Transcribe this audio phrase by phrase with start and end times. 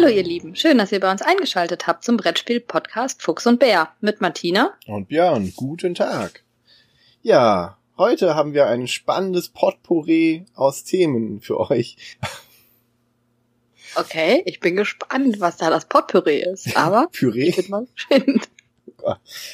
[0.00, 3.88] Hallo ihr Lieben, schön, dass ihr bei uns eingeschaltet habt zum Brettspiel-Podcast Fuchs und Bär
[4.00, 5.52] mit Martina und Björn.
[5.56, 6.44] Guten Tag.
[7.20, 11.96] Ja, heute haben wir ein spannendes Potpourri aus Themen für euch.
[13.96, 16.76] Okay, ich bin gespannt, was da das Potpourri ist.
[16.76, 17.56] Aber Püree?
[17.56, 18.40] wird mal schön.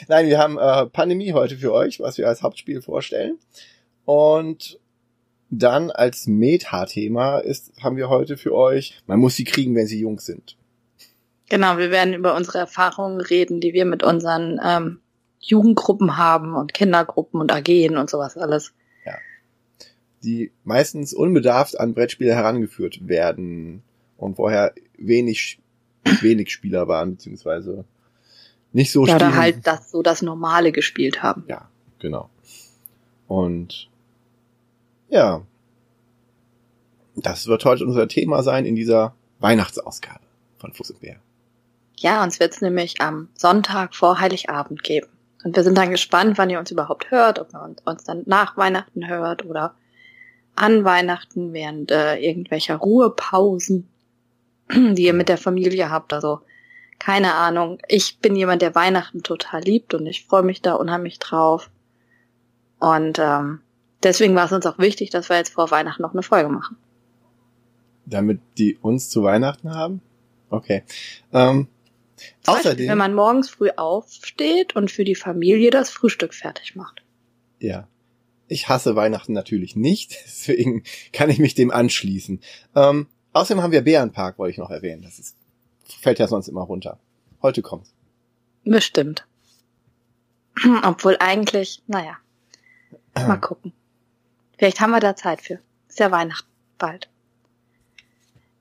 [0.09, 3.39] Nein, wir haben äh, Pandemie heute für euch, was wir als Hauptspiel vorstellen.
[4.05, 4.79] Und
[5.59, 10.01] dann als Meta-Thema ist, haben wir heute für euch, man muss sie kriegen, wenn sie
[10.01, 10.57] jung sind.
[11.49, 15.01] Genau, wir werden über unsere Erfahrungen reden, die wir mit unseren ähm,
[15.41, 18.73] Jugendgruppen haben und Kindergruppen und AGen und sowas alles.
[19.05, 19.13] Ja.
[20.23, 23.83] Die meistens unbedarft an Brettspiele herangeführt werden
[24.17, 25.59] und vorher wenig,
[26.23, 27.85] wenig Spieler waren, beziehungsweise
[28.73, 31.45] nicht so ja, Oder halt das so das Normale gespielt haben.
[31.47, 32.31] Ja, genau.
[33.29, 33.89] Und
[35.09, 35.43] ja,
[37.17, 40.25] das wird heute unser Thema sein in dieser Weihnachtsausgabe
[40.59, 41.17] von Fuchs und Bär.
[41.97, 45.09] Ja, uns wird es nämlich am Sonntag vor Heiligabend geben.
[45.45, 48.57] Und wir sind dann gespannt, wann ihr uns überhaupt hört, ob man uns dann nach
[48.57, 49.75] Weihnachten hört oder
[50.57, 53.89] an Weihnachten während äh, irgendwelcher Ruhepausen,
[54.73, 56.13] die ihr mit der Familie habt.
[56.13, 56.41] Also
[56.99, 57.79] keine Ahnung.
[57.89, 61.71] Ich bin jemand, der Weihnachten total liebt und ich freue mich da unheimlich drauf.
[62.79, 63.61] Und ähm,
[64.05, 66.77] deswegen war es uns auch wichtig, dass wir jetzt vor Weihnachten noch eine Folge machen.
[68.07, 70.03] Damit die uns zu Weihnachten haben?
[70.51, 70.83] Okay.
[71.33, 71.69] Ähm,
[72.47, 77.03] außerdem, Beispiel, wenn man morgens früh aufsteht und für die Familie das Frühstück fertig macht.
[77.59, 77.89] Ja.
[78.47, 82.41] Ich hasse Weihnachten natürlich nicht, deswegen kann ich mich dem anschließen.
[82.77, 85.03] Ähm, außerdem haben wir Bärenpark, wollte ich noch erwähnen.
[85.03, 85.37] Das ist,
[86.01, 86.99] fällt ja sonst immer runter.
[87.43, 87.95] Heute kommt's.
[88.65, 89.27] Bestimmt.
[90.83, 92.19] Obwohl eigentlich, naja.
[93.15, 93.73] Mal gucken.
[94.59, 95.59] Vielleicht haben wir da Zeit für.
[95.89, 96.49] Ist ja Weihnachten
[96.79, 97.09] bald.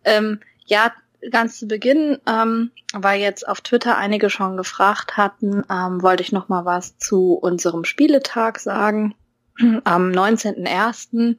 [0.04, 0.92] Ähm, ja,
[1.32, 6.32] ganz zu Beginn, ähm, weil jetzt auf Twitter einige schon gefragt hatten, ähm, wollte ich
[6.32, 9.16] noch mal was zu unserem Spieletag sagen.
[9.84, 11.38] Am 19.01.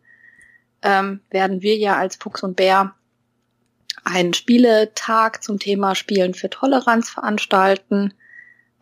[0.82, 2.94] Ähm, werden wir ja als Fuchs und Bär
[4.04, 8.12] einen Spieletag zum Thema Spielen für Toleranz veranstalten.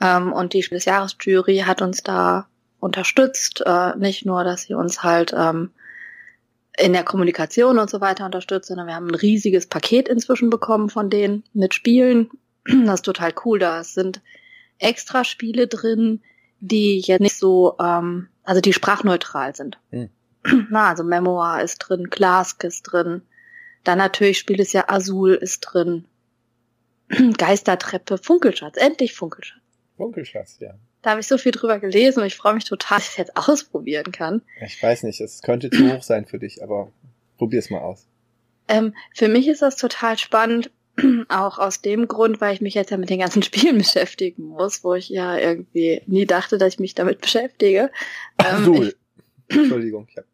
[0.01, 2.49] Ähm, und die Spiel des Jahresjury hat uns da
[2.83, 3.63] unterstützt.
[3.65, 5.71] Äh, nicht nur, dass sie uns halt ähm,
[6.77, 10.91] in der Kommunikation und so weiter unterstützt, sondern wir haben ein riesiges Paket inzwischen bekommen
[10.91, 12.31] von denen mit Spielen.
[12.87, 13.59] Das ist total cool.
[13.59, 14.21] Da sind
[14.79, 16.23] extra Spiele drin,
[16.61, 19.79] die jetzt nicht so, ähm, also die sprachneutral sind.
[19.91, 20.11] Hm.
[20.71, 23.23] Na, also Memoir ist drin, Clask ist drin.
[23.85, 26.05] Dann natürlich Spiel ist ja Azul ist drin.
[27.39, 29.61] Geistertreppe, Funkelschatz, endlich Funkelschatz.
[29.97, 30.75] Funkelschatz, ja.
[31.03, 33.17] Da habe ich so viel drüber gelesen und ich freue mich total, dass ich es
[33.17, 34.43] jetzt ausprobieren kann.
[34.65, 36.93] Ich weiß nicht, es könnte zu hoch sein für dich, aber
[37.39, 38.07] probier es mal aus.
[38.69, 40.71] Ähm, für mich ist das total spannend,
[41.29, 44.85] auch aus dem Grund, weil ich mich jetzt ja mit den ganzen Spielen beschäftigen muss,
[44.85, 47.91] wo ich ja irgendwie nie dachte, dass ich mich damit beschäftige.
[48.39, 48.85] Ähm, so.
[49.49, 50.25] Entschuldigung, ich hab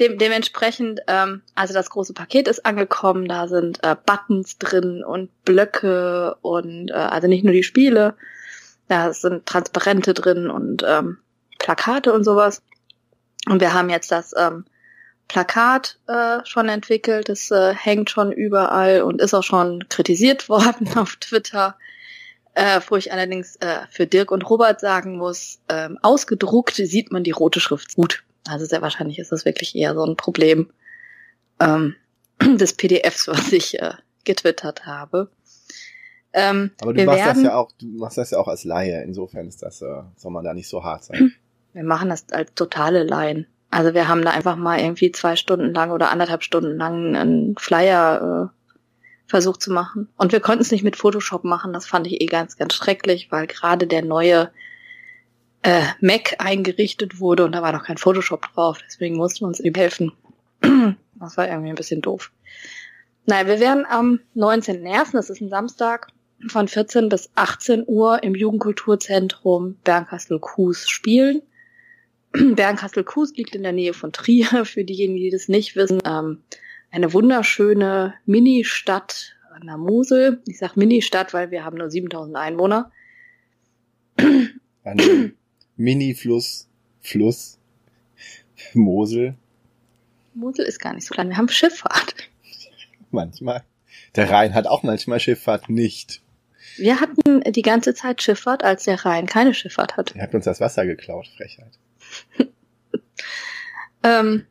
[0.00, 5.30] dem, dementsprechend, ähm, also das große Paket ist angekommen, da sind äh, Buttons drin und
[5.44, 8.16] Blöcke und äh, also nicht nur die Spiele,
[8.88, 11.18] da sind Transparente drin und ähm,
[11.58, 12.62] Plakate und sowas.
[13.48, 14.64] Und wir haben jetzt das ähm,
[15.28, 20.88] Plakat äh, schon entwickelt, das äh, hängt schon überall und ist auch schon kritisiert worden
[20.96, 21.76] auf Twitter.
[22.54, 27.24] Äh, wo ich allerdings äh, für Dirk und Robert sagen muss, ähm, ausgedruckt sieht man
[27.24, 28.24] die rote Schrift gut.
[28.46, 30.70] Also sehr wahrscheinlich ist das wirklich eher so ein Problem
[31.60, 31.96] ähm,
[32.42, 33.94] des PDFs, was ich äh,
[34.24, 35.30] getwittert habe.
[36.32, 39.02] Ähm, Aber du machst werden, das ja auch, du machst das ja auch als Laie.
[39.02, 41.34] Insofern ist das, äh, soll man da nicht so hart sein.
[41.72, 43.46] Wir machen das als totale Laien.
[43.70, 47.56] Also wir haben da einfach mal irgendwie zwei Stunden lang oder anderthalb Stunden lang einen
[47.56, 48.62] Flyer äh,
[49.26, 50.08] versucht zu machen.
[50.18, 51.72] Und wir konnten es nicht mit Photoshop machen.
[51.72, 54.50] Das fand ich eh ganz, ganz schrecklich, weil gerade der neue
[55.62, 58.78] äh, Mac eingerichtet wurde und da war noch kein Photoshop drauf.
[58.86, 60.12] Deswegen mussten wir uns ihm helfen.
[61.14, 62.30] das war irgendwie ein bisschen doof.
[63.24, 66.08] Naja, wir werden am 19.01., das ist ein Samstag,
[66.48, 71.42] von 14 bis 18 Uhr im Jugendkulturzentrum Bernkastel-Kues spielen.
[72.32, 76.00] Bernkastel-Kues liegt in der Nähe von Trier, für diejenigen, die das nicht wissen.
[76.04, 76.42] Ähm,
[76.90, 80.42] eine wunderschöne Mini-Stadt an der Mosel.
[80.46, 82.90] Ich sag Mini-Stadt, weil wir haben nur 7000 Einwohner.
[84.16, 85.34] Ein
[85.76, 86.68] Mini-Fluss,
[87.00, 87.58] Fluss,
[88.74, 89.34] Mosel.
[90.34, 92.14] Mosel ist gar nicht so klein, wir haben Schifffahrt.
[93.10, 93.64] Manchmal.
[94.16, 96.21] Der Rhein hat auch manchmal Schifffahrt nicht.
[96.76, 100.14] Wir hatten die ganze Zeit Schifffahrt, als der Rhein keine Schifffahrt hat.
[100.14, 101.72] Er hat uns das Wasser geklaut, Frechheit.
[104.02, 104.46] ähm,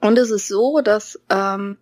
[0.00, 1.78] und es ist so, dass ähm,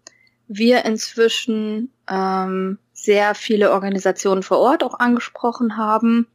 [0.48, 6.26] wir inzwischen ähm, sehr viele Organisationen vor Ort auch angesprochen haben.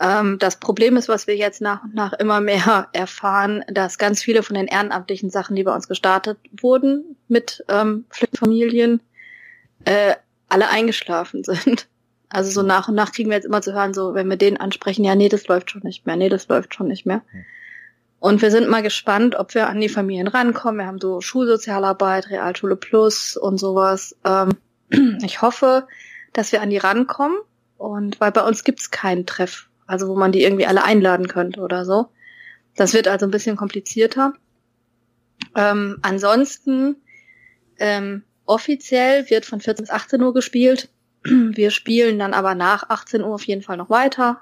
[0.00, 4.22] Ähm, das Problem ist, was wir jetzt nach und nach immer mehr erfahren, dass ganz
[4.22, 8.04] viele von den ehrenamtlichen Sachen, die bei uns gestartet wurden mit ähm,
[8.34, 9.00] Familien,
[9.84, 10.14] äh,
[10.48, 11.88] alle eingeschlafen sind.
[12.32, 14.56] Also so nach und nach kriegen wir jetzt immer zu hören, so wenn wir den
[14.56, 17.22] ansprechen, ja, nee, das läuft schon nicht mehr, nee, das läuft schon nicht mehr.
[18.18, 20.78] Und wir sind mal gespannt, ob wir an die Familien rankommen.
[20.78, 24.16] Wir haben so Schulsozialarbeit, Realschule Plus und sowas.
[24.24, 24.50] Ähm,
[25.22, 25.88] ich hoffe,
[26.32, 27.36] dass wir an die rankommen.
[27.76, 31.60] Und weil bei uns gibt's keinen Treff, also wo man die irgendwie alle einladen könnte
[31.60, 32.10] oder so.
[32.76, 34.34] Das wird also ein bisschen komplizierter.
[35.56, 36.96] Ähm, ansonsten
[37.78, 40.88] ähm, offiziell wird von 14 bis 18 Uhr gespielt.
[41.24, 44.40] Wir spielen dann aber nach 18 Uhr auf jeden Fall noch weiter.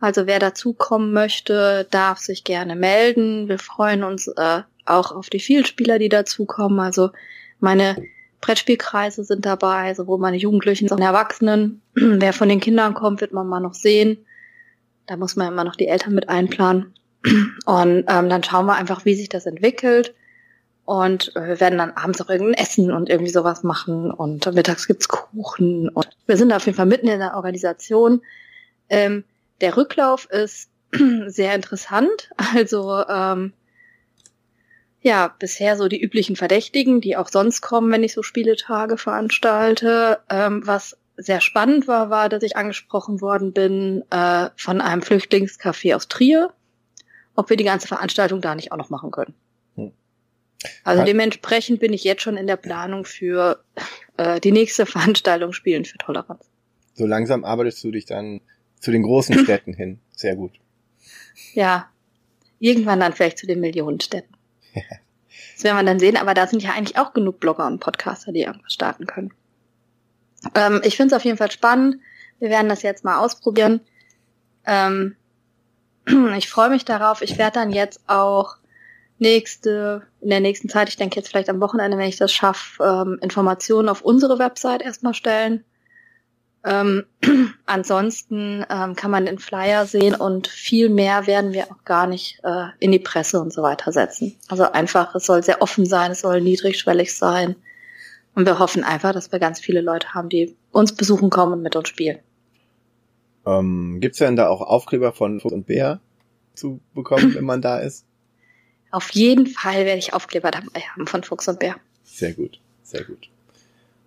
[0.00, 3.48] Also wer dazukommen möchte, darf sich gerne melden.
[3.48, 6.80] Wir freuen uns äh, auch auf die Vielspieler, die dazukommen.
[6.80, 7.10] Also
[7.60, 7.96] meine
[8.40, 11.80] Brettspielkreise sind dabei, sowohl meine Jugendlichen als auch Erwachsenen.
[11.94, 14.18] wer von den Kindern kommt, wird man mal noch sehen.
[15.06, 16.94] Da muss man immer noch die Eltern mit einplanen.
[17.64, 20.14] Und ähm, dann schauen wir einfach, wie sich das entwickelt.
[20.86, 24.10] Und äh, wir werden dann abends auch irgendein Essen und irgendwie sowas machen.
[24.10, 25.88] Und mittags gibt's Kuchen.
[25.88, 28.22] Und wir sind auf jeden Fall mitten in der Organisation.
[28.88, 29.24] Ähm,
[29.60, 30.70] der Rücklauf ist
[31.26, 32.30] sehr interessant.
[32.54, 33.52] Also ähm,
[35.00, 40.20] ja, bisher so die üblichen Verdächtigen, die auch sonst kommen, wenn ich so Spieletage veranstalte.
[40.30, 45.96] Ähm, was sehr spannend war, war, dass ich angesprochen worden bin äh, von einem Flüchtlingscafé
[45.96, 46.52] aus Trier,
[47.34, 49.34] ob wir die ganze Veranstaltung da nicht auch noch machen können.
[50.84, 53.62] Also dementsprechend bin ich jetzt schon in der Planung für
[54.16, 56.44] äh, die nächste Veranstaltung Spielen für Toleranz.
[56.94, 58.40] So langsam arbeitest du dich dann
[58.80, 59.98] zu den großen Städten hin.
[60.14, 60.52] Sehr gut.
[61.54, 61.88] Ja.
[62.58, 64.34] Irgendwann dann vielleicht zu den Millionenstädten.
[65.54, 68.32] das werden wir dann sehen, aber da sind ja eigentlich auch genug Blogger und Podcaster,
[68.32, 69.32] die irgendwas starten können.
[70.54, 71.96] Ähm, ich finde es auf jeden Fall spannend.
[72.38, 73.80] Wir werden das jetzt mal ausprobieren.
[74.64, 75.16] Ähm,
[76.36, 77.20] ich freue mich darauf.
[77.20, 78.56] Ich werde dann jetzt auch
[79.18, 82.82] nächste, in der nächsten Zeit, ich denke jetzt vielleicht am Wochenende, wenn ich das schaffe,
[82.82, 85.64] ähm, Informationen auf unsere Website erstmal stellen
[86.66, 87.04] ähm,
[87.66, 92.40] ansonsten ähm, kann man den Flyer sehen und viel mehr werden wir auch gar nicht
[92.42, 94.36] äh, in die Presse und so weiter setzen.
[94.48, 97.54] Also einfach, es soll sehr offen sein, es soll niedrigschwellig sein.
[98.34, 101.62] Und wir hoffen einfach, dass wir ganz viele Leute haben, die uns besuchen kommen und
[101.62, 102.18] mit uns spielen.
[103.46, 106.00] Ähm, Gibt es denn da auch Aufkleber von Fuchs und Bär
[106.54, 108.04] zu bekommen, wenn man da ist?
[108.90, 111.76] Auf jeden Fall werde ich Aufkleber dabei haben von Fuchs und Bär.
[112.04, 113.28] Sehr gut, sehr gut.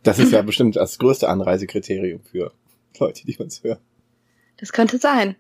[0.04, 2.54] Das ist ja bestimmt das größte Anreisekriterium für
[3.00, 3.80] Leute, die uns hören.
[4.58, 5.36] Das könnte sein.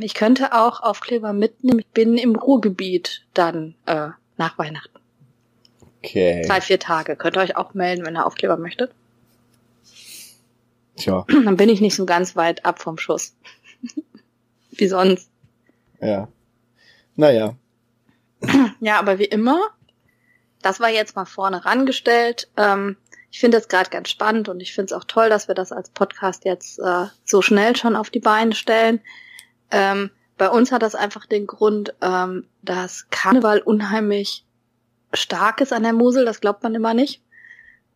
[0.00, 1.78] Ich könnte auch Aufkleber mitnehmen.
[1.80, 4.98] Ich bin im Ruhrgebiet dann äh, nach Weihnachten.
[5.98, 6.44] Okay.
[6.46, 7.16] Drei, vier Tage.
[7.16, 8.92] Könnt ihr euch auch melden, wenn ihr Aufkleber möchtet.
[10.96, 11.24] Tja.
[11.44, 13.34] Dann bin ich nicht so ganz weit ab vom Schuss.
[14.70, 15.30] wie sonst.
[16.00, 16.28] Ja.
[17.16, 17.56] Naja.
[18.80, 19.58] Ja, aber wie immer,
[20.62, 22.48] das war jetzt mal vorne rangestellt.
[22.56, 22.96] Ähm,
[23.30, 25.72] ich finde das gerade ganz spannend und ich finde es auch toll, dass wir das
[25.72, 29.00] als Podcast jetzt äh, so schnell schon auf die Beine stellen.
[29.70, 34.44] Ähm, bei uns hat das einfach den Grund, ähm, dass Karneval unheimlich
[35.12, 37.22] stark ist an der Mosel, das glaubt man immer nicht.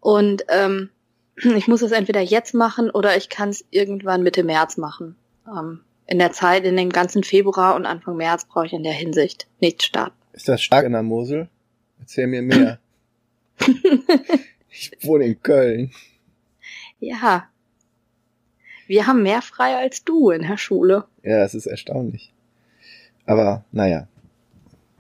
[0.00, 0.90] Und ähm,
[1.36, 5.16] ich muss es entweder jetzt machen oder ich kann es irgendwann Mitte März machen.
[5.46, 8.92] Ähm, in der Zeit, in den ganzen Februar und Anfang März brauche ich in der
[8.92, 10.21] Hinsicht nicht starten.
[10.32, 11.48] Ist das stark in der Mosel?
[12.00, 12.78] Erzähl mir mehr.
[14.74, 15.92] Ich wohne in Köln.
[16.98, 17.48] Ja.
[18.86, 21.04] Wir haben mehr frei als du in der Schule.
[21.22, 22.32] Ja, das ist erstaunlich.
[23.26, 24.08] Aber naja,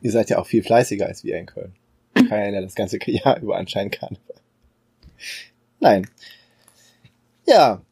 [0.02, 1.74] ihr seid ja auch viel fleißiger als wir in Köln.
[2.14, 4.36] Kann ja das ganze Jahr über anscheinend Karneval.
[5.80, 6.06] Nein.
[7.46, 7.82] Ja.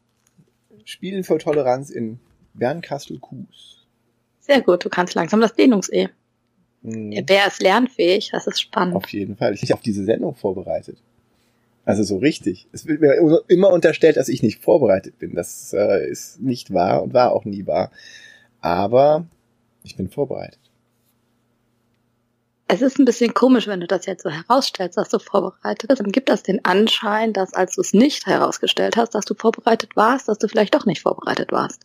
[0.85, 2.19] Spielen für Toleranz in
[2.53, 3.87] Bernkastel-Kues.
[4.39, 6.09] Sehr gut, du kannst langsam das Dehnungs-E.
[6.83, 7.11] Hm.
[7.11, 8.95] Der Bär ist lernfähig, das ist spannend.
[8.95, 9.53] Auf jeden Fall.
[9.53, 10.97] Ich bin auf diese Sendung vorbereitet.
[11.85, 12.67] Also so richtig.
[12.71, 13.15] Es wird mir
[13.47, 15.33] immer unterstellt, dass ich nicht vorbereitet bin.
[15.33, 17.91] Das äh, ist nicht wahr und war auch nie wahr.
[18.61, 19.25] Aber
[19.83, 20.59] ich bin vorbereitet.
[22.67, 25.99] Es ist ein bisschen komisch, wenn du das jetzt so herausstellst, dass du vorbereitet bist.
[25.99, 29.95] Dann gibt das den Anschein, dass als du es nicht herausgestellt hast, dass du vorbereitet
[29.97, 31.81] warst, dass du vielleicht doch nicht vorbereitet warst.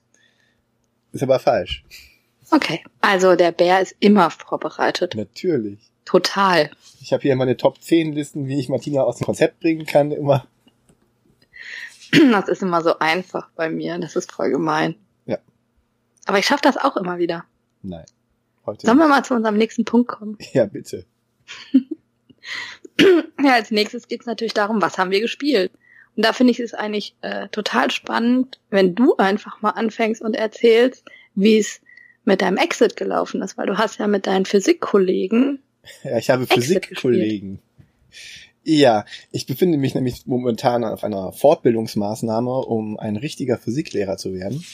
[1.12, 1.84] Ist aber falsch.
[2.50, 5.14] Okay, also der Bär ist immer vorbereitet.
[5.14, 5.90] Natürlich.
[6.04, 6.70] Total.
[7.00, 10.12] Ich habe hier meine Top 10 Listen, wie ich Martina aus dem Konzept bringen kann,
[10.12, 10.46] immer.
[12.30, 13.98] Das ist immer so einfach bei mir.
[13.98, 14.94] Das ist voll gemein.
[15.26, 15.38] Ja.
[16.24, 17.44] Aber ich schaffe das auch immer wieder.
[17.82, 18.06] Nein.
[18.64, 20.38] Heute Sollen wir mal zu unserem nächsten Punkt kommen?
[20.52, 21.04] Ja, bitte.
[23.42, 25.72] ja, als nächstes geht's natürlich darum, was haben wir gespielt?
[26.16, 30.34] Und da finde ich es eigentlich äh, total spannend, wenn du einfach mal anfängst und
[30.34, 31.80] erzählst, wie es
[32.26, 35.61] mit deinem Exit gelaufen ist, weil du hast ja mit deinen Physikkollegen.
[36.04, 37.61] Ja, ich habe Physikkollegen.
[38.64, 44.64] Ja, ich befinde mich nämlich momentan auf einer Fortbildungsmaßnahme, um ein richtiger Physiklehrer zu werden.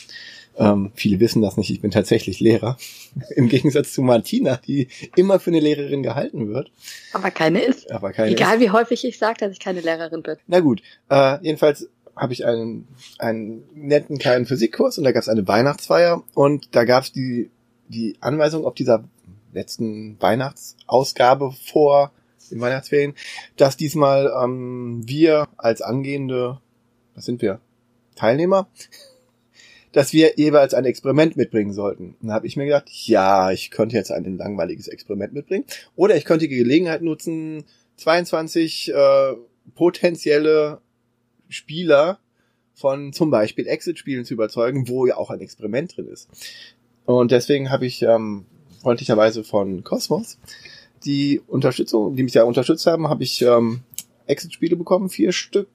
[0.58, 2.76] Ähm, viele wissen das nicht, ich bin tatsächlich Lehrer.
[3.36, 6.70] Im Gegensatz zu Martina, die immer für eine Lehrerin gehalten wird.
[7.12, 7.90] Aber keine ist.
[7.90, 8.60] Aber keine Egal ist.
[8.62, 10.36] wie häufig ich sage, dass ich keine Lehrerin bin.
[10.46, 12.88] Na gut, äh, jedenfalls habe ich einen,
[13.18, 17.50] einen netten kleinen Physikkurs und da gab es eine Weihnachtsfeier und da gab es die,
[17.88, 19.04] die Anweisung auf dieser
[19.52, 22.12] letzten Weihnachtsausgabe vor
[22.50, 23.14] den Weihnachtsferien,
[23.56, 26.60] dass diesmal ähm, wir als angehende,
[27.14, 27.60] was sind wir,
[28.14, 28.68] Teilnehmer,
[29.92, 32.16] dass wir jeweils ein Experiment mitbringen sollten.
[32.20, 35.64] Und da habe ich mir gedacht, ja, ich könnte jetzt ein langweiliges Experiment mitbringen.
[35.96, 37.64] Oder ich könnte die Gelegenheit nutzen,
[37.96, 39.34] 22 äh,
[39.74, 40.80] potenzielle
[41.52, 42.18] Spieler
[42.74, 46.28] von zum Beispiel Exit-Spielen zu überzeugen, wo ja auch ein Experiment drin ist.
[47.04, 48.46] Und deswegen habe ich ähm,
[48.80, 50.38] freundlicherweise von Cosmos
[51.04, 53.80] die Unterstützung, die mich ja unterstützt haben, habe ich ähm,
[54.26, 55.68] Exit-Spiele bekommen, vier Stück,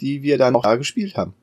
[0.00, 1.34] die wir dann auch da gespielt haben.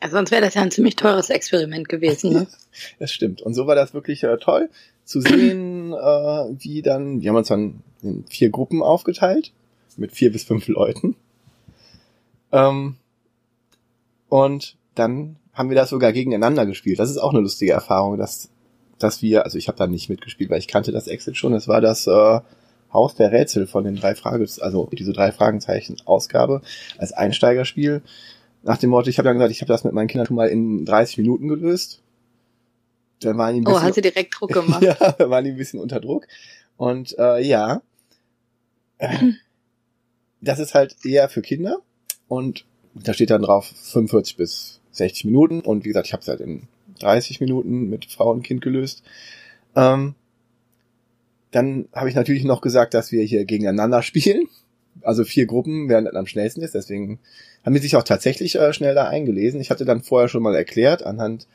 [0.00, 2.32] Also sonst wäre das ja ein ziemlich teures Experiment gewesen.
[2.32, 2.46] Ne?
[2.98, 3.40] das stimmt.
[3.42, 4.68] Und so war das wirklich äh, toll
[5.04, 9.52] zu sehen, äh, wie dann, wir haben uns dann in vier Gruppen aufgeteilt,
[9.96, 11.16] mit vier bis fünf Leuten.
[12.52, 12.96] Ähm,
[14.28, 16.98] und dann haben wir das sogar gegeneinander gespielt.
[16.98, 18.48] Das ist auch eine lustige Erfahrung, dass,
[18.98, 21.52] dass wir, also ich habe da nicht mitgespielt, weil ich kannte das Exit schon.
[21.54, 22.40] Es war das äh,
[22.92, 26.62] Haus der Rätsel von den drei Fragen, also diese drei Fragenzeichen Ausgabe
[26.98, 28.02] als Einsteigerspiel.
[28.62, 30.48] Nach dem Motto, ich habe dann gesagt, ich habe das mit meinen Kindern schon mal
[30.48, 32.00] in 30 Minuten gelöst.
[33.20, 34.82] Dann waren die ein Oh, bisschen, hast du direkt Druck gemacht?
[34.82, 36.26] ja, da waren die ein bisschen unter Druck.
[36.76, 37.82] Und äh, ja,
[40.40, 41.78] das ist halt eher für Kinder.
[42.32, 45.60] Und da steht dann drauf 45 bis 60 Minuten.
[45.60, 46.62] Und wie gesagt, ich habe es halt in
[46.98, 49.02] 30 Minuten mit Frau und Kind gelöst.
[49.76, 50.14] Ähm,
[51.50, 54.48] dann habe ich natürlich noch gesagt, dass wir hier gegeneinander spielen.
[55.02, 56.74] Also vier Gruppen, wer am schnellsten ist.
[56.74, 57.18] Deswegen
[57.66, 59.60] haben die sich auch tatsächlich äh, schnell da eingelesen.
[59.60, 61.46] Ich hatte dann vorher schon mal erklärt, anhand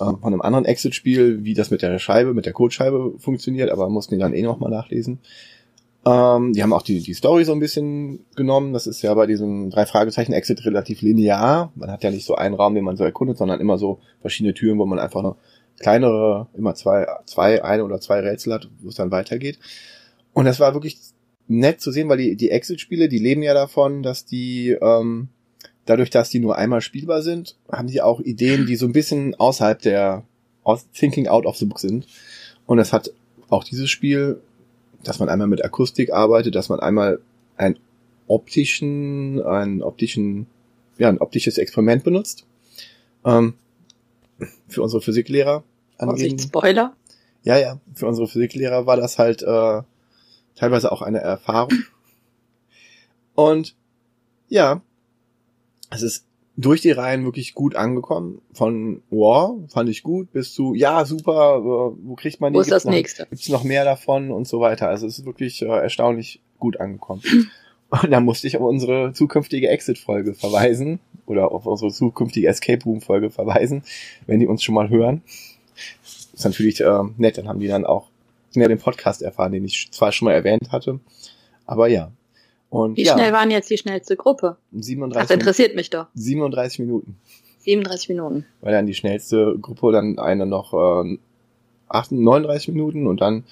[0.00, 3.90] äh, von einem anderen Exit-Spiel, wie das mit der Scheibe, mit der Codescheibe funktioniert, aber
[3.90, 5.18] mussten die dann eh noch mal nachlesen.
[6.04, 8.72] Ähm, die haben auch die, die Story so ein bisschen genommen.
[8.72, 11.72] Das ist ja bei diesem drei Fragezeichen Exit relativ linear.
[11.76, 14.54] Man hat ja nicht so einen Raum, den man so erkundet, sondern immer so verschiedene
[14.54, 15.36] Türen, wo man einfach noch
[15.78, 19.58] kleinere, immer zwei, zwei, eine oder zwei Rätsel hat, wo es dann weitergeht.
[20.32, 20.98] Und das war wirklich
[21.48, 25.28] nett zu sehen, weil die, die Exit-Spiele, die leben ja davon, dass die, ähm,
[25.84, 29.34] dadurch, dass die nur einmal spielbar sind, haben die auch Ideen, die so ein bisschen
[29.34, 30.24] außerhalb der
[30.64, 32.06] aus Thinking out of the book sind.
[32.66, 33.12] Und es hat
[33.48, 34.40] auch dieses Spiel,
[35.02, 37.20] dass man einmal mit Akustik arbeitet, dass man einmal
[37.56, 37.78] einen
[38.26, 40.46] optischen, einen optischen,
[40.98, 42.46] ja, ein optisches Experiment benutzt.
[43.24, 43.54] Ähm,
[44.68, 45.62] für unsere Physiklehrer.
[45.98, 46.94] Vorsicht, Spoiler.
[47.44, 49.82] Ja, ja, für unsere Physiklehrer war das halt äh,
[50.54, 51.72] teilweise auch eine Erfahrung.
[53.34, 53.74] Und
[54.48, 54.82] ja,
[55.90, 58.42] es ist durch die Reihen wirklich gut angekommen.
[58.52, 62.58] Von wow, fand ich gut, bis zu ja, super, äh, wo kriegt man die?
[62.58, 63.26] Wo ist das noch, nächste?
[63.26, 64.88] Gibt's noch mehr davon und so weiter.
[64.88, 67.22] Also es ist wirklich äh, erstaunlich gut angekommen.
[68.02, 73.28] Und da musste ich auf unsere zukünftige Exit-Folge verweisen oder auf unsere zukünftige Escape Room-Folge
[73.28, 73.82] verweisen,
[74.26, 75.20] wenn die uns schon mal hören.
[76.32, 78.08] Ist natürlich äh, nett, dann haben die dann auch
[78.54, 81.00] mehr den Podcast erfahren, den ich zwar schon mal erwähnt hatte,
[81.66, 82.12] aber ja.
[82.72, 84.56] Und Wie ja, schnell waren jetzt die schnellste Gruppe?
[84.72, 86.06] 37, Das interessiert mich doch.
[86.14, 87.18] 37 Minuten.
[87.58, 88.46] 37 Minuten.
[88.62, 91.18] Weil dann die schnellste Gruppe, dann eine noch äh,
[91.88, 93.44] 38, 39 Minuten und dann,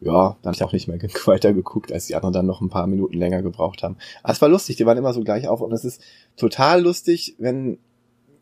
[0.00, 2.70] ja, dann habe ich auch nicht mehr weiter geguckt, als die anderen dann noch ein
[2.70, 3.98] paar Minuten länger gebraucht haben.
[4.24, 6.02] Aber es war lustig, die waren immer so gleich auf und es ist
[6.36, 7.78] total lustig, wenn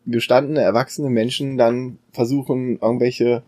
[0.07, 3.43] gestandene, erwachsene Menschen dann versuchen, irgendwelche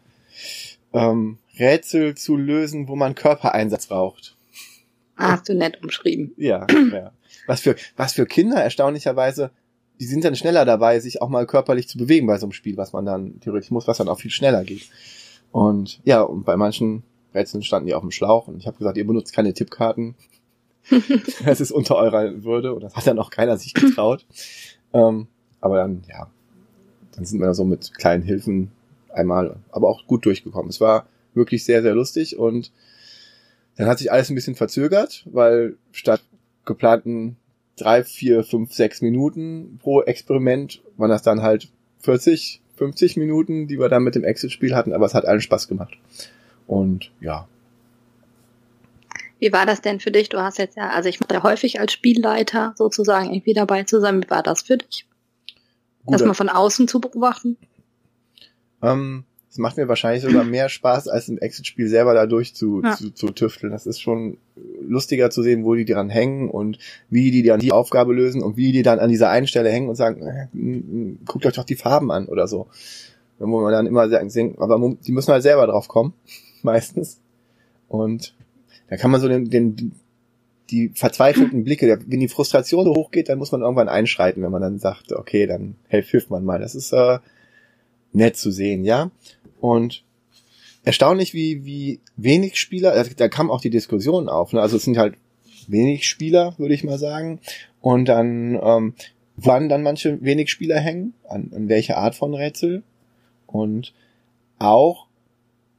[0.93, 4.34] ähm, Rätsel zu lösen, wo man Körpereinsatz braucht.
[5.15, 6.33] Ah, hast du nett umschrieben.
[6.37, 7.11] Ja, ja.
[7.47, 9.51] Was für, was für Kinder erstaunlicherweise,
[9.99, 12.75] die sind dann schneller dabei, sich auch mal körperlich zu bewegen bei so einem Spiel,
[12.77, 14.89] was man dann theoretisch muss, was dann auch viel schneller geht.
[15.51, 17.03] Und ja, und bei manchen
[17.33, 20.15] Rätseln standen die auf dem Schlauch und ich habe gesagt, ihr benutzt keine Tippkarten.
[21.45, 24.25] das ist unter eurer Würde und das hat dann auch keiner sich getraut.
[24.93, 25.27] ähm,
[25.61, 26.29] aber dann, ja,
[27.15, 28.71] dann sind wir so mit kleinen Hilfen
[29.13, 30.69] einmal, aber auch gut durchgekommen.
[30.69, 32.71] Es war wirklich sehr, sehr lustig und
[33.75, 36.21] dann hat sich alles ein bisschen verzögert, weil statt
[36.65, 37.37] geplanten
[37.77, 43.79] drei, vier, fünf, sechs Minuten pro Experiment waren das dann halt 40, 50 Minuten, die
[43.79, 45.97] wir dann mit dem Exit-Spiel hatten, aber es hat allen Spaß gemacht.
[46.67, 47.47] Und ja,
[49.39, 50.29] Wie war das denn für dich?
[50.29, 53.99] Du hast jetzt ja, also ich mache ja häufig als Spielleiter sozusagen irgendwie dabei zu
[53.99, 54.23] sein.
[54.23, 55.05] Wie war das für dich?
[56.05, 57.57] Gut, das mal von außen zu beobachten?
[58.81, 62.93] Ähm, es macht mir wahrscheinlich sogar mehr Spaß, als im Exit-Spiel selber dadurch zu, ja.
[62.93, 63.71] zu, zu tüfteln.
[63.71, 64.35] Das ist schon
[64.85, 66.77] lustiger zu sehen, wo die dran hängen und
[67.09, 69.87] wie die dann die Aufgabe lösen und wie die dann an dieser einen Stelle hängen
[69.87, 70.47] und sagen, äh,
[71.23, 72.67] guckt euch doch die Farben an oder so.
[73.39, 76.13] Wo man dann immer sagen, aber die müssen halt selber drauf kommen,
[76.61, 77.21] meistens.
[77.87, 78.35] Und
[78.89, 79.93] da kann man so den, den
[80.69, 84.61] die verzweifelten Blicke, wenn die Frustration so hochgeht, dann muss man irgendwann einschreiten, wenn man
[84.61, 86.59] dann sagt, okay, dann hilft man mal.
[86.59, 87.19] Das ist äh,
[88.15, 89.11] nett zu sehen, ja.
[89.65, 90.03] Und
[90.83, 94.53] erstaunlich, wie, wie wenig Spieler, da kam auch die Diskussion auf.
[94.53, 94.61] Ne?
[94.61, 95.15] Also es sind halt
[95.67, 97.39] wenig Spieler, würde ich mal sagen.
[97.81, 98.93] Und dann ähm,
[99.35, 102.83] wann dann manche wenig Spieler hängen, an, an welche Art von Rätsel.
[103.47, 103.93] Und
[104.59, 105.07] auch,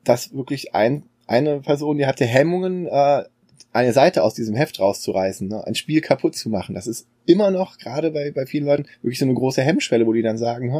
[0.04, 3.24] dass wirklich ein, eine Person, die hatte Hemmungen, äh,
[3.72, 5.64] eine Seite aus diesem Heft rauszureißen, ne?
[5.66, 6.74] ein Spiel kaputt zu machen.
[6.74, 10.12] Das ist immer noch, gerade bei, bei vielen Leuten, wirklich so eine große Hemmschwelle, wo
[10.12, 10.72] die dann sagen,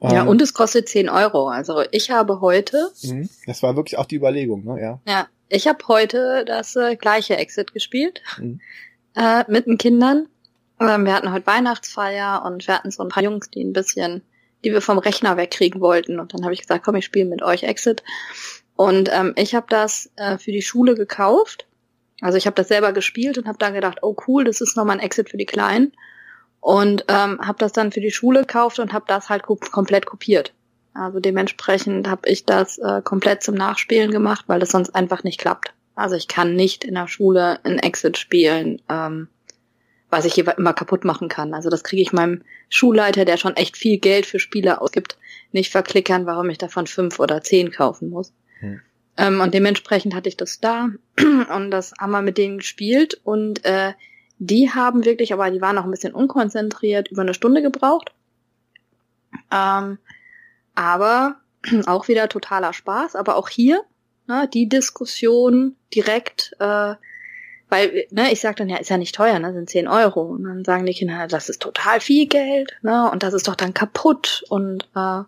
[0.00, 1.48] ha, ja, ähm, und es kostet 10 Euro.
[1.48, 2.90] Also ich habe heute.
[3.02, 3.28] Mhm.
[3.46, 4.80] Das war wirklich auch die Überlegung, ne?
[4.80, 5.00] Ja.
[5.06, 8.22] Ja, ich habe heute das äh, gleiche Exit gespielt.
[8.38, 8.60] Mhm.
[9.14, 10.28] Äh, mit den Kindern.
[10.80, 14.22] Ähm, wir hatten heute Weihnachtsfeier und wir hatten so ein paar Jungs, die ein bisschen,
[14.64, 16.20] die wir vom Rechner wegkriegen wollten.
[16.20, 18.02] Und dann habe ich gesagt, komm, ich spiele mit euch Exit.
[18.74, 21.66] Und ähm, ich habe das äh, für die Schule gekauft.
[22.20, 24.96] Also ich habe das selber gespielt und habe dann gedacht, oh cool, das ist nochmal
[24.96, 25.92] ein Exit für die Kleinen
[26.66, 30.52] und ähm, habe das dann für die Schule gekauft und habe das halt komplett kopiert.
[30.94, 35.38] Also dementsprechend habe ich das äh, komplett zum Nachspielen gemacht, weil das sonst einfach nicht
[35.38, 35.72] klappt.
[35.94, 39.28] Also ich kann nicht in der Schule ein Exit spielen, ähm,
[40.10, 41.54] was ich immer kaputt machen kann.
[41.54, 45.18] Also das kriege ich meinem Schulleiter, der schon echt viel Geld für Spiele ausgibt,
[45.52, 48.32] nicht verklickern, warum ich davon fünf oder zehn kaufen muss.
[48.58, 48.80] Hm.
[49.16, 50.88] Ähm, und dementsprechend hatte ich das da
[51.54, 53.92] und das haben wir mit denen gespielt und äh,
[54.38, 58.12] die haben wirklich, aber die waren auch ein bisschen unkonzentriert, über eine Stunde gebraucht.
[59.50, 59.98] Ähm,
[60.74, 61.36] aber
[61.86, 63.16] auch wieder totaler Spaß.
[63.16, 63.82] Aber auch hier,
[64.26, 66.94] ne, die Diskussion direkt, äh,
[67.68, 70.22] weil, ne, ich sag dann, ja, ist ja nicht teuer, ne, sind 10 Euro.
[70.22, 73.56] Und dann sagen die Kinder, das ist total viel Geld, ne, und das ist doch
[73.56, 74.44] dann kaputt.
[74.48, 75.22] Und äh,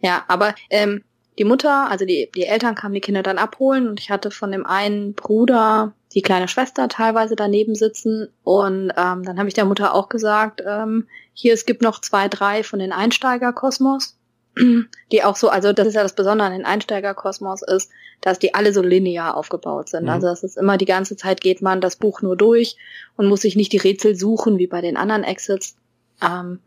[0.00, 1.04] ja, aber ähm,
[1.38, 4.52] die Mutter, also die, die Eltern kamen die Kinder dann abholen und ich hatte von
[4.52, 9.64] dem einen Bruder die kleine Schwester teilweise daneben sitzen und ähm, dann habe ich der
[9.64, 14.16] Mutter auch gesagt, ähm, hier es gibt noch zwei, drei von den Einsteigerkosmos,
[15.12, 18.54] die auch so, also das ist ja das Besondere an den Einsteigerkosmos ist, dass die
[18.54, 20.04] alle so linear aufgebaut sind.
[20.04, 20.10] Mhm.
[20.10, 22.76] Also das ist immer die ganze Zeit geht man das Buch nur durch
[23.16, 25.76] und muss sich nicht die Rätsel suchen wie bei den anderen Exits.
[26.22, 26.60] Ähm,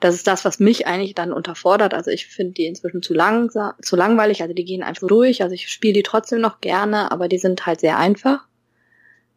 [0.00, 1.94] das ist das, was mich eigentlich dann unterfordert.
[1.94, 4.42] Also ich finde die inzwischen zu lang, zu langweilig.
[4.42, 5.42] Also die gehen einfach durch.
[5.42, 8.46] Also ich spiele die trotzdem noch gerne, aber die sind halt sehr einfach.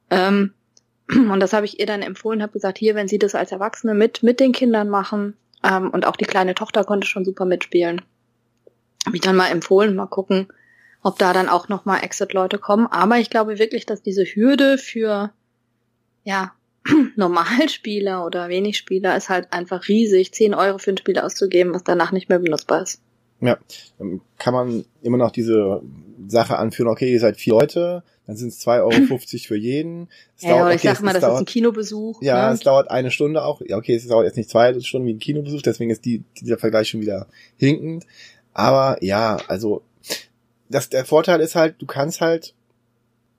[0.09, 0.53] Ähm,
[1.09, 3.93] und das habe ich ihr dann empfohlen, habe gesagt, hier, wenn Sie das als Erwachsene
[3.93, 8.01] mit mit den Kindern machen ähm, und auch die kleine Tochter konnte schon super mitspielen,
[9.05, 10.47] habe ich dann mal empfohlen, mal gucken,
[11.01, 12.87] ob da dann auch noch mal Exit-Leute kommen.
[12.87, 15.31] Aber ich glaube wirklich, dass diese Hürde für
[16.23, 16.53] ja
[17.15, 21.83] Normalspieler oder wenig Spieler ist halt einfach riesig, 10 Euro für ein Spiel auszugeben, was
[21.83, 23.01] danach nicht mehr benutzbar ist.
[23.41, 23.57] Ja,
[23.97, 25.81] dann kann man immer noch diese
[26.27, 30.07] Sache anführen, okay, ihr seid vier Leute, dann sind es 2,50 Euro für jeden.
[30.37, 32.21] Es ja, dauert, okay, ich sag mal, das dauert, ist ein Kinobesuch.
[32.21, 32.53] Ja, ne?
[32.53, 33.59] es dauert eine Stunde auch.
[33.65, 36.59] Ja, okay, es dauert jetzt nicht zwei Stunden wie ein Kinobesuch, deswegen ist die, dieser
[36.59, 37.25] Vergleich schon wieder
[37.57, 38.05] hinkend.
[38.53, 39.81] Aber ja, also
[40.69, 42.53] das, der Vorteil ist halt, du kannst halt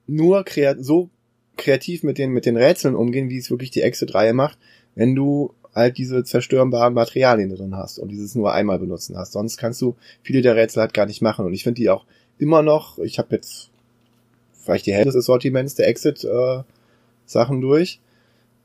[0.07, 1.09] nur kreat so
[1.55, 4.57] kreativ mit den, mit den Rätseln umgehen, wie es wirklich die Exit-Reihe macht,
[4.95, 9.31] wenn du halt diese zerstörbaren Materialien drin hast und dieses nur einmal benutzen hast.
[9.31, 11.45] Sonst kannst du viele der Rätsel halt gar nicht machen.
[11.45, 12.05] Und ich finde die auch
[12.39, 13.70] immer noch, ich habe jetzt
[14.63, 17.99] vielleicht die Hälfte des Sortiments der Exit-Sachen äh, durch.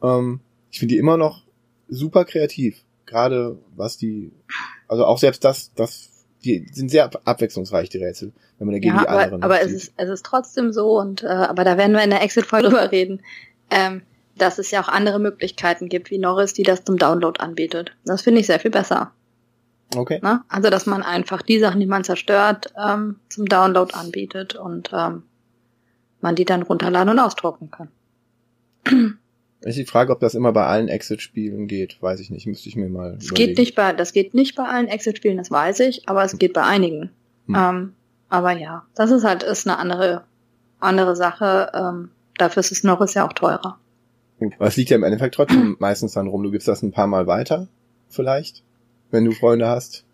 [0.02, 1.42] Ähm, ich finde die immer noch
[1.88, 2.82] super kreativ.
[3.06, 4.32] Gerade was die,
[4.88, 6.10] also auch selbst das, das,
[6.44, 9.42] die sind sehr abwechslungsreich, die Rätsel, wenn man dagegen ja, die aber, anderen.
[9.42, 12.22] Aber es ist, es ist trotzdem so und, äh, aber da werden wir in der
[12.22, 13.22] Exit-Folge drüber reden.
[13.70, 14.02] Ähm,
[14.36, 17.96] dass es ja auch andere Möglichkeiten gibt, wie Norris, die das zum Download anbietet.
[18.04, 19.12] Das finde ich sehr viel besser.
[19.94, 20.20] Okay.
[20.22, 20.42] Ne?
[20.48, 25.22] Also, dass man einfach die Sachen, die man zerstört, ähm, zum Download anbietet und ähm,
[26.20, 27.88] man die dann runterladen und ausdrucken kann.
[29.62, 32.76] Ist die Frage, ob das immer bei allen Exit-Spielen geht, weiß ich nicht, müsste ich
[32.76, 33.16] mir mal.
[33.16, 36.38] Das geht nicht bei, das geht nicht bei allen Exit-Spielen, das weiß ich, aber es
[36.38, 37.10] geht bei einigen.
[37.46, 37.54] Hm.
[37.56, 37.92] Ähm,
[38.28, 40.24] aber ja, das ist halt ist eine andere
[40.78, 41.72] andere Sache.
[41.74, 43.78] Ähm, dafür ist es noch ist ja auch teurer.
[44.40, 46.42] Aber es liegt ja im Endeffekt trotzdem meistens dann rum.
[46.42, 47.68] Du gibst das ein paar Mal weiter,
[48.08, 48.62] vielleicht,
[49.10, 50.04] wenn du Freunde hast.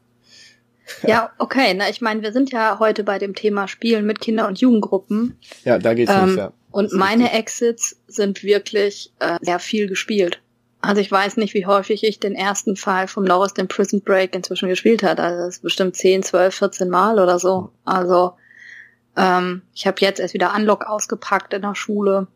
[1.07, 1.75] Ja, okay.
[1.75, 5.39] Na, ich meine, wir sind ja heute bei dem Thema Spielen mit Kinder- und Jugendgruppen.
[5.65, 6.53] Ja, da geht's ähm, nicht, ja.
[6.71, 10.41] Und meine Exits sind wirklich äh, sehr viel gespielt.
[10.81, 14.35] Also ich weiß nicht, wie häufig ich den ersten Fall vom Lost in Prison Break
[14.35, 15.21] inzwischen gespielt hat.
[15.21, 17.71] Also das ist bestimmt 10, 12, 14 Mal oder so.
[17.85, 18.33] Also
[19.17, 22.27] ähm, ich habe jetzt erst wieder Unlock ausgepackt in der Schule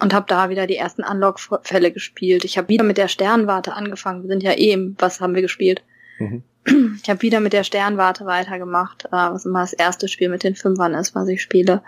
[0.00, 2.44] und habe da wieder die ersten Unlock-Fälle gespielt.
[2.44, 4.22] Ich habe wieder mit der Sternwarte angefangen.
[4.22, 5.82] Wir sind ja eben, was haben wir gespielt?
[6.18, 6.42] Mhm.
[6.64, 10.54] Ich habe wieder mit der Sternwarte weitergemacht, äh, was immer das erste Spiel mit den
[10.54, 11.82] Fünfern ist, was ich spiele.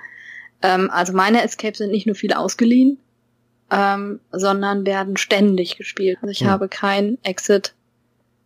[0.63, 2.99] Ähm, also meine Escapes sind nicht nur viel ausgeliehen,
[3.71, 6.19] ähm, sondern werden ständig gespielt.
[6.23, 6.49] Also ich mhm.
[6.49, 7.75] habe kein Exit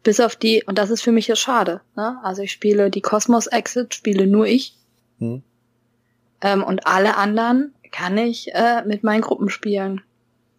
[0.02, 1.80] bis auf die, und das ist für mich ja schade.
[1.96, 2.18] Ne?
[2.22, 4.76] Also ich spiele die Cosmos Exit, spiele nur ich.
[5.18, 5.42] Mhm.
[6.40, 10.02] Ähm, und alle anderen kann ich äh, mit meinen Gruppen spielen.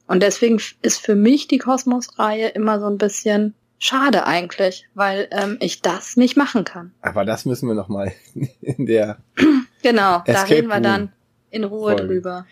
[0.07, 5.57] Und deswegen ist für mich die Kosmos-Reihe immer so ein bisschen schade eigentlich, weil ähm,
[5.59, 6.91] ich das nicht machen kann.
[7.01, 8.11] Aber das müssen wir noch mal
[8.61, 9.17] in der
[9.81, 11.11] genau, Escape da reden wir dann
[11.49, 12.07] in Ruhe Folge.
[12.07, 12.45] drüber.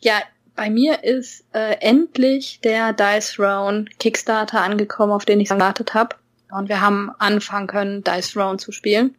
[0.00, 0.20] Ja,
[0.54, 6.16] bei mir ist äh, endlich der Dice Throne Kickstarter angekommen, auf den ich gewartet habe.
[6.50, 9.14] Und wir haben anfangen können, Dice Throne zu spielen.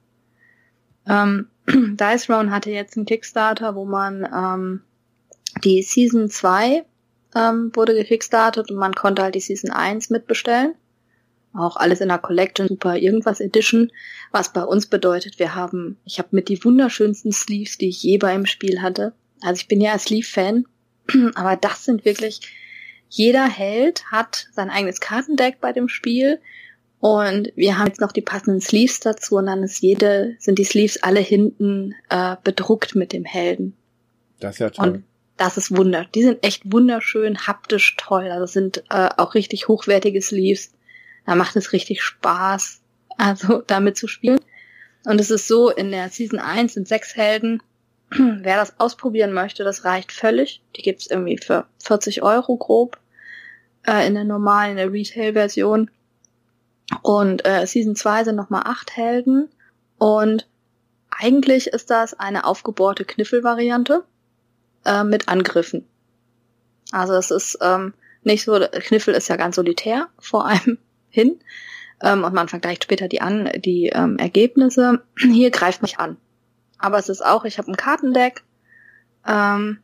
[1.08, 4.82] Ähm, Dice Throne hatte jetzt einen Kickstarter, wo man ähm,
[5.64, 6.84] die Season 2
[7.36, 10.76] ähm, wurde gekickstartet und man konnte halt die Season 1 mitbestellen.
[11.60, 13.92] Auch alles in der Collection, super irgendwas Edition,
[14.32, 18.18] was bei uns bedeutet, wir haben, ich habe mit die wunderschönsten Sleeves, die ich je
[18.18, 19.14] beim Spiel hatte.
[19.42, 20.66] Also ich bin ja Sleeve-Fan,
[21.36, 22.42] aber das sind wirklich,
[23.10, 26.40] jeder Held hat sein eigenes Kartendeck bei dem Spiel
[27.00, 30.66] und wir haben jetzt noch die passenden Sleeves dazu und dann ist jede, sind die
[30.66, 33.74] Sleeves alle hinten äh, bedruckt mit dem Helden.
[34.40, 34.88] Das ist ja toll.
[34.88, 35.04] Und
[35.38, 36.06] das ist wunder.
[36.14, 38.30] Die sind echt wunderschön, haptisch toll.
[38.30, 40.72] Also sind äh, auch richtig hochwertige Sleeves.
[41.26, 42.82] Da macht es richtig Spaß,
[43.18, 44.40] also damit zu spielen.
[45.06, 47.62] Und es ist so, in der Season 1 sind sechs Helden.
[48.10, 50.62] Wer das ausprobieren möchte, das reicht völlig.
[50.76, 53.00] Die gibt's irgendwie für 40 Euro grob
[53.86, 55.92] äh, in der normalen, in der Retail-Version.
[57.02, 59.50] Und äh, Season 2 sind nochmal acht Helden.
[59.98, 60.48] Und
[61.12, 64.04] eigentlich ist das eine aufgebohrte Kniffelvariante
[64.86, 65.88] äh, mit Angriffen.
[66.92, 70.78] Also es ist ähm, nicht so, Kniffel ist ja ganz solitär vor einem
[71.10, 71.40] hin
[72.02, 75.04] ähm, und man vergleicht später die an die ähm, Ergebnisse.
[75.18, 76.18] Hier greift mich an.
[76.78, 78.44] Aber es ist auch, ich habe ein Kartendeck.
[79.28, 79.80] Ähm,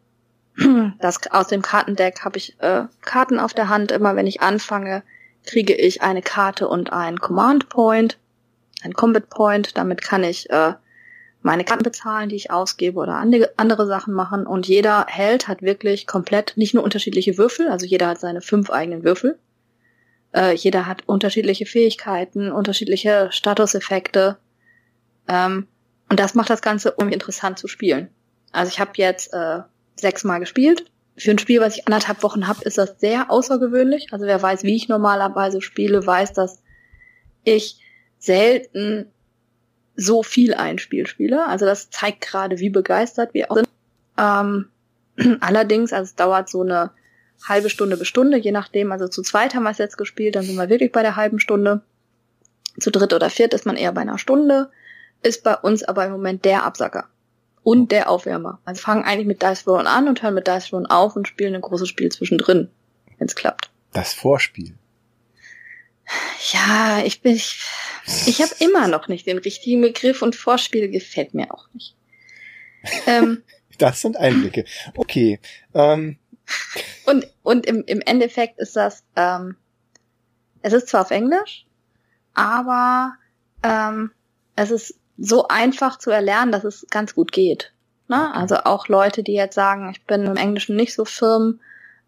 [1.00, 3.92] das aus dem Kartendeck habe ich äh, Karten auf der Hand.
[3.92, 5.04] Immer wenn ich anfange,
[5.46, 8.18] kriege ich eine Karte und ein Command Point,
[8.84, 9.78] ein Combat Point.
[9.78, 10.74] Damit kann ich äh,
[11.42, 13.16] meine Karten bezahlen, die ich ausgebe oder
[13.58, 14.48] andere Sachen machen.
[14.48, 18.72] Und jeder Held hat wirklich komplett nicht nur unterschiedliche Würfel, also jeder hat seine fünf
[18.72, 19.38] eigenen Würfel.
[20.36, 24.38] Äh, jeder hat unterschiedliche Fähigkeiten, unterschiedliche Statuseffekte.
[25.28, 25.68] Ähm,
[26.10, 28.10] und das macht das Ganze irgendwie interessant zu spielen.
[28.52, 29.62] Also ich habe jetzt äh,
[29.96, 30.92] sechsmal gespielt.
[31.18, 34.08] Für ein Spiel, was ich anderthalb Wochen habe, ist das sehr außergewöhnlich.
[34.12, 36.62] Also wer weiß, wie ich normalerweise spiele, weiß, dass
[37.46, 37.80] ich
[38.20, 39.08] selten
[39.96, 41.48] so viel ein Spiel spiele.
[41.48, 43.70] Also das zeigt gerade, wie begeistert wir auch sind.
[44.18, 44.68] Ähm,
[45.40, 46.92] allerdings, also es dauert so eine
[47.44, 48.92] halbe Stunde bis Stunde, je nachdem.
[48.92, 51.40] Also zu zweit haben wir es jetzt gespielt, dann sind wir wirklich bei der halben
[51.40, 51.82] Stunde.
[52.80, 54.70] Zu dritt oder viert ist man eher bei einer Stunde.
[55.24, 57.08] Ist bei uns aber im Moment der Absacker.
[57.64, 58.60] Und der Aufwärmer.
[58.66, 61.56] Also fangen eigentlich mit Dice Throne an und hören mit Dice Throne auf und spielen
[61.56, 62.70] ein großes Spiel zwischendrin,
[63.18, 63.72] wenn es klappt.
[63.92, 64.76] Das Vorspiel.
[66.52, 67.60] Ja, ich bin, ich,
[68.28, 71.96] ich habe immer noch nicht den richtigen Begriff und Vorspiel gefällt mir auch nicht.
[73.08, 73.42] Ähm,
[73.78, 74.66] das sind Einblicke.
[74.96, 75.40] Okay.
[75.74, 76.18] Ähm.
[77.06, 79.56] Und, und im, im Endeffekt ist das, ähm,
[80.64, 81.68] es ist zwar auf Englisch,
[82.34, 83.14] aber
[83.62, 84.12] ähm,
[84.56, 87.74] es ist so einfach zu erlernen, dass es ganz gut geht.
[88.08, 88.34] Ne?
[88.34, 91.60] Also auch Leute, die jetzt sagen, ich bin im Englischen nicht so firm,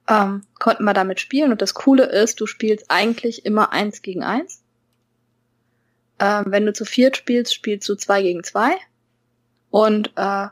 [0.07, 1.51] ähm, konnten wir damit spielen.
[1.51, 4.63] Und das Coole ist, du spielst eigentlich immer eins gegen eins.
[6.19, 8.75] Ähm, wenn du zu viert spielst, spielst du zwei gegen zwei.
[9.69, 10.47] Und äh,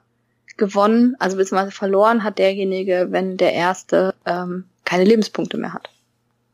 [0.58, 5.90] gewonnen, also beziehungsweise verloren hat derjenige, wenn der Erste ähm, keine Lebenspunkte mehr hat.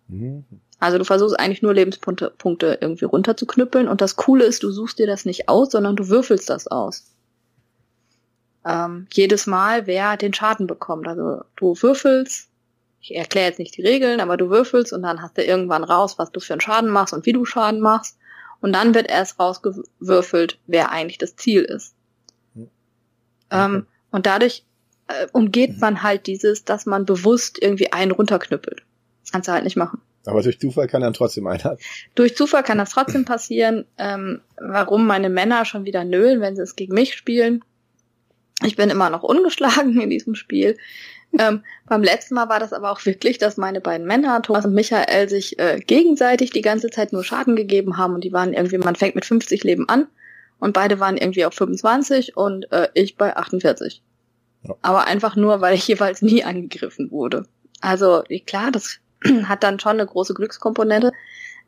[0.07, 0.43] Mhm.
[0.79, 3.87] Also du versuchst eigentlich nur Lebenspunkte Punkte irgendwie runterzuknüppeln.
[3.87, 7.05] Und das Coole ist, du suchst dir das nicht aus, sondern du würfelst das aus.
[8.65, 11.07] Ähm, jedes Mal, wer den Schaden bekommt.
[11.07, 12.51] Also du würfelst
[13.01, 16.19] ich erkläre jetzt nicht die Regeln, aber du würfelst und dann hast du irgendwann raus,
[16.19, 18.17] was du für einen Schaden machst und wie du Schaden machst.
[18.61, 21.95] Und dann wird erst rausgewürfelt, wer eigentlich das Ziel ist.
[23.51, 24.63] Ähm, und dadurch
[25.07, 28.83] äh, umgeht man halt dieses, dass man bewusst irgendwie einen runterknüppelt.
[29.23, 30.01] Das kannst du halt nicht machen.
[30.25, 31.77] Aber durch Zufall kann dann trotzdem einer.
[32.15, 33.85] Durch Zufall kann das trotzdem passieren.
[33.97, 37.63] Ähm, warum meine Männer schon wieder nölen, wenn sie es gegen mich spielen.
[38.63, 40.77] Ich bin immer noch ungeschlagen in diesem Spiel.
[41.39, 44.75] ähm, beim letzten Mal war das aber auch wirklich, dass meine beiden Männer, Thomas und
[44.75, 48.77] Michael, sich äh, gegenseitig die ganze Zeit nur Schaden gegeben haben und die waren irgendwie,
[48.77, 50.07] man fängt mit 50 Leben an
[50.61, 54.01] und beide waren irgendwie auf 25 und äh, ich bei 48.
[54.63, 54.75] Ja.
[54.83, 57.47] Aber einfach nur, weil ich jeweils nie angegriffen wurde.
[57.81, 58.99] Also klar, das
[59.43, 61.11] hat dann schon eine große Glückskomponente.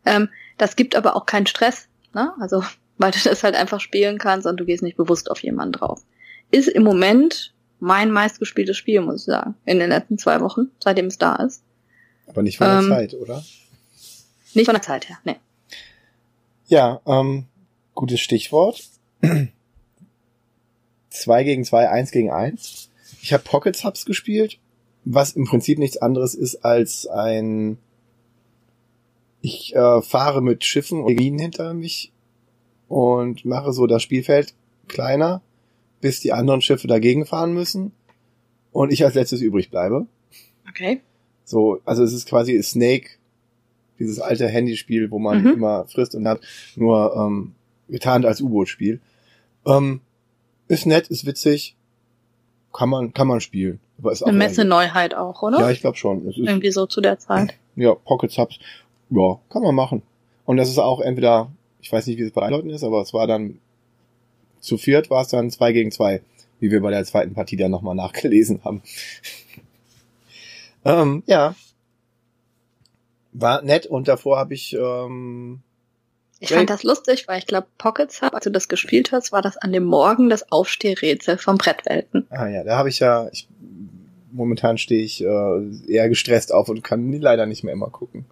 [0.05, 2.31] Ähm, das gibt aber auch keinen Stress, ne?
[2.39, 2.63] Also
[2.99, 6.03] weil du das halt einfach spielen kannst und du gehst nicht bewusst auf jemanden drauf.
[6.51, 11.07] Ist im Moment mein meistgespieltes Spiel, muss ich sagen, in den letzten zwei Wochen, seitdem
[11.07, 11.63] es da ist.
[12.27, 13.43] Aber nicht von der ähm, Zeit, oder?
[14.53, 15.37] Nicht von der Zeit her, nee.
[16.67, 17.47] Ja, ähm,
[17.93, 18.81] gutes Stichwort.
[21.09, 22.89] zwei gegen zwei, eins gegen eins.
[23.21, 24.59] Ich habe Pocket Subs gespielt,
[25.05, 27.77] was im Prinzip nichts anderes ist als ein
[29.43, 32.13] ich äh, fahre mit Schiffen und Minen hinter mich
[32.87, 34.55] und mache so das Spielfeld
[34.87, 35.41] kleiner,
[35.99, 37.91] bis die anderen Schiffe dagegen fahren müssen
[38.71, 40.07] und ich als letztes übrig bleibe.
[40.69, 41.01] Okay.
[41.43, 43.09] So, also es ist quasi Snake,
[43.99, 45.53] dieses alte Handyspiel, wo man mhm.
[45.53, 46.39] immer frisst und hat,
[46.77, 47.53] nur ähm,
[47.93, 48.99] getarnt als U-Boot-Spiel.
[49.65, 50.01] Ähm,
[50.67, 51.75] ist nett, ist witzig,
[52.73, 53.79] kann man kann man spielen.
[53.99, 55.59] Aber ist auch Eine Messe-Neuheit auch, oder?
[55.59, 56.27] Ja, ich glaube schon.
[56.27, 57.55] Es ist, Irgendwie so zu der Zeit.
[57.75, 58.59] Ja, Pocket Subs.
[59.09, 60.03] Ja, kann man machen.
[60.45, 61.51] Und das ist auch entweder,
[61.81, 63.57] ich weiß nicht, wie es bei Leuten ist, aber es war dann
[64.59, 66.21] zu viert war es dann zwei gegen zwei,
[66.59, 68.81] wie wir bei der zweiten Partie dann nochmal nachgelesen haben.
[70.85, 71.55] ähm, ja.
[73.33, 75.61] War nett und davor habe ich ähm,
[76.43, 79.41] ich fand das lustig, weil ich glaube, Pockets Hub, als du das gespielt hast, war
[79.41, 82.27] das an dem Morgen das Aufstehrätsel vom Brettwelten.
[82.29, 83.47] Ah ja, da habe ich ja, ich,
[84.31, 88.25] momentan stehe ich äh, eher gestresst auf und kann leider nicht mehr immer gucken.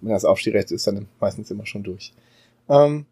[0.00, 2.14] Wenn das Aufstehrätsel ist, dann meistens immer schon durch.
[2.70, 3.04] Ähm,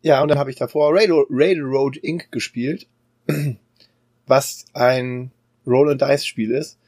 [0.00, 2.32] ja, und dann habe ich davor Railroad, Railroad Inc.
[2.32, 2.86] gespielt,
[4.26, 5.30] was ein
[5.66, 6.78] Roll and Dice Spiel ist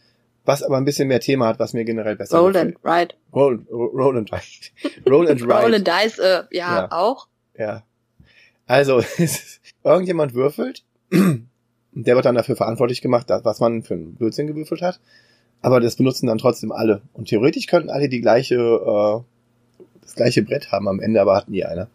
[0.46, 2.76] was aber ein bisschen mehr Thema hat, was mir generell besser Roll gefällt.
[2.76, 3.14] and Ride.
[3.34, 5.00] Roll, Roll and Ride.
[5.10, 5.52] Roll and Ride.
[5.52, 7.28] Roll and Dice, äh, ja, ja, auch.
[7.58, 7.82] Ja.
[8.66, 9.02] Also,
[9.84, 10.84] irgendjemand würfelt,
[11.92, 15.00] der wird dann dafür verantwortlich gemacht, was man für einen Blödsinn gewürfelt hat.
[15.62, 17.02] Aber das benutzen dann trotzdem alle.
[17.12, 21.48] Und theoretisch könnten alle die gleiche, äh, das gleiche Brett haben am Ende, aber hat
[21.48, 21.88] nie einer.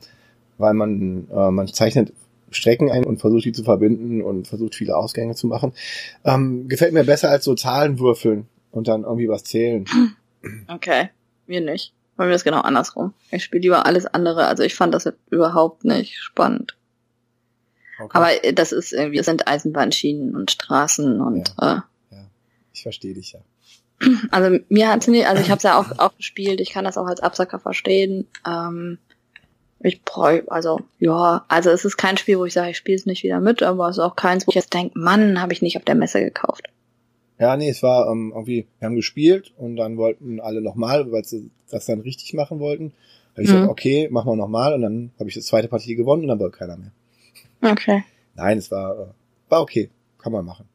[0.58, 2.14] Weil man, äh, man zeichnet
[2.52, 5.74] Strecken ein und versucht die zu verbinden und versucht viele Ausgänge zu machen.
[6.24, 9.86] Ähm, gefällt mir besser als so Zahlen würfeln und dann irgendwie was zählen.
[10.68, 11.10] Okay,
[11.46, 11.94] mir nicht.
[12.18, 13.14] Bei mir ist genau andersrum.
[13.30, 14.48] Ich spiele lieber alles andere.
[14.48, 16.76] Also ich fand das überhaupt nicht spannend.
[18.00, 18.18] Okay.
[18.18, 22.30] Aber das ist irgendwie, das sind Eisenbahnschienen und Straßen und ja, äh, ja.
[22.74, 23.42] ich verstehe dich ja.
[24.32, 26.98] Also mir hat's nicht, also ich habe es ja auch, auch gespielt, ich kann das
[26.98, 28.28] auch als Absacker verstehen.
[28.48, 28.98] Ähm,
[29.84, 33.06] ich brauche, also ja, also es ist kein Spiel, wo ich sage, ich spiele es
[33.06, 35.62] nicht wieder mit, aber es ist auch keins, wo ich jetzt denke, Mann, habe ich
[35.62, 36.70] nicht auf der Messe gekauft.
[37.40, 41.26] Ja, nee, es war ähm, irgendwie, wir haben gespielt und dann wollten alle nochmal, weil
[41.26, 42.94] sie das dann richtig machen wollten.
[43.34, 43.54] Habe ich mhm.
[43.54, 46.40] gesagt, okay, machen wir nochmal und dann habe ich die zweite Partie gewonnen und dann
[46.40, 46.92] wollte keiner mehr.
[47.62, 48.04] Okay.
[48.36, 49.06] Nein, es war, äh,
[49.50, 49.90] war okay,
[50.20, 50.68] kann man machen.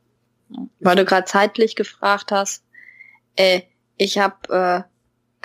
[0.81, 2.65] Weil du gerade zeitlich gefragt hast,
[3.37, 3.63] äh,
[3.97, 4.96] ich habe äh,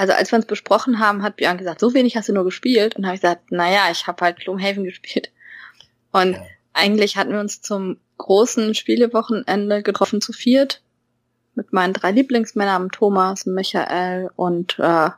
[0.01, 2.95] also als wir uns besprochen haben, hat Björn gesagt, so wenig hast du nur gespielt.
[2.95, 5.31] Und habe ich gesagt, naja, ich habe halt Gloomhaven gespielt.
[6.11, 6.41] Und ja.
[6.73, 10.81] eigentlich hatten wir uns zum großen Spielewochenende getroffen zu viert.
[11.53, 15.11] Mit meinen drei Lieblingsmännern, Thomas, Michael und äh,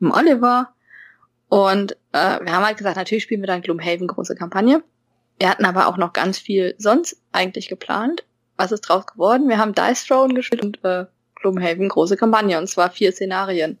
[0.00, 0.70] Oliver.
[1.48, 4.82] Und äh, wir haben halt gesagt, natürlich spielen wir dann Gloomhaven große Kampagne.
[5.38, 8.24] Wir hatten aber auch noch ganz viel sonst eigentlich geplant.
[8.56, 9.48] Was ist draus geworden?
[9.48, 13.78] Wir haben Dice Throne gespielt und äh, Gloomhaven große Kampagne und zwar vier Szenarien.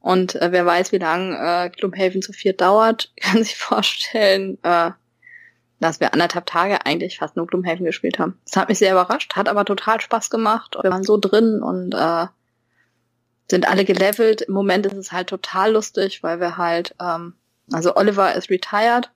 [0.00, 4.90] Und äh, wer weiß, wie lang äh, Gloomhaven zu viert dauert, kann sich vorstellen, äh,
[5.78, 8.38] dass wir anderthalb Tage eigentlich fast nur Gloomhaven gespielt haben.
[8.44, 10.76] Das hat mich sehr überrascht, hat aber total Spaß gemacht.
[10.80, 12.26] Wir waren so drin und äh,
[13.50, 14.42] sind alle gelevelt.
[14.42, 17.34] Im Moment ist es halt total lustig, weil wir halt, ähm,
[17.72, 19.10] also Oliver ist retired,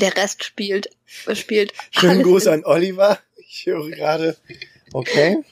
[0.00, 1.72] der Rest spielt, spielt.
[1.90, 3.18] Schönen Gruß an Oliver.
[3.36, 4.36] Ich höre gerade.
[4.92, 5.44] Okay.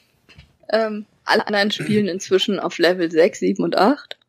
[0.72, 4.19] Ähm, alle anderen spielen inzwischen auf Level 6, 7 und 8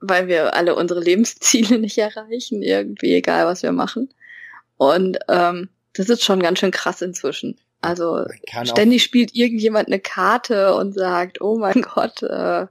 [0.00, 4.12] weil wir alle unsere Lebensziele nicht erreichen, irgendwie, egal was wir machen.
[4.76, 7.58] Und ähm, das ist schon ganz schön krass inzwischen.
[7.82, 8.26] Also
[8.64, 12.66] ständig spielt irgendjemand eine Karte und sagt, oh mein Gott, äh,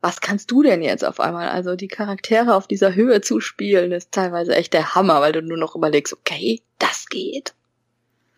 [0.00, 1.48] was kannst du denn jetzt auf einmal?
[1.50, 5.42] Also die Charaktere auf dieser Höhe zu spielen, ist teilweise echt der Hammer, weil du
[5.42, 7.54] nur noch überlegst, okay, das geht.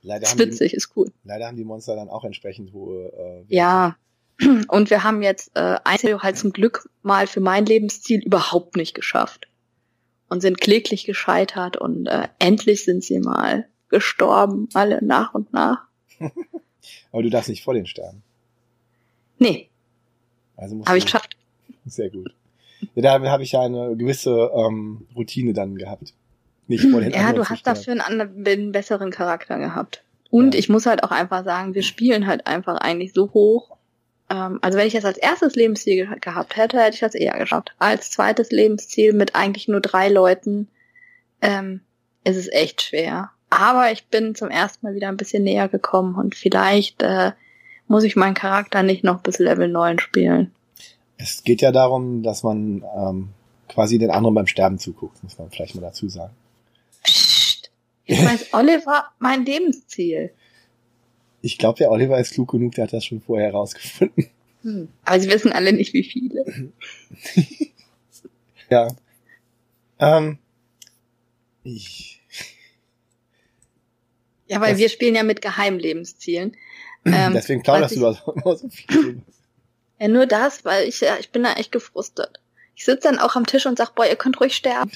[0.03, 1.12] Leider ist witzig, die, ist cool.
[1.23, 3.12] Leider haben die Monster dann auch entsprechend hohe.
[3.49, 3.97] Äh, ja,
[4.69, 8.95] und wir haben jetzt äh, Einzel halt zum Glück mal für mein Lebensziel überhaupt nicht
[8.95, 9.49] geschafft.
[10.29, 15.83] Und sind kläglich gescheitert und äh, endlich sind sie mal gestorben, alle nach und nach.
[17.13, 18.23] Aber du darfst nicht vor den sterben.
[19.39, 19.69] Nee,
[20.57, 21.37] Also musst habe ich geschafft.
[21.85, 22.33] Sehr gut.
[22.95, 26.15] Ja, da habe ich ja eine gewisse ähm, Routine dann gehabt.
[26.67, 27.79] Nicht vor den Ja, du hast sterben.
[27.79, 30.03] dafür einen, anderen, einen besseren Charakter gehabt.
[30.31, 30.59] Und Ja.
[30.61, 33.77] ich muss halt auch einfach sagen, wir spielen halt einfach eigentlich so hoch.
[34.33, 37.38] Ähm, also wenn ich das als erstes Lebensziel ge gehabt hätte, hätte ich das eher
[37.38, 37.75] geschafft.
[37.79, 40.68] Als zweites Lebensziel mit eigentlich nur drei Leuten
[41.42, 41.81] ähm,
[42.25, 43.31] ist es echt schwer.
[43.51, 47.33] Aber ich bin zum ersten Mal wieder ein bisschen näher gekommen und vielleicht äh,
[47.87, 50.53] muss ich meinen Charakter nicht noch bis Level 9 spielen.
[51.18, 53.29] Es geht ja darum, dass man ähm,
[53.68, 56.33] quasi den anderen beim Sterben zuguckt, muss man vielleicht mal dazu sagen.
[57.05, 57.71] Psst.
[58.07, 60.33] Jetzt weiß Oliver mein Lebensziel.
[61.43, 64.29] Ich glaube, der Oliver ist klug genug, der hat das schon vorher herausgefunden.
[64.63, 64.89] Hm.
[65.05, 66.73] Aber sie wissen alle nicht, wie viele.
[68.71, 68.89] Ja.
[69.99, 70.39] Ähm,
[71.63, 72.23] ich,
[74.47, 76.57] Ja, weil Das- wir spielen ja mit Geheimlebenszielen.
[77.05, 79.23] Ähm, deswegen plauderst du da immer so viel.
[79.99, 82.39] Ja, nur das, weil ich, ja, ich bin da echt gefrustet.
[82.77, 84.93] Ich sitze dann auch am Tisch und sag, boah, ihr könnt ruhig sterben.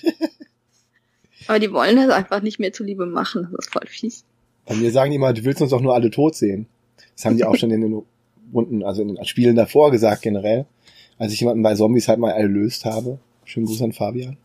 [1.49, 3.49] Aber die wollen das einfach nicht mehr zuliebe machen.
[3.51, 4.25] Das ist voll fies.
[4.67, 6.67] Bei mir sagen die immer, du willst uns doch nur alle tot sehen.
[7.15, 8.03] Das haben die auch schon in den
[8.53, 10.67] Runden, also in den Spielen davor gesagt generell.
[11.19, 13.19] Als ich jemanden bei Zombies halt mal erlöst habe.
[13.45, 14.37] Schönen Gruß an Fabian.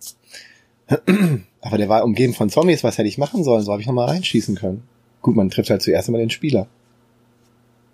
[1.61, 3.63] Aber der war umgeben von Zombies, was hätte ich machen sollen?
[3.63, 4.83] So habe ich nochmal reinschießen können.
[5.21, 6.67] Gut, man trifft halt zuerst einmal den Spieler.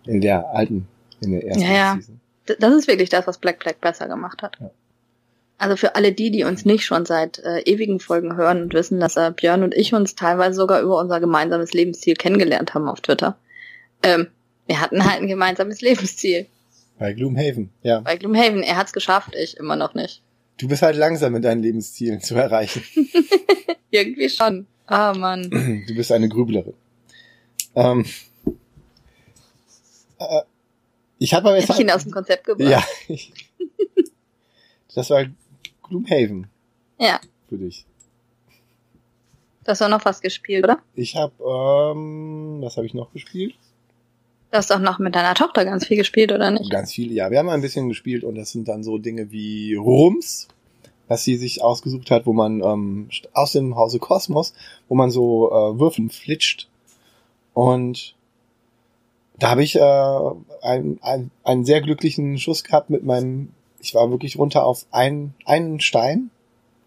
[0.05, 0.87] In der alten,
[1.21, 1.95] in der ersten Ja, ja.
[1.95, 2.19] Season.
[2.59, 4.57] Das ist wirklich das, was Black Black besser gemacht hat.
[4.59, 4.71] Ja.
[5.59, 8.99] Also für alle die, die uns nicht schon seit äh, ewigen Folgen hören und wissen,
[8.99, 13.01] dass äh, Björn und ich uns teilweise sogar über unser gemeinsames Lebensziel kennengelernt haben auf
[13.01, 13.37] Twitter.
[14.03, 14.27] Ähm,
[14.67, 16.45] wir hatten halt ein gemeinsames Lebensziel.
[16.99, 18.01] Bei Gloomhaven, ja.
[18.01, 20.21] Bei Gloomhaven, er hat's geschafft, ich immer noch nicht.
[20.57, 22.83] Du bist halt langsam mit deinen Lebenszielen zu erreichen.
[23.91, 24.67] Irgendwie schon.
[24.85, 25.49] Ah, Mann.
[25.87, 26.73] Du bist eine Grüblerin.
[27.75, 28.05] Ähm,
[30.19, 30.41] äh,
[31.19, 32.87] ich habe aber jetzt Hätte ich ihn aus dem Konzept gebracht.
[33.07, 33.15] Ja.
[34.95, 35.25] Das war
[35.89, 36.47] Gloomhaven
[36.99, 37.19] Ja.
[37.49, 37.85] für dich.
[39.63, 40.79] Du hast auch noch was gespielt, oder?
[40.95, 43.55] Ich habe, ähm, was habe ich noch gespielt?
[44.51, 46.71] Du hast auch noch mit deiner Tochter ganz viel gespielt, oder nicht?
[46.71, 47.29] Ganz viele, ja.
[47.31, 50.47] Wir haben ein bisschen gespielt und das sind dann so Dinge wie Rums,
[51.09, 54.53] was sie sich ausgesucht hat, wo man ähm, aus dem Hause Kosmos,
[54.87, 56.69] wo man so äh, Würfel flitscht.
[57.53, 58.15] Und
[59.37, 59.81] da habe ich äh,
[60.61, 65.33] einen, einen, einen sehr glücklichen Schuss gehabt mit meinem, ich war wirklich runter auf einen,
[65.45, 66.29] einen Stein.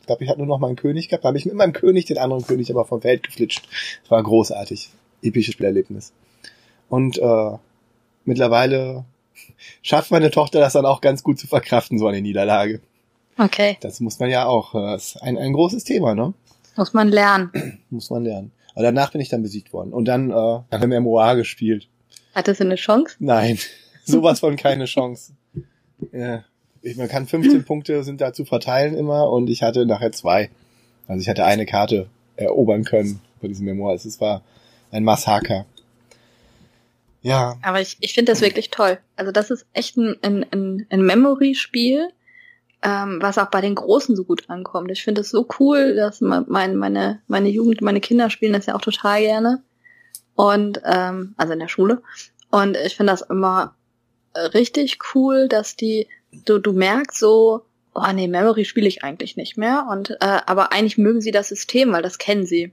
[0.00, 1.24] Ich glaube, ich hatte nur noch meinen König gehabt.
[1.24, 3.68] Da habe ich mit meinem König den anderen König aber vom Feld geflitscht.
[4.02, 4.90] Das war großartig.
[5.22, 6.12] Episches Spielerlebnis.
[6.88, 7.56] Und äh,
[8.24, 9.04] mittlerweile
[9.82, 12.80] schafft meine Tochter das dann auch ganz gut zu verkraften, so eine Niederlage.
[13.38, 13.76] Okay.
[13.80, 14.74] Das muss man ja auch.
[14.74, 16.34] äh, Das ist ein, ein großes Thema, ne?
[16.76, 17.78] Muss man lernen.
[17.90, 18.52] Muss man lernen.
[18.74, 19.92] Aber danach bin ich dann besiegt worden.
[19.92, 21.88] Und dann äh, haben wir Memoir gespielt.
[22.34, 23.16] Hattest du eine Chance?
[23.18, 23.58] Nein,
[24.04, 25.32] sowas von keine Chance.
[26.12, 26.44] Ja,
[26.82, 30.50] ich, man kann 15 Punkte sind da zu verteilen immer und ich hatte nachher zwei.
[31.06, 33.94] Also ich hatte eine Karte erobern können bei diesem Memoir.
[33.94, 34.42] Es war
[34.90, 35.66] ein Massaker.
[37.22, 38.98] Ja, Aber ich, ich finde das wirklich toll.
[39.16, 42.08] Also das ist echt ein, ein, ein, ein Memory-Spiel,
[42.82, 44.90] ähm, was auch bei den Großen so gut ankommt.
[44.90, 48.64] Ich finde es so cool, dass me- mein, meine, meine Jugend, meine Kinder spielen das
[48.66, 49.62] ja auch total gerne.
[50.34, 52.00] Und, ähm, also in der Schule.
[52.50, 53.74] Und ich finde das immer
[54.54, 56.08] richtig cool, dass die,
[56.44, 57.62] du, du merkst so,
[57.94, 59.86] oh nee, Memory spiele ich eigentlich nicht mehr.
[59.90, 62.72] Und, äh, aber eigentlich mögen sie das System, weil das kennen sie.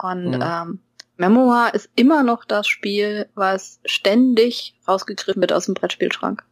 [0.00, 0.42] Und Mhm.
[0.42, 0.78] ähm,
[1.18, 6.42] Memoir ist immer noch das Spiel, was ständig rausgegriffen wird aus dem Brettspielschrank.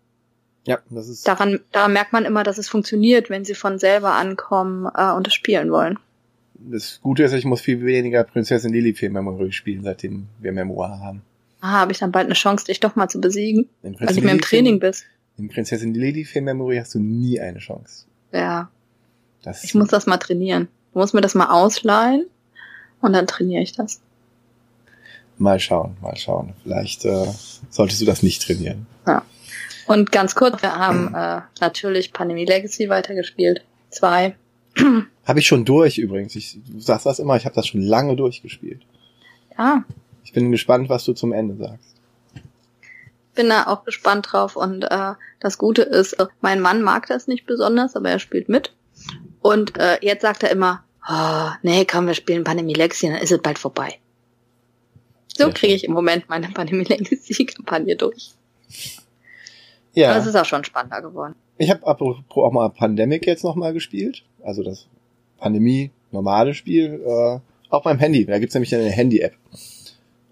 [0.66, 4.12] ja, das ist Daran, daran merkt man immer, dass es funktioniert, wenn sie von selber
[4.14, 5.98] ankommen äh, und es spielen wollen.
[6.54, 11.20] das Gute ist, ich muss viel weniger Prinzessin Lilifee Memory spielen, seitdem wir Memoir haben.
[11.60, 14.32] Ah, habe ich dann bald eine Chance, dich doch mal zu besiegen, weil du mehr
[14.34, 15.04] im Training bist.
[15.36, 18.06] In Prinzessin Lilifee Memory hast du nie eine Chance.
[18.32, 18.70] Ja,
[19.42, 20.68] Das ich muss das mal trainieren.
[20.92, 22.26] Du musst mir das mal ausleihen
[23.00, 24.00] und dann trainiere ich das.
[25.38, 26.52] mal schauen, mal schauen.
[26.62, 27.26] Vielleicht äh,
[27.70, 28.86] solltest du das nicht trainieren.
[29.86, 33.62] Und ganz kurz, wir haben äh, natürlich Pandemie Legacy weitergespielt.
[33.90, 34.34] Zwei.
[35.26, 36.34] Habe ich schon durch übrigens.
[36.36, 38.80] Ich, du sagst das immer, ich habe das schon lange durchgespielt.
[39.58, 39.84] Ja,
[40.24, 41.93] Ich bin gespannt, was du zum Ende sagst.
[43.34, 44.56] Bin da auch gespannt drauf.
[44.56, 48.48] Und äh, das Gute ist, äh, mein Mann mag das nicht besonders, aber er spielt
[48.48, 48.72] mit.
[49.40, 53.32] Und äh, jetzt sagt er immer, oh, nee, komm, wir spielen Pandemie Legacy, dann ist
[53.32, 53.98] es bald vorbei.
[55.36, 58.32] So kriege ich im Moment meine Pandemie Legacy-Kampagne durch.
[59.96, 61.34] Aber Ja, es ist auch schon spannender geworden.
[61.58, 64.22] ich habe apropos auch mal Pandemic jetzt nochmal gespielt.
[64.42, 64.86] Also das
[65.38, 67.02] Pandemie normale Spiel.
[67.04, 67.40] Äh,
[67.74, 68.24] auf meinem Handy.
[68.24, 69.34] Da gibt's nämlich eine Handy-App.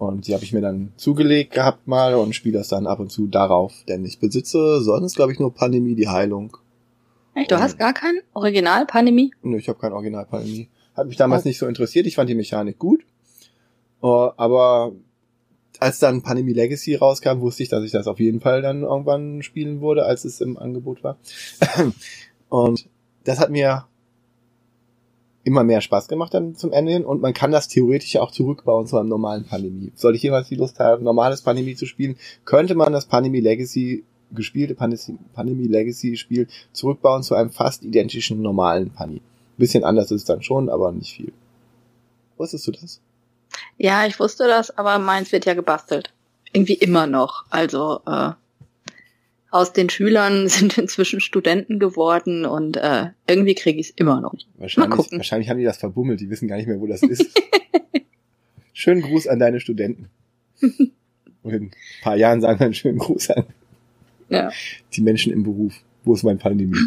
[0.02, 3.12] Und die habe ich mir dann zugelegt gehabt mal und spiele das dann ab und
[3.12, 3.72] zu darauf.
[3.86, 6.56] Denn ich besitze sonst, glaube ich, nur Pandemie, die Heilung.
[7.36, 7.52] Echt?
[7.52, 9.32] Du hast gar kein Original Pandemie?
[9.42, 10.68] Nö, ich habe kein Original Pandemie.
[10.96, 11.48] Hat mich damals oh.
[11.48, 12.08] nicht so interessiert.
[12.08, 13.04] Ich fand die Mechanik gut.
[14.02, 14.90] Uh, aber
[15.78, 19.44] als dann Pandemie Legacy rauskam, wusste ich, dass ich das auf jeden Fall dann irgendwann
[19.44, 21.16] spielen würde, als es im Angebot war.
[22.48, 22.88] und
[23.22, 23.86] das hat mir
[25.44, 28.86] immer mehr Spaß gemacht dann zum Ende hin und man kann das theoretisch auch zurückbauen
[28.86, 29.92] zu einem normalen Pandemie.
[29.94, 34.04] Sollte ich jemals die Lust haben, normales Pandemie zu spielen, könnte man das Pandemie Legacy
[34.30, 39.22] gespielte Pandemie Legacy Spiel zurückbauen zu einem fast identischen normalen Pandemie.
[39.58, 41.32] Bisschen anders ist es dann schon, aber nicht viel.
[42.38, 43.00] Wusstest du das?
[43.76, 46.12] Ja, ich wusste das, aber meins wird ja gebastelt.
[46.52, 47.44] Irgendwie immer noch.
[47.50, 48.30] Also äh,
[49.52, 54.34] aus den Schülern sind inzwischen Studenten geworden und äh, irgendwie kriege ich es immer noch.
[54.56, 55.18] Wahrscheinlich, Mal gucken.
[55.18, 57.40] wahrscheinlich haben die das verbummelt, die wissen gar nicht mehr, wo das ist.
[58.72, 60.08] schönen Gruß an deine Studenten.
[60.60, 61.72] Und in ein
[62.02, 63.44] paar Jahren sagen wir einen schönen Gruß an
[64.32, 64.50] ja.
[64.94, 65.74] die Menschen im Beruf.
[66.04, 66.78] Wo ist mein Pandemie?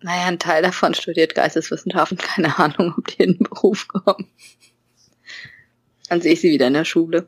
[0.00, 4.28] Naja, ein Teil davon studiert Geisteswissenschaften, keine Ahnung, ob die in den Beruf kommen.
[6.08, 7.26] Dann sehe ich sie wieder in der Schule.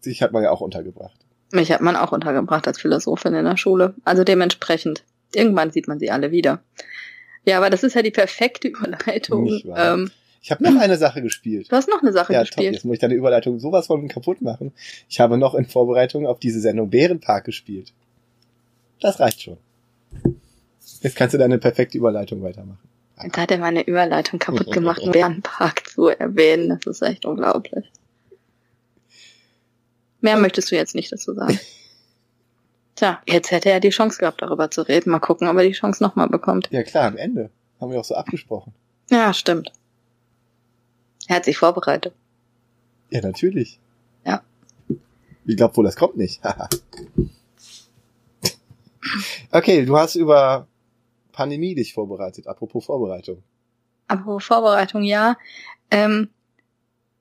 [0.00, 1.18] Sich hat man ja auch untergebracht.
[1.50, 3.94] Mich hat man auch untergebracht als Philosophin in der Schule.
[4.04, 5.04] Also dementsprechend.
[5.34, 6.62] Irgendwann sieht man sie alle wieder.
[7.44, 9.48] Ja, aber das ist ja die perfekte Überleitung.
[9.74, 10.10] Ähm,
[10.42, 11.70] ich habe noch eine Sache gespielt.
[11.70, 12.68] Du hast noch eine Sache ja, gespielt.
[12.68, 12.74] Top.
[12.74, 14.72] Jetzt muss ich deine Überleitung sowas von kaputt machen.
[15.08, 17.92] Ich habe noch in Vorbereitung auf diese Sendung Bärenpark gespielt.
[19.00, 19.58] Das reicht schon.
[21.00, 22.88] Jetzt kannst du deine perfekte Überleitung weitermachen.
[23.22, 26.68] Jetzt hat er meine Überleitung kaputt gemacht, um Bärenpark zu erwähnen.
[26.68, 27.90] Das ist echt unglaublich.
[30.20, 31.58] Mehr möchtest du jetzt nicht dazu sagen.
[32.96, 35.10] Tja, jetzt hätte er die Chance gehabt, darüber zu reden.
[35.10, 36.68] Mal gucken, ob er die Chance nochmal bekommt.
[36.72, 37.50] Ja klar, am Ende.
[37.80, 38.74] Haben wir auch so abgesprochen.
[39.08, 39.72] Ja, stimmt.
[41.28, 42.14] Er hat sich vorbereitet.
[43.10, 43.78] Ja, natürlich.
[44.24, 44.42] Ja.
[45.44, 46.40] Ich glaube wohl, das kommt nicht.
[49.52, 50.66] okay, du hast über
[51.32, 52.48] Pandemie dich vorbereitet.
[52.48, 53.42] Apropos Vorbereitung.
[54.08, 55.36] Apropos Vorbereitung, ja.
[55.90, 56.30] Ähm,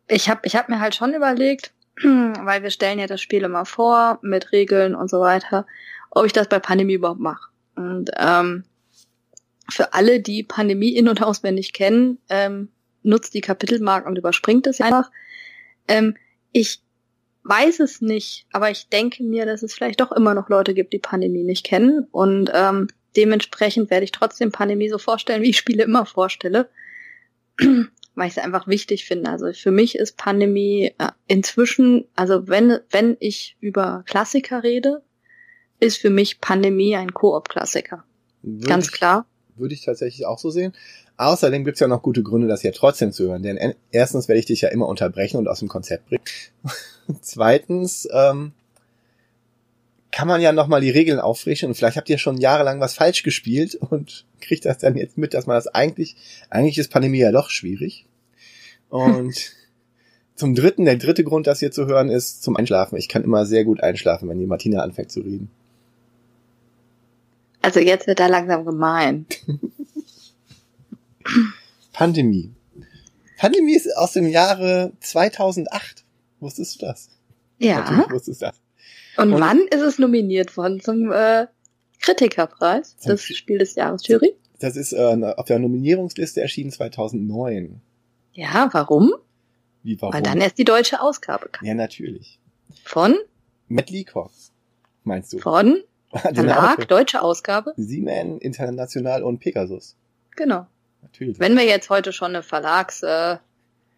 [0.07, 1.73] ich habe ich hab mir halt schon überlegt,
[2.03, 5.65] weil wir stellen ja das Spiel immer vor mit Regeln und so weiter,
[6.11, 7.49] ob ich das bei Pandemie überhaupt mache.
[7.75, 8.63] Und ähm,
[9.69, 12.69] für alle, die Pandemie in- und auswendig kennen, ähm,
[13.03, 15.11] nutzt die Kapitelmarken und überspringt es einfach.
[15.87, 16.15] Ähm,
[16.51, 16.81] ich
[17.43, 20.93] weiß es nicht, aber ich denke mir, dass es vielleicht doch immer noch Leute gibt,
[20.93, 22.07] die Pandemie nicht kennen.
[22.11, 26.69] Und ähm, dementsprechend werde ich trotzdem Pandemie so vorstellen, wie ich Spiele immer vorstelle
[28.17, 29.29] weil ich es einfach wichtig finde.
[29.29, 35.03] Also für mich ist Pandemie äh, inzwischen, also wenn, wenn ich über Klassiker rede,
[35.79, 38.03] ist für mich Pandemie ein Koop-Klassiker.
[38.61, 39.27] Ganz klar.
[39.55, 40.73] Würde ich tatsächlich auch so sehen.
[41.17, 43.43] Außerdem gibt's ja noch gute Gründe, das hier trotzdem zu hören.
[43.43, 46.23] Denn erstens werde ich dich ja immer unterbrechen und aus dem Konzept bringen.
[47.21, 48.53] Zweitens ähm,
[50.11, 53.21] kann man ja nochmal die Regeln auffrischen und vielleicht habt ihr schon jahrelang was falsch
[53.21, 56.15] gespielt und kriegt das dann jetzt mit, dass man das eigentlich,
[56.49, 58.06] eigentlich ist Pandemie ja doch schwierig.
[58.89, 59.53] Und
[60.35, 62.97] zum dritten, der dritte Grund, das hier zu hören, ist zum Einschlafen.
[62.97, 65.49] Ich kann immer sehr gut einschlafen, wenn die Martina anfängt zu reden.
[67.61, 69.25] Also jetzt wird er langsam gemein.
[71.91, 72.51] Pandemie.
[73.37, 76.03] Pandemie ist aus dem Jahre 2008.
[76.39, 77.09] Wusstest du das?
[77.57, 77.79] Ja.
[77.79, 78.55] Natürlich wusstest du das.
[79.17, 81.47] Und, Und wann ist es nominiert worden zum äh,
[81.99, 84.35] Kritikerpreis, das Spiel des Jahres Jury?
[84.59, 87.81] Das ist äh, auf der Nominierungsliste erschienen 2009.
[88.37, 89.15] Ja, warum?
[89.81, 90.13] Wie warum?
[90.13, 91.67] Weil dann erst die deutsche Ausgabe kam.
[91.67, 92.39] Ja, natürlich.
[92.83, 93.15] Von?
[93.67, 94.29] Matt Leacock,
[95.03, 95.39] meinst du?
[95.39, 95.81] Von?
[96.11, 97.73] Verlag, deutsche Ausgabe?
[97.77, 99.95] Siemens International und Pegasus.
[100.35, 100.67] Genau.
[101.01, 101.39] Natürlich.
[101.39, 103.37] Wenn wir jetzt heute schon eine Verlags äh,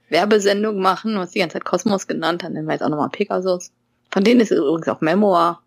[0.07, 3.73] Werbesendung machen, was die ganze Zeit Kosmos genannt, dann nennen wir jetzt auch nochmal Pegasus.
[4.09, 5.61] Von denen ist übrigens auch Memoir.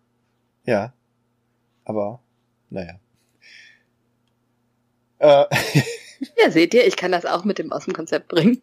[0.65, 0.93] Ja.
[1.85, 2.21] Aber,
[2.71, 2.95] naja.
[5.19, 5.45] Äh.
[6.43, 8.61] Ja, seht ihr, ich kann das auch mit dem aus dem Konzept bringen.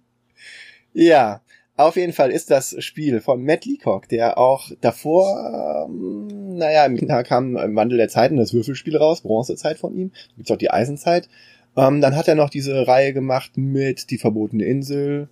[0.92, 1.42] Ja,
[1.76, 7.08] auf jeden Fall ist das Spiel von Matt Leacock, der auch davor, ähm, naja, im
[7.08, 10.70] Tag kam im Wandel der Zeiten das Würfelspiel raus, Bronzezeit von ihm, gibt's auch die
[10.70, 11.28] Eisenzeit.
[11.76, 15.28] Ähm, dann hat er noch diese Reihe gemacht mit Die verbotene Insel,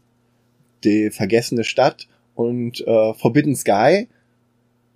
[0.85, 4.09] Die vergessene Stadt und äh, Forbidden Sky,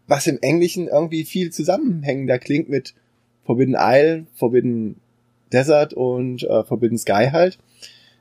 [0.06, 2.94] was im Englischen irgendwie viel zusammenhängender klingt mit
[3.44, 5.00] Forbidden Isle, Forbidden
[5.52, 7.58] Desert und äh, Forbidden Sky halt.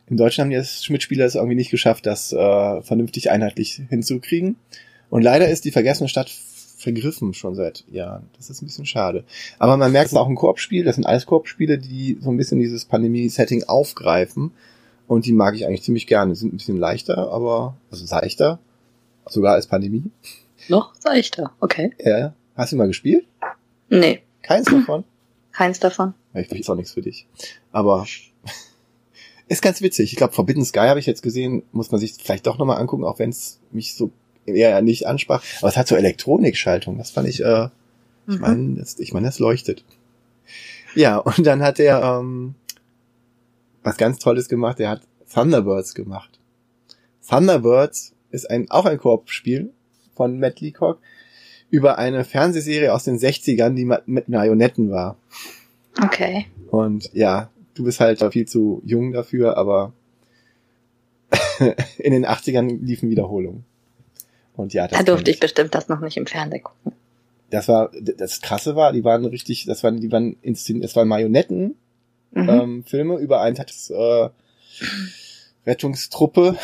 [0.07, 4.57] In Deutschland haben die Schmidt-Spieler es irgendwie nicht geschafft, das äh, vernünftig einheitlich hinzukriegen.
[5.09, 6.29] Und leider ist die vergessene Stadt
[6.77, 8.27] vergriffen schon seit Jahren.
[8.35, 9.23] Das ist ein bisschen schade.
[9.59, 10.83] Aber man merkt es auch ein Koop-Spiel.
[10.83, 14.51] Das sind alles Koop-Spiele, die so ein bisschen dieses Pandemie-Setting aufgreifen.
[15.07, 16.33] Und die mag ich eigentlich ziemlich gerne.
[16.33, 18.59] Die sind ein bisschen leichter, aber, also leichter.
[19.27, 20.05] Sogar als Pandemie.
[20.67, 21.93] Noch seichter, okay.
[22.03, 22.33] Ja.
[22.55, 23.25] Hast du mal gespielt?
[23.89, 25.03] Nee, Keins davon?
[25.51, 26.13] keins davon.
[26.33, 27.27] Ich ist auch nichts für dich.
[27.71, 28.05] Aber
[29.47, 30.11] ist ganz witzig.
[30.11, 33.03] Ich glaube, Forbidden Sky habe ich jetzt gesehen, muss man sich vielleicht doch nochmal angucken,
[33.03, 34.11] auch wenn es mich so
[34.45, 35.43] eher nicht ansprach.
[35.59, 36.97] Aber es hat so Elektronikschaltung.
[36.97, 37.65] Das fand ich, äh,
[38.27, 38.41] ich Mhm.
[38.41, 39.83] meine, das, ich meine, das leuchtet.
[40.95, 42.55] Ja, und dann hat er ähm,
[43.83, 44.79] was ganz Tolles gemacht.
[44.79, 45.01] Er hat
[45.33, 46.39] Thunderbirds gemacht.
[47.27, 49.71] Thunderbirds ist ein auch ein Koop-Spiel
[50.15, 50.99] von Matt Leacock
[51.69, 55.17] über eine Fernsehserie aus den 60ern, die mit Marionetten war.
[55.99, 56.45] Okay.
[56.69, 59.93] Und ja, du bist halt viel zu jung dafür, aber
[61.97, 63.65] in den 80ern liefen Wiederholungen.
[64.55, 66.93] Und ja, das, Da durfte ich bestimmt das noch nicht im Fernsehen gucken.
[67.49, 71.07] das war das krasse war, die waren richtig, das waren die waren inszeniert, es waren
[71.07, 71.75] Marionetten
[72.33, 72.49] Mhm.
[72.49, 74.29] ähm, Filme über ein äh,
[75.65, 76.57] Rettungstruppe,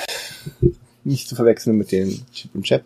[1.03, 2.84] nicht zu verwechseln mit den Chip und Chap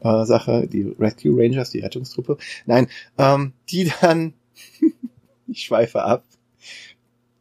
[0.00, 2.38] äh, Sache, die Rescue Rangers, die Rettungstruppe.
[2.66, 2.88] Nein,
[3.18, 4.34] ähm, die dann,
[5.48, 6.24] ich schweife ab,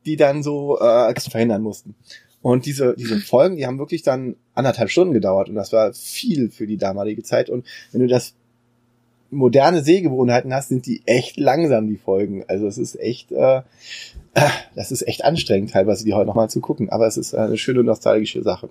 [0.06, 1.96] die dann so äh, verhindern mussten.
[2.42, 6.52] Und diese, diese Folgen, die haben wirklich dann anderthalb Stunden gedauert und das war viel
[6.52, 7.50] für die damalige Zeit.
[7.50, 8.36] Und wenn du das
[9.32, 12.46] moderne Sehgewohnheiten hast, sind die echt langsam, die Folgen.
[12.48, 13.62] Also es ist echt, äh,
[14.76, 16.90] das ist echt anstrengend, teilweise die heute nochmal zu gucken.
[16.90, 18.70] Aber es ist eine schöne nostalgische Sache.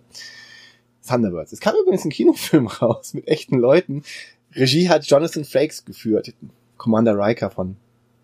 [1.07, 1.53] Thunderbirds.
[1.53, 4.03] Es kam übrigens ein Kinofilm raus mit echten Leuten.
[4.55, 6.33] Regie hat Jonathan Frakes geführt.
[6.77, 7.77] Commander Riker von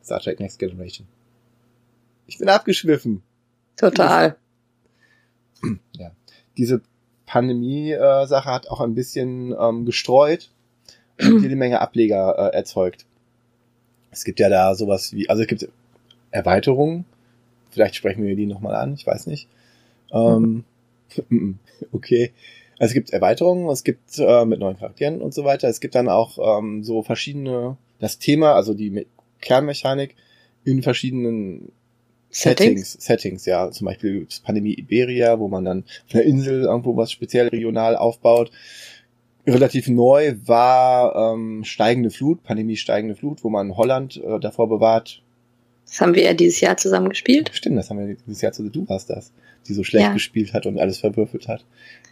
[0.03, 1.07] Star Trek Next Generation.
[2.27, 3.23] Ich bin abgeschwiffen.
[3.77, 4.37] Total.
[6.57, 6.83] Diese
[7.27, 10.51] Pandemie-Sache hat auch ein bisschen ähm, gestreut
[11.21, 13.07] und jede Menge Ableger äh, erzeugt.
[14.11, 15.69] Es gibt ja da sowas wie, also es gibt
[16.31, 17.05] Erweiterungen.
[17.71, 19.49] Vielleicht sprechen wir die nochmal an, ich weiß nicht.
[20.13, 20.65] Ähm,
[21.93, 22.33] okay.
[22.79, 25.69] Also es gibt Erweiterungen, es gibt äh, mit neuen Charakteren und so weiter.
[25.69, 29.07] Es gibt dann auch ähm, so verschiedene, das Thema, also die
[29.41, 30.14] Kernmechanik
[30.64, 31.72] in verschiedenen
[32.30, 33.70] Settings, Settings, ja.
[33.72, 38.53] Zum Beispiel Pandemie Iberia, wo man dann auf einer Insel irgendwo was speziell regional aufbaut.
[39.47, 45.22] Relativ neu war ähm, steigende Flut, Pandemie steigende Flut, wo man Holland äh, davor bewahrt.
[45.86, 47.51] Das haben wir ja dieses Jahr zusammen gespielt.
[47.53, 49.32] Stimmt, das haben wir dieses Jahr zu Du warst das,
[49.66, 50.12] die so schlecht Ja.
[50.12, 51.64] gespielt hat und alles verwürfelt hat.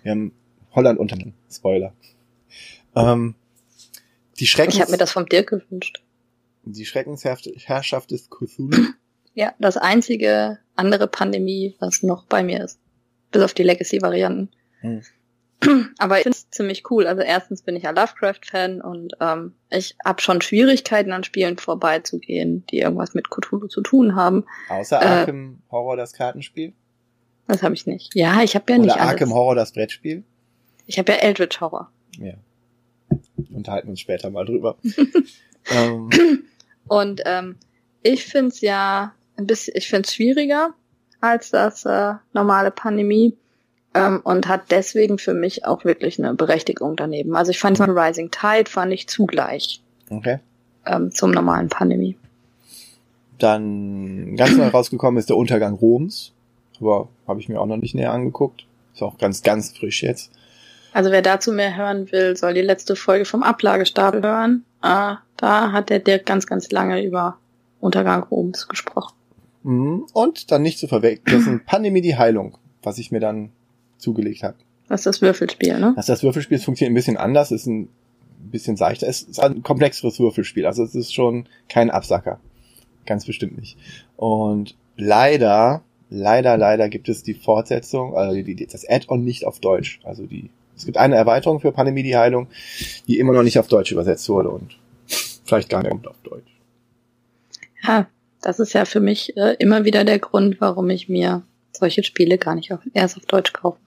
[0.02, 0.32] Wir haben
[0.72, 1.16] Holland unter
[1.48, 1.92] Spoiler.
[2.96, 3.36] Ähm,
[4.40, 6.02] die Schreckens Ich habe mir das vom Dirk gewünscht.
[6.72, 8.70] Die Schreckensherrschaft des Cthulhu.
[9.34, 12.80] Ja, das einzige andere Pandemie, was noch bei mir ist.
[13.30, 14.50] Bis auf die Legacy-Varianten.
[14.80, 15.02] Hm.
[15.98, 17.06] Aber ich finde es ziemlich cool.
[17.06, 22.64] Also erstens bin ich ja Lovecraft-Fan und ähm, ich habe schon Schwierigkeiten an Spielen vorbeizugehen,
[22.70, 24.44] die irgendwas mit Cthulhu zu tun haben.
[24.68, 26.72] Außer Äh, Arkham Horror das Kartenspiel.
[27.48, 28.14] Das habe ich nicht.
[28.14, 29.32] Ja, ich habe ja nicht Oder Arkham.
[29.32, 30.22] Horror das Brettspiel.
[30.86, 31.90] Ich habe ja Eldritch Horror.
[32.18, 32.34] Ja.
[33.50, 34.76] Unterhalten wir uns später mal drüber.
[35.70, 36.10] ähm,
[36.88, 37.56] Und ähm,
[38.02, 40.74] ich finde es ja ein bisschen, ich finde es schwieriger
[41.20, 43.36] als das äh, normale Pandemie
[43.94, 47.36] ähm, und hat deswegen für mich auch wirklich eine Berechtigung daneben.
[47.36, 50.38] Also ich fand von Rising Tide fand ich zugleich okay.
[50.86, 52.16] ähm, zum normalen Pandemie.
[53.38, 56.32] Dann ganz neu rausgekommen ist der Untergang Roms.
[56.80, 58.66] Aber habe ich mir auch noch nicht näher angeguckt.
[58.94, 60.30] Ist auch ganz, ganz frisch jetzt.
[60.92, 64.64] Also wer dazu mehr hören will, soll die letzte Folge vom Ablagestapel hören.
[64.82, 67.38] Äh, da hat der Dirk ganz, ganz lange über
[67.80, 69.14] Untergang Roms gesprochen.
[69.62, 70.06] Mhm.
[70.12, 73.50] Und dann nicht zu verwechseln, Pandemie die Heilung, was ich mir dann
[73.96, 74.56] zugelegt habe.
[74.88, 75.92] Das ist das Würfelspiel, ne?
[75.96, 77.88] Das, das Würfelspiel funktioniert ein bisschen anders, ist ein
[78.50, 79.06] bisschen seichter.
[79.06, 82.40] Es ist ein komplexeres Würfelspiel, also es ist schon kein Absacker.
[83.06, 83.76] Ganz bestimmt nicht.
[84.16, 89.60] Und leider, leider, leider gibt es die Fortsetzung, also die, die, das Add-on nicht auf
[89.60, 90.00] Deutsch.
[90.04, 92.48] Also die, es gibt eine Erweiterung für Pandemie die Heilung,
[93.06, 94.78] die immer noch nicht auf Deutsch übersetzt wurde und
[95.48, 96.50] vielleicht gar nicht kommt auf Deutsch.
[97.82, 98.06] Ja,
[98.40, 101.42] das ist ja für mich äh, immer wieder der Grund, warum ich mir
[101.72, 103.78] solche Spiele gar nicht auf, erst auf Deutsch kaufe.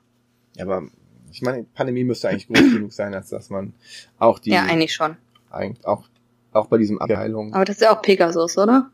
[0.55, 0.83] Ja, aber
[1.31, 3.73] ich meine, Pandemie müsste eigentlich groß genug sein, als dass man
[4.19, 5.15] auch die, Ja, eigentlich schon.
[5.49, 6.03] eigentlich auch,
[6.51, 8.89] auch bei diesem Heilung, Aber das ist ja auch Pegasus, oder?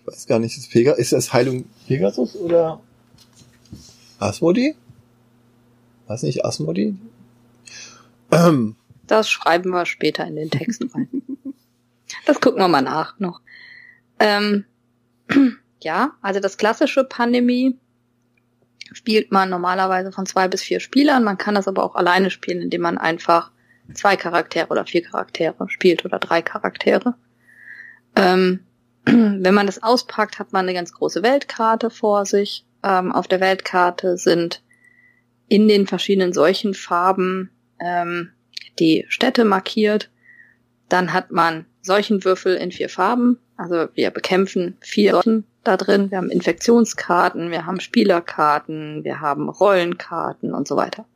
[0.00, 2.80] ich weiß gar nicht, ist, Pega ist das Heilung Pegasus oder
[4.18, 4.74] Asmodee?
[6.06, 6.94] Weiß nicht, Asmodee?
[8.32, 8.76] Ähm,
[9.06, 11.08] Das schreiben wir später in den Text rein.
[12.24, 13.40] Das gucken wir mal nach noch.
[14.18, 14.64] Ähm,
[15.82, 17.78] ja, also das klassische Pandemie
[18.92, 21.24] spielt man normalerweise von zwei bis vier Spielern.
[21.24, 23.52] Man kann das aber auch alleine spielen, indem man einfach
[23.94, 27.14] zwei Charaktere oder vier Charaktere spielt oder drei Charaktere.
[28.16, 28.60] Ähm,
[29.04, 32.64] wenn man das auspackt, hat man eine ganz große Weltkarte vor sich.
[32.82, 34.62] Ähm, auf der Weltkarte sind
[35.48, 37.50] in den verschiedenen Seuchenfarben
[37.80, 38.32] ähm,
[38.78, 40.10] die Städte markiert.
[40.88, 43.38] Dann hat man solchen Würfel in vier Farben.
[43.56, 46.10] Also wir bekämpfen vier Sorten da drin.
[46.10, 51.06] Wir haben Infektionskarten, wir haben Spielerkarten, wir haben Rollenkarten und so weiter.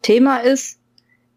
[0.00, 0.80] Thema ist,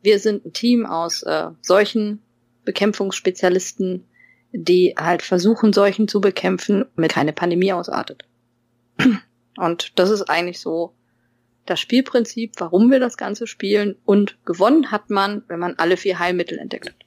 [0.02, 2.22] wir sind ein Team aus äh, solchen
[2.64, 4.06] Bekämpfungsspezialisten,
[4.54, 8.24] die halt versuchen, Seuchen zu bekämpfen, damit keine Pandemie ausartet.
[9.58, 10.94] Und das ist eigentlich so
[11.66, 13.96] das Spielprinzip, warum wir das Ganze spielen.
[14.06, 17.06] Und gewonnen hat man, wenn man alle vier Heilmittel entdeckt hat.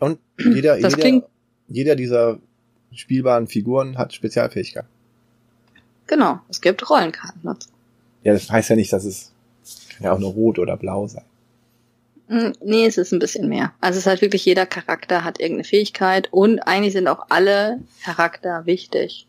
[0.00, 1.28] Und jeder, Das jeder,
[1.68, 2.38] jeder dieser
[2.92, 4.88] spielbaren Figuren hat Spezialfähigkeiten.
[6.06, 7.68] Genau, es gibt Rollenkarten dazu.
[8.22, 9.32] Ja, das heißt ja nicht, dass es
[9.98, 11.24] kann ja auch nur rot oder blau sein.
[12.28, 13.72] Mm, Nee, es ist ein bisschen mehr.
[13.80, 17.80] Also es ist halt wirklich jeder Charakter hat irgendeine Fähigkeit und eigentlich sind auch alle
[18.04, 19.26] Charakter wichtig.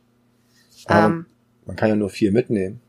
[0.88, 1.26] Ähm,
[1.66, 2.80] man kann ja nur vier mitnehmen.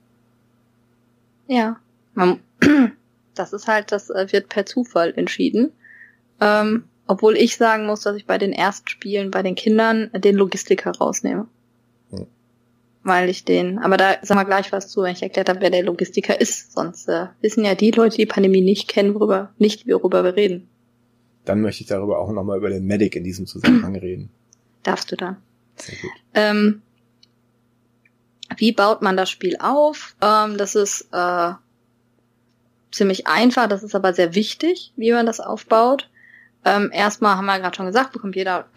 [1.49, 1.77] ja,
[2.15, 2.41] man,
[3.35, 5.73] das ist halt, das äh, wird per Zufall entschieden.
[6.41, 10.93] Ähm, obwohl ich sagen muss, dass ich bei den Erstspielen bei den Kindern den Logistiker
[10.93, 11.49] rausnehme.
[12.11, 12.27] Hm.
[13.03, 15.71] Weil ich den, aber da sag mal gleich was zu, wenn ich erklärt habe, wer
[15.71, 16.73] der Logistiker ist.
[16.73, 20.69] Sonst äh, wissen ja die Leute, die Pandemie nicht kennen, worüber, nicht worüber wir reden.
[21.45, 24.31] Dann möchte ich darüber auch nochmal über den Medic in diesem Zusammenhang reden.
[24.85, 25.37] Darfst du dann.
[25.75, 26.13] Sehr gut.
[26.35, 26.83] Ähm,
[28.57, 30.15] wie baut man das Spiel auf?
[30.23, 31.53] Ähm, das ist äh,
[32.93, 36.10] ziemlich einfach, das ist aber sehr wichtig, wie man das aufbaut.
[36.65, 38.69] Ähm, erstmal haben wir gerade schon gesagt, bekommt jeder,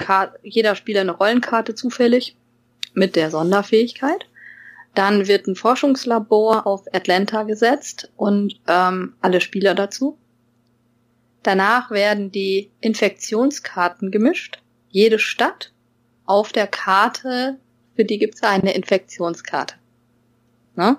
[0.42, 2.38] jeder Spieler eine Rollenkarte zufällig
[2.94, 4.26] mit der Sonderfähigkeit.
[4.96, 10.18] Dann wird ein Forschungslabor auf Atlanta gesetzt und ähm, alle Spieler dazu.
[11.42, 14.62] Danach werden die Infektionskarten gemischt.
[14.90, 15.74] Jede Stadt
[16.26, 17.60] auf der Karte,
[17.96, 19.76] für die gibt es eine Infektionskarte.
[20.76, 20.98] Ne?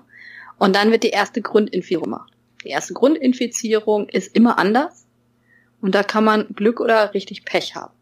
[0.59, 2.31] Und dann wird die erste Grundinfizierung gemacht.
[2.63, 5.04] Die erste Grundinfizierung ist immer anders.
[5.85, 7.93] Und da kann man Glück oder richtig Pech haben.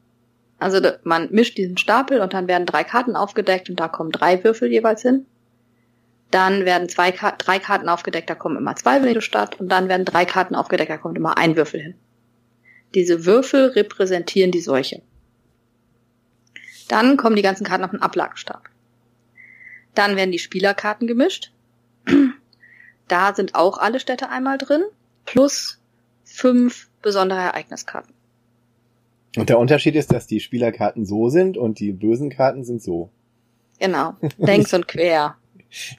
[0.57, 4.41] Also man mischt diesen Stapel und dann werden drei Karten aufgedeckt und da kommen drei
[4.41, 5.25] Würfel jeweils hin.
[6.31, 10.05] Dann werden zwei drei Karten aufgedeckt, da kommen immer zwei Würfel statt und dann werden
[10.05, 11.95] drei Karten aufgedeckt, da kommt immer ein Würfel hin.
[12.95, 15.01] Diese Würfel repräsentieren die Seuche.
[16.87, 18.71] Dann kommen die ganzen Karten auf den Ablagestapel.
[19.93, 21.51] Dann werden die Spielerkarten gemischt.
[23.09, 24.83] Da sind auch alle Städte einmal drin,
[25.25, 25.82] plus
[26.23, 28.13] fünf besondere Ereigniskarten.
[29.35, 33.09] Und der Unterschied ist, dass die Spielerkarten so sind und die bösen Karten sind so.
[33.79, 35.35] Genau, längs und quer.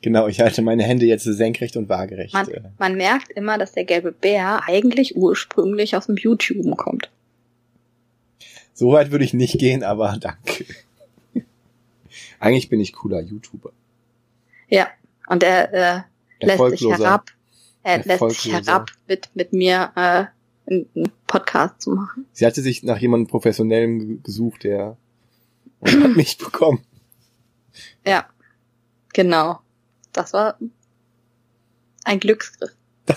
[0.03, 2.33] Genau, ich halte meine Hände jetzt senkrecht und waagerecht.
[2.33, 2.61] Man, äh.
[2.79, 7.11] man merkt immer, dass der gelbe Bär eigentlich ursprünglich aus dem YouTube kommt.
[8.73, 10.65] So weit würde ich nicht gehen, aber danke.
[12.39, 13.73] Eigentlich bin ich cooler YouTuber.
[14.69, 14.89] Ja,
[15.27, 17.31] und er äh, lässt sich herab,
[17.85, 20.25] er lässt sich herab, mit, mit mir äh,
[20.71, 22.27] einen Podcast zu machen.
[22.33, 24.97] Sie hatte sich nach jemandem professionellem ge- gesucht, der
[25.81, 26.81] und hat mich bekommen.
[28.07, 28.27] Ja,
[29.13, 29.61] genau.
[30.13, 30.59] Das war
[32.05, 32.75] ein Glücksgriff.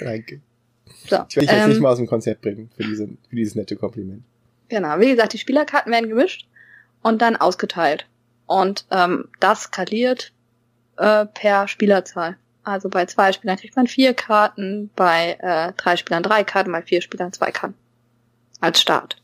[0.00, 0.40] Danke.
[1.08, 3.36] So, Ich will dich jetzt ähm, nicht mal aus dem Konzept bringen für, diese, für
[3.36, 4.24] dieses nette Kompliment.
[4.68, 6.48] Genau, wie gesagt, die Spielerkarten werden gemischt
[7.02, 8.06] und dann ausgeteilt.
[8.46, 10.32] Und ähm, das skaliert
[10.96, 12.36] äh, per Spielerzahl.
[12.66, 16.82] Also bei zwei Spielern kriegt man vier Karten, bei äh, drei Spielern drei Karten, bei
[16.82, 17.76] vier Spielern zwei Karten.
[18.60, 19.22] Als Start.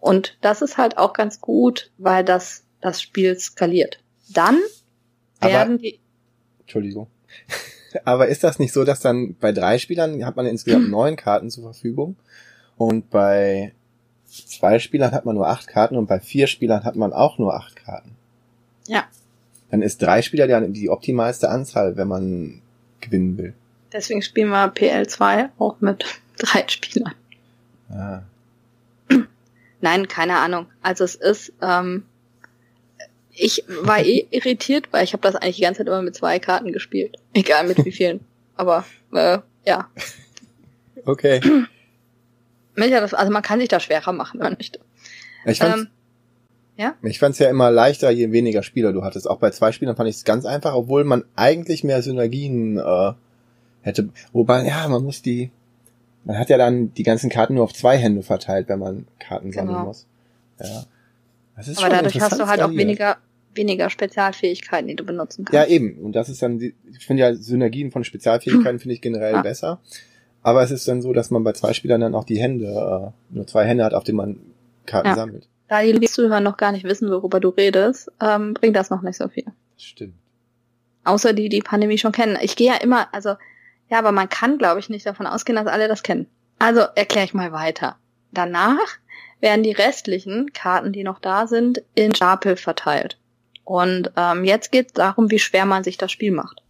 [0.00, 4.00] Und das ist halt auch ganz gut, weil das das Spiel skaliert.
[4.30, 4.58] Dann
[5.40, 6.00] Aber- werden die.
[6.60, 7.08] Entschuldigung.
[8.04, 11.50] Aber ist das nicht so, dass dann bei drei Spielern hat man insgesamt neun Karten
[11.50, 12.16] zur Verfügung
[12.78, 13.74] und bei
[14.24, 17.54] zwei Spielern hat man nur acht Karten und bei vier Spielern hat man auch nur
[17.54, 18.16] acht Karten?
[18.86, 19.04] Ja.
[19.70, 22.62] Dann ist drei Spieler ja die optimalste Anzahl, wenn man
[23.00, 23.54] gewinnen will.
[23.92, 26.04] Deswegen spielen wir PL2 auch mit
[26.38, 27.14] drei Spielern.
[27.90, 28.22] Ah.
[29.80, 30.66] Nein, keine Ahnung.
[30.82, 32.04] Also es ist, ähm,
[33.30, 36.38] ich war eh irritiert, weil ich habe das eigentlich die ganze Zeit immer mit zwei
[36.38, 37.16] Karten gespielt.
[37.34, 38.20] Egal mit wie vielen.
[38.56, 39.88] Aber äh, ja.
[41.04, 41.40] Okay.
[42.80, 44.78] Also man kann sich da schwerer machen, wenn man möchte.
[45.44, 45.88] Ich fand's, Ähm,
[47.02, 49.28] ich fand's ja immer leichter, je weniger Spieler du hattest.
[49.28, 53.12] Auch bei zwei Spielern fand ich es ganz einfach, obwohl man eigentlich mehr Synergien äh,
[53.82, 54.08] hätte.
[54.32, 55.50] Wobei, ja, man muss die.
[56.24, 59.52] Man hat ja dann die ganzen Karten nur auf zwei Hände verteilt, wenn man Karten
[59.52, 59.86] sammeln Genau.
[59.86, 60.06] muss.
[60.60, 60.84] Ja.
[61.56, 63.16] Das ist aber dadurch hast du halt auch weniger,
[63.54, 65.70] weniger Spezialfähigkeiten, die du benutzen Ja, kannst.
[65.74, 65.98] eben.
[65.98, 69.42] Und das ist dann, die, ich finde ja Synergien von Spezialfähigkeiten finde ich generell Ja.
[69.42, 69.80] besser.
[70.42, 73.34] Aber es ist dann so, dass man bei zwei Spielern dann auch die Hände, äh,
[73.34, 74.36] nur zwei Hände hat, auf denen man
[74.86, 75.14] Karten Ja.
[75.14, 75.48] sammelt.
[75.68, 79.16] Da die Zuhörer noch gar nicht wissen, worüber du redest, ähm, bringt das noch nicht
[79.16, 79.44] so viel.
[79.76, 80.14] Stimmt.
[81.04, 82.38] Außer die, die Pandemie schon kennen.
[82.40, 83.36] Ich gehe ja immer, also
[83.90, 86.26] Ja, aber man kann, glaube ich, nicht davon ausgehen, dass alle das kennen.
[86.58, 87.96] Also erkläre ich mal weiter.
[88.32, 88.98] Danach
[89.40, 93.18] werden die restlichen Karten, die noch da sind, in Stapel verteilt.
[93.64, 96.62] Und ähm, jetzt geht es darum, wie schwer man sich das Spiel macht.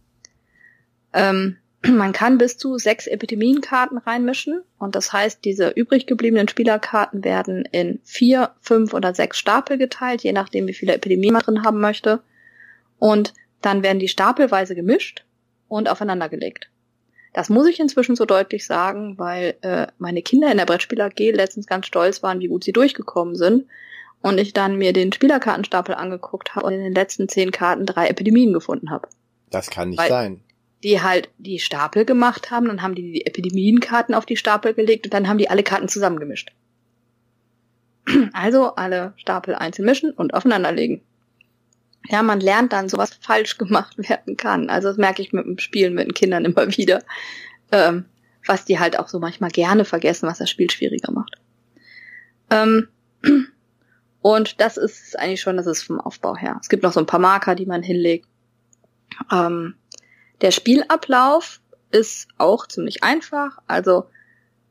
[1.13, 1.57] Ähm,
[1.87, 7.65] man kann bis zu sechs Epidemienkarten reinmischen und das heißt, diese übrig gebliebenen Spielerkarten werden
[7.71, 11.79] in vier, fünf oder sechs Stapel geteilt, je nachdem, wie viele Epidemien man drin haben
[11.79, 12.21] möchte.
[12.97, 15.25] Und dann werden die stapelweise gemischt
[15.67, 16.69] und aufeinander gelegt.
[17.33, 21.19] Das muss ich inzwischen so deutlich sagen, weil äh, meine Kinder in der Brettspiel AG
[21.19, 23.67] letztens ganz stolz waren, wie gut sie durchgekommen sind.
[24.21, 28.07] Und ich dann mir den Spielerkartenstapel angeguckt habe und in den letzten zehn Karten drei
[28.07, 29.07] Epidemien gefunden habe.
[29.49, 30.41] Das kann nicht weil sein.
[30.83, 35.05] Die halt die Stapel gemacht haben, dann haben die die Epidemienkarten auf die Stapel gelegt
[35.05, 36.51] und dann haben die alle Karten zusammengemischt.
[38.33, 41.01] Also alle Stapel einzeln mischen und aufeinander legen
[42.07, 44.69] ja, man lernt dann, sowas falsch gemacht werden kann.
[44.69, 47.03] Also das merke ich mit dem Spielen mit den Kindern immer wieder,
[47.71, 48.05] ähm,
[48.45, 51.35] was die halt auch so manchmal gerne vergessen, was das Spiel schwieriger macht.
[52.49, 52.87] Ähm,
[54.21, 56.57] und das ist eigentlich schon, das ist vom Aufbau her.
[56.61, 58.27] Es gibt noch so ein paar Marker, die man hinlegt.
[59.31, 59.75] Ähm,
[60.41, 61.61] der Spielablauf
[61.91, 63.59] ist auch ziemlich einfach.
[63.67, 64.05] Also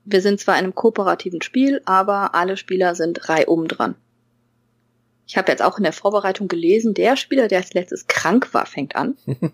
[0.05, 3.95] wir sind zwar in einem kooperativen Spiel, aber alle Spieler sind reihum dran.
[5.27, 8.67] Ich habe jetzt auch in der Vorbereitung gelesen, der Spieler, der als letztes krank war,
[8.67, 9.17] fängt an.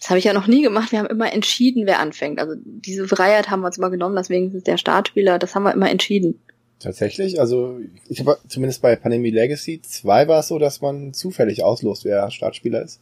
[0.00, 0.92] Das habe ich ja noch nie gemacht.
[0.92, 2.38] Wir haben immer entschieden, wer anfängt.
[2.38, 5.74] Also diese Freiheit haben wir uns immer genommen, deswegen ist der Startspieler, das haben wir
[5.74, 6.40] immer entschieden.
[6.78, 11.64] Tatsächlich, also ich habe zumindest bei Pandemie Legacy 2 war es so, dass man zufällig
[11.64, 13.00] auslost, wer Startspieler ist.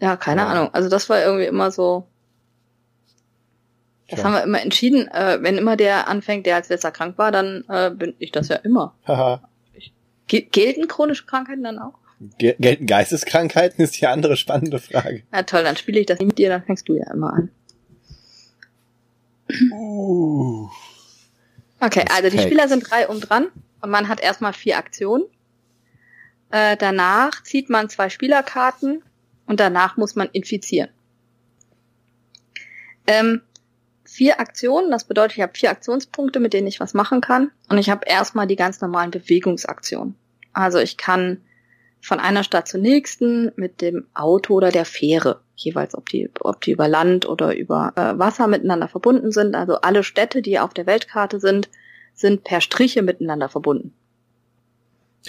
[0.00, 0.46] Ja, keine ja.
[0.48, 0.74] Ahnung.
[0.74, 2.06] Also das war irgendwie immer so.
[4.08, 4.24] Das ja.
[4.24, 5.08] haben wir immer entschieden.
[5.08, 8.48] Äh, wenn immer der anfängt, der als letzter krank war, dann äh, bin ich das
[8.48, 8.94] ja immer.
[9.06, 9.48] Haha.
[10.28, 11.94] Gelten chronische Krankheiten dann auch?
[12.38, 15.22] Gelten Geisteskrankheiten ist die andere spannende Frage.
[15.30, 17.50] Na toll, dann spiele ich das mit dir, dann fängst du ja immer an.
[19.72, 20.68] Uh,
[21.80, 23.46] okay, also die Spieler sind drei um dran
[23.80, 25.24] und man hat erstmal vier Aktionen.
[26.50, 29.02] Äh, danach zieht man zwei Spielerkarten
[29.48, 30.90] und danach muss man infizieren.
[33.06, 33.40] Ähm,
[34.04, 34.90] vier Aktionen.
[34.90, 37.50] Das bedeutet, ich habe vier Aktionspunkte, mit denen ich was machen kann.
[37.68, 40.14] Und ich habe erstmal die ganz normalen Bewegungsaktionen.
[40.52, 41.40] Also ich kann
[42.00, 46.60] von einer Stadt zur nächsten mit dem Auto oder der Fähre, jeweils ob die, ob
[46.60, 49.54] die über Land oder über äh, Wasser miteinander verbunden sind.
[49.54, 51.68] Also alle Städte, die auf der Weltkarte sind,
[52.14, 53.94] sind per Striche miteinander verbunden.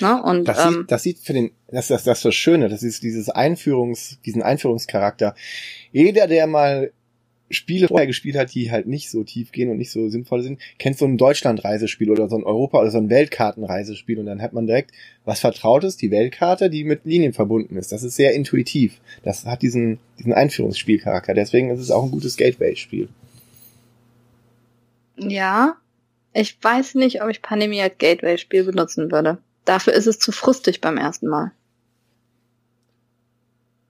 [0.02, 2.84] Na, und, das, ähm, sieht, das sieht für den, das ist das, das Schöne, das
[2.84, 5.36] ist dieses Einführungs, diesen Einführungscharakter.
[5.91, 6.91] Jeder, der mal
[7.52, 10.60] Spiele vorher gespielt hat, die halt nicht so tief gehen und nicht so sinnvoll sind,
[10.78, 14.54] kennt so ein Deutschland-Reisespiel oder so ein Europa- oder so ein Weltkarten-Reisespiel und dann hat
[14.54, 14.91] man direkt
[15.26, 17.91] was Vertrautes, die Weltkarte, die mit Linien verbunden ist.
[17.91, 19.00] Das ist sehr intuitiv.
[19.24, 21.34] Das hat diesen, diesen Einführungsspielcharakter.
[21.34, 23.10] Deswegen ist es auch ein gutes Gateway-Spiel.
[25.18, 25.76] Ja,
[26.34, 29.39] ich weiß nicht, ob ich Pandemie als Gateway-Spiel benutzen würde.
[29.70, 31.52] Dafür ist es zu frustig beim ersten Mal.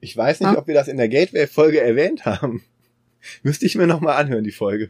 [0.01, 0.57] Ich weiß nicht, ja?
[0.57, 2.65] ob wir das in der Gateway-Folge erwähnt haben.
[3.43, 4.89] Müsste ich mir nochmal anhören, die Folge.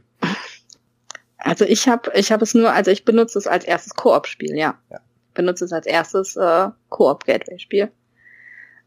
[1.37, 4.79] Also ich habe ich hab es nur, also ich benutze es als erstes Koop-Spiel, ja.
[4.89, 4.99] ja.
[5.35, 7.91] Benutze es als erstes äh, Koop-Gateway-Spiel.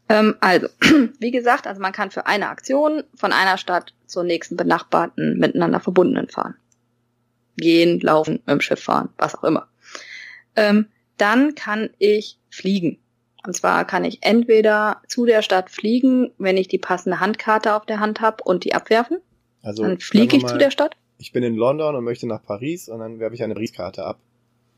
[0.09, 0.67] Ähm, also,
[1.19, 5.79] wie gesagt, also man kann für eine Aktion von einer Stadt zur nächsten benachbarten, miteinander
[5.79, 6.55] verbundenen fahren.
[7.55, 9.69] Gehen, laufen, dem Schiff fahren, was auch immer.
[10.57, 10.87] Ähm,
[11.17, 12.99] dann kann ich fliegen.
[13.45, 17.85] Und zwar kann ich entweder zu der Stadt fliegen, wenn ich die passende Handkarte auf
[17.85, 19.19] der Hand habe und die abwerfen.
[19.61, 20.95] Also dann fliege ich mal, zu der Stadt.
[21.17, 24.19] Ich bin in London und möchte nach Paris und dann werfe ich eine Briefkarte ab.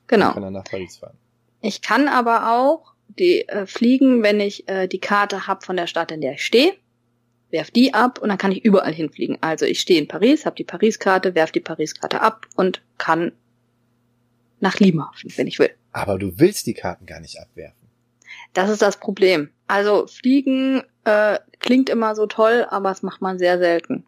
[0.07, 0.27] Genau.
[0.27, 1.17] Und kann dann nach Paris fahren.
[1.61, 5.87] Ich kann aber auch die äh, fliegen, wenn ich äh, die Karte habe von der
[5.87, 6.73] Stadt, in der ich stehe,
[7.51, 9.37] werf die ab und dann kann ich überall hinfliegen.
[9.41, 13.31] Also ich stehe in Paris, habe die Paris-Karte, werf die Paris-Karte ab und kann
[14.59, 15.69] nach Lima, wenn ich will.
[15.95, 17.87] Aber du willst die Karten gar nicht abwerfen.
[18.51, 19.49] Das ist das Problem.
[19.65, 24.05] Also Fliegen äh, klingt immer so toll, aber es macht man sehr selten.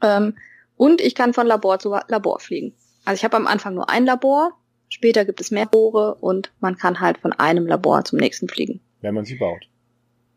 [0.00, 0.38] Ähm,
[0.76, 2.72] und ich kann von Labor zu Labor fliegen.
[3.04, 4.52] Also ich habe am Anfang nur ein Labor,
[4.88, 8.80] später gibt es mehr Labore und man kann halt von einem Labor zum nächsten fliegen.
[9.00, 9.68] Wenn man sie baut.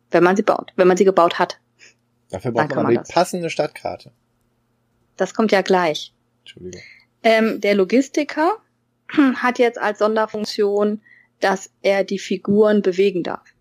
[0.09, 0.73] Wenn man sie baut.
[0.75, 1.59] Wenn man sie gebaut hat.
[2.31, 4.11] Dafür braucht man, man die passende Stadtkarte.
[5.15, 6.11] Das kommt ja gleich.
[6.39, 6.81] Entschuldigung.
[7.21, 8.57] Ähm, der Logistiker
[9.35, 11.01] hat jetzt als Sonderfunktion,
[11.39, 13.53] dass er die Figuren bewegen darf.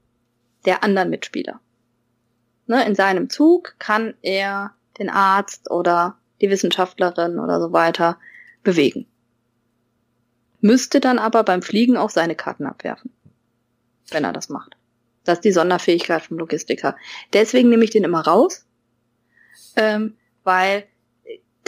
[0.64, 1.61] Der anderen Mitspieler.
[2.66, 8.18] Ne, in seinem Zug kann er den Arzt oder die Wissenschaftlerin oder so weiter
[8.62, 9.07] bewegen.
[10.61, 13.12] Müsste dann aber beim Fliegen auch seine Karten abwerfen,
[14.11, 14.76] wenn er das macht.
[15.24, 16.97] Das ist die Sonderfähigkeit vom Logistiker.
[17.32, 18.64] Deswegen nehme ich den immer raus,
[19.76, 20.84] ähm, weil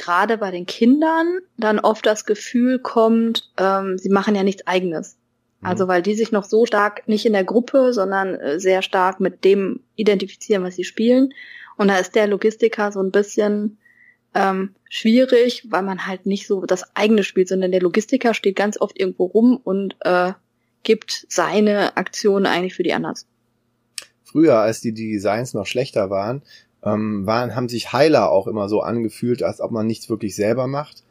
[0.05, 5.17] gerade bei den Kindern dann oft das Gefühl kommt, ähm, sie machen ja nichts eigenes.
[5.61, 5.69] Mhm.
[5.69, 9.21] Also weil die sich noch so stark nicht in der Gruppe, sondern äh, sehr stark
[9.21, 11.33] mit dem identifizieren, was sie spielen.
[11.77, 13.79] Und da ist der Logistiker so ein bisschen
[14.35, 18.79] ähm, schwierig, weil man halt nicht so das eigene spielt, sondern der Logistiker steht ganz
[18.79, 20.33] oft irgendwo rum und äh,
[20.83, 23.17] gibt seine Aktionen eigentlich für die anderen.
[24.23, 26.43] Früher, als die Designs noch schlechter waren,
[26.85, 30.67] ähm, waren, haben sich Heiler auch immer so angefühlt, als ob man nichts wirklich selber
[30.67, 31.03] macht,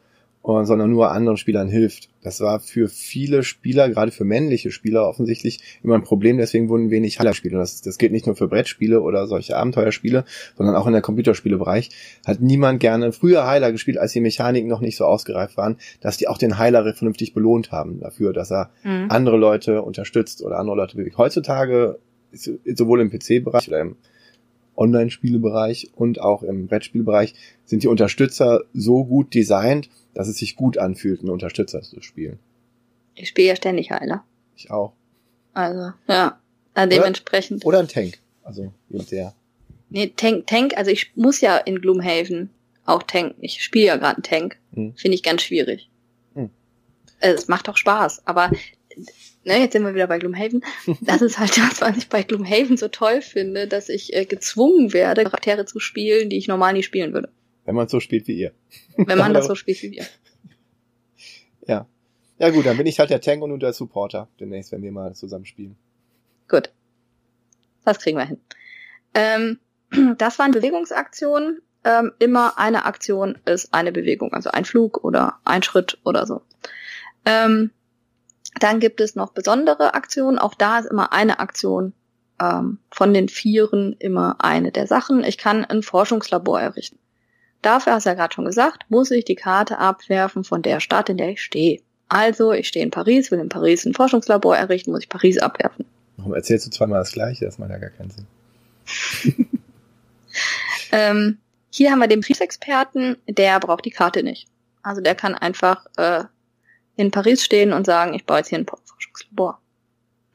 [0.46, 2.10] sondern nur anderen Spielern hilft.
[2.22, 6.90] Das war für viele Spieler, gerade für männliche Spieler offensichtlich, immer ein Problem, deswegen wurden
[6.90, 7.56] wenig Heiler-Spiele.
[7.56, 11.88] Das, das gilt nicht nur für Brettspiele oder solche Abenteuerspiele, sondern auch in der Computerspielebereich.
[12.26, 16.18] Hat niemand gerne früher Heiler gespielt, als die Mechaniken noch nicht so ausgereift waren, dass
[16.18, 19.06] die auch den Heiler vernünftig belohnt haben dafür, dass er Mhm.
[19.08, 21.16] andere Leute unterstützt oder andere Leute bewegt.
[21.16, 21.98] Heutzutage
[22.32, 23.96] ist sowohl im PC-Bereich oder im
[24.76, 30.78] Online-Spielebereich und auch im Brettspielbereich sind die Unterstützer so gut designt, dass es sich gut
[30.78, 32.38] anfühlt, einen Unterstützer zu spielen.
[33.14, 34.24] Ich spiele ja ständig Heiler.
[34.56, 34.92] Ich auch.
[35.52, 36.40] Also, ja.
[36.74, 37.64] Äh, dementsprechend.
[37.64, 38.18] Oder ein Tank.
[38.42, 39.34] Also der.
[39.90, 42.50] Nee, Tank, Tank, also ich muss ja in Gloomhaven
[42.84, 43.36] auch Tank.
[43.40, 44.58] Ich spiele ja gerade einen Tank.
[44.74, 44.94] Hm.
[44.96, 45.88] Finde ich ganz schwierig.
[46.34, 46.50] Hm.
[47.20, 48.50] Äh, Es macht auch Spaß, aber
[49.44, 50.64] ne, jetzt sind wir wieder bei Gloomhaven.
[51.00, 54.92] Das ist halt das, was ich bei Gloomhaven so toll finde, dass ich äh, gezwungen
[54.92, 57.30] werde, Charaktere zu spielen, die ich normal nie spielen würde.
[57.64, 58.52] Wenn man so spielt wie ihr.
[58.96, 60.06] Wenn man das so spielt wie wir.
[61.66, 61.86] Ja.
[62.38, 64.92] Ja gut, dann bin ich halt der Tank und du der Supporter demnächst, wenn wir
[64.92, 65.76] mal zusammen spielen.
[66.48, 66.70] Gut.
[67.84, 68.40] Das kriegen wir hin.
[69.14, 69.58] Ähm,
[70.18, 71.62] das waren Bewegungsaktionen.
[71.84, 76.40] Ähm, immer eine Aktion ist eine Bewegung, also ein Flug oder ein Schritt oder so.
[77.26, 77.70] Ähm,
[78.60, 80.38] dann gibt es noch besondere Aktionen.
[80.38, 81.92] Auch da ist immer eine Aktion
[82.40, 85.24] ähm, von den Vieren immer eine der Sachen.
[85.24, 86.98] Ich kann ein Forschungslabor errichten.
[87.62, 91.08] Dafür, hast du ja gerade schon gesagt, muss ich die Karte abwerfen von der Stadt,
[91.08, 91.80] in der ich stehe.
[92.08, 95.86] Also, ich stehe in Paris, will in Paris ein Forschungslabor errichten, muss ich Paris abwerfen.
[96.18, 97.46] Warum erzählst du zweimal das gleiche?
[97.46, 98.26] Das macht ja gar keinen Sinn.
[100.94, 101.38] Ähm,
[101.70, 104.46] hier haben wir den Kriegsexperten, der braucht die Karte nicht.
[104.82, 106.22] Also der kann einfach äh,
[106.96, 109.60] in Paris stehen und sagen, ich baue jetzt hier ein Forschungslabor.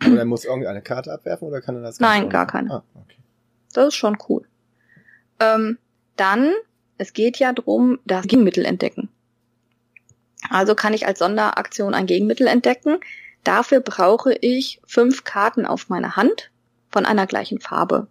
[0.01, 1.99] Aber er muss irgendeine Karte abwerfen oder kann er das?
[1.99, 2.71] Nein, gar keine.
[2.71, 3.17] Ah, okay.
[3.73, 4.45] Das ist schon cool.
[5.39, 5.77] Ähm,
[6.15, 6.53] dann,
[6.97, 9.09] es geht ja drum, das Gegenmittel entdecken.
[10.49, 12.99] Also kann ich als Sonderaktion ein Gegenmittel entdecken.
[13.43, 16.51] Dafür brauche ich fünf Karten auf meiner Hand
[16.89, 18.07] von einer gleichen Farbe,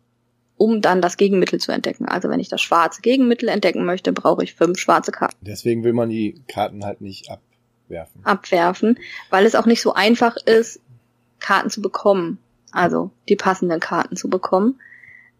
[0.56, 2.06] um dann das Gegenmittel zu entdecken.
[2.06, 5.92] Also wenn ich das schwarze Gegenmittel entdecken möchte, brauche ich fünf schwarze Karten Deswegen will
[5.92, 7.30] man die Karten halt nicht
[7.88, 8.20] abwerfen.
[8.24, 8.98] abwerfen,
[9.30, 10.80] weil es auch nicht so einfach ist,
[11.40, 12.38] Karten zu bekommen.
[12.70, 14.80] Also die passenden Karten zu bekommen.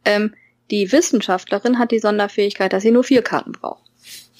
[0.04, 0.34] Ähm,
[0.70, 3.90] die Wissenschaftlerin hat die Sonderfähigkeit, dass sie nur vier Karten braucht.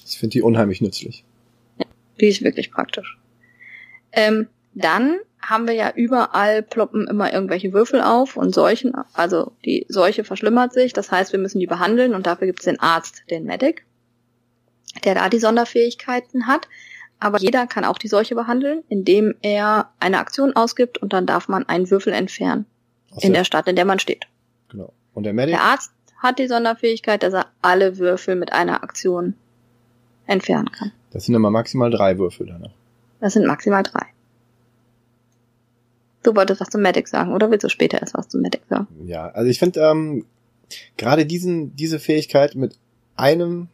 [0.05, 1.23] Ich finde die unheimlich nützlich.
[2.19, 3.17] Die ist wirklich praktisch.
[4.11, 9.85] Ähm, dann haben wir ja überall ploppen immer irgendwelche Würfel auf und Seuchen, also die
[9.87, 13.23] Seuche verschlimmert sich, das heißt, wir müssen die behandeln und dafür gibt es den Arzt,
[13.29, 13.85] den Medic,
[15.05, 16.67] der da die Sonderfähigkeiten hat.
[17.19, 21.47] Aber jeder kann auch die Seuche behandeln, indem er eine Aktion ausgibt und dann darf
[21.47, 22.65] man einen Würfel entfernen
[23.11, 24.25] Aus in der Stadt, in der man steht.
[24.69, 24.93] genau.
[25.13, 25.55] Und der Medic?
[25.55, 29.33] Der Arzt hat die Sonderfähigkeit, dass er alle Würfel mit einer Aktion
[30.27, 30.91] entfernen kann.
[31.11, 32.71] Das sind immer maximal drei Würfel danach.
[33.19, 34.05] Das sind maximal drei.
[36.23, 38.87] Du wolltest was zum Medic sagen, oder willst du später erst was zum Medic sagen?
[39.05, 40.25] Ja, also ich finde ähm,
[40.97, 42.77] gerade diesen diese Fähigkeit mit
[43.15, 43.67] einem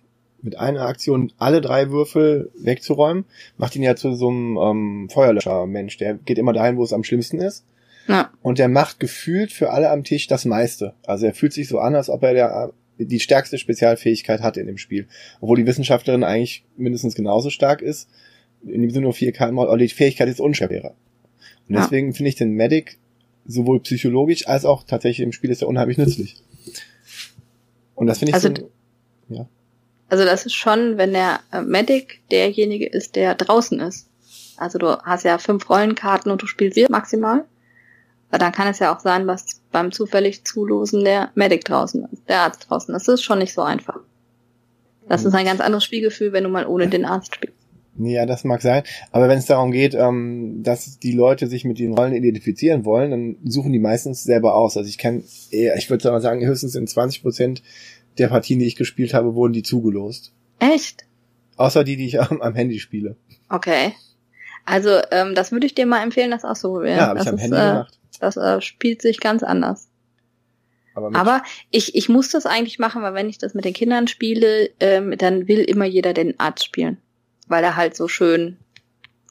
[0.45, 3.25] mit einer Aktion alle drei Würfel wegzuräumen,
[3.57, 5.97] macht ihn ja zu so einem ähm, Feuerlöscher-Mensch.
[5.97, 7.65] Der geht immer dahin, wo es am schlimmsten ist.
[8.07, 10.93] Ja, Und der macht gefühlt für alle am Tisch das meiste.
[11.07, 14.67] Also er fühlt sich so an, als ob er der, die stärkste Spezialfähigkeit hat in
[14.67, 15.07] dem Spiel.
[15.41, 18.07] Obwohl die Wissenschaftlerin eigentlich mindestens genauso stark ist.
[18.63, 20.93] In dem Sinne nur vier Karten, aber die Fähigkeit ist unschwerer.
[21.67, 21.81] Und Ja.
[21.81, 22.99] deswegen finde ich den Medic
[23.47, 26.35] sowohl psychologisch als auch tatsächlich im Spiel ist er unheimlich nützlich.
[27.95, 28.49] Und das finde ich Also
[29.29, 29.47] so,
[30.09, 34.07] also das ist schon, wenn der äh, Medic derjenige ist, der draußen ist.
[34.57, 37.45] Also du hast ja fünf Rollenkarten und du spielst vier maximal.
[38.29, 42.27] Aber dann kann es ja auch sein, was beim zufällig Zulosen der Medic draußen ist,
[42.27, 42.93] der Arzt draußen.
[42.93, 43.99] Das ist schon nicht so einfach.
[45.07, 47.55] Das ist ein ganz anderes Spielgefühl, wenn du mal ohne den Arzt spielst.
[47.97, 48.83] Ja, das mag sein.
[49.11, 53.11] Aber wenn es darum geht, ähm, dass die Leute sich mit den Rollen identifizieren wollen,
[53.11, 54.75] dann suchen die meistens selber aus.
[54.75, 57.63] Also ich kenne, ich würde sagen, höchstens in 20 Prozent
[58.17, 60.33] der Partien, die ich gespielt habe, wurden die zugelost.
[60.59, 61.05] Echt?
[61.57, 63.15] Außer die, die ich am, am Handy spiele.
[63.49, 63.93] Okay.
[64.65, 66.97] Also ähm, das würde ich dir mal empfehlen, das auszuprobieren.
[66.97, 67.99] Ja, habe ich das am ist, Handy äh, gemacht.
[68.19, 69.89] Das äh, spielt sich ganz anders.
[70.95, 74.07] Aber, Aber ich, ich muss das eigentlich machen, weil wenn ich das mit den Kindern
[74.07, 76.97] spiele, ähm, dann will immer jeder den Arzt spielen.
[77.47, 78.57] Weil er halt so schön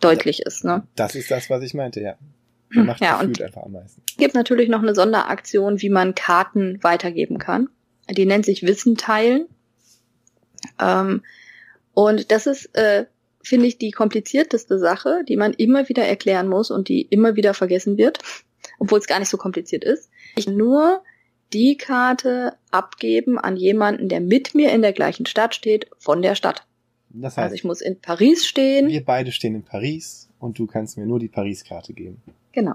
[0.01, 0.87] deutlich ist, ne?
[0.97, 2.17] das ist das, was ich meinte, ja.
[2.75, 4.03] Der macht Ja, und- einfach am meisten.
[4.09, 7.69] Es gibt natürlich noch eine Sonderaktion, wie man Karten weitergeben kann.
[8.11, 9.47] Die nennt sich Wissen teilen.
[10.81, 11.23] Ähm,
[11.93, 13.07] und das ist, äh,
[13.43, 17.55] finde ich, die komplizierteste Sache, die man immer wieder erklären muss und die immer wieder
[17.55, 18.19] vergessen wird,
[18.79, 20.11] obwohl es gar nicht so kompliziert ist.
[20.37, 21.03] Ich nur
[21.53, 26.35] die Karte abgeben an jemanden, der mit mir in der gleichen Stadt steht, von der
[26.35, 26.67] Stadt.
[27.11, 28.89] Das heißt, Also ich muss in Paris stehen.
[28.89, 32.21] wir beide stehen in Paris und du kannst mir nur die Paris-Karte geben.
[32.53, 32.75] Genau.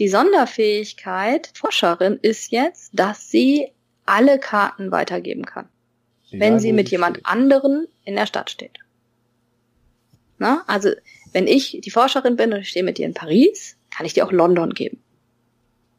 [0.00, 3.68] Die Sonderfähigkeit Forscherin ist jetzt, dass sie
[4.06, 5.68] alle Karten weitergeben kann,
[6.30, 8.78] wenn Egal, sie mit jemand anderen in der Stadt steht.
[10.38, 10.90] Na, also
[11.32, 14.26] wenn ich die Forscherin bin und ich stehe mit dir in Paris, kann ich dir
[14.26, 15.02] auch London geben.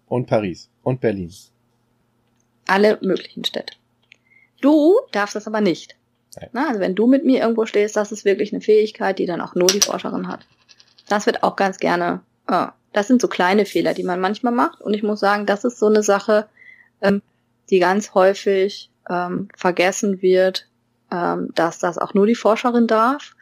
[0.07, 0.69] Und Paris.
[0.83, 1.31] Und Berlin.
[2.67, 3.73] Alle möglichen Städte.
[4.61, 5.95] Du darfst das aber nicht.
[6.51, 9.41] Na, also wenn du mit mir irgendwo stehst, das ist wirklich eine Fähigkeit, die dann
[9.41, 10.45] auch nur die Forscherin hat.
[11.07, 12.21] Das wird auch ganz gerne.
[12.47, 14.81] Äh, das sind so kleine Fehler, die man manchmal macht.
[14.81, 16.47] Und ich muss sagen, das ist so eine Sache,
[17.01, 17.21] ähm,
[17.69, 20.67] die ganz häufig ähm, vergessen wird,
[21.11, 23.35] ähm, dass das auch nur die Forscherin darf.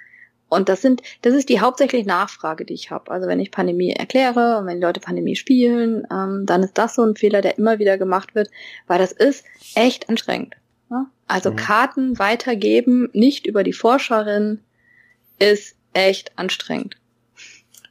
[0.50, 3.10] Und das sind, das ist die hauptsächliche Nachfrage, die ich habe.
[3.10, 6.96] Also wenn ich Pandemie erkläre und wenn die Leute Pandemie spielen, ähm, dann ist das
[6.96, 8.50] so ein Fehler, der immer wieder gemacht wird,
[8.88, 9.46] weil das ist
[9.76, 10.56] echt anstrengend.
[10.90, 11.06] Ne?
[11.28, 11.56] Also Mhm.
[11.56, 14.60] Karten weitergeben, nicht über die Forscherin,
[15.40, 16.98] ist echt anstrengend.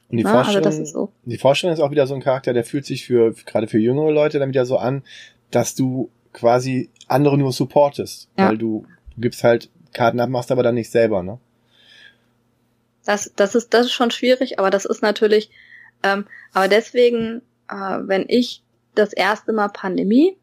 [0.09, 0.29] Und die Ne?
[0.29, 1.11] Also Forscherin, das ist so.
[1.25, 4.11] die Forscherin ist auch wieder so ein Charakter, der fühlt sich für, gerade für jüngere
[4.11, 5.03] Leute dann wieder so an,
[5.49, 8.29] dass du quasi andere nur supportest.
[8.37, 8.49] Ja.
[8.49, 11.39] Weil du, du gibst halt Karten ab, machst aber dann nicht selber, ne?
[13.05, 15.49] Das, das ist, das ist schon schwierig, aber das ist natürlich,
[16.03, 18.63] ähm, aber deswegen, äh, wenn ich
[18.93, 20.37] das erste Mal Pandemie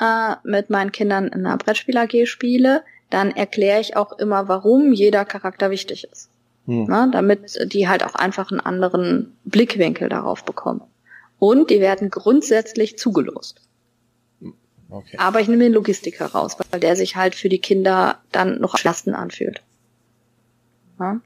[0.00, 4.92] äh, mit meinen Kindern in einer Brettspiel AG spiele, dann erkläre ich auch immer, warum
[4.92, 6.30] jeder Charakter wichtig ist.
[6.66, 6.84] Hm.
[6.84, 7.08] Ne?
[7.12, 10.82] Damit die halt auch einfach einen anderen Blickwinkel darauf bekommen.
[11.38, 13.60] Und die werden grundsätzlich zugelost.
[14.94, 15.16] Okay.
[15.18, 18.82] Aber ich nehme den Logistiker raus, weil der sich halt für die Kinder dann noch
[18.84, 19.60] Lasten anfühlt.
[21.00, 21.20] Ja?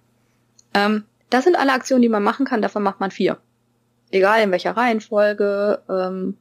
[0.73, 2.63] Ähm, das sind alle Aktionen, die man machen kann.
[2.63, 3.37] Davon macht man vier.
[4.11, 6.39] Egal in welcher Reihenfolge, ähm,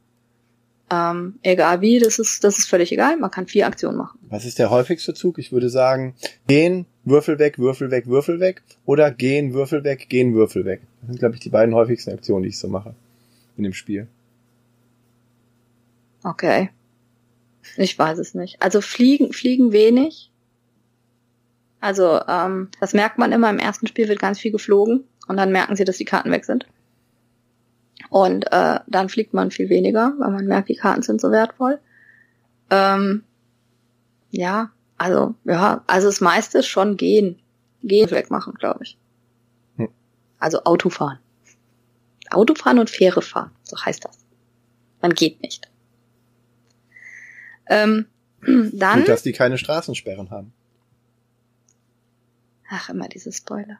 [0.90, 3.18] ähm, egal wie, das ist, das ist völlig egal.
[3.18, 4.18] Man kann vier Aktionen machen.
[4.30, 5.38] Was ist der häufigste Zug?
[5.38, 6.16] Ich würde sagen,
[6.48, 8.64] gehen, Würfel weg, Würfel weg, Würfel weg.
[8.86, 10.80] Oder gehen, Würfel weg, gehen, Würfel weg.
[11.02, 12.96] Das sind, glaube ich, die beiden häufigsten Aktionen, die ich so mache.
[13.58, 14.08] In dem Spiel.
[16.24, 16.70] Okay.
[17.78, 18.62] Ich weiß es nicht.
[18.62, 20.32] Also fliegen, fliegen wenig.
[21.80, 23.50] Also, ähm, das merkt man immer.
[23.50, 26.44] Im ersten Spiel wird ganz viel geflogen und dann merken sie, dass die Karten weg
[26.46, 26.66] sind.
[28.10, 31.80] Und äh, dann fliegt man viel weniger, weil man merkt, die Karten sind so wertvoll.
[32.70, 33.24] Ähm,
[34.32, 37.40] ja, also, ja, also das meiste ist schon gehen.
[37.84, 38.98] Gehen wegmachen, glaube ich.
[39.78, 39.90] Hm.
[40.40, 41.20] Also Autofahren.
[42.32, 44.18] Autofahren und Fähre fahren, so heißt das.
[45.02, 45.70] Man geht nicht.
[47.70, 48.06] Ähm,
[48.74, 50.54] dann, Gut, dass die keine Straßensperren haben.
[52.70, 53.78] ach, immer diese Spoiler.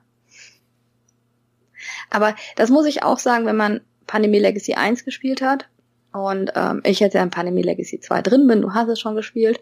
[2.10, 5.68] Aber das muss ich auch sagen, wenn man Pandemie Legacy 1 gespielt hat
[6.14, 9.16] und ähm, ich jetzt ja in Pandemie Legacy 2 drin bin, du hast es schon
[9.16, 9.60] gespielt,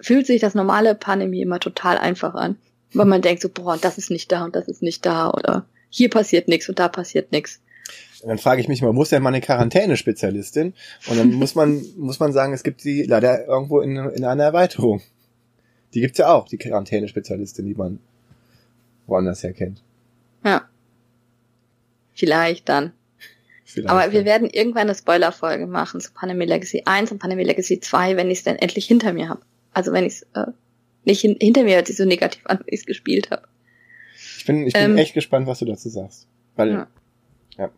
[0.00, 2.56] fühlt sich das normale Pandemie immer total einfach an.
[2.94, 5.66] Weil man denkt so, boah, das ist nicht da und das ist nicht da oder
[5.90, 7.60] hier passiert nichts und da passiert nichts.
[8.22, 10.74] Und dann frage ich mich mal, ist denn mal eine Quarantänespezialistin?
[11.08, 14.44] Und dann muss man, muss man sagen, es gibt sie leider irgendwo in, in einer
[14.44, 15.02] Erweiterung.
[15.94, 18.00] Die gibt's ja auch, die Quarantänespezialistin, die man
[19.06, 19.82] woanders her kennt.
[20.44, 20.68] Ja.
[22.14, 22.92] Vielleicht dann.
[23.64, 23.90] Vielleicht.
[23.90, 28.16] Aber wir werden irgendwann eine Spoiler-Folge machen zu Pandemie Legacy 1 und Pandemie Legacy 2,
[28.16, 29.40] wenn ich es dann endlich hinter mir habe.
[29.72, 30.50] Also wenn ich es äh,
[31.04, 33.42] nicht hin hinter mir hört sich so negativ an, wenn ich es gespielt habe.
[34.38, 36.26] ich bin, ich bin ähm, echt gespannt, was du dazu sagst.
[36.56, 36.86] Weil, Ja.
[37.58, 37.70] Ja.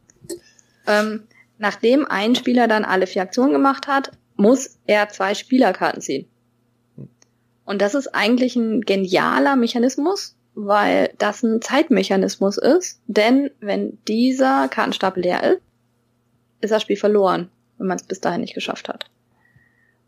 [0.87, 1.24] Ähm,
[1.59, 6.26] nachdem ein Spieler dann alle vier Aktionen gemacht hat, muss er zwei Spielerkarten ziehen.
[7.64, 13.01] Und das ist eigentlich ein genialer Mechanismus, weil das ein Zeitmechanismus ist.
[13.07, 15.62] Denn wenn dieser Kartenstapel leer ist,
[16.62, 19.07] ist das Spiel verloren, wenn man es bis dahin nicht geschafft hat.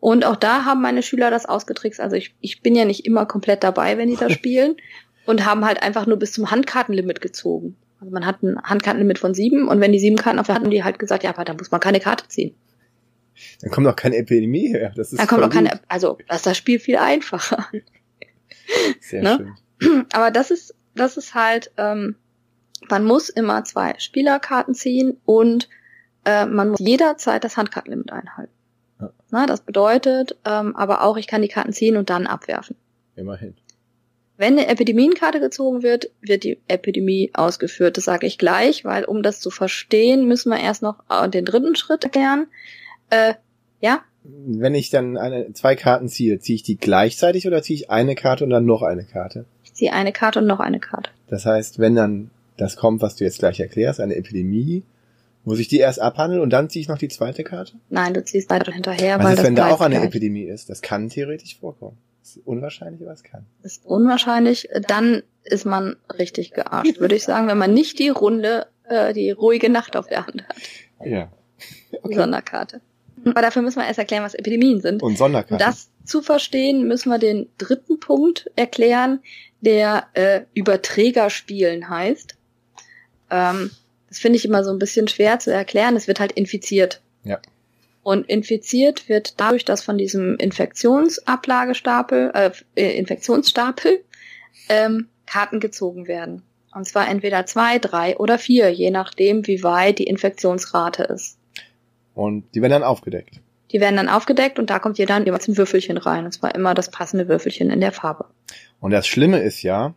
[0.01, 2.01] Und auch da haben meine Schüler das ausgetrickst.
[2.01, 4.77] Also ich, ich bin ja nicht immer komplett dabei, wenn die das spielen.
[5.25, 7.77] Und haben halt einfach nur bis zum Handkartenlimit gezogen.
[8.03, 10.65] Also man hat ein Handkartenlimit von sieben und wenn die sieben Karten auf der Hand
[10.65, 12.53] haben die halt gesagt, ja, aber da muss man keine Karte ziehen.
[13.61, 14.93] Dann kommt noch keine Epidemie her.
[14.97, 17.69] Das ist Da kommt auch keine, also das ist das Spiel viel einfacher.
[19.01, 19.55] Sehr ne?
[19.79, 20.07] schön.
[20.13, 22.17] Aber das ist, das ist halt, ähm,
[22.91, 25.69] man muss immer zwei Spielerkarten ziehen und
[26.25, 28.53] äh, man muss jederzeit das Handkartenlimit einhalten.
[29.01, 29.13] Ja.
[29.31, 32.75] Na, das bedeutet ähm, aber auch, ich kann die Karten ziehen und dann abwerfen.
[33.15, 33.55] Immerhin.
[34.43, 37.97] Wenn eine Epidemienkarte gezogen wird, wird die Epidemie ausgeführt.
[37.97, 41.45] Das sage ich gleich, weil um das zu verstehen, müssen wir erst noch äh, den
[41.45, 42.49] dritten Schritt erklären.
[43.11, 43.35] Äh,
[43.81, 44.01] ja?
[44.25, 48.17] Wenn ich dann eine, zwei Karten ziehe, ziehe ich die gleichzeitig oder ziehe ich eine
[48.17, 49.45] Karte und dann noch eine Karte?
[49.63, 51.11] Ich ziehe eine Karte und noch eine Karte.
[51.29, 54.83] Das heißt, wenn dann das kommt, was du jetzt gleich erklärst, eine Epidemie,
[55.45, 57.75] muss ich die erst abhandeln und dann ziehe ich noch die zweite Karte?
[57.91, 60.07] Nein, du ziehst weiter hinterher, Was weil ist, das wenn da auch eine gleich.
[60.07, 60.69] Epidemie ist?
[60.69, 61.97] Das kann theoretisch vorkommen.
[62.23, 63.47] Ist unwahrscheinlich, aber es kann.
[63.63, 68.67] ist unwahrscheinlich, dann ist man richtig gearscht, würde ich sagen, wenn man nicht die Runde,
[68.85, 70.57] äh, die ruhige Nacht auf der Hand hat,
[71.05, 71.33] Ja.
[72.09, 72.81] die Sonderkarte.
[73.25, 75.03] Aber dafür müssen wir erst erklären, was Epidemien sind.
[75.03, 75.59] Und Um Sonderkarten.
[75.59, 79.21] das zu verstehen, müssen wir den dritten Punkt erklären,
[79.61, 82.37] der äh, Überträgerspielen heißt.
[83.31, 83.71] Ähm,
[84.09, 85.97] das finde ich immer so ein bisschen schwer zu erklären.
[85.97, 87.01] Es wird halt infiziert.
[87.25, 87.39] Ja.
[88.03, 94.05] Und infiziert wird dadurch, dass von diesem Infektionsablagestapel, äh, äh, Infektionsstapel
[94.69, 96.43] ähm, Karten gezogen werden.
[96.75, 101.39] Und zwar entweder zwei, drei oder vier, je nachdem, wie weit die Infektionsrate ist.
[102.15, 103.41] Und die werden dann aufgedeckt.
[103.71, 106.25] Die werden dann aufgedeckt und da kommt jeder dann jeweils ein Würfelchen rein.
[106.25, 108.27] Und zwar immer das passende Würfelchen in der Farbe.
[108.81, 109.95] Und das Schlimme ist ja,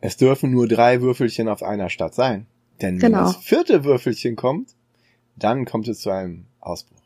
[0.00, 2.46] es dürfen nur drei Würfelchen auf einer Stadt sein.
[2.80, 3.24] Denn wenn Genau.
[3.24, 4.70] das vierte Würfelchen kommt,
[5.36, 6.98] dann kommt es zu einem Ausbruch.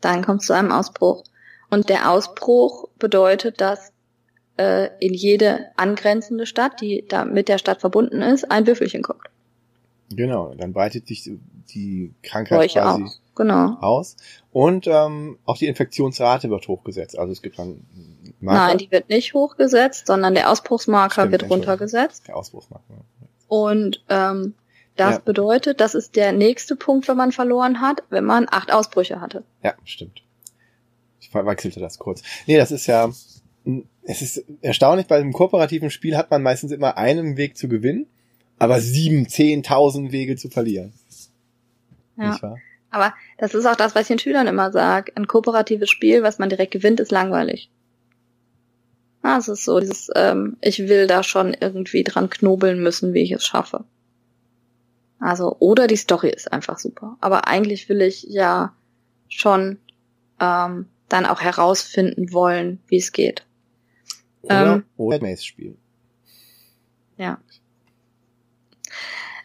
[0.00, 1.24] Dann kommt es zu einem Ausbruch.
[1.70, 3.92] Und der Ausbruch bedeutet, dass
[4.56, 9.22] äh, in jede angrenzende Stadt, die da mit der Stadt verbunden ist, ein Würfelchen kommt.
[10.10, 11.30] Genau, dann breitet sich
[11.74, 13.10] die Krankheit euch quasi auch.
[13.34, 13.76] Genau.
[13.80, 14.16] aus.
[14.50, 17.16] Und ähm, auch die Infektionsrate wird hochgesetzt.
[17.16, 17.84] Also es gibt dann
[18.40, 22.26] Marker, Nein, die wird nicht hochgesetzt, sondern der Ausbruchsmarker Stimmt, wird runtergesetzt.
[22.26, 23.04] der Ausbruchsmarker.
[23.46, 24.54] Und ähm,
[24.98, 25.20] das Ja.
[25.20, 29.44] bedeutet, das ist der nächste Punkt, wenn man verloren hat, wenn man acht Ausbrüche hatte.
[29.62, 30.22] Ja, stimmt.
[31.20, 32.22] Ich verwechselte das kurz.
[32.46, 33.10] Nee, das ist ja,
[34.04, 38.06] es ist erstaunlich, bei einem kooperativen Spiel hat man meistens immer einen Weg zu gewinnen,
[38.58, 40.92] aber sieben, zehntausend Wege zu verlieren.
[42.16, 42.30] Ja.
[42.30, 42.58] Nicht wahr?
[42.90, 45.12] Aber das ist auch das, was ich den Schülern immer sage.
[45.14, 47.70] Ein kooperatives Spiel, was man direkt gewinnt, ist langweilig.
[49.20, 53.22] Ah, es ist so, dieses, ähm, ich will da schon irgendwie dran knobeln müssen, wie
[53.22, 53.84] ich es schaffe.
[55.20, 57.16] Also, oder die Story ist einfach super.
[57.20, 58.74] Aber eigentlich will ich ja
[59.28, 59.78] schon
[60.40, 63.44] ähm, dann auch herausfinden wollen, wie es geht.
[64.42, 64.84] Oder, Ähm.
[64.96, 65.78] oder Maze spielen.
[67.16, 67.38] Ja.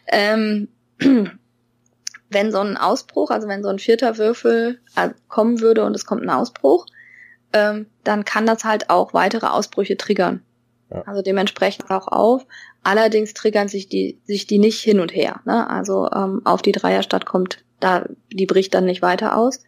[0.06, 0.68] Ähm,
[2.30, 6.06] wenn so ein Ausbruch, also wenn so ein vierter Würfel äh, kommen würde und es
[6.06, 6.86] kommt ein Ausbruch,
[7.52, 10.42] ähm, dann kann das halt auch weitere Ausbrüche triggern.
[10.94, 11.02] Ja.
[11.02, 12.46] Also dementsprechend auch auf.
[12.82, 15.40] Allerdings triggern sich die, sich die nicht hin und her.
[15.44, 15.68] Ne?
[15.68, 19.60] Also ähm, auf die Dreierstadt kommt, da, die bricht dann nicht weiter aus.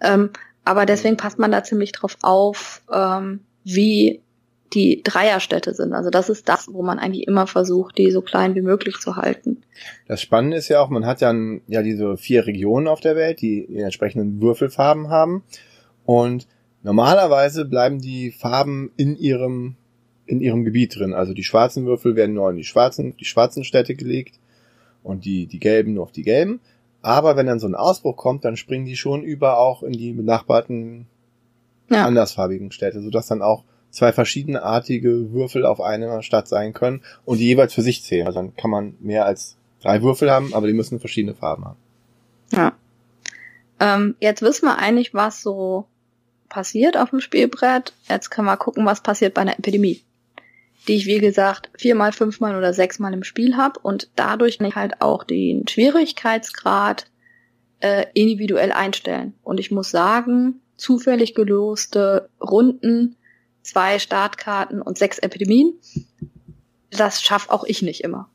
[0.00, 0.30] Ähm,
[0.64, 4.22] aber deswegen passt man da ziemlich drauf auf, ähm, wie
[4.74, 5.92] die Dreierstädte sind.
[5.92, 9.16] Also das ist das, wo man eigentlich immer versucht, die so klein wie möglich zu
[9.16, 9.62] halten.
[10.06, 13.40] Das Spannende ist ja auch, man hat dann ja diese vier Regionen auf der Welt,
[13.40, 15.42] die die entsprechenden Würfelfarben haben.
[16.04, 16.46] Und
[16.82, 19.76] normalerweise bleiben die Farben in ihrem,
[20.26, 21.14] in ihrem Gebiet drin.
[21.14, 24.38] Also die schwarzen Würfel werden nur in die schwarzen, die schwarzen Städte gelegt
[25.02, 26.60] und die, die gelben nur auf die gelben.
[27.02, 30.12] Aber wenn dann so ein Ausbruch kommt, dann springen die schon über auch in die
[30.12, 31.06] benachbarten
[31.90, 32.06] Ja.
[32.06, 37.46] andersfarbigen Städte, sodass dann auch zwei verschiedenartige Würfel auf einer Stadt sein können und die
[37.46, 38.26] jeweils für sich zählen.
[38.26, 41.78] Also dann kann man mehr als drei Würfel haben, aber die müssen verschiedene Farben haben.
[42.52, 42.72] Ja.
[43.80, 45.86] Ähm, jetzt wissen wir eigentlich, was so
[46.48, 47.92] passiert auf dem Spielbrett.
[48.08, 50.02] Jetzt können wir gucken, was passiert bei einer Epidemie.
[50.88, 54.74] Die ich, wie gesagt, viermal, fünfmal oder sechsmal im Spiel habe und dadurch kann ich
[54.74, 57.06] halt auch den Schwierigkeitsgrad
[57.80, 59.34] äh, individuell einstellen.
[59.42, 63.16] Und ich muss sagen, zufällig geloste Runden,
[63.62, 65.74] zwei Startkarten und sechs Epidemien,
[66.90, 68.28] das schaffe auch ich nicht immer.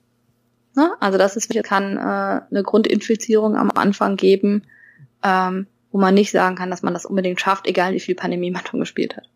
[0.75, 0.93] Ne?
[0.99, 4.63] Also das ist, kann äh, eine Grundinfizierung am Anfang geben,
[5.23, 8.51] ähm, wo man nicht sagen kann, dass man das unbedingt schafft, egal wie viel Pandemie
[8.51, 9.29] man schon gespielt hat.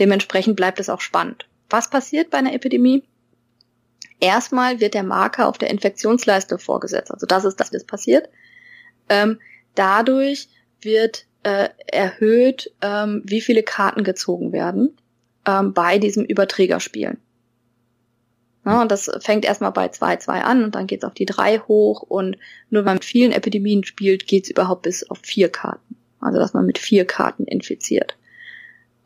[0.00, 1.48] Dementsprechend bleibt es auch spannend.
[1.68, 3.04] Was passiert bei einer Epidemie?
[4.20, 7.10] Erstmal wird der Marker auf der Infektionsleiste vorgesetzt.
[7.10, 8.28] Also das ist das, was passiert.
[9.08, 9.38] Ähm,
[9.74, 10.48] dadurch
[10.80, 14.96] wird äh, erhöht, ähm, wie viele Karten gezogen werden
[15.46, 17.18] ähm, bei diesem Überträgerspielen.
[18.64, 22.02] Ja, und das fängt erstmal bei 2-2 an und dann geht's auf die 3 hoch
[22.02, 22.36] und
[22.68, 25.96] nur wenn man mit vielen Epidemien spielt, geht's überhaupt bis auf vier Karten.
[26.20, 28.16] Also dass man mit vier Karten infiziert.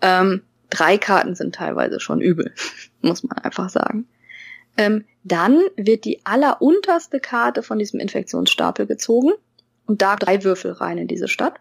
[0.01, 2.53] Ähm, drei Karten sind teilweise schon übel,
[3.03, 4.07] muss man einfach sagen.
[4.77, 9.33] Ähm, dann wird die allerunterste Karte von diesem Infektionsstapel gezogen
[9.87, 11.55] und da drei Würfel rein in diese Stadt.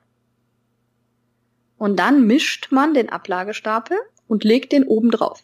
[1.77, 5.43] Und dann mischt man den Ablagestapel und legt den oben drauf.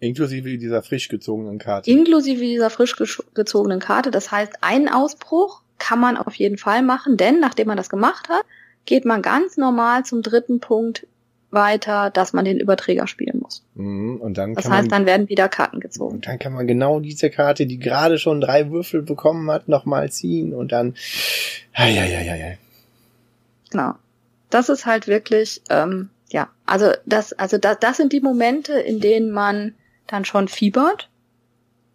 [0.00, 1.90] Inklusive dieser frisch gezogenen Karte.
[1.90, 2.96] Inklusive dieser frisch
[3.34, 4.10] gezogenen Karte.
[4.10, 8.28] Das heißt, einen Ausbruch kann man auf jeden Fall machen, denn nachdem man das gemacht
[8.28, 8.44] hat,
[8.86, 11.06] geht man ganz normal zum dritten Punkt
[11.54, 13.64] weiter, dass man den Überträger spielen muss.
[13.74, 16.16] Mhm, und dann Das heißt, man, dann werden wieder Karten gezogen.
[16.16, 20.10] und dann kann man genau diese Karte, die gerade schon drei Würfel bekommen hat, nochmal
[20.10, 20.94] ziehen und dann.
[21.76, 22.52] Ja, ja, ja, ja, ja.
[23.70, 23.94] Genau.
[24.50, 29.00] Das ist halt wirklich, ähm, ja, also das, also das, das sind die Momente, in
[29.00, 29.74] denen man
[30.06, 31.08] dann schon fiebert.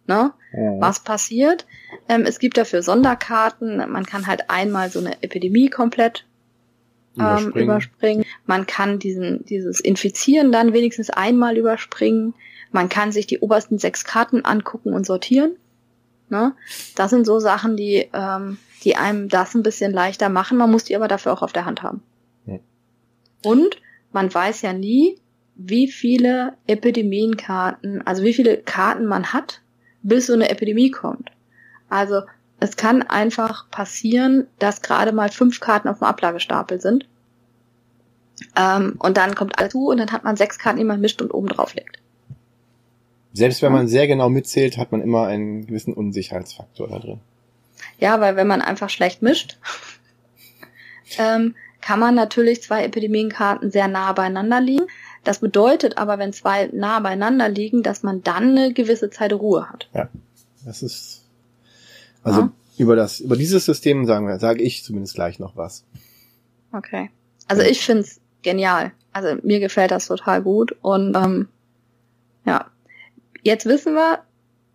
[0.06, 0.32] Ne?
[0.80, 1.66] Was passiert?
[2.08, 3.76] Ähm, es gibt dafür Sonderkarten.
[3.76, 6.26] Man kann halt einmal so eine Epidemie komplett
[7.18, 7.64] ähm, Überspringen.
[7.64, 8.24] überspringen.
[8.46, 12.34] Man kann diesen, dieses Infizieren dann wenigstens einmal überspringen.
[12.72, 15.56] Man kann sich die obersten sechs Karten angucken und sortieren.
[16.28, 16.54] Ne?
[16.94, 20.58] Das sind so Sachen, die, ähm, die einem das ein bisschen leichter machen.
[20.58, 22.02] Man muss die aber dafür auch auf der Hand haben.
[22.46, 22.60] Hm.
[23.44, 23.76] Und
[24.12, 25.18] man weiß ja nie,
[25.56, 29.60] wie viele Epidemienkarten, also wie viele Karten man hat,
[30.02, 31.30] bis so eine Epidemie kommt.
[31.88, 32.22] Also
[32.60, 37.08] es kann einfach passieren, dass gerade mal fünf Karten auf dem Ablagestapel sind.
[38.56, 41.20] Ähm, und dann kommt alles zu und dann hat man sechs Karten, die man mischt
[41.22, 41.98] und oben drauf legt.
[43.32, 47.20] Selbst wenn man sehr genau mitzählt, hat man immer einen gewissen Unsicherheitsfaktor da drin.
[47.98, 49.58] Ja, weil wenn man einfach schlecht mischt,
[51.18, 54.86] ähm, kann man natürlich zwei Epidemienkarten sehr nah beieinander liegen.
[55.24, 59.68] Das bedeutet aber, wenn zwei nah beieinander liegen, dass man dann eine gewisse Zeit Ruhe
[59.68, 59.88] hat.
[60.64, 61.19] Das ist
[62.22, 62.52] also Ja.
[62.78, 65.84] über das über dieses System sagen wir, sage ich zumindest gleich noch was.
[66.72, 67.10] Okay.
[67.48, 68.92] Also ich find's genial.
[69.12, 71.48] Also mir gefällt das total gut und ähm,
[72.44, 72.66] ja.
[73.42, 74.20] Jetzt wissen wir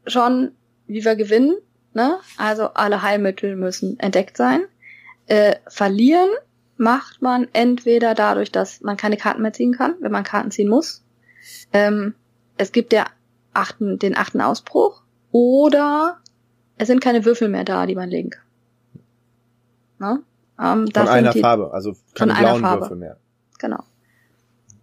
[0.08, 0.52] schon,
[0.88, 1.56] wie wir gewinnen.
[1.94, 2.18] Ne?
[2.38, 4.62] Also alle Heilmittel müssen entdeckt sein.
[5.28, 6.30] Äh, verlieren
[6.78, 10.68] macht man entweder dadurch, dass man keine Karten mehr ziehen kann, wenn man Karten ziehen
[10.68, 11.04] muss.
[11.72, 12.16] Ähm,
[12.58, 13.06] es gibt der
[13.54, 16.18] achten, den achten Ausbruch oder
[16.78, 18.44] es sind keine Würfel mehr da, die man legen kann.
[20.00, 20.24] Ne?
[20.60, 22.82] Ähm, Von einer die, Farbe, also keine Von einer blauen Farbe.
[22.82, 23.18] Würfel mehr.
[23.60, 23.84] Genau.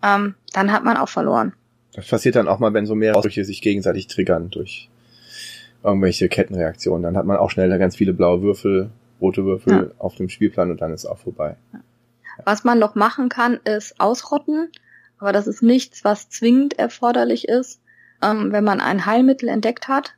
[0.02, 1.55] Ähm, dann hat man auch verloren.
[1.94, 4.89] Das passiert dann auch mal, wenn so mehrere Ausbrüche sich gegenseitig triggern durch
[5.82, 7.02] irgendwelche Kettenreaktionen.
[7.02, 8.90] Dann hat man auch schnell da ganz viele blaue Würfel,
[9.20, 11.56] rote Würfel auf dem Spielplan und dann ist auch vorbei.
[12.44, 14.70] Was man noch machen kann, ist ausrotten,
[15.19, 17.81] aber das ist nichts, was zwingend erforderlich ist.
[18.23, 20.14] Ähm, wenn man ein Heilmittel entdeckt hat,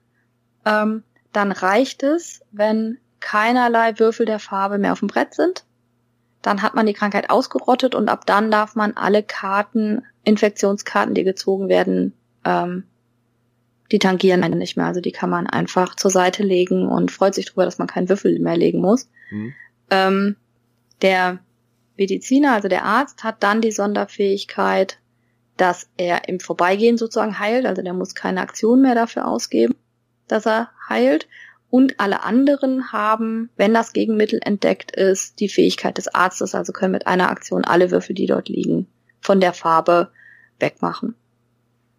[0.64, 1.02] ähm,
[1.36, 5.64] dann reicht es, wenn keinerlei Würfel der Farbe mehr auf dem Brett sind.
[6.42, 11.24] Dann hat man die Krankheit ausgerottet und ab dann darf man alle Karten, Infektionskarten, die
[11.24, 12.12] gezogen werden,
[12.44, 12.84] ähm,
[13.90, 14.86] die tangieren einen nicht mehr.
[14.86, 18.08] Also die kann man einfach zur Seite legen und freut sich darüber, dass man keinen
[18.08, 19.08] Würfel mehr legen muss.
[19.30, 19.52] Hm?
[19.90, 20.36] Ähm,
[21.00, 21.38] der
[21.96, 24.98] Mediziner, also der Arzt, hat dann die Sonderfähigkeit,
[25.56, 27.66] dass er im Vorbeigehen sozusagen heilt.
[27.66, 29.74] Also der muss keine Aktion mehr dafür ausgeben,
[30.28, 31.28] dass er heilt.
[31.70, 36.92] Und alle anderen haben, wenn das Gegenmittel entdeckt ist, die Fähigkeit des Arztes, also können
[36.92, 38.86] mit einer Aktion alle Würfel, die dort liegen,
[39.20, 40.10] von der Farbe
[40.60, 41.16] wegmachen.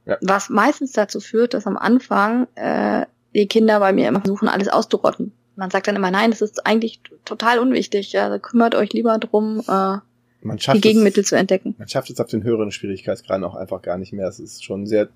[0.05, 0.17] Ja.
[0.21, 4.69] Was meistens dazu führt, dass am Anfang äh, die Kinder bei mir immer versuchen, alles
[4.69, 5.33] auszurotten.
[5.55, 8.11] Man sagt dann immer, nein, das ist eigentlich total unwichtig.
[8.11, 9.97] Ja, also kümmert euch lieber drum, äh,
[10.43, 11.75] die Gegenmittel es, zu entdecken.
[11.77, 14.27] man schafft es auf den höheren Schwierigkeitsgraden auch einfach gar nicht mehr.
[14.27, 15.09] Es ist schon sehr,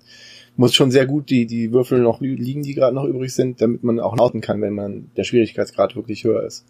[0.60, 3.62] muss schon sehr gut die, die Würfel noch li- liegen, die gerade noch übrig sind,
[3.62, 6.66] damit man auch lauten kann, wenn man der Schwierigkeitsgrad wirklich höher ist.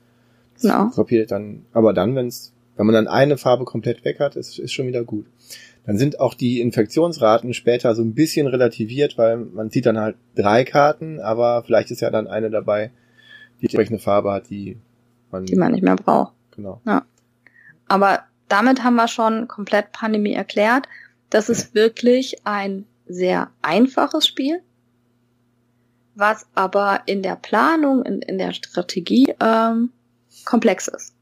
[0.62, 0.91] Genau.
[0.91, 4.73] kopiert dann, aber dann, wenn's, wenn man dann eine Farbe komplett weg hat, ist, ist
[4.73, 5.27] schon wieder gut.
[5.87, 10.17] Dann sind auch die Infektionsraten später so ein bisschen relativiert, weil man zieht dann halt
[10.37, 12.93] drei Karten, aber vielleicht ist ja dann eine dabei,
[13.61, 14.77] die entsprechende Farbe hat, die
[15.33, 16.35] man, die man nicht mehr braucht.
[16.55, 16.81] genau.
[17.89, 20.87] Aber damit haben wir schon komplett Pandemie erklärt.
[21.31, 24.62] Das ist wirklich ein sehr einfaches Spiel,
[26.15, 29.91] was aber in der Planung, in, in der Strategie ähm,
[30.45, 31.15] komplex ist.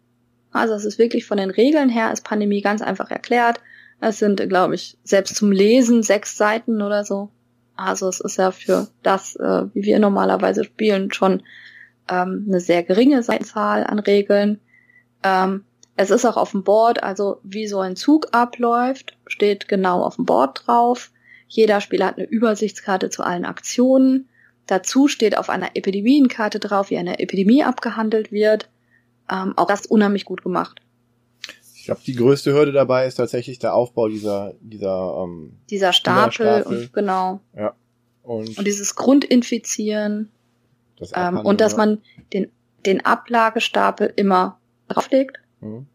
[0.53, 3.61] Also es ist wirklich von den Regeln her ist Pandemie ganz einfach erklärt.
[4.01, 7.31] Es sind, glaube ich, selbst zum Lesen sechs Seiten oder so.
[7.77, 11.43] Also es ist ja für das, äh, wie wir normalerweise spielen, schon
[12.09, 14.61] ähm, eine sehr geringe Seitenzahl an Regeln.
[15.23, 15.65] Ähm,
[15.97, 20.17] es ist auch auf dem Board, also wie so ein Zug abläuft, steht genau auf
[20.17, 21.11] dem Board drauf.
[21.49, 24.29] Jeder Spieler hat eine Übersichtskarte zu allen Aktionen.
[24.67, 28.69] Dazu steht auf einer Epidemienkarte drauf, wie eine Epidemie abgehandelt wird.
[29.31, 30.81] Ähm, auch das unheimlich gut gemacht.
[31.75, 36.33] Ich glaube, die größte Hürde dabei ist tatsächlich der Aufbau dieser, dieser, ähm, Dieser Stapel,
[36.33, 36.63] Stapel.
[36.65, 37.41] und genau.
[38.23, 40.31] und, Und dieses Grundinfizieren.
[40.99, 41.79] das Ähm, und dass ja.
[41.79, 42.03] man
[42.35, 42.51] den,
[42.85, 45.39] den Ablagestapel immer drauflegt.
[45.61, 45.87] Mhm.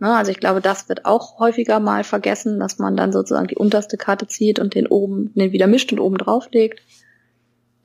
[0.00, 3.56] Ne, also ich glaube, das wird auch häufiger mal vergessen, dass man dann sozusagen die
[3.56, 6.82] unterste Karte zieht und den oben, den wieder mischt und oben drauflegt.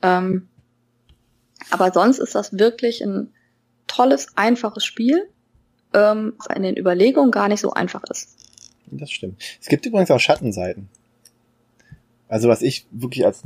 [0.02, 0.48] Ähm,
[1.70, 3.32] aber sonst ist das wirklich ein
[3.86, 5.28] tolles, einfaches Spiel,
[5.94, 8.36] ähm, was in den Überlegungen gar nicht so einfach ist.
[8.90, 9.40] Das stimmt.
[9.60, 10.88] Es gibt übrigens auch Schattenseiten.
[12.28, 13.42] Also was ich wirklich als,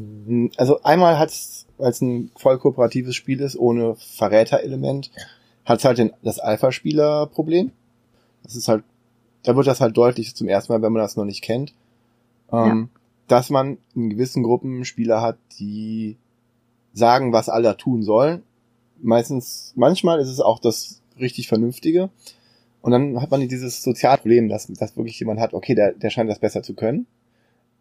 [0.57, 5.11] also einmal hat es, als ein voll kooperatives Spiel ist, ohne Verräterelement,
[5.65, 7.73] hat es halt den, das Alpha-Spieler-Problem.
[8.45, 8.85] Das ist halt,
[9.43, 11.75] da wird das halt deutlich zum ersten Mal, wenn man das noch nicht kennt,
[12.53, 13.01] ähm, ja.
[13.29, 16.17] dass man in gewissen Gruppen Spieler hat, die
[16.93, 18.43] sagen, was alle tun sollen.
[19.03, 22.11] Meistens, manchmal ist es auch das richtig Vernünftige.
[22.81, 26.31] Und dann hat man dieses Sozialproblem, dass, dass wirklich jemand hat, okay, der, der scheint
[26.31, 27.07] das besser zu können.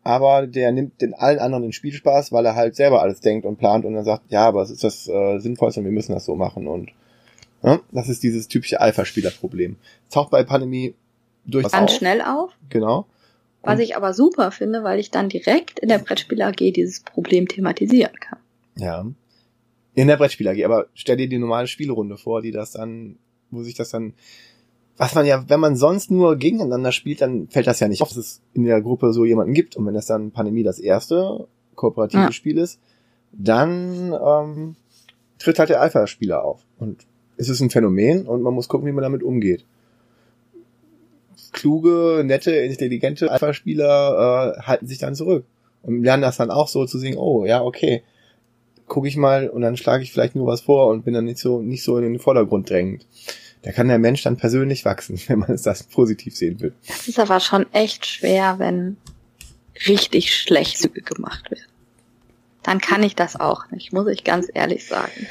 [0.03, 3.57] Aber der nimmt den allen anderen den Spielspaß, weil er halt selber alles denkt und
[3.57, 6.25] plant und dann sagt, ja, aber es ist das äh, Sinnvollste und wir müssen das
[6.25, 6.67] so machen.
[6.67, 6.91] Und
[7.63, 9.77] ja, das ist dieses typische Alpha-Spieler-Problem.
[10.09, 10.95] Taucht bei Pandemie
[11.45, 12.51] durchaus Ganz schnell auf.
[12.69, 13.07] Genau.
[13.61, 17.47] Was ich aber super finde, weil ich dann direkt in der Brettspiel AG dieses Problem
[17.47, 18.39] thematisieren kann.
[18.75, 19.05] Ja.
[19.93, 23.17] In der Brettspiel AG, aber stell dir die normale Spielrunde vor, die das dann,
[23.51, 24.15] wo sich das dann,
[24.97, 28.09] was man ja, wenn man sonst nur gegeneinander spielt, dann fällt das ja nicht auf,
[28.09, 29.77] dass es in der Gruppe so jemanden gibt.
[29.77, 32.31] Und wenn das dann Pandemie das erste kooperative ja.
[32.33, 32.81] Spiel ist,
[33.31, 34.75] dann ähm,
[35.39, 36.65] tritt halt der Alpha-Spieler auf.
[36.77, 37.05] Und
[37.37, 39.65] es ist ein Phänomen und man muss gucken, wie man damit umgeht.
[41.51, 45.45] Kluge, nette, intelligente Alpha-Spieler äh, halten sich dann zurück
[45.83, 48.03] und lernen das dann auch so zu sehen, oh ja, okay,
[48.87, 51.39] gucke ich mal und dann schlage ich vielleicht nur was vor und bin dann nicht
[51.39, 53.05] so nicht so in den Vordergrund drängend.
[53.61, 56.73] Da kann der Mensch dann persönlich wachsen, wenn man es das positiv sehen will.
[56.87, 58.97] Das ist aber schon echt schwer, wenn
[59.87, 61.65] richtig schlecht gemacht werden.
[62.61, 65.27] Dann kann ich das auch nicht, muss ich ganz ehrlich sagen.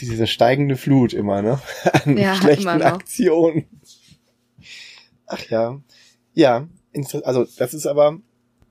[0.00, 1.60] Diese steigende Flut immer, ne?
[2.04, 3.66] An ja, schlechten Aktionen.
[5.26, 5.80] Ach ja.
[6.32, 6.68] Ja,
[7.24, 8.18] also das ist aber,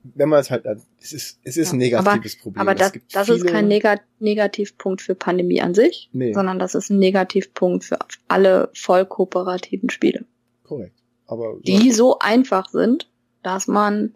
[0.02, 0.66] wenn man es halt,
[1.00, 2.60] es ist, es ist ja, ein negatives aber, Problem.
[2.60, 6.32] Aber das, das ist kein Negat Negativpunkt für Pandemie an sich, nee.
[6.32, 7.98] sondern das ist ein Negativpunkt für
[8.28, 10.24] alle voll kooperativen Spiele.
[10.64, 10.96] Korrekt.
[11.26, 13.08] Aber die so einfach sind,
[13.42, 14.14] dass man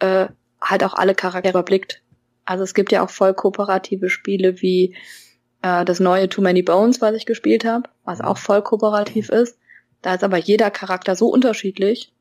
[0.00, 0.26] äh,
[0.60, 2.02] halt auch alle Charaktere überblickt.
[2.44, 4.94] Also es gibt ja auch voll kooperative Spiele wie
[5.62, 8.26] äh, das neue Too Many Bones, was ich gespielt habe, was mhm.
[8.26, 9.58] auch voll kooperativ ist.
[10.02, 12.12] Da ist aber jeder Charakter so unterschiedlich,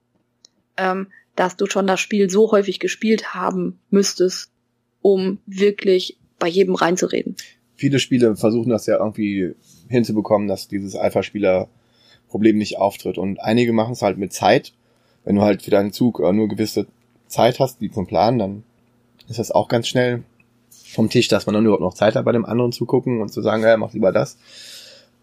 [0.78, 4.52] ähm, dass du schon das Spiel so häufig gespielt haben müsstest,
[5.02, 7.36] um wirklich bei jedem reinzureden.
[7.76, 9.56] Viele Spiele versuchen das ja irgendwie
[9.90, 13.18] hinzubekommen, dass dieses Alpha-Spieler-Problem nicht auftritt.
[13.18, 14.74] Und einige machen es halt mit Zeit.
[15.24, 16.86] Wenn du halt für deinen Zug äh, nur gewisse
[17.28, 18.64] Zeit hast, die zum Planen, dann
[19.28, 20.24] ist das auch ganz schnell
[20.92, 23.30] vom Tisch, dass man dann überhaupt noch Zeit hat, bei dem anderen zu gucken und
[23.32, 24.38] zu sagen, ja, mach lieber das.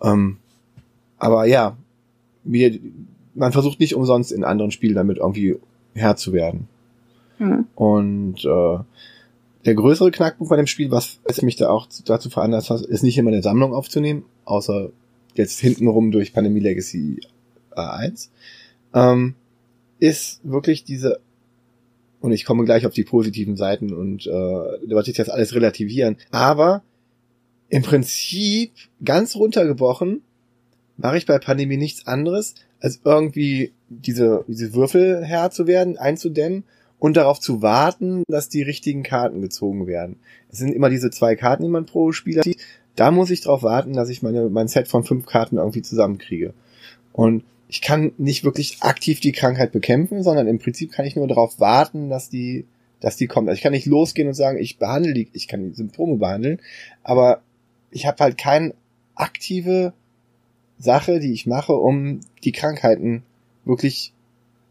[0.03, 0.39] Ähm,
[1.19, 1.77] aber ja,
[2.45, 2.79] wir,
[3.35, 5.57] man versucht nicht umsonst in anderen Spielen damit irgendwie
[5.95, 6.69] Herr zu werden.
[7.39, 7.67] Mhm.
[7.75, 8.79] Und äh,
[9.65, 13.19] der größere Knackpunkt bei dem Spiel, was mich da auch dazu veranlasst hat, ist nicht
[13.19, 14.91] immer eine Sammlung aufzunehmen, außer
[15.35, 17.21] jetzt hintenrum durch Pandemie Legacy
[17.73, 18.29] A1,
[18.95, 19.35] ähm,
[19.99, 21.21] ist wirklich diese
[22.21, 26.17] und ich komme gleich auf die positiven Seiten und äh, wollte ich jetzt alles relativieren.
[26.31, 26.83] Aber
[27.69, 28.73] im Prinzip
[29.05, 30.23] ganz runtergebrochen
[30.97, 36.65] mache ich bei Pandemie nichts anderes, als irgendwie diese, diese Würfel Herr zu werden, einzudämmen
[36.99, 40.17] und darauf zu warten, dass die richtigen Karten gezogen werden.
[40.51, 42.61] Es sind immer diese zwei Karten, die man pro Spieler zieht.
[42.97, 46.53] Da muss ich darauf warten, dass ich meine, mein Set von fünf Karten irgendwie zusammenkriege.
[47.13, 51.29] Und ich kann nicht wirklich aktiv die Krankheit bekämpfen, sondern im Prinzip kann ich nur
[51.29, 52.67] darauf warten, dass die,
[53.01, 53.49] dass die kommt.
[53.49, 56.61] Also ich kann nicht losgehen und sagen, ich behandle die, ich kann die Symptome behandeln,
[57.03, 57.43] aber
[57.91, 58.75] ich habe halt keine
[59.15, 59.93] aktive
[60.79, 63.23] Sache, die ich mache, um die Krankheiten
[63.65, 64.13] wirklich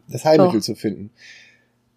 [0.08, 0.72] das Heilmittel so.
[0.72, 1.10] zu finden.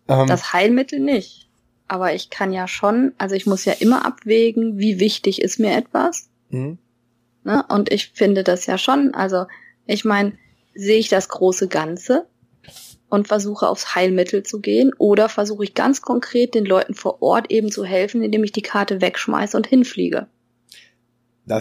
[0.08, 1.48] Ähm, das Heilmittel nicht.
[1.88, 5.76] Aber ich kann ja schon, also ich muss ja immer abwägen, wie wichtig ist mir
[5.76, 6.30] etwas.
[6.50, 6.78] Mhm.
[7.44, 7.66] Ne?
[7.70, 9.46] Und ich finde das ja schon, also
[9.88, 10.34] ich meine,
[10.74, 12.28] sehe ich das große Ganze
[13.10, 17.52] und versuche aufs Heilmittel zu gehen oder versuche ich ganz konkret den Leuten vor Ort
[17.52, 20.28] eben zu helfen, indem ich die Karte wegschmeiße und hinfliege.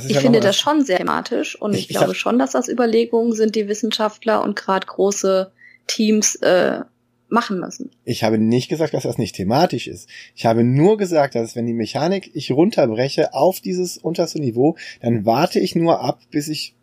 [0.08, 3.32] ich ja finde das schon sehr thematisch und ich, ich glaube schon, dass das Überlegungen
[3.32, 5.50] sind, die Wissenschaftler und gerade große
[5.86, 6.80] Teams äh,
[7.28, 7.90] machen müssen.
[8.04, 10.08] Ich habe nicht gesagt, dass das nicht thematisch ist.
[10.34, 15.24] Ich habe nur gesagt, dass wenn die Mechanik ich runterbreche auf dieses unterste Niveau, dann
[15.24, 16.74] warte ich nur ab, bis ich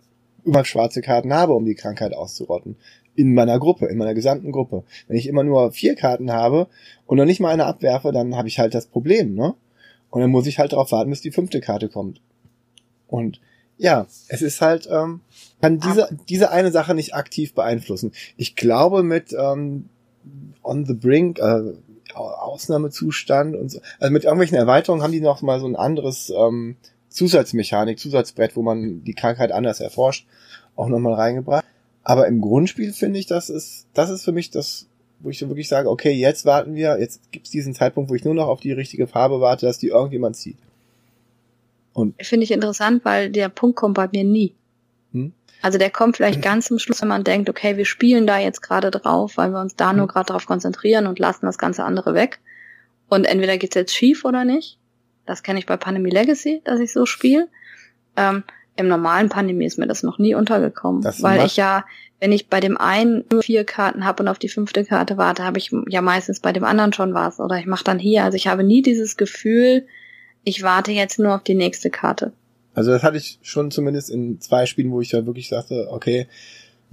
[0.48, 2.78] immer schwarze Karten habe, um die Krankheit auszurotten.
[3.16, 4.84] In meiner Gruppe, in meiner gesamten Gruppe.
[5.08, 6.68] Wenn ich immer nur vier Karten habe
[7.06, 9.56] und noch nicht mal eine abwerfe, dann habe ich halt das Problem, ne?
[10.10, 12.22] Und dann muss ich halt darauf warten, bis die fünfte Karte kommt.
[13.08, 13.42] Und
[13.78, 15.22] ja, es ist halt, ähm,
[15.62, 18.12] kann diese, diese eine Sache nicht aktiv beeinflussen.
[18.36, 19.90] Ich glaube mit ähm,
[20.64, 21.74] On the Brink, äh,
[22.14, 26.78] Ausnahmezustand und so, also mit irgendwelchen Erweiterungen haben die noch mal so ein anderes ähm,
[27.18, 30.28] Zusatzmechanik, Zusatzbrett, wo man die Krankheit anders erforscht,
[30.76, 31.66] auch nochmal reingebracht.
[32.04, 34.88] Aber im Grundspiel finde ich, das ist, das ist für mich das,
[35.20, 38.24] wo ich so wirklich sage, okay, jetzt warten wir, jetzt gibt's diesen Zeitpunkt, wo ich
[38.24, 40.58] nur noch auf die richtige Farbe warte, dass die irgendjemand zieht.
[41.92, 44.56] Und finde ich interessant, weil der Punkt kommt bei mir nie.
[45.12, 45.34] Hm?
[45.64, 48.62] Also der kommt vielleicht ganz zum Schluss, wenn man denkt, okay, wir spielen da jetzt
[48.62, 49.98] gerade drauf, weil wir uns da hm.
[49.98, 52.40] nur gerade drauf konzentrieren und lassen das ganze andere weg.
[53.10, 54.78] Und entweder geht's jetzt schief oder nicht.
[55.28, 57.48] Das kenne ich bei Pandemie Legacy, dass ich so spiele.
[58.16, 58.44] Ähm,
[58.76, 61.86] Im normalen Pandemie ist mir das noch nie untergekommen, das weil ich ja,
[62.20, 65.44] wenn ich bei dem einen nur vier Karten habe und auf die fünfte Karte warte,
[65.44, 67.40] habe ich ja meistens bei dem anderen schon was.
[67.40, 68.24] Oder ich mache dann hier.
[68.24, 69.86] Also ich habe nie dieses Gefühl,
[70.44, 72.32] ich warte jetzt nur auf die nächste Karte.
[72.74, 76.28] Also das hatte ich schon zumindest in zwei Spielen, wo ich ja wirklich sagte, okay,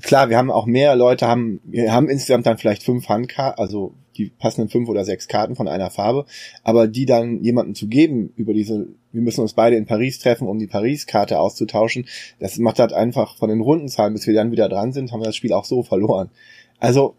[0.02, 3.94] klar, wir haben auch mehr Leute, haben, wir haben insgesamt dann vielleicht fünf Handkarten, also
[4.16, 6.26] die passenden fünf oder sechs Karten von einer Farbe,
[6.62, 10.48] aber die dann jemandem zu geben über diese, wir müssen uns beide in Paris treffen,
[10.48, 12.06] um die Paris-Karte auszutauschen,
[12.40, 15.26] das macht halt einfach von den Rundenzahlen, bis wir dann wieder dran sind, haben wir
[15.26, 16.30] das Spiel auch so verloren.
[16.78, 17.14] Also.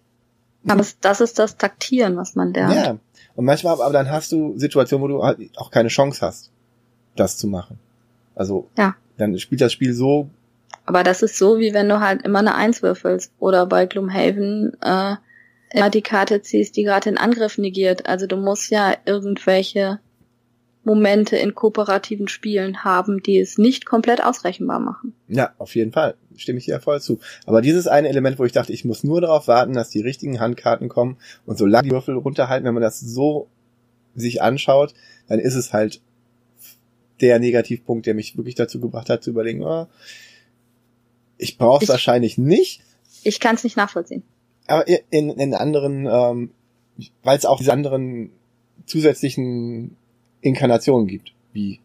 [0.68, 2.76] Aber das ist das Taktieren, was man lernt.
[2.76, 2.98] Ja.
[3.36, 6.52] Und manchmal, aber dann hast du Situationen, wo du halt auch keine Chance hast,
[7.16, 7.78] das zu machen.
[8.34, 8.96] Also, ja.
[9.18, 10.30] dann spielt das Spiel so.
[10.86, 14.74] Aber das ist so, wie wenn du halt immer eine Eins würfelst oder bei Gloomhaven
[14.82, 15.16] äh,
[15.72, 18.08] immer die Karte ziehst, die gerade den Angriff negiert.
[18.08, 20.00] Also du musst ja irgendwelche
[20.84, 25.14] Momente in kooperativen Spielen haben, die es nicht komplett ausrechenbar machen.
[25.28, 26.16] Ja, auf jeden Fall.
[26.38, 27.20] Stimme ich dir voll zu.
[27.46, 30.40] Aber dieses eine Element, wo ich dachte, ich muss nur darauf warten, dass die richtigen
[30.40, 33.48] Handkarten kommen und so lange die Würfel runterhalten, wenn man das so
[34.14, 34.94] sich anschaut,
[35.28, 36.02] dann ist es halt
[37.20, 39.88] der Negativpunkt, der mich wirklich dazu gebracht hat, zu überlegen, oh,
[41.38, 42.82] ich brauche es wahrscheinlich nicht.
[43.24, 44.24] Ich kann es nicht nachvollziehen
[44.68, 46.52] aber in, in anderen, ähm,
[47.24, 48.32] weil es auch diese anderen
[48.86, 49.96] zusätzlichen
[50.42, 51.80] Inkarnationen gibt, wie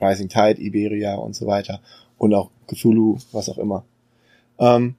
[0.00, 1.80] Rising Tide, Iberia und so weiter
[2.18, 3.84] und auch Cthulhu, was auch immer.
[4.58, 4.94] Ähm,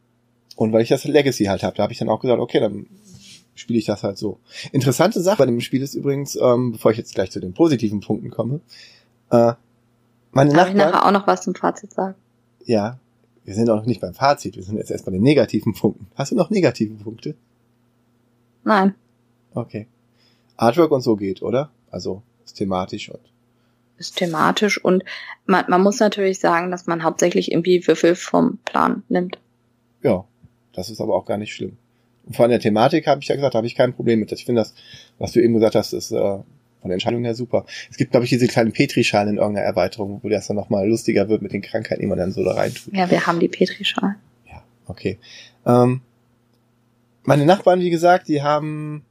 [0.56, 2.88] und weil ich das Legacy halt habe, da habe ich dann auch gesagt, okay, dann
[3.56, 4.39] spiele ich das halt so.
[4.72, 7.99] Interessante Sache bei dem Spiel ist übrigens, ähm, bevor ich jetzt gleich zu den positiven
[8.02, 8.61] Punkten komme,
[9.31, 9.53] äh,
[10.31, 12.15] meine Darf Nachbarn, ich nachher auch noch was zum Fazit sagen?
[12.65, 12.99] Ja,
[13.43, 16.07] wir sind auch nicht beim Fazit, wir sind jetzt erst bei den negativen Punkten.
[16.15, 17.35] Hast du noch negative Punkte?
[18.63, 18.95] Nein.
[19.53, 19.88] Okay.
[20.57, 21.72] Artwork und so geht, oder?
[21.89, 23.19] Also ist thematisch und.
[23.97, 25.03] Ist thematisch und
[25.45, 29.39] man, man muss natürlich sagen, dass man hauptsächlich irgendwie Würfel vom Plan nimmt.
[30.03, 30.26] Ja,
[30.73, 31.77] das ist aber auch gar nicht schlimm.
[32.26, 34.31] Und von der Thematik habe ich ja gesagt, habe ich kein Problem mit.
[34.31, 34.73] Ich finde das,
[35.18, 36.39] was du eben gesagt hast, ist äh,
[36.82, 37.66] von der Entscheidung her super.
[37.90, 41.30] Es gibt, glaube ich, diese kleinen Petrischalen in irgendeiner Erweiterung, wo das dann nochmal lustiger
[41.30, 42.94] wird mit den Krankheiten, die man dann so da reintut.
[42.94, 44.16] Ja, wir haben die Petrischalen.
[44.49, 45.18] Ja, okay.
[45.66, 46.02] Ähm,
[47.24, 49.03] meine Nachbarn, wie gesagt, die haben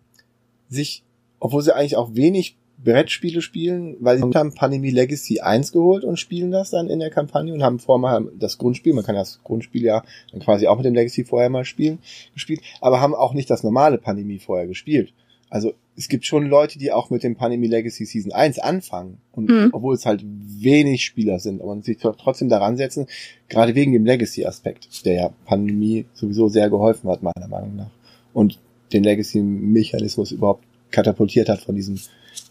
[0.69, 1.05] sich,
[1.39, 6.19] obwohl sie eigentlich auch wenig Brettspiele spielen, weil sie haben Pandemie Legacy 1 geholt und
[6.19, 9.41] spielen das dann in der Kampagne und haben vorher mal das Grundspiel, man kann das
[9.45, 10.03] Grundspiel ja
[10.33, 11.99] dann quasi auch mit dem Legacy vorher mal spielen,
[12.33, 15.13] gespielt, aber haben auch nicht das normale Pandemie vorher gespielt.
[15.51, 19.19] Also es gibt schon Leute, die auch mit dem Pandemie Legacy Season 1 anfangen.
[19.33, 19.69] Und mhm.
[19.73, 23.07] obwohl es halt wenig Spieler sind, aber sich trotzdem daran setzen,
[23.51, 27.91] gerade wegen dem Legacy-Aspekt, der ja Pandemie sowieso sehr geholfen hat, meiner Meinung nach.
[28.33, 28.59] Und
[28.95, 32.01] den Legacy-Mechanismus überhaupt katapultiert hat von diesem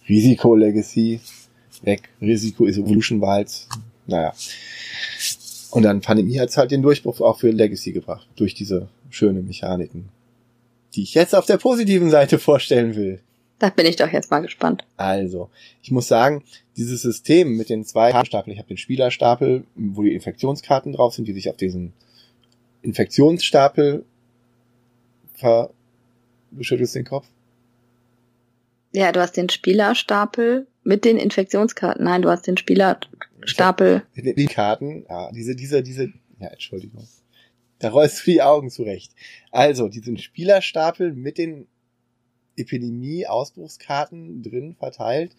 [0.07, 1.19] Risiko-Legacy
[1.81, 2.03] weg.
[2.21, 3.67] Risiko is Evolution war halt,
[4.05, 4.31] naja.
[5.71, 10.09] Und dann Pandemie hat halt den Durchbruch auch für Legacy gebracht, durch diese schönen Mechaniken
[10.95, 13.19] die ich jetzt auf der positiven Seite vorstellen will.
[13.59, 14.85] Da bin ich doch jetzt mal gespannt.
[14.95, 15.49] Also,
[15.81, 16.43] ich muss sagen,
[16.77, 21.27] dieses System mit den zwei Kartenstapeln, ich habe den Spielerstapel, wo die Infektionskarten drauf sind,
[21.27, 21.93] die sich auf diesen
[22.81, 24.05] Infektionsstapel
[25.33, 25.71] ver...
[26.51, 27.27] Du schüttelst den Kopf?
[28.91, 32.03] Ja, du hast den Spielerstapel mit den Infektionskarten.
[32.03, 34.03] Nein, du hast den Spielerstapel.
[34.15, 37.07] Die Karten, ja, diese, diese, diese, ja, Entschuldigung.
[37.77, 39.11] Da rollst du die Augen zurecht.
[39.51, 41.67] Also, diesen Spielerstapel mit den
[42.59, 45.35] Epidemie-Ausbruchskarten drin verteilt,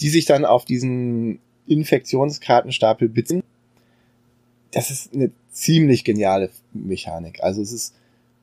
[0.00, 3.42] die sich dann auf diesen Infektionskartenstapel beziehen.
[4.72, 7.42] Das ist eine ziemlich geniale Mechanik.
[7.42, 7.94] Also es ist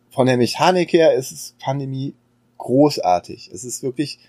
[0.10, 2.14] von der Mechanik her ist es Pandemie
[2.58, 3.52] großartig.
[3.54, 4.20] Es ist wirklich,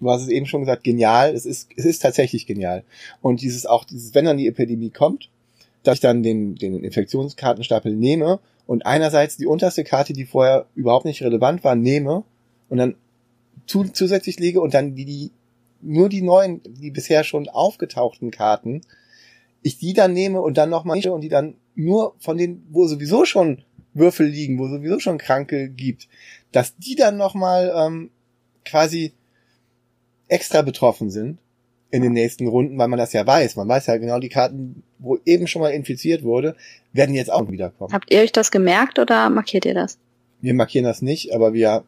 [0.00, 1.34] du hast es eben schon gesagt, genial.
[1.34, 2.84] Es ist, es ist tatsächlich genial.
[3.20, 5.28] Und dieses auch, dieses, wenn dann die Epidemie kommt,
[5.82, 11.04] dass ich dann den, den Infektionskartenstapel nehme und einerseits die unterste Karte, die vorher überhaupt
[11.04, 12.24] nicht relevant war, nehme
[12.68, 12.94] und dann
[13.66, 15.30] zu, zusätzlich lege und dann die, die
[15.82, 18.82] nur die neuen, die bisher schon aufgetauchten Karten
[19.66, 23.24] ich die dann nehme und dann nochmal und die dann nur von denen, wo sowieso
[23.24, 23.64] schon
[23.94, 26.08] Würfel liegen, wo sowieso schon Kranke gibt,
[26.52, 28.10] dass die dann nochmal ähm,
[28.64, 29.12] quasi
[30.28, 31.38] extra betroffen sind
[31.90, 33.56] in den nächsten Runden, weil man das ja weiß.
[33.56, 36.54] Man weiß ja genau, die Karten, wo eben schon mal infiziert wurde,
[36.92, 37.92] werden jetzt auch wiederkommen.
[37.92, 39.98] Habt ihr euch das gemerkt oder markiert ihr das?
[40.40, 41.82] Wir markieren das nicht, aber wir,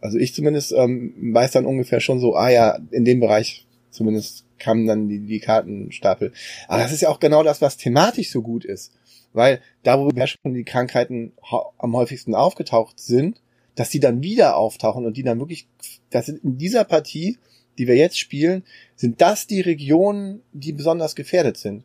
[0.00, 4.44] also ich zumindest ähm, weiß dann ungefähr schon so, ah ja, in dem Bereich zumindest
[4.58, 6.32] kamen dann die, die Kartenstapel.
[6.68, 8.92] Aber das ist ja auch genau das, was thematisch so gut ist.
[9.32, 11.32] Weil da, wo ja schon die Krankheiten
[11.78, 13.40] am häufigsten aufgetaucht sind,
[13.74, 15.68] dass die dann wieder auftauchen und die dann wirklich,
[16.10, 17.38] das sind in dieser Partie,
[17.78, 18.64] die wir jetzt spielen,
[18.96, 21.84] sind das die Regionen, die besonders gefährdet sind.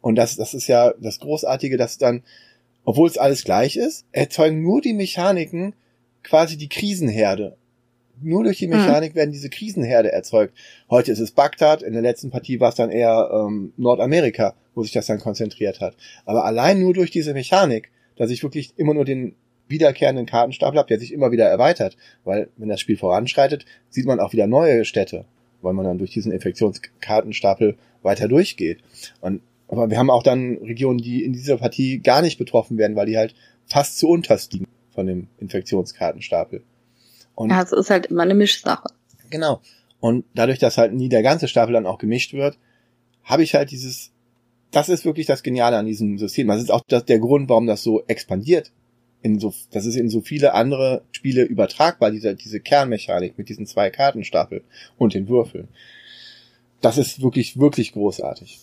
[0.00, 2.22] Und das, das ist ja das Großartige, dass dann,
[2.84, 5.74] obwohl es alles gleich ist, erzeugen nur die Mechaniken
[6.22, 7.56] quasi die Krisenherde.
[8.22, 8.74] Nur durch die mhm.
[8.74, 9.18] Mechanik mhm.
[9.18, 10.54] werden diese Krisenherde erzeugt.
[10.88, 14.82] Heute ist es Bagdad, in der letzten Partie war es dann eher ähm, Nordamerika, wo
[14.82, 15.96] sich das dann konzentriert hat.
[16.24, 19.34] Aber allein nur durch diese Mechanik, dass ich wirklich immer nur den
[19.68, 21.96] wiederkehrenden Kartenstapel habe, der sich immer wieder erweitert.
[22.24, 25.24] Weil wenn das Spiel voranschreitet, sieht man auch wieder neue Städte,
[25.62, 28.80] weil man dann durch diesen Infektionskartenstapel weiter durchgeht.
[29.20, 32.96] Und aber wir haben auch dann Regionen, die in dieser Partie gar nicht betroffen werden,
[32.96, 33.36] weil die halt
[33.66, 36.62] fast zu unterst liegen von dem Infektionskartenstapel.
[37.34, 38.88] Und ja, es ist halt immer eine Mischsache.
[39.30, 39.60] Genau.
[40.00, 42.58] Und dadurch, dass halt nie der ganze Stapel dann auch gemischt wird,
[43.22, 44.12] habe ich halt dieses,
[44.70, 46.48] das ist wirklich das Geniale an diesem System.
[46.48, 48.72] Das ist auch das, der Grund, warum das so expandiert
[49.22, 53.66] in so, das ist in so viele andere Spiele übertragbar, diese, diese Kernmechanik mit diesen
[53.66, 54.62] zwei Kartenstapeln
[54.96, 55.68] und den Würfeln.
[56.80, 58.58] Das ist wirklich, wirklich großartig.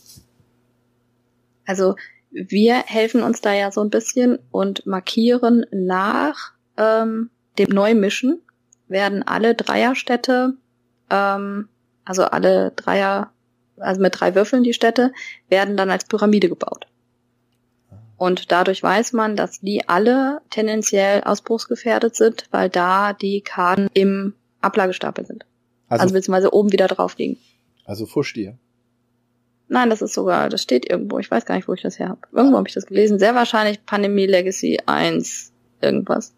[1.65, 1.95] Also,
[2.31, 8.41] wir helfen uns da ja so ein bisschen und markieren nach ähm, dem Neumischen
[8.87, 10.53] werden alle Dreierstädte,
[11.09, 11.69] ähm,
[12.05, 13.31] also alle Dreier,
[13.77, 15.11] also mit drei Würfeln die Städte,
[15.49, 16.87] werden dann als Pyramide gebaut.
[18.17, 24.33] Und dadurch weiß man, dass die alle tendenziell ausbruchsgefährdet sind, weil da die Karten im
[24.59, 25.45] Ablagestapel sind.
[25.87, 27.37] Also, also beziehungsweise oben wieder drauf liegen.
[27.85, 28.57] Also Fuschtier.
[29.69, 31.19] Nein, das ist sogar, das steht irgendwo.
[31.19, 32.21] Ich weiß gar nicht, wo ich das her habe.
[32.31, 33.19] Irgendwo habe ich das gelesen.
[33.19, 36.33] Sehr wahrscheinlich Pandemie Legacy 1 irgendwas.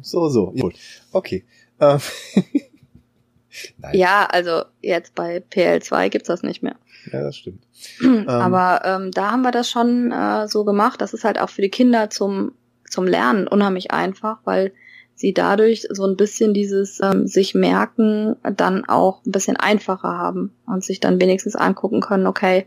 [0.00, 0.50] So, so.
[0.50, 0.74] Gut.
[1.12, 1.44] Okay.
[1.80, 2.00] Ähm.
[3.92, 6.76] ja, also jetzt bei PL2 gibt's das nicht mehr.
[7.12, 7.62] Ja, das stimmt.
[8.26, 11.00] Aber ähm, da haben wir das schon äh, so gemacht.
[11.00, 12.52] Das ist halt auch für die Kinder zum,
[12.88, 14.72] zum Lernen unheimlich einfach, weil
[15.14, 20.52] sie dadurch so ein bisschen dieses ähm, sich merken dann auch ein bisschen einfacher haben
[20.66, 22.66] und sich dann wenigstens angucken können, okay,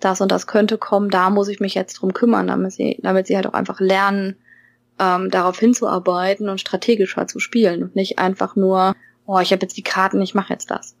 [0.00, 3.26] das und das könnte kommen, da muss ich mich jetzt drum kümmern, damit sie, damit
[3.26, 4.36] sie halt auch einfach lernen,
[4.98, 8.94] ähm, darauf hinzuarbeiten und strategischer zu spielen und nicht einfach nur,
[9.26, 10.96] oh, ich habe jetzt die Karten, ich mache jetzt das,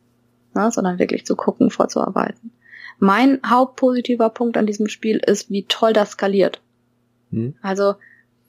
[0.54, 2.52] ne, sondern wirklich zu gucken, vorzuarbeiten.
[2.98, 6.62] Mein hauptpositiver Punkt an diesem Spiel ist, wie toll das skaliert.
[7.30, 7.54] Hm.
[7.60, 7.94] Also,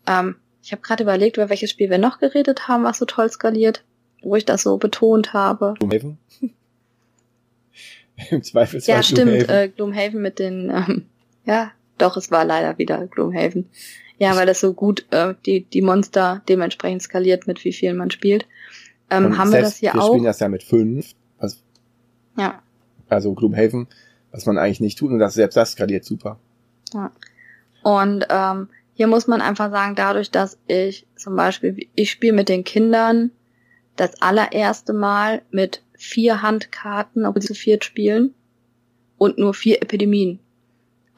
[0.06, 0.36] ähm,
[0.68, 3.86] ich habe gerade überlegt, über welches Spiel wir noch geredet haben, was so toll skaliert,
[4.22, 5.76] wo ich das so betont habe.
[5.80, 6.18] Gloomhaven?
[8.32, 11.06] Im Zweifelsfall Ja, stimmt, Gloomhaven, äh, Gloomhaven mit den, ähm,
[11.46, 13.70] ja, doch, es war leider wieder Gloomhaven.
[14.18, 18.12] Ja, weil das so gut äh, die, die Monster dementsprechend skaliert, mit wie vielen man
[18.12, 18.46] spielt.
[19.10, 20.08] Ähm, haben wir das hier wir auch?
[20.08, 21.14] Wir spielen das ja mit fünf.
[21.38, 21.58] Also,
[22.36, 22.62] ja.
[23.08, 23.88] Also Gloomhaven
[24.32, 26.40] was man eigentlich nicht tut und das selbst das skaliert super.
[26.94, 27.12] Ja.
[27.84, 32.50] Und ähm, hier muss man einfach sagen, dadurch, dass ich zum Beispiel, ich spiele mit
[32.50, 33.30] den Kindern
[33.96, 38.34] das allererste Mal mit vier Handkarten, obwohl sie zu viert spielen
[39.20, 40.40] und nur vier Epidemien.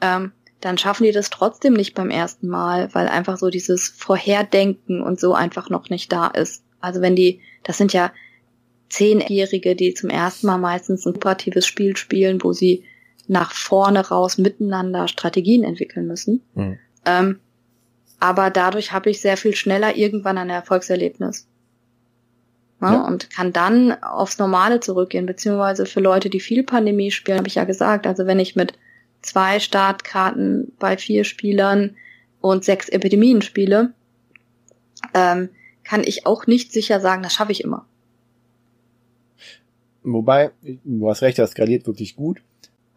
[0.02, 5.00] Ähm, dann schaffen die das trotzdem nicht beim ersten Mal, weil einfach so dieses Vorherdenken
[5.02, 6.62] und so einfach noch nicht da ist.
[6.80, 8.12] Also wenn die, das sind ja
[8.90, 12.84] Zehnjährige, die zum ersten Mal meistens ein operatives Spiel spielen, wo sie
[13.26, 16.42] nach vorne raus miteinander Strategien entwickeln müssen.
[16.54, 16.78] Mhm.
[17.06, 17.40] Ähm,
[18.20, 21.48] aber dadurch habe ich sehr viel schneller irgendwann ein Erfolgserlebnis.
[22.80, 23.06] Ja, ja.
[23.06, 27.56] Und kann dann aufs Normale zurückgehen, beziehungsweise für Leute, die viel Pandemie spielen, habe ich
[27.56, 28.74] ja gesagt, also wenn ich mit
[29.22, 31.96] zwei Startkarten bei vier Spielern
[32.40, 33.92] und sechs Epidemien spiele,
[35.12, 35.50] ähm,
[35.84, 37.86] kann ich auch nicht sicher sagen, das schaffe ich immer.
[40.02, 42.40] Wobei, du hast recht, das skaliert wirklich gut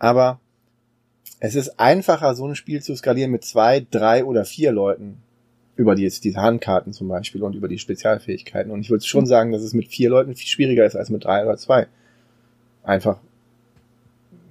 [0.04, 0.42] aber
[1.46, 5.18] es ist einfacher, so ein Spiel zu skalieren mit zwei, drei oder vier Leuten.
[5.76, 8.72] Über die diese Handkarten zum Beispiel und über die Spezialfähigkeiten.
[8.72, 11.26] Und ich würde schon sagen, dass es mit vier Leuten viel schwieriger ist als mit
[11.26, 11.88] drei oder zwei.
[12.84, 13.18] Einfach,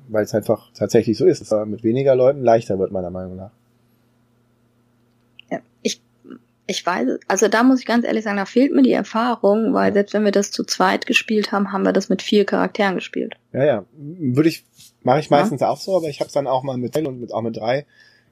[0.08, 3.52] weil es einfach tatsächlich so ist, es mit weniger Leuten leichter wird, meiner Meinung nach.
[5.50, 5.60] Ja,
[6.66, 9.92] ich weiß, also da muss ich ganz ehrlich sagen, da fehlt mir die Erfahrung, weil
[9.92, 13.34] selbst wenn wir das zu zweit gespielt haben, haben wir das mit vier Charakteren gespielt.
[13.52, 13.84] Ja, ja.
[13.96, 14.64] Würde ich,
[15.02, 15.68] mache ich meistens ja.
[15.68, 17.84] auch so, aber ich habe es dann auch mal mit und mit, auch mit drei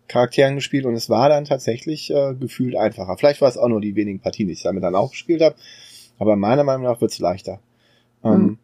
[0.06, 3.16] Charakteren gespielt und es war dann tatsächlich äh, gefühlt einfacher.
[3.16, 5.56] Vielleicht war es auch nur die wenigen Partien, die ich damit dann auch gespielt habe,
[6.18, 7.60] aber meiner Meinung nach wird es leichter.
[8.22, 8.58] Ähm, mhm.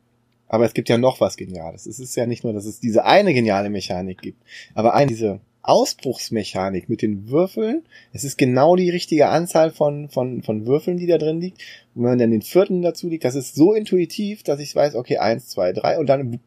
[0.48, 1.86] aber es gibt ja noch was Geniales.
[1.86, 4.42] Es ist ja nicht nur, dass es diese eine geniale Mechanik gibt,
[4.74, 7.82] aber eine diese Ausbruchsmechanik mit den Würfeln.
[8.12, 11.58] Es ist genau die richtige Anzahl von, von, von Würfeln, die da drin liegt.
[11.94, 14.94] Und wenn man dann den vierten dazu liegt, das ist so intuitiv, dass ich weiß,
[14.94, 16.40] okay, eins, zwei, drei und dann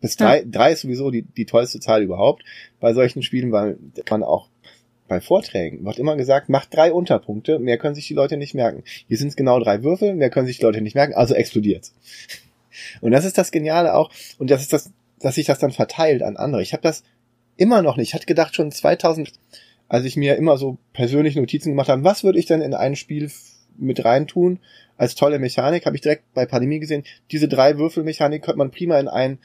[0.00, 0.44] bis drei, ja.
[0.46, 2.44] drei ist sowieso die, die tollste Zahl überhaupt
[2.80, 3.78] bei solchen Spielen, weil
[4.10, 4.48] man auch
[5.08, 8.82] bei Vorträgen wird immer gesagt, macht drei Unterpunkte, mehr können sich die Leute nicht merken.
[9.08, 11.94] Hier sind es genau drei Würfel, mehr können sich die Leute nicht merken, also explodiert's.
[13.00, 16.22] Und das ist das Geniale auch, und das ist das, dass sich das dann verteilt
[16.22, 16.60] an andere.
[16.60, 17.04] Ich habe das
[17.56, 18.08] immer noch nicht.
[18.08, 19.32] Ich hatte gedacht schon 2000,
[19.88, 22.96] als ich mir immer so persönlich Notizen gemacht habe, was würde ich denn in ein
[22.96, 23.30] Spiel
[23.78, 24.58] mit reintun
[24.96, 28.98] als tolle Mechanik, habe ich direkt bei Pandemie gesehen, diese drei Würfelmechanik könnte man prima
[28.98, 29.38] in ein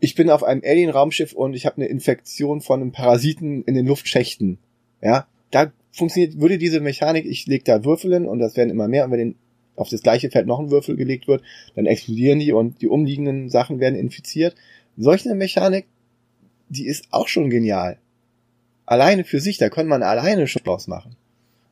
[0.00, 3.86] ich bin auf einem Alien-Raumschiff und ich habe eine Infektion von einem Parasiten in den
[3.86, 4.58] Luftschächten.
[5.02, 8.88] Ja, da funktioniert, würde diese Mechanik, ich lege da Würfel hin und das werden immer
[8.88, 9.34] mehr und wenn
[9.74, 11.42] auf das gleiche Feld noch ein Würfel gelegt wird,
[11.74, 14.54] dann explodieren die und die umliegenden Sachen werden infiziert.
[14.96, 15.86] Solche Mechanik
[16.68, 17.98] die ist auch schon genial.
[18.86, 21.16] Alleine für sich, da könnte man alleine schon draus machen.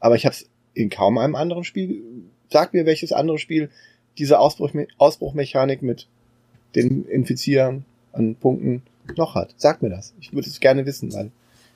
[0.00, 2.02] Aber ich habe es in kaum einem anderen Spiel.
[2.50, 3.70] Sag mir, welches andere Spiel
[4.18, 6.06] diese Ausbruch, Ausbruchmechanik mit
[6.74, 8.82] den Infizieren an Punkten
[9.16, 9.54] noch hat.
[9.56, 10.14] Sag mir das.
[10.20, 11.30] Ich würde es gerne wissen, weil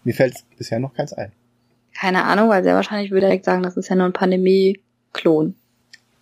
[0.04, 1.32] mir fällt bisher noch keins ein.
[1.94, 5.54] Keine Ahnung, weil sehr wahrscheinlich würde ich sagen, das ist ja nur ein Pandemie-Klon.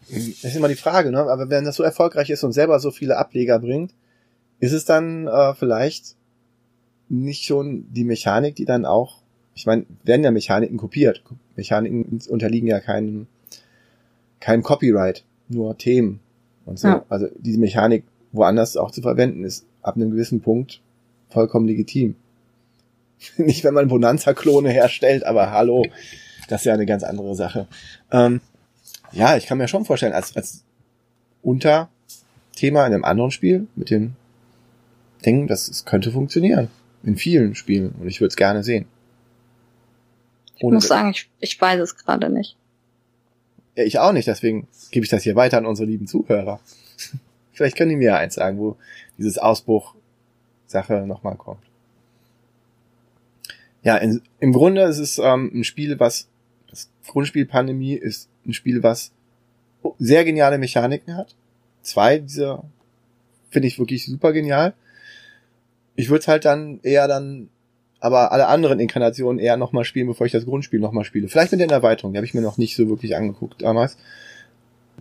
[0.09, 1.19] Das ist immer die Frage, ne?
[1.19, 3.93] Aber wenn das so erfolgreich ist und selber so viele Ableger bringt,
[4.61, 6.17] ist es dann äh, vielleicht
[7.09, 9.23] nicht schon die Mechanik, die dann auch,
[9.55, 11.23] ich meine, werden ja Mechaniken kopiert.
[11.57, 13.27] Mechaniken unterliegen ja keinem,
[14.41, 16.21] keinem Copyright, nur Themen
[16.67, 16.89] und so.
[16.89, 17.05] Ja.
[17.09, 20.81] Also diese Mechanik woanders auch zu verwenden ist ab einem gewissen Punkt
[21.29, 22.17] vollkommen legitim.
[23.37, 25.85] nicht, wenn man Bonanza-Klone herstellt, aber hallo,
[26.49, 27.67] das ist ja eine ganz andere Sache.
[28.13, 28.41] Ähm,
[29.13, 30.65] ja, ich kann mir schon vorstellen, als, als
[31.43, 31.89] Unterthema
[32.87, 34.15] in einem anderen Spiel mit den
[35.25, 36.69] Dingen, das, das könnte funktionieren.
[37.03, 37.95] In vielen Spielen.
[38.01, 38.87] Und ich würde es gerne sehen.
[40.61, 42.57] Ohne ich muss sagen, ich, ich weiß es gerade nicht.
[43.77, 46.61] Ja, ich auch nicht, deswegen gebe ich das hier weiter an unsere lieben Zuhörer.
[47.53, 48.77] Vielleicht können die mir eins sagen, wo
[49.17, 51.63] dieses Ausbruch-Sache nochmal kommt.
[53.83, 56.29] Ja, in, im Grunde ist es ähm, ein Spiel, was
[56.69, 59.13] das Grundspiel Pandemie ist ein Spiel, was
[59.99, 61.35] sehr geniale Mechaniken hat.
[61.83, 62.65] Zwei dieser
[63.51, 64.75] finde ich wirklich super genial.
[65.99, 67.49] Ich würde halt dann eher dann,
[67.99, 71.27] aber alle anderen Inkarnationen eher nochmal spielen, bevor ich das Grundspiel nochmal spiele.
[71.27, 73.97] Vielleicht mit den Erweiterungen, die habe ich mir noch nicht so wirklich angeguckt damals.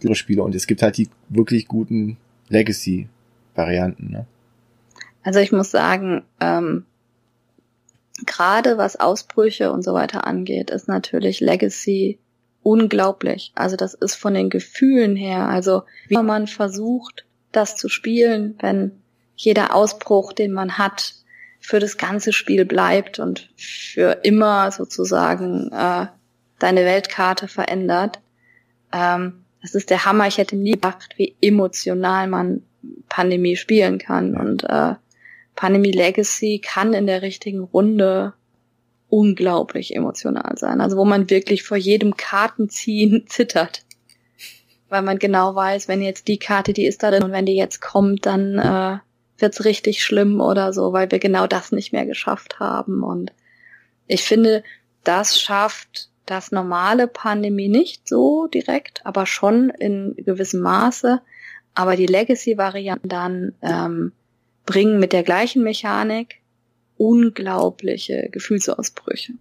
[0.01, 2.17] Ihre Spiele und es gibt halt die wirklich guten
[2.49, 4.09] Legacy-Varianten.
[4.09, 4.25] Ne?
[5.21, 6.87] Also ich muss sagen, ähm,
[8.25, 12.17] gerade was Ausbrüche und so weiter angeht, ist natürlich Legacy
[12.63, 13.51] unglaublich.
[13.53, 18.93] Also das ist von den Gefühlen her, also wie man versucht, das zu spielen, wenn
[19.37, 21.13] jeder Ausbruch, den man hat,
[21.59, 26.07] für das ganze Spiel bleibt und für immer sozusagen äh,
[26.59, 28.19] deine Weltkarte verändert.
[28.93, 30.27] Ähm, das ist der Hammer.
[30.27, 32.63] Ich hätte nie gedacht, wie emotional man
[33.09, 34.37] Pandemie spielen kann.
[34.37, 34.95] Und äh,
[35.55, 38.33] Pandemie Legacy kann in der richtigen Runde
[39.09, 40.81] unglaublich emotional sein.
[40.81, 43.83] Also wo man wirklich vor jedem Kartenziehen zittert.
[44.89, 47.57] Weil man genau weiß, wenn jetzt die Karte, die ist da drin und wenn die
[47.57, 48.99] jetzt kommt, dann äh,
[49.39, 53.03] wird's richtig schlimm oder so, weil wir genau das nicht mehr geschafft haben.
[53.03, 53.31] Und
[54.07, 54.63] ich finde,
[55.03, 61.21] das schafft das normale Pandemie nicht so direkt, aber schon in gewissem Maße.
[61.73, 64.11] Aber die Legacy-Varianten dann ähm,
[64.65, 66.41] bringen mit der gleichen Mechanik
[66.97, 69.33] unglaubliche Gefühlsausbrüche.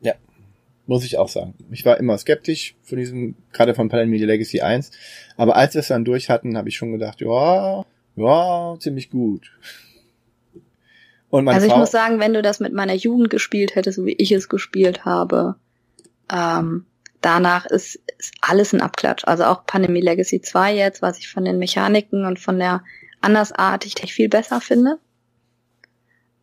[0.00, 0.14] Ja,
[0.86, 1.54] muss ich auch sagen.
[1.70, 4.90] Ich war immer skeptisch von diesem, gerade von Pandemie Legacy 1.
[5.36, 7.84] Aber als wir es dann durch hatten, habe ich schon gedacht, ja,
[8.16, 9.52] ja, ziemlich gut.
[11.28, 14.06] Und also ich Frau muss sagen, wenn du das mit meiner Jugend gespielt hättest, so
[14.06, 15.56] wie ich es gespielt habe,
[16.32, 16.86] ähm,
[17.20, 19.24] danach ist, ist alles ein Abklatsch.
[19.26, 22.82] Also auch Pandemie Legacy 2 jetzt, was ich von den Mechaniken und von der
[23.20, 24.98] Andersartigkeit viel besser finde,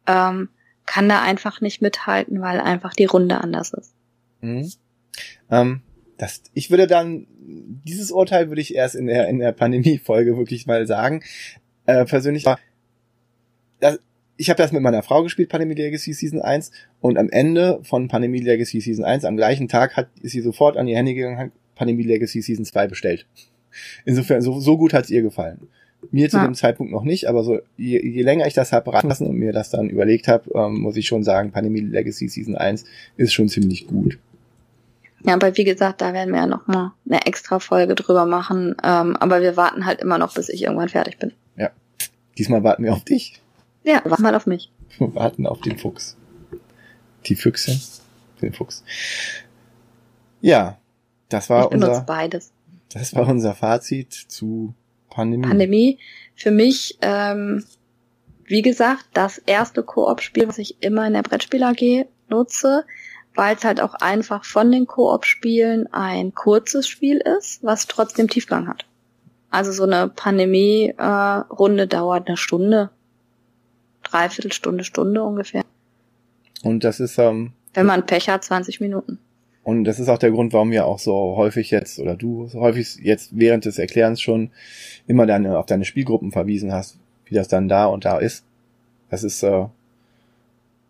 [0.06, 0.50] ähm,
[0.86, 3.96] kann da einfach nicht mithalten, weil einfach die Runde anders ist.
[4.42, 4.72] Mhm.
[5.50, 5.82] Ähm,
[6.18, 10.68] das, ich würde dann, dieses Urteil würde ich erst in der, in der Pandemie-Folge wirklich
[10.68, 11.24] mal sagen
[11.86, 12.60] äh, persönlich war,
[13.80, 14.00] das,
[14.38, 18.08] ich habe das mit meiner Frau gespielt, Pandemie Legacy Season 1, und am Ende von
[18.08, 21.38] Pandemie Legacy Season 1, am gleichen Tag, hat, ist sie sofort an ihr Handy gegangen,
[21.38, 23.26] hat Pandemie Legacy Season 2 bestellt.
[24.06, 25.68] Insofern, so, so gut hat es ihr gefallen.
[26.12, 26.44] Mir zu ja.
[26.44, 29.54] dem Zeitpunkt noch nicht, aber so je, je länger ich das habe lassen und mir
[29.54, 32.84] das dann überlegt habe, ähm, muss ich schon sagen, Pandemie Legacy Season 1
[33.16, 34.20] ist schon ziemlich gut.
[35.26, 38.76] Ja, aber wie gesagt, da werden wir ja noch mal eine extra Folge drüber machen.
[38.84, 41.32] Ähm, aber wir warten halt immer noch, bis ich irgendwann fertig bin.
[42.38, 43.42] Diesmal warten wir auf dich.
[43.84, 44.72] Ja, warten mal auf mich.
[44.98, 46.16] Wir warten auf den Fuchs.
[47.26, 47.80] Die Füchse.
[48.42, 48.84] Den Fuchs.
[50.42, 50.78] Ja,
[51.30, 52.02] das war ich unser.
[52.02, 52.52] beides.
[52.90, 54.74] Das war unser Fazit zu
[55.10, 55.48] Pandemie.
[55.48, 56.00] Pandemie.
[56.36, 57.64] Für mich, ähm,
[58.46, 62.86] wie gesagt, das erste Koop-Spiel, was ich immer in der Brettspiel AG nutze,
[63.36, 68.68] weil es halt auch einfach von den Koop-Spielen ein kurzes Spiel ist, was trotzdem Tiefgang
[68.68, 68.86] hat.
[69.54, 72.90] Also so eine Pandemie-Runde äh, dauert eine Stunde,
[74.02, 75.64] dreiviertel Stunde, Stunde ungefähr.
[76.64, 79.20] Und das ist ähm, wenn man Pech hat, 20 Minuten.
[79.64, 82.62] Und das ist auch der Grund, warum wir auch so häufig jetzt, oder du so
[82.62, 84.50] häufig jetzt während des Erklärens schon
[85.06, 88.44] immer deine, auf deine Spielgruppen verwiesen hast, wie das dann da und da ist.
[89.12, 89.68] Das ist äh,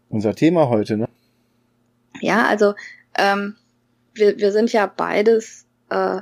[0.10, 1.10] unser Thema heute, ne?
[2.22, 2.76] Ja, also
[3.18, 3.58] ähm,
[4.14, 6.22] wir, wir sind ja beides äh,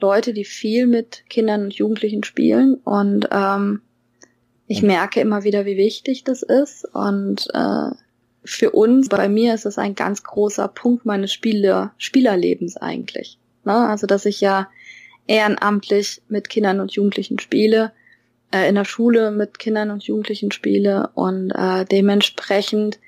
[0.00, 3.82] Leute, die viel mit Kindern und Jugendlichen spielen und ähm,
[4.66, 7.90] ich merke immer wieder, wie wichtig das ist und äh,
[8.46, 13.38] für uns, bei mir ist es ein ganz großer Punkt meines Spieler, Spielerlebens eigentlich.
[13.64, 13.74] Ne?
[13.74, 14.68] Also, dass ich ja
[15.26, 17.92] ehrenamtlich mit Kindern und Jugendlichen spiele,
[18.52, 23.00] äh, in der Schule mit Kindern und Jugendlichen spiele und äh, dementsprechend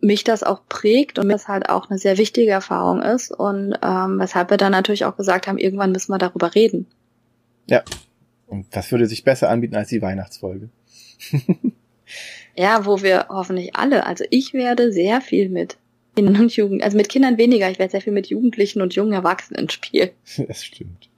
[0.00, 3.74] mich das auch prägt und mir das halt auch eine sehr wichtige Erfahrung ist und
[3.82, 6.86] ähm, weshalb wir dann natürlich auch gesagt haben, irgendwann müssen wir darüber reden.
[7.66, 7.82] Ja.
[8.46, 10.70] Und das würde sich besser anbieten als die Weihnachtsfolge.
[12.56, 15.76] Ja, wo wir hoffentlich alle, also ich werde sehr viel mit
[16.14, 19.12] Kindern und Jugend, also mit Kindern weniger, ich werde sehr viel mit Jugendlichen und jungen
[19.12, 20.10] Erwachsenen spielen.
[20.48, 21.10] Das stimmt.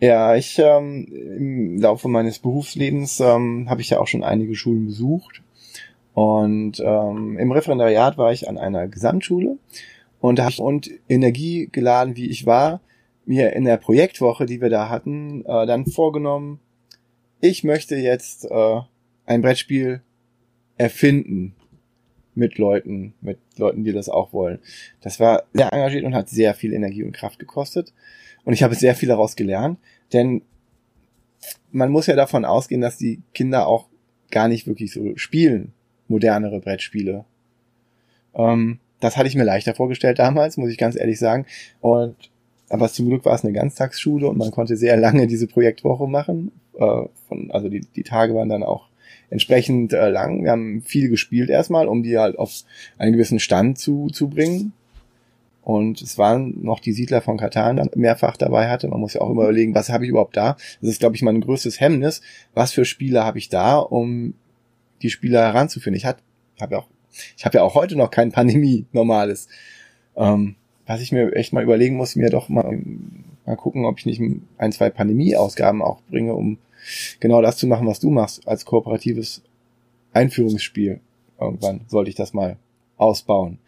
[0.00, 4.86] Ja, ich ähm, im Laufe meines Berufslebens ähm, habe ich ja auch schon einige Schulen
[4.86, 5.42] besucht.
[6.14, 9.58] Und ähm, im Referendariat war ich an einer Gesamtschule
[10.20, 12.80] und da habe ich und energiegeladen, wie ich war,
[13.24, 16.60] mir in der Projektwoche, die wir da hatten, äh, dann vorgenommen,
[17.40, 18.80] ich möchte jetzt äh,
[19.24, 20.02] ein Brettspiel
[20.76, 21.54] erfinden
[22.34, 24.58] mit Leuten, mit Leuten, die das auch wollen.
[25.00, 27.92] Das war sehr engagiert und hat sehr viel Energie und Kraft gekostet.
[28.44, 29.78] Und ich habe sehr viel daraus gelernt,
[30.12, 30.42] denn
[31.70, 33.88] man muss ja davon ausgehen, dass die Kinder auch
[34.30, 35.72] gar nicht wirklich so spielen,
[36.10, 37.24] modernere Brettspiele.
[38.34, 41.46] Ähm, das hatte ich mir leichter vorgestellt damals, muss ich ganz ehrlich sagen.
[41.80, 42.16] Und
[42.68, 46.52] aber zum Glück war es eine Ganztagsschule und man konnte sehr lange diese Projektwoche machen.
[46.74, 48.88] Äh, von, also die, die Tage waren dann auch
[49.28, 50.44] entsprechend äh, lang.
[50.44, 52.52] Wir haben viel gespielt erstmal, um die halt auf
[52.96, 54.72] einen gewissen Stand zu, zu bringen.
[55.62, 58.88] Und es waren noch die Siedler von Katan dann mehrfach dabei hatte.
[58.88, 60.56] Man muss ja auch immer überlegen, was habe ich überhaupt da?
[60.80, 62.22] Das ist, glaube ich, mein größtes Hemmnis.
[62.54, 64.34] Was für Spieler habe ich da, um
[65.02, 65.96] die Spieler heranzuführen?
[65.96, 66.18] Ich habe
[66.60, 66.88] hab ja auch,
[67.36, 69.48] ich habe ja auch heute noch kein Pandemie normales.
[70.16, 70.56] Ähm,
[70.86, 72.80] was ich mir echt mal überlegen muss, mir doch mal,
[73.46, 74.20] mal gucken, ob ich nicht
[74.58, 76.58] ein, zwei Pandemie-Ausgaben auch bringe, um
[77.20, 79.42] genau das zu machen, was du machst, als kooperatives
[80.12, 81.00] Einführungsspiel.
[81.40, 82.56] Irgendwann sollte ich das mal
[82.96, 83.58] ausbauen.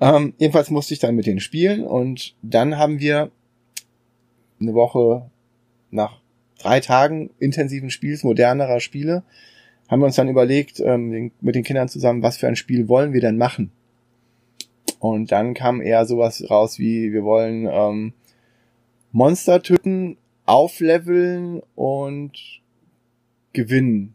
[0.00, 3.30] Ähm, jedenfalls musste ich dann mit denen spielen und dann haben wir
[4.60, 5.30] eine Woche
[5.90, 6.20] nach
[6.58, 9.22] drei Tagen intensiven Spiels, modernerer Spiele,
[9.90, 13.12] haben wir uns dann überlegt, ähm, mit den Kindern zusammen, was für ein Spiel wollen
[13.12, 13.72] wir denn machen?
[15.00, 18.12] Und dann kam eher sowas raus wie, wir wollen ähm,
[19.12, 22.60] Monster töten aufleveln und
[23.52, 24.14] gewinnen.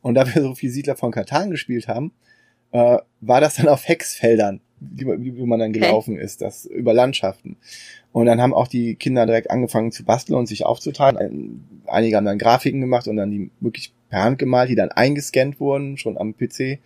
[0.00, 2.12] Und da wir so viel Siedler von Katan gespielt haben,
[2.72, 7.56] äh, war das dann auf Hexfeldern, wie, man dann gelaufen ist, das über Landschaften.
[8.12, 11.64] Und dann haben auch die Kinder direkt angefangen zu basteln und sich aufzuteilen.
[11.86, 15.60] Einige haben dann Grafiken gemacht und dann die wirklich per Hand gemalt, die dann eingescannt
[15.60, 16.78] wurden, schon am PC.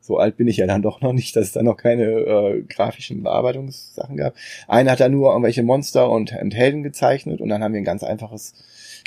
[0.00, 2.62] So alt bin ich ja dann doch noch nicht, dass es da noch keine äh,
[2.62, 4.34] grafischen Bearbeitungssachen gab.
[4.68, 7.84] Einer hat da nur irgendwelche Monster und, und Helden gezeichnet und dann haben wir ein
[7.84, 8.54] ganz einfaches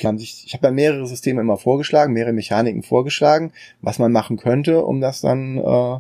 [0.02, 3.52] ich habe dann mehrere Systeme immer vorgeschlagen, mehrere Mechaniken vorgeschlagen,
[3.82, 6.00] was man machen könnte, um das dann, äh,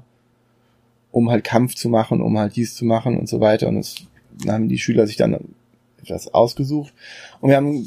[1.11, 3.67] um halt Kampf zu machen, um halt dies zu machen und so weiter.
[3.67, 3.95] Und es,
[4.47, 5.37] haben die Schüler sich dann
[6.01, 6.93] etwas ausgesucht.
[7.41, 7.85] Und wir haben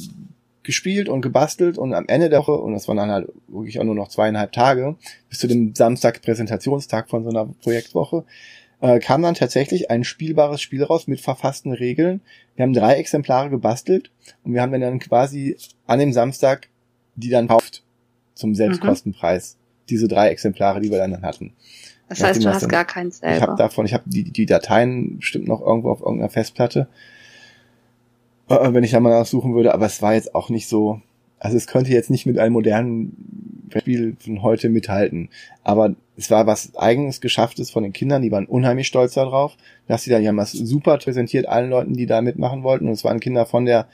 [0.63, 3.85] gespielt und gebastelt und am Ende der Woche, und das waren dann halt wirklich auch
[3.85, 4.97] nur noch zweieinhalb Tage,
[5.29, 8.25] bis zu dem Samstag Präsentationstag von so einer Projektwoche,
[8.81, 12.21] äh, kam dann tatsächlich ein spielbares Spiel raus mit verfassten Regeln.
[12.57, 14.11] Wir haben drei Exemplare gebastelt
[14.45, 15.57] und wir haben dann quasi
[15.87, 16.69] an dem Samstag
[17.15, 17.83] die dann kauft
[18.35, 19.57] zum Selbstkostenpreis.
[19.89, 21.53] diese drei Exemplare, die wir dann hatten.
[22.09, 23.57] Das heißt, du hast gar keins Ich habe selber.
[23.57, 26.89] davon, ich habe die, die Dateien bestimmt noch irgendwo auf irgendeiner Festplatte,
[28.49, 31.01] wenn ich da mal nachsuchen würde, aber es war jetzt auch nicht so,
[31.39, 35.31] also es könnte jetzt nicht mit einem modernen Spiel von heute mithalten,
[35.65, 39.57] aber es war was eigenes Geschafftes von den Kindern, die waren unheimlich stolz darauf,
[39.89, 42.93] dass sie da, die haben das super präsentiert allen Leuten, die da mitmachen wollten und
[42.93, 43.87] es waren Kinder von der,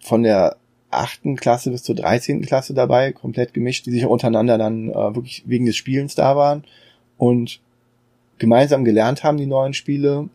[0.00, 0.56] von der
[0.90, 2.42] achten Klasse bis zur 13.
[2.42, 6.64] Klasse dabei, komplett gemischt, die sich untereinander dann äh, wirklich wegen des Spielens da waren
[7.16, 7.60] und
[8.38, 10.28] gemeinsam gelernt haben, die neuen Spiele,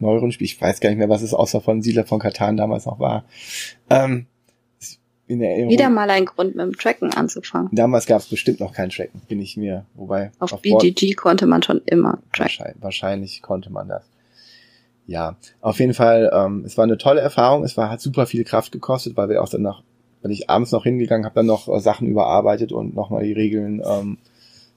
[0.00, 2.86] neueren Spiele, ich weiß gar nicht mehr, was es außer von Siedler von Katan damals
[2.86, 3.24] noch war.
[3.90, 4.26] Ähm,
[5.26, 7.68] in der Erinnerung, Wieder mal ein Grund, mit dem Tracken anzufangen.
[7.72, 11.46] damals gab es bestimmt noch kein Tracken, bin ich mir, wobei Auf, Board- BGG konnte
[11.46, 12.38] man schon immer tracken.
[12.58, 14.04] wahrscheinlich, wahrscheinlich konnte man das.
[15.06, 18.44] Ja, auf jeden Fall, ähm, es war eine tolle Erfahrung, es war, hat super viel
[18.44, 19.82] Kraft gekostet, weil wir auch dann noch,
[20.22, 23.82] weil ich abends noch hingegangen habe, dann noch äh, Sachen überarbeitet und nochmal die Regeln
[23.86, 24.16] ähm,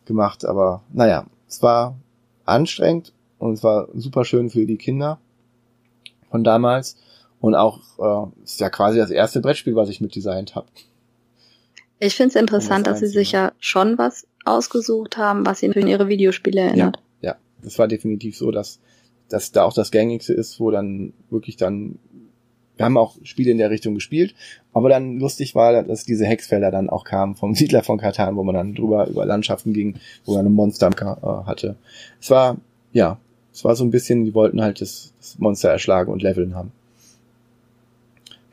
[0.06, 1.96] gemacht, aber naja, es war
[2.46, 5.20] anstrengend und es war super schön für die Kinder
[6.30, 6.98] von damals
[7.40, 10.68] und auch äh, ist ja quasi das erste Brettspiel, was ich mitdesignt habe.
[12.00, 15.72] Ich finde es interessant, das dass sie sich ja schon was ausgesucht haben, was sie
[15.72, 17.00] für ihre Videospiele erinnert.
[17.22, 18.80] Ja, das war definitiv so, dass,
[19.30, 22.00] dass da auch das Gängigste ist, wo dann wirklich dann,
[22.78, 24.36] wir haben auch Spiele in der Richtung gespielt,
[24.74, 28.44] aber dann lustig war, dass diese Hexfelder dann auch kamen vom Siedler von Katan, wo
[28.44, 29.96] man dann drüber über Landschaften ging,
[30.26, 31.76] wo man eine Monster äh, hatte.
[32.20, 32.58] Es war,
[32.94, 33.20] ja,
[33.54, 36.72] es war so ein bisschen, die wollten halt das, das Monster erschlagen und leveln haben.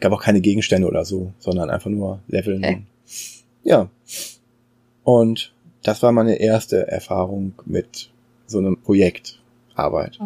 [0.00, 2.64] Gab auch keine Gegenstände oder so, sondern einfach nur leveln.
[2.64, 2.82] Okay.
[3.64, 3.88] Ja.
[5.04, 5.52] Und
[5.82, 8.10] das war meine erste Erfahrung mit
[8.46, 10.18] so einem Projektarbeit.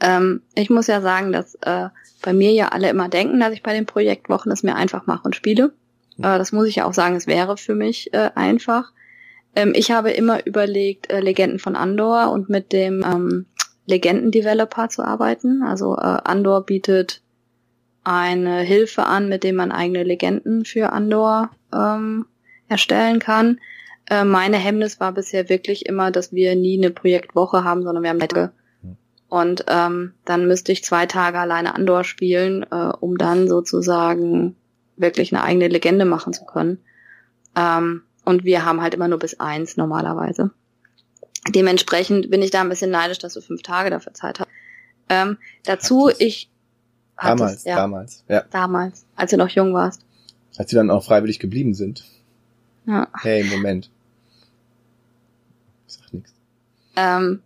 [0.00, 1.88] Ähm, ich muss ja sagen, dass äh,
[2.22, 5.24] bei mir ja alle immer denken, dass ich bei den Projektwochen es mir einfach mache
[5.24, 5.72] und spiele.
[6.18, 8.92] Äh, das muss ich ja auch sagen, es wäre für mich äh, einfach.
[9.58, 13.46] Ähm, ich habe immer überlegt, äh, Legenden von Andor und mit dem ähm,
[13.86, 15.64] Legenden-Developer zu arbeiten.
[15.64, 17.22] Also äh, Andor bietet
[18.04, 22.26] eine Hilfe an, mit dem man eigene Legenden für Andor ähm,
[22.68, 23.58] erstellen kann.
[24.08, 28.10] Äh, meine Hemmnis war bisher wirklich immer, dass wir nie eine Projektwoche haben, sondern wir
[28.10, 28.52] haben Tage.
[29.28, 34.54] Und ähm, dann müsste ich zwei Tage alleine Andor spielen, äh, um dann sozusagen
[34.96, 36.78] wirklich eine eigene Legende machen zu können.
[37.56, 40.50] Ähm, und wir haben halt immer nur bis eins normalerweise.
[41.48, 44.48] Dementsprechend bin ich da ein bisschen neidisch, dass du fünf Tage dafür Zeit hast.
[45.08, 46.20] Ähm, dazu, Hattest.
[46.20, 46.50] ich
[47.16, 48.44] hattest, Damals, ja, damals, ja.
[48.50, 50.02] damals, als du noch jung warst.
[50.58, 52.04] Als sie dann auch freiwillig geblieben sind.
[52.84, 53.08] Ja.
[53.18, 53.90] Hey, Moment.
[55.86, 56.34] Ich sag nichts.
[56.96, 57.42] Ähm,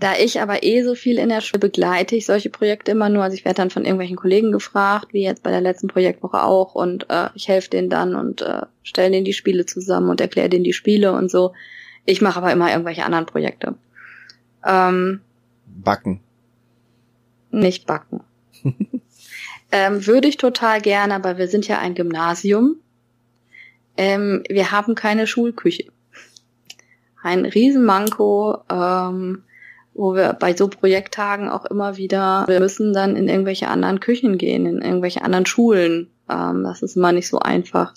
[0.00, 3.22] da ich aber eh so viel in der Schule begleite ich solche Projekte immer nur,
[3.22, 6.74] also ich werde dann von irgendwelchen Kollegen gefragt, wie jetzt bei der letzten Projektwoche auch,
[6.74, 10.48] und äh, ich helfe denen dann und äh, stelle denen die Spiele zusammen und erkläre
[10.48, 11.52] denen die Spiele und so.
[12.06, 13.74] Ich mache aber immer irgendwelche anderen Projekte.
[14.66, 15.20] Ähm,
[15.66, 16.20] Backen.
[17.50, 18.22] nicht backen.
[19.72, 22.76] ähm, würde ich total gerne, aber wir sind ja ein Gymnasium.
[23.98, 25.92] Ähm, wir haben keine Schulküche.
[27.22, 29.42] Ein Riesenmanko, ähm,
[30.00, 34.38] wo wir bei so Projekttagen auch immer wieder, wir müssen dann in irgendwelche anderen Küchen
[34.38, 36.10] gehen, in irgendwelche anderen Schulen.
[36.28, 37.92] Ähm, das ist immer nicht so einfach,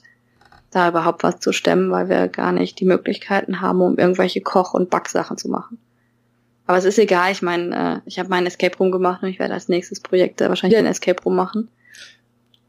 [0.70, 4.74] da überhaupt was zu stemmen, weil wir gar nicht die Möglichkeiten haben, um irgendwelche Koch-
[4.74, 5.78] und Backsachen zu machen.
[6.68, 9.40] Aber es ist egal, ich meine, äh, ich habe meinen Escape Room gemacht und ich
[9.40, 11.70] werde als nächstes Projekt äh, wahrscheinlich einen Escape Room machen.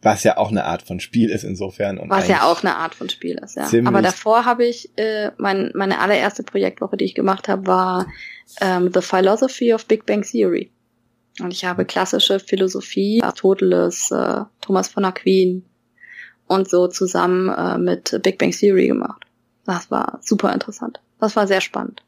[0.05, 1.99] Was ja auch eine Art von Spiel ist insofern.
[1.99, 3.69] Und Was ja auch eine Art von Spiel ist, ja.
[3.87, 8.07] Aber davor habe ich, äh, mein, meine allererste Projektwoche, die ich gemacht habe, war
[8.61, 10.71] ähm, The Philosophy of Big Bang Theory.
[11.41, 15.65] Und ich habe klassische Philosophie, Aristoteles, äh, Thomas von Aquin
[16.47, 19.25] und so zusammen äh, mit Big Bang Theory gemacht.
[19.65, 21.01] Das war super interessant.
[21.19, 22.03] Das war sehr spannend.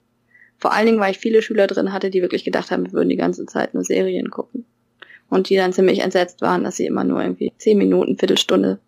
[0.59, 3.09] Vor allen Dingen, weil ich viele Schüler drin hatte, die wirklich gedacht haben, wir würden
[3.09, 4.64] die ganze Zeit nur Serien gucken.
[5.28, 8.78] Und die dann ziemlich entsetzt waren, dass sie immer nur irgendwie zehn Minuten, Viertelstunde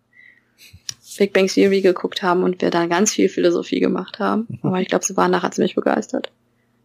[1.17, 4.47] Big Bang Theory geguckt haben und wir dann ganz viel Philosophie gemacht haben.
[4.61, 6.31] Aber ich glaube, sie waren nachher ziemlich begeistert.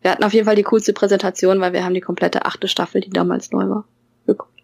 [0.02, 3.00] Wir hatten auf jeden Fall die coolste Präsentation, weil wir haben die komplette achte Staffel,
[3.00, 3.84] die damals neu war,
[4.26, 4.62] geguckt.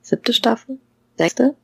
[0.00, 0.78] Siebte Staffel?
[1.16, 1.54] Sechste?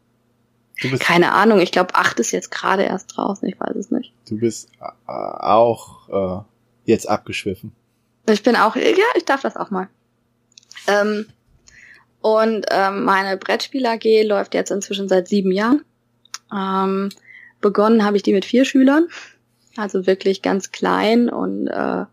[0.99, 4.13] Keine Ahnung, ich glaube, acht ist jetzt gerade erst draußen, ich weiß es nicht.
[4.29, 6.43] du bist äh, auch äh,
[6.85, 7.73] jetzt abgeschwiffen.
[8.29, 8.83] Ich bin auch, ja,
[9.17, 9.89] ich darf das auch mal.
[10.89, 11.27] Ähm,
[12.23, 15.85] und ähm, meine Brettspiel AG läuft jetzt inzwischen seit sieben Jahren.
[16.53, 17.11] Ähm,
[17.61, 19.09] begonnen habe ich die mit vier Schülern,
[19.77, 22.05] also wirklich ganz klein und äh,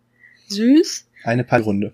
[0.48, 1.94] süß, Eine Pallrunde.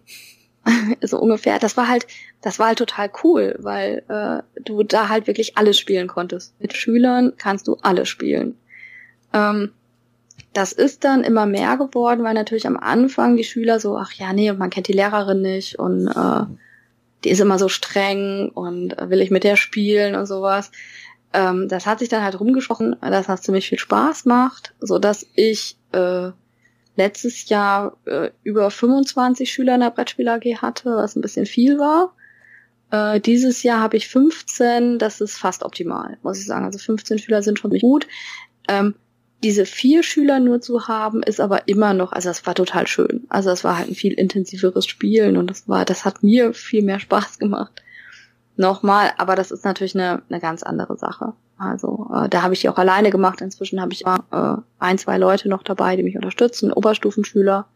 [1.02, 1.60] so ungefähr.
[1.60, 2.08] Das war halt,
[2.42, 6.60] das war halt total cool, weil äh, du da halt wirklich alles spielen konntest.
[6.60, 8.58] Mit Schülern kannst du alles spielen.
[9.34, 9.72] Ähm,
[10.54, 14.32] das ist dann immer mehr geworden, weil natürlich am Anfang die Schüler so, ach ja,
[14.32, 16.46] nee, man kennt die Lehrerin nicht und äh,
[17.26, 20.72] die ist immer so streng und äh, will ich mit der spielen und sowas.
[21.34, 25.26] Ähm, das hat sich dann halt rumgesprochen, dass das ziemlich viel Spaß macht, so dass
[25.36, 26.30] ich äh,
[26.96, 31.78] letztes Jahr äh, über 25 Schüler in der Brettspiel AG hatte, was ein bisschen viel
[31.78, 32.14] war.
[32.92, 36.66] Äh, dieses Jahr habe ich 15, das ist fast optimal, muss ich sagen.
[36.66, 38.08] Also 15 Schüler sind schon gut.
[38.70, 38.96] Ähm,
[39.46, 43.28] diese vier Schüler nur zu haben, ist aber immer noch, also das war total schön.
[43.30, 46.82] Also das war halt ein viel intensiveres Spielen und das war, das hat mir viel
[46.82, 47.84] mehr Spaß gemacht.
[48.58, 51.34] Nochmal, aber das ist natürlich eine, eine ganz andere Sache.
[51.60, 53.40] Also äh, da habe ich die auch alleine gemacht.
[53.42, 57.68] Inzwischen habe ich immer äh, ein, zwei Leute noch dabei, die mich unterstützen, Oberstufenschüler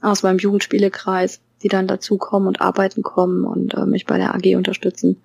[0.00, 4.56] aus meinem Jugendspielekreis, die dann dazukommen und arbeiten kommen und äh, mich bei der AG
[4.56, 5.20] unterstützen,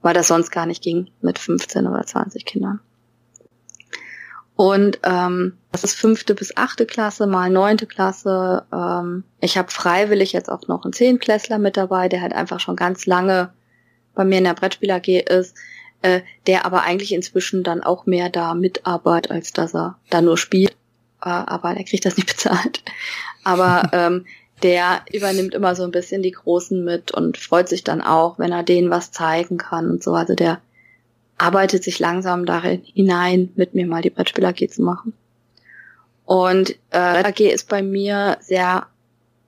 [0.00, 2.78] weil das sonst gar nicht ging mit 15 oder 20 Kindern.
[4.56, 8.64] Und ähm, das ist fünfte bis achte Klasse, mal neunte Klasse.
[8.72, 12.76] Ähm, ich habe freiwillig jetzt auch noch einen Zehnklässler mit dabei, der halt einfach schon
[12.76, 13.52] ganz lange
[14.14, 15.56] bei mir in der Brettspiel AG ist,
[16.02, 20.38] äh, der aber eigentlich inzwischen dann auch mehr da mitarbeitet, als dass er da nur
[20.38, 20.76] spielt.
[21.20, 22.84] Äh, aber der kriegt das nicht bezahlt.
[23.42, 24.24] Aber ähm,
[24.62, 28.52] der übernimmt immer so ein bisschen die Großen mit und freut sich dann auch, wenn
[28.52, 30.14] er denen was zeigen kann und so.
[30.14, 30.60] Also der
[31.38, 35.12] arbeitet sich langsam darin hinein, mit mir mal die Brettspiel AG zu machen.
[36.24, 38.86] Und äh, AG ist bei mir sehr,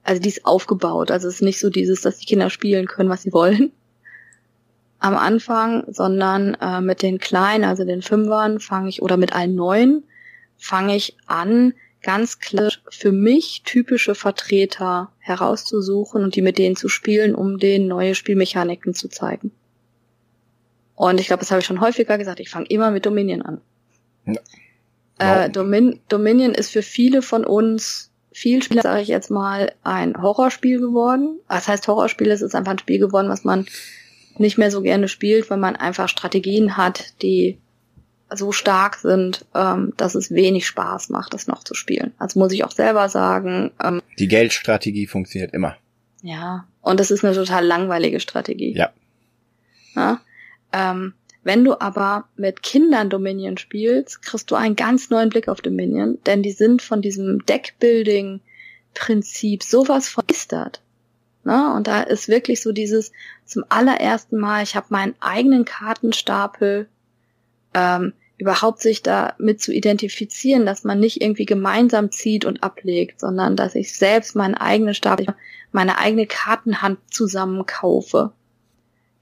[0.03, 1.11] also die ist aufgebaut.
[1.11, 3.73] Also es ist nicht so dieses, dass die Kinder spielen können, was sie wollen
[4.99, 9.55] am Anfang, sondern äh, mit den Kleinen, also den Fünfern, fange ich, oder mit allen
[9.55, 10.05] Neuen,
[10.59, 16.89] fange ich an, ganz klar für mich typische Vertreter herauszusuchen und die mit denen zu
[16.89, 19.51] spielen, um denen neue Spielmechaniken zu zeigen.
[20.97, 23.61] Und ich glaube, das habe ich schon häufiger gesagt, ich fange immer mit Dominion an.
[24.25, 24.35] Ja.
[25.19, 30.21] Äh, Domin Dominion ist für viele von uns, viel Spieler, sage ich jetzt mal, ein
[30.21, 31.39] Horrorspiel geworden.
[31.49, 33.67] Das heißt, Horrorspiel ist, ist einfach ein Spiel geworden, was man
[34.39, 37.59] nicht mehr so gerne spielt, weil man einfach Strategien hat, die
[38.35, 42.13] so stark sind, ähm, dass es wenig Spaß macht, das noch zu spielen.
[42.19, 43.71] Also muss ich auch selber sagen.
[43.83, 45.77] Ähm, die Geldstrategie funktioniert immer.
[46.23, 48.75] Ja, und das ist eine total langweilige Strategie.
[48.75, 48.91] Ja.
[49.95, 50.21] ja?
[50.73, 55.61] Ähm, wenn du aber mit Kindern Dominion spielst, kriegst du einen ganz neuen Blick auf
[55.61, 60.83] Dominion, denn die sind von diesem Deckbuilding-Prinzip sowas veristert.
[61.45, 61.73] Ne?
[61.75, 63.13] Und da ist wirklich so dieses
[63.45, 66.89] zum allerersten Mal, ich habe meinen eigenen Kartenstapel,
[67.75, 73.21] ähm, überhaupt sich da mit zu identifizieren, dass man nicht irgendwie gemeinsam zieht und ablegt,
[73.21, 75.27] sondern dass ich selbst meinen eigenen Stapel,
[75.73, 78.33] meine eigene Kartenhand zusammenkaufe.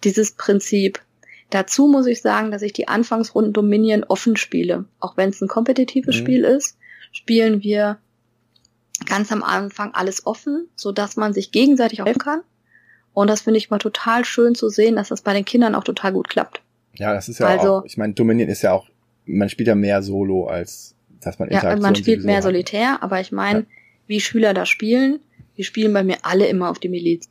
[0.03, 1.01] Dieses Prinzip.
[1.55, 4.87] Dazu muss ich sagen, dass ich die Anfangsrunden Dominion offen spiele.
[4.99, 6.19] Auch wenn es ein kompetitives mhm.
[6.19, 6.77] Spiel ist,
[7.13, 7.99] spielen wir
[9.07, 12.41] ganz am Anfang alles offen, so dass man sich gegenseitig auch helfen kann.
[13.13, 15.85] Und das finde ich mal total schön zu sehen, dass das bei den Kindern auch
[15.85, 16.61] total gut klappt.
[16.95, 18.89] Ja, das ist ja also, auch, ich meine, Dominion ist ja auch,
[19.25, 22.43] man spielt ja mehr Solo, als dass man Interaktion Ja, man spielt mehr hat.
[22.43, 23.67] solitär, aber ich meine, ja.
[24.09, 25.21] wie Schüler da spielen,
[25.57, 27.31] die spielen bei mir alle immer auf die Miliz.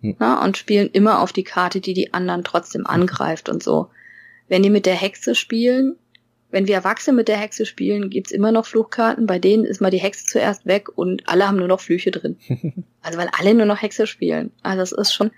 [0.00, 0.16] Hm.
[0.18, 3.88] Na, und spielen immer auf die Karte, die die anderen trotzdem angreift und so.
[4.48, 5.96] Wenn die mit der Hexe spielen,
[6.50, 9.26] wenn wir Erwachsene mit der Hexe spielen, gibt's immer noch Fluchkarten.
[9.26, 12.36] Bei denen ist mal die Hexe zuerst weg und alle haben nur noch Flüche drin.
[13.02, 14.50] also weil alle nur noch Hexe spielen.
[14.62, 15.30] Also es ist schon.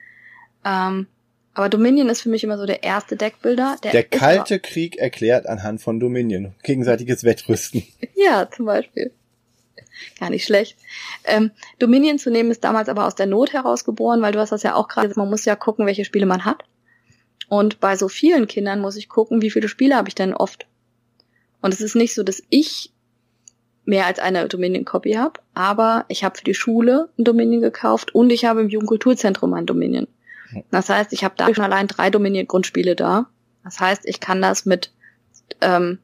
[0.64, 1.06] Ähm,
[1.55, 3.76] aber Dominion ist für mich immer so der erste Deckbilder.
[3.82, 6.55] Der, der kalte Krieg erklärt anhand von Dominion.
[6.62, 7.82] Gegenseitiges Wettrüsten.
[8.14, 9.12] ja, zum Beispiel.
[10.18, 10.76] Gar nicht schlecht.
[11.24, 14.62] Ähm, Dominion zu nehmen ist damals aber aus der Not herausgeboren, weil du hast das
[14.62, 16.64] ja auch gerade, man muss ja gucken, welche Spiele man hat.
[17.48, 20.66] Und bei so vielen Kindern muss ich gucken, wie viele Spiele habe ich denn oft.
[21.60, 22.92] Und es ist nicht so, dass ich
[23.84, 28.30] mehr als eine Dominion-Copy habe, aber ich habe für die Schule ein Dominion gekauft und
[28.30, 30.06] ich habe im Jugendkulturzentrum ein Dominion.
[30.70, 33.26] Das heißt, ich habe da schon allein drei Dominion-Grundspiele da.
[33.64, 34.92] Das heißt, ich kann das mit,
[35.60, 35.98] ähm,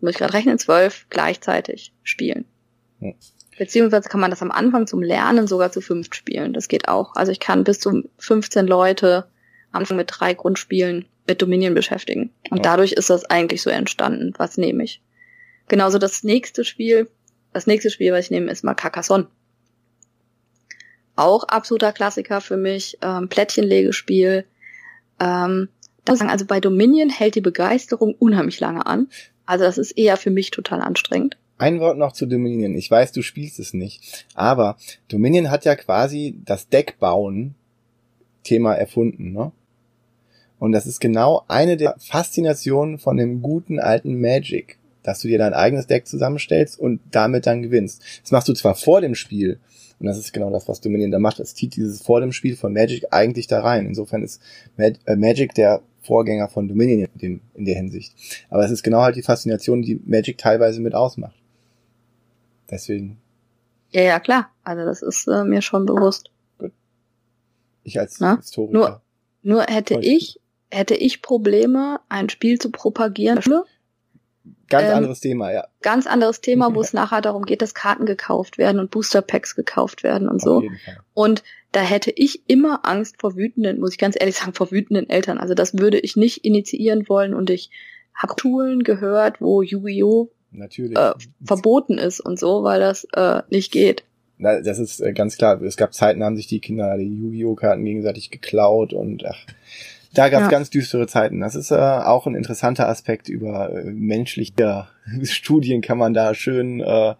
[0.00, 2.44] muss ich gerade rechnen, zwölf gleichzeitig spielen.
[3.58, 6.52] Beziehungsweise kann man das am Anfang zum Lernen sogar zu fünf spielen.
[6.52, 7.14] Das geht auch.
[7.14, 9.26] Also ich kann bis zu 15 Leute
[9.72, 12.30] am Anfang mit drei Grundspielen mit Dominion beschäftigen.
[12.50, 12.62] Und ja.
[12.62, 14.32] dadurch ist das eigentlich so entstanden.
[14.38, 15.02] Was nehme ich?
[15.68, 17.08] Genauso das nächste Spiel,
[17.52, 19.28] das nächste Spiel, was ich nehme, ist mal Carcassonne.
[21.14, 24.46] Auch absoluter Klassiker für mich, ähm, Plättchenlegespiel.
[25.20, 25.68] Ähm,
[26.06, 29.08] sagen, also bei Dominion hält die Begeisterung unheimlich lange an.
[29.46, 31.36] Also das ist eher für mich total anstrengend.
[31.62, 32.74] Ein Wort noch zu Dominion.
[32.74, 34.76] Ich weiß, du spielst es nicht, aber
[35.06, 37.54] Dominion hat ja quasi das Deckbauen
[38.42, 39.52] Thema erfunden, ne?
[40.58, 44.78] Und das ist genau eine der Faszinationen von dem guten alten Magic.
[45.04, 48.02] dass du dir dein eigenes Deck zusammenstellst und damit dann gewinnst.
[48.22, 49.60] Das machst du zwar vor dem Spiel,
[50.00, 51.38] und das ist genau das, was Dominion da macht.
[51.38, 53.86] Es zieht dieses vor dem Spiel von Magic eigentlich da rein.
[53.86, 54.40] Insofern ist
[54.76, 58.14] Mag äh, Magic der Vorgänger von Dominion in, dem, in der Hinsicht.
[58.50, 61.41] Aber es ist genau halt die Faszination, die Magic teilweise mit ausmacht.
[62.72, 63.20] Deswegen.
[63.90, 64.50] Ja, ja, klar.
[64.64, 66.30] Also das ist äh, mir schon bewusst.
[66.58, 66.72] Gut.
[67.84, 68.38] Ich als Na?
[68.38, 68.72] Historiker.
[68.72, 69.02] Nur,
[69.42, 70.40] nur hätte ich,
[70.70, 73.40] hätte ich Probleme, ein Spiel zu propagieren,
[74.68, 75.66] Ganz ähm, anderes Thema, ja.
[75.82, 79.54] Ganz anderes Thema, wo es nachher darum geht, dass Karten gekauft werden und Booster Packs
[79.54, 80.62] gekauft werden und so.
[81.12, 85.10] Und da hätte ich immer Angst vor wütenden, muss ich ganz ehrlich sagen, vor wütenden
[85.10, 85.36] Eltern.
[85.36, 87.70] Also das würde ich nicht initiieren wollen und ich
[88.14, 90.30] habe Schulen gehört, wo Yu-Gi-Oh!
[90.54, 91.12] Äh,
[91.44, 94.04] verboten ist und so, weil das äh, nicht geht.
[94.38, 95.60] Na, das ist äh, ganz klar.
[95.62, 97.54] Es gab Zeiten, haben sich die Kinder die Yu-Gi-Oh!
[97.54, 99.46] Karten gegenseitig geklaut und ach,
[100.14, 100.50] da gab es ja.
[100.50, 101.40] ganz düstere Zeiten.
[101.40, 104.88] Das ist äh, auch ein interessanter Aspekt über äh, menschliche
[105.22, 107.14] Studien kann man da schön äh,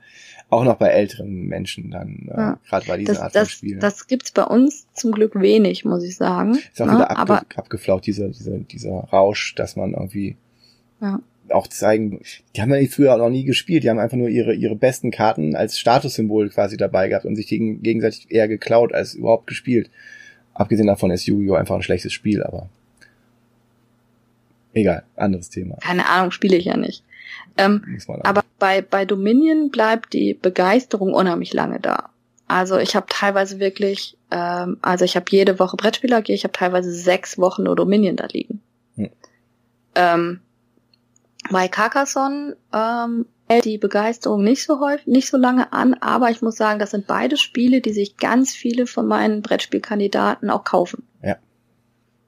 [0.50, 2.58] auch noch bei älteren Menschen dann, äh, ja.
[2.68, 3.80] gerade bei dieser das, Art von Spielen.
[3.80, 6.56] Das gibt's bei uns zum Glück wenig, muss ich sagen.
[6.56, 6.92] Ist auch ne?
[6.92, 10.36] wieder abge Aber abgeflaut, dieser, dieser, dieser Rausch, dass man irgendwie
[11.00, 11.20] ja.
[11.52, 12.20] Auch zeigen,
[12.56, 15.10] die haben ja früher auch noch nie gespielt, die haben einfach nur ihre, ihre besten
[15.10, 19.90] Karten als Statussymbol quasi dabei gehabt und sich gegen, gegenseitig eher geklaut als überhaupt gespielt.
[20.54, 21.54] Abgesehen davon ist Yu-Gi-Oh!
[21.54, 22.68] einfach ein schlechtes Spiel, aber
[24.74, 25.76] Egal, anderes Thema.
[25.76, 27.04] Keine Ahnung, spiele ich ja nicht.
[27.58, 32.10] Ähm, aber bei, bei Dominion bleibt die Begeisterung unheimlich lange da.
[32.48, 36.92] Also ich habe teilweise wirklich, ähm, also ich habe jede Woche Brettspieler ich habe teilweise
[36.92, 38.60] sechs Wochen nur Dominion da liegen.
[38.96, 39.10] Hm.
[39.94, 40.40] Ähm,
[41.52, 46.42] bei Carcassonne ähm, hält die Begeisterung nicht so häufig, nicht so lange an, aber ich
[46.42, 51.06] muss sagen, das sind beide Spiele, die sich ganz viele von meinen Brettspielkandidaten auch kaufen.
[51.22, 51.36] Ja.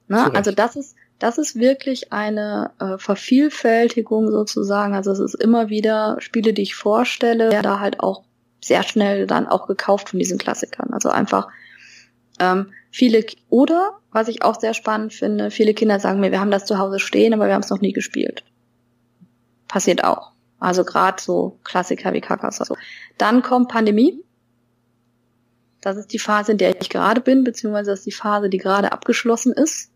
[0.07, 4.93] Na, also das ist, das ist wirklich eine äh, Vervielfältigung sozusagen.
[4.93, 8.23] Also es ist immer wieder Spiele, die ich vorstelle, da halt auch
[8.61, 10.93] sehr schnell dann auch gekauft von diesen Klassikern.
[10.93, 11.47] Also einfach
[12.39, 16.51] ähm, viele oder was ich auch sehr spannend finde, viele Kinder sagen mir, wir haben
[16.51, 18.43] das zu Hause stehen, aber wir haben es noch nie gespielt.
[19.75, 20.31] Passiert auch.
[20.59, 22.79] Also gerade so Klassiker wie Carcassonne.
[23.17, 24.21] Dann kommt Pandemie.
[25.81, 28.57] Das ist die Phase, in der ich gerade bin, beziehungsweise das ist die Phase, die
[28.57, 29.91] gerade abgeschlossen ist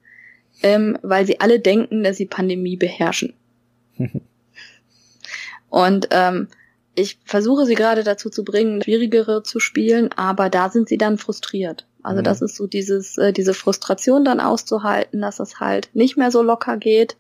[0.62, 3.34] ähm, weil sie alle denken, dass sie Pandemie beherrschen.
[5.70, 6.48] Und ähm,
[6.96, 11.18] ich versuche sie gerade dazu zu bringen, schwierigere zu spielen, aber da sind sie dann
[11.18, 11.86] frustriert.
[12.02, 12.24] Also mhm.
[12.24, 16.42] das ist so dieses, äh, diese Frustration dann auszuhalten, dass es halt nicht mehr so
[16.42, 17.16] locker geht,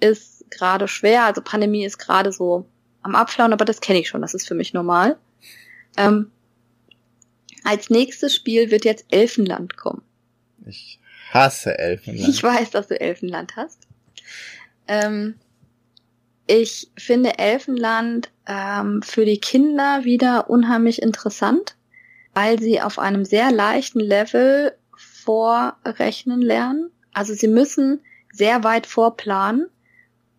[0.00, 1.24] ist gerade schwer.
[1.24, 2.66] Also Pandemie ist gerade so
[3.02, 5.16] am Abflauen, aber das kenne ich schon, das ist für mich normal.
[5.96, 6.30] Ähm,
[7.64, 10.02] als nächstes Spiel wird jetzt Elfenland kommen.
[10.66, 11.00] Ich
[11.32, 12.28] hasse Elfenland.
[12.28, 13.86] Ich weiß, dass du Elfenland hast.
[14.88, 15.34] Ähm,
[16.46, 21.76] ich finde Elfenland ähm, für die Kinder wieder unheimlich interessant,
[22.34, 26.90] weil sie auf einem sehr leichten Level vorrechnen lernen.
[27.12, 28.00] Also sie müssen
[28.32, 29.68] sehr weit vorplanen.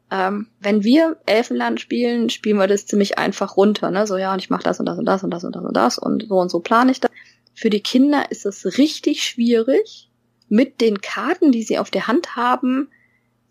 [0.10, 3.92] Ähm, wenn wir Elfenland spielen, spielen wir das ziemlich einfach runter.
[3.92, 4.08] Ne?
[4.08, 5.76] So, ja, und ich mache das und das und das und das und das und
[5.76, 7.12] das und so und so plane ich das.
[7.54, 10.10] Für die Kinder ist es richtig schwierig,
[10.50, 12.90] mit den Karten, die sie auf der Hand haben,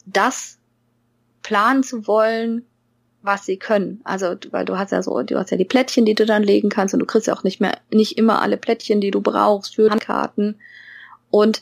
[0.06, 0.58] das
[1.42, 2.64] planen zu wollen,
[3.22, 4.00] was sie können.
[4.04, 6.68] Also, weil du hast ja so, du hast ja die Plättchen, die du dann legen
[6.68, 9.74] kannst und du kriegst ja auch nicht mehr, nicht immer alle Plättchen, die du brauchst
[9.74, 10.56] für Karten.
[11.30, 11.60] Und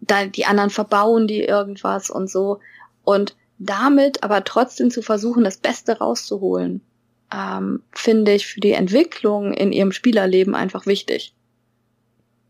[0.00, 2.60] dann die anderen verbauen die irgendwas und so.
[3.04, 6.80] Und damit aber trotzdem zu versuchen, das Beste rauszuholen,
[7.32, 11.34] ähm, finde ich für die Entwicklung in ihrem Spielerleben einfach wichtig.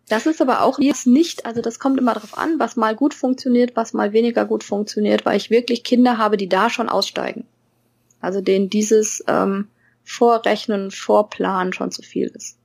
[0.08, 3.12] Das ist aber auch jetzt nicht, also das kommt immer darauf an, was mal gut
[3.12, 7.44] funktioniert, was mal weniger gut funktioniert, weil ich wirklich Kinder habe, die da schon aussteigen.
[8.20, 9.68] Also denen dieses ähm,
[10.04, 12.56] Vorrechnen, Vorplanen schon zu viel ist.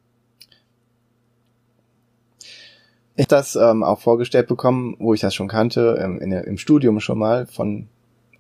[3.16, 7.00] Ich das ähm, auch vorgestellt bekommen, wo ich das schon kannte, ähm, in, im Studium
[7.00, 7.90] schon mal von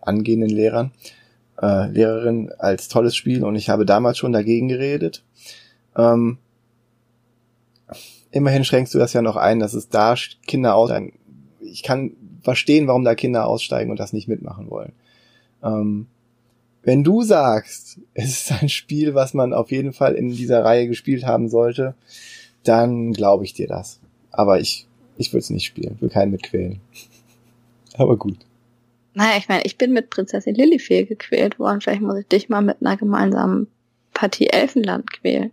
[0.05, 0.91] angehenden Lehrern,
[1.61, 5.23] äh, Lehrerin als tolles Spiel und ich habe damals schon dagegen geredet.
[5.95, 6.37] Ähm,
[8.31, 10.15] immerhin schränkst du das ja noch ein, dass es da
[10.45, 11.13] Kinder aussteigen.
[11.61, 12.11] Ich kann
[12.41, 14.93] verstehen, warum da Kinder aussteigen und das nicht mitmachen wollen.
[15.63, 16.07] Ähm,
[16.83, 20.87] wenn du sagst, es ist ein Spiel, was man auf jeden Fall in dieser Reihe
[20.87, 21.95] gespielt haben sollte,
[22.63, 23.99] dann glaube ich dir das.
[24.31, 26.81] Aber ich, ich würde es nicht spielen, will keinen mitquälen.
[27.97, 28.37] Aber gut.
[29.13, 31.81] Naja, ich meine, ich bin mit Prinzessin Lilifee gequält worden.
[31.81, 33.67] Vielleicht muss ich dich mal mit einer gemeinsamen
[34.13, 35.51] Partie Elfenland quälen.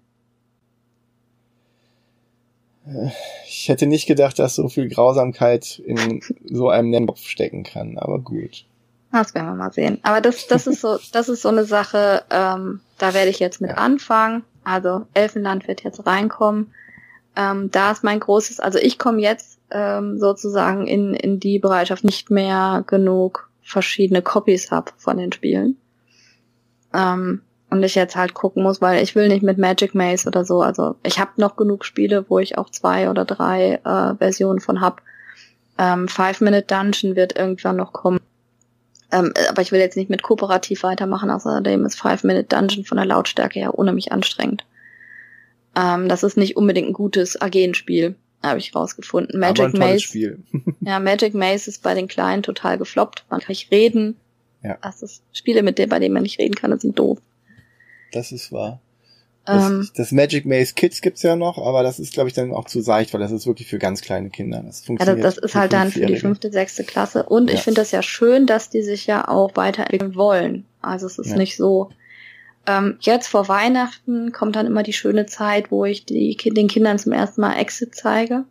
[3.46, 8.18] Ich hätte nicht gedacht, dass so viel Grausamkeit in so einem Kopf stecken kann, aber
[8.18, 8.64] gut.
[9.12, 9.98] Das werden wir mal sehen.
[10.02, 13.60] Aber das, das ist so, das ist so eine Sache, ähm, da werde ich jetzt
[13.60, 13.76] mit ja.
[13.76, 14.44] anfangen.
[14.64, 16.72] Also Elfenland wird jetzt reinkommen.
[17.36, 22.04] Ähm, da ist mein großes, also ich komme jetzt ähm, sozusagen in, in die Bereitschaft
[22.04, 25.76] nicht mehr genug verschiedene Copies habe von den Spielen.
[26.92, 30.44] Ähm, und ich jetzt halt gucken muss, weil ich will nicht mit Magic Maze oder
[30.44, 30.60] so.
[30.60, 34.80] Also ich habe noch genug Spiele, wo ich auch zwei oder drei äh, Versionen von
[34.80, 35.02] hab.
[35.78, 38.18] Ähm, Five Minute Dungeon wird irgendwann noch kommen.
[39.12, 42.96] Ähm, aber ich will jetzt nicht mit kooperativ weitermachen, außerdem ist Five Minute Dungeon von
[42.96, 44.64] der Lautstärke her unheimlich anstrengend.
[45.76, 49.38] Ähm, das ist nicht unbedingt ein gutes Agenspiel, habe ich rausgefunden.
[49.38, 50.38] Magic Maze.
[50.80, 53.24] Ja, Magic Maze ist bei den Kleinen total gefloppt.
[53.28, 54.16] Man kann nicht reden.
[54.62, 54.78] Ja.
[54.82, 57.18] Das ist Spiele, mit denen, bei denen man nicht reden kann, das sind doof.
[58.12, 58.80] Das ist wahr.
[59.46, 62.52] Das, ähm, das, Magic Maze Kids gibt's ja noch, aber das ist, glaube ich, dann
[62.52, 64.62] auch zu seicht, weil das ist wirklich für ganz kleine Kinder.
[64.64, 65.24] Das funktioniert.
[65.24, 67.24] Das, das ist halt dann für die fünfte, sechste Klasse.
[67.24, 67.54] Und ja.
[67.54, 70.66] ich finde das ja schön, dass die sich ja auch weiterentwickeln wollen.
[70.82, 71.36] Also es ist ja.
[71.36, 71.90] nicht so.
[72.70, 76.98] Ähm, jetzt vor Weihnachten kommt dann immer die schöne Zeit, wo ich die, den Kindern
[76.98, 78.44] zum ersten Mal Exit zeige.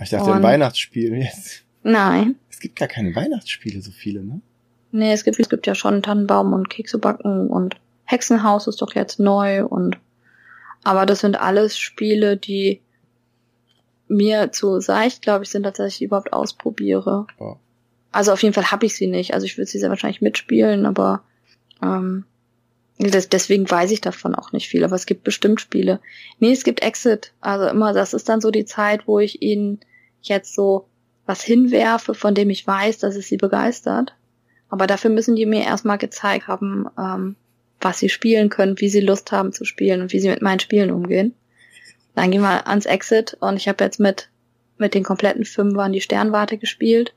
[0.00, 1.64] Ich dachte, Und, ein Weihnachtsspiel jetzt.
[1.82, 2.36] Nein.
[2.50, 4.40] Es gibt gar keine Weihnachtsspiele, so viele, ne?
[4.92, 8.94] Nee, es gibt, es gibt ja schon Tannenbaum und Kekse backen und Hexenhaus ist doch
[8.94, 9.98] jetzt neu und
[10.84, 12.80] aber das sind alles Spiele, die
[14.08, 17.26] mir zu seicht, glaube ich, sind, tatsächlich überhaupt ausprobiere.
[17.38, 17.56] Oh.
[18.10, 19.32] Also auf jeden Fall habe ich sie nicht.
[19.32, 21.22] Also ich würde sie sehr wahrscheinlich mitspielen, aber
[21.82, 22.24] ähm,
[22.98, 24.84] das, deswegen weiß ich davon auch nicht viel.
[24.84, 26.00] Aber es gibt bestimmt Spiele.
[26.38, 27.32] Nee, es gibt Exit.
[27.40, 29.80] Also immer, das ist dann so die Zeit, wo ich ihnen
[30.20, 30.86] jetzt so
[31.26, 34.14] was hinwerfe, von dem ich weiß, dass es sie begeistert.
[34.68, 37.36] Aber dafür müssen die mir erstmal gezeigt haben, ähm,
[37.80, 40.60] was sie spielen können, wie sie Lust haben zu spielen und wie sie mit meinen
[40.60, 41.34] Spielen umgehen.
[42.14, 44.30] Dann gehen wir ans Exit und ich habe jetzt mit,
[44.78, 47.14] mit den kompletten Fünfern die Sternwarte gespielt.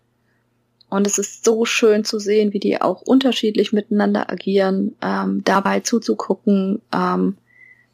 [0.96, 5.82] Und es ist so schön zu sehen, wie die auch unterschiedlich miteinander agieren, ähm, dabei
[5.82, 7.36] zuzugucken, ähm,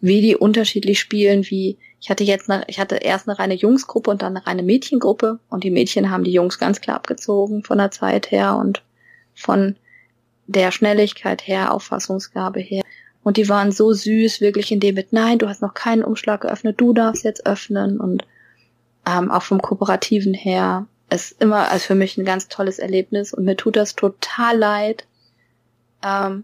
[0.02, 4.12] wie die unterschiedlich spielen, wie ich hatte jetzt eine, ich hatte erst eine reine Jungsgruppe
[4.12, 7.80] und dann eine reine Mädchengruppe und die Mädchen haben die Jungs ganz klar abgezogen von
[7.80, 8.84] der Zeit her und
[9.34, 9.78] von
[10.46, 12.84] der Schnelligkeit her, Auffassungsgabe her.
[13.24, 16.42] Und die waren so süß, wirklich in dem mit, nein, du hast noch keinen Umschlag
[16.42, 18.00] geöffnet, du darfst jetzt öffnen.
[18.00, 18.28] Und
[19.08, 23.34] ähm, auch vom Kooperativen her ist immer also für mich ein ganz tolles Erlebnis.
[23.34, 25.06] Und mir tut das total leid,
[26.04, 26.44] ähm,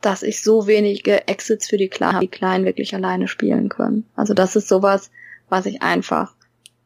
[0.00, 4.04] dass ich so wenige Exits für die Kleinen, die Kleinen wirklich alleine spielen können.
[4.14, 5.10] Also das ist sowas,
[5.48, 6.34] was ich einfach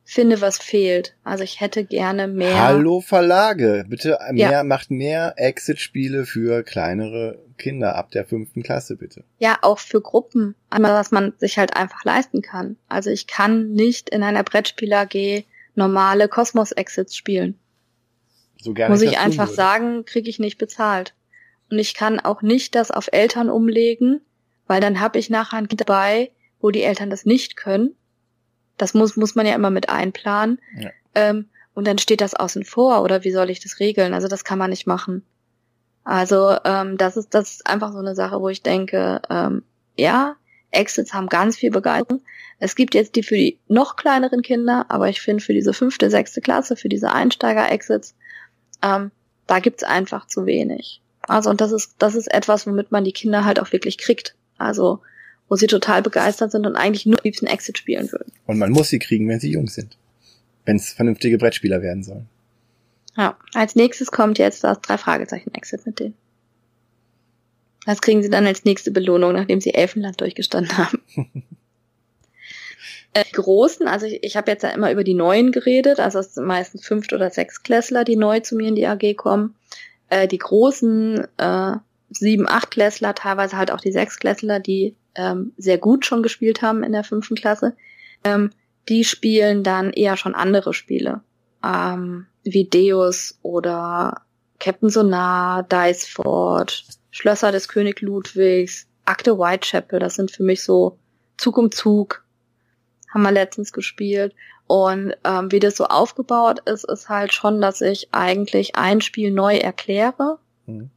[0.05, 1.15] finde, was fehlt.
[1.23, 2.61] Also ich hätte gerne mehr.
[2.61, 4.65] Hallo Verlage, bitte mehr, ja.
[4.65, 9.25] macht mehr Exit-Spiele für kleinere Kinder ab der fünften Klasse, bitte.
[9.39, 12.77] Ja, auch für Gruppen, was man sich halt einfach leisten kann.
[12.89, 15.45] Also ich kann nicht in einer Brettspiel AG
[15.75, 17.59] normale Kosmos-Exits spielen.
[18.61, 19.57] So gerne Muss ich, ich einfach würde.
[19.57, 21.15] sagen, kriege ich nicht bezahlt.
[21.71, 24.21] Und ich kann auch nicht das auf Eltern umlegen,
[24.67, 26.31] weil dann habe ich nachher ein Kind dabei,
[26.61, 27.97] wo die Eltern das nicht können
[28.83, 30.59] das muss, muss man ja immer mit einplanen.
[30.79, 30.91] Ja.
[31.15, 34.13] Ähm, und dann steht das außen vor oder wie soll ich das regeln?
[34.13, 35.25] Also das kann man nicht machen.
[36.05, 39.63] Also ähm, das ist das ist einfach so eine Sache, wo ich denke, ähm,
[39.97, 40.37] ja,
[40.73, 42.23] Exits haben ganz viel Begeisterung.
[42.59, 46.11] Es gibt jetzt die für die noch kleineren Kinder, aber ich finde für diese fünfte,
[46.11, 48.15] sechste Klasse, für diese Einsteiger-Exits,
[48.83, 49.11] ähm,
[49.47, 51.01] da gibt's einfach zu wenig.
[51.23, 54.35] Also und das ist das ist etwas, womit man die Kinder halt auch wirklich kriegt.
[54.59, 55.01] Also
[55.49, 58.33] wo sie total begeistert sind und eigentlich nur liebsten Exit spielen würden.
[58.47, 59.99] Und man muss sie kriegen, wenn sie jung sind.
[60.65, 62.29] Wenn es vernünftige Brettspieler werden sollen.
[63.17, 66.15] Ja, als nächstes kommt jetzt das drei Fragezeichen Exit mit denen.
[67.87, 71.03] Das kriegen sie dann als nächste Belohnung, nachdem sie Elfenland durchgestanden haben.
[73.13, 76.21] äh, die Großen, also ich, ich habe jetzt ja immer über die Neuen geredet, also
[76.21, 79.57] es sind meistens Fünft- oder Sechstklässler, die neu zu mir in die AG kommen.
[80.09, 81.73] Äh, die großen äh,
[82.11, 86.93] sieben, achtklässler, teilweise halt auch die Sechsklässler, die ähm, sehr gut schon gespielt haben in
[86.93, 87.77] der fünften Klasse,
[88.25, 88.51] ähm,
[88.89, 91.23] die spielen dann eher schon andere Spiele.
[91.65, 94.23] Ähm, wie Deus oder
[94.59, 100.99] Captain Sonar, Dice Fort, Schlösser des König Ludwigs, Akte Whitechapel, das sind für mich so
[101.37, 102.25] Zug um Zug,
[103.09, 104.35] haben wir letztens gespielt.
[104.67, 109.31] Und ähm, wie das so aufgebaut ist, ist halt schon, dass ich eigentlich ein Spiel
[109.31, 110.39] neu erkläre.
[110.67, 110.91] Mhm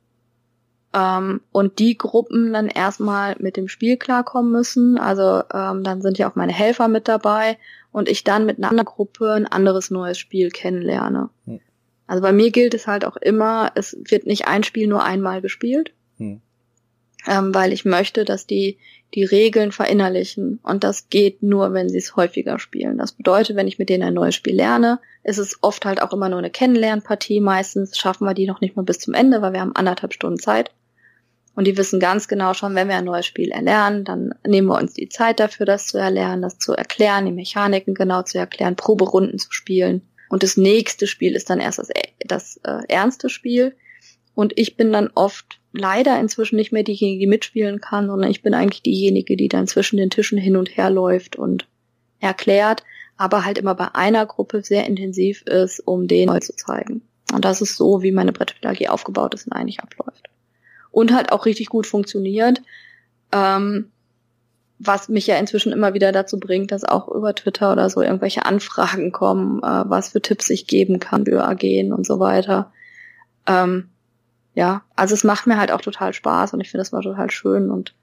[0.96, 4.98] ähm, und die Gruppen dann erstmal mit dem Spiel klarkommen müssen.
[4.98, 7.58] Also ähm, dann sind ja auch meine Helfer mit dabei
[7.92, 11.30] und ich dann mit einer anderen Gruppe ein anderes neues Spiel kennenlerne.
[11.46, 11.60] Hm.
[12.08, 15.42] Also bei mir gilt es halt auch immer, es wird nicht ein Spiel nur einmal
[15.42, 15.92] gespielt.
[16.18, 16.42] Hm.
[17.28, 18.78] ähm, weil ich möchte, dass die
[19.16, 20.60] die Regeln verinnerlichen.
[20.62, 22.98] Und das geht nur, wenn sie es häufiger spielen.
[22.98, 26.12] Das bedeutet, wenn ich mit denen ein neues Spiel lerne, ist es oft halt auch
[26.12, 27.40] immer nur eine Kennenlernpartie.
[27.40, 30.40] Meistens schaffen wir die noch nicht mal bis zum Ende, weil wir haben anderthalb Stunden
[30.40, 30.72] Zeit.
[31.56, 34.78] Und die wissen ganz genau schon, wenn wir ein neues Spiel erlernen, dann nehmen wir
[34.78, 38.76] uns die Zeit dafür, das zu erlernen, das zu erklären, die Mechaniken genau zu erklären,
[38.76, 40.02] Proberunden zu spielen.
[40.28, 41.90] Und das nächste Spiel ist dann erst das,
[42.20, 43.74] das äh, ernste Spiel.
[44.36, 48.44] Und ich bin dann oft leider inzwischen nicht mehr diejenige, die mitspielen kann, sondern ich
[48.44, 51.68] bin eigentlich diejenige, die dann zwischen den Tischen hin und her läuft und
[52.20, 52.84] erklärt,
[53.18, 57.02] aber halt immer bei einer Gruppe sehr intensiv ist, um den neu zu zeigen.
[57.34, 60.30] Und das ist so, wie meine Brettspiel AG aufgebaut ist und eigentlich abläuft.
[60.91, 62.62] Und halt auch richtig gut funktioniert,
[63.32, 63.91] ähm,
[64.80, 68.45] was mich ja inzwischen immer wieder dazu bringt, dass auch über Twitter oder so irgendwelche
[68.45, 72.72] Anfragen kommen, äh, was für Tipps ich geben kann für AGen und so weiter.
[73.48, 73.90] Ähm,
[74.56, 77.30] ja, also es macht mir halt auch total Spaß und ich finde das mal total
[77.30, 77.94] schön und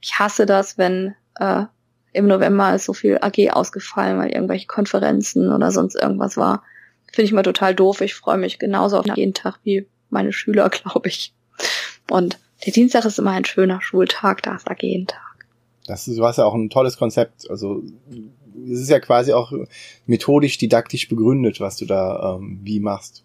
[0.00, 1.64] ich hasse das, wenn äh,
[2.12, 6.62] im November ist so viel AG ausgefallen, weil irgendwelche Konferenzen oder sonst irgendwas war.
[7.12, 8.00] Finde ich mal total doof.
[8.00, 11.34] Ich freue mich genauso auf jeden Tag wie meine Schüler, glaube ich.
[12.08, 15.46] Und der Dienstag ist immer ein schöner Schultag, da ist AG-Tag.
[15.86, 17.50] Das ist, du hast ja auch ein tolles Konzept.
[17.50, 17.82] Also
[18.64, 19.52] es ist ja quasi auch
[20.06, 23.24] methodisch, didaktisch begründet, was du da ähm, wie machst.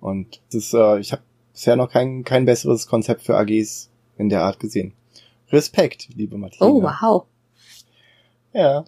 [0.00, 1.22] Und das, äh, ich habe
[1.54, 4.92] bisher noch kein, kein besseres Konzept für AGs in der Art gesehen.
[5.50, 6.66] Respekt, liebe Martina.
[6.66, 7.24] Oh, wow.
[8.52, 8.84] Ja.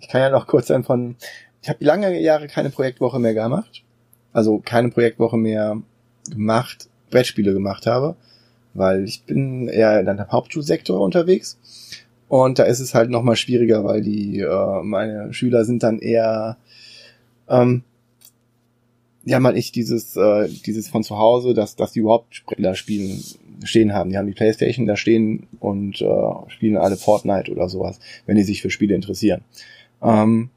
[0.00, 1.16] Ich kann ja noch kurz dann von,
[1.62, 3.84] ich habe lange Jahre keine Projektwoche mehr gemacht.
[4.32, 5.80] Also keine Projektwoche mehr
[6.28, 8.16] gemacht, Brettspiele gemacht habe,
[8.74, 11.58] weil ich bin eher in einem Hauptschulsektor unterwegs.
[12.28, 16.56] Und da ist es halt nochmal schwieriger, weil die, äh, meine Schüler sind dann eher,
[17.48, 17.84] ähm,
[19.24, 22.74] die haben halt nicht dieses, äh, dieses von zu Hause, dass, dass die überhaupt Spieler
[22.74, 23.22] spielen,
[23.64, 24.10] stehen haben.
[24.10, 28.42] Die haben die Playstation da stehen und äh, spielen alle Fortnite oder sowas, wenn die
[28.42, 29.42] sich für Spiele interessieren.
[30.02, 30.50] Ähm,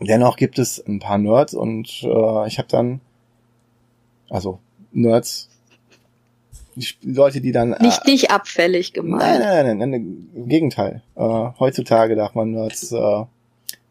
[0.00, 3.00] dennoch gibt es ein paar Nerds und äh, ich habe dann,
[4.28, 4.58] also
[4.92, 5.48] Nerds,
[7.02, 7.70] Leute, die dann...
[7.80, 9.22] Nicht, äh, nicht abfällig gemeint.
[9.22, 11.02] Nein, nein, nein, nein, nein im Gegenteil.
[11.14, 13.28] Äh, heutzutage darf man Nerds äh, ja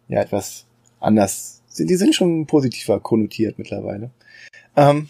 [0.10, 0.66] etwas
[1.00, 4.12] anders die sind schon positiver konnotiert mittlerweile.
[4.76, 5.08] Ähm,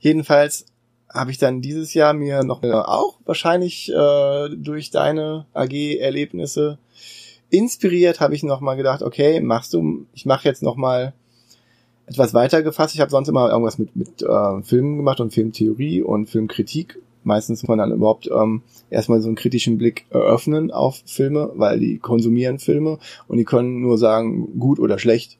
[0.00, 0.66] jedenfalls
[1.08, 6.78] habe ich dann dieses Jahr mir noch äh, auch wahrscheinlich äh, durch deine AG-Erlebnisse
[7.50, 11.12] inspiriert, habe ich noch mal gedacht, okay, machst du, ich mache jetzt noch mal
[12.06, 12.94] etwas weiter gefasst.
[12.94, 17.62] Ich habe sonst immer irgendwas mit mit äh, Filmen gemacht und Filmtheorie und Filmkritik meistens
[17.62, 21.98] muss man dann überhaupt ähm, erstmal so einen kritischen Blick eröffnen auf Filme, weil die
[21.98, 22.98] konsumieren Filme
[23.28, 25.38] und die können nur sagen, gut oder schlecht.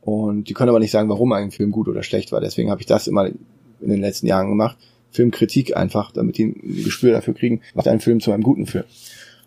[0.00, 2.40] Und die können aber nicht sagen, warum ein Film gut oder schlecht war.
[2.40, 3.38] Deswegen habe ich das immer in
[3.80, 4.78] den letzten Jahren gemacht.
[5.10, 8.84] Filmkritik einfach, damit die ein Gespür dafür kriegen, was ein Film zu einem guten Film.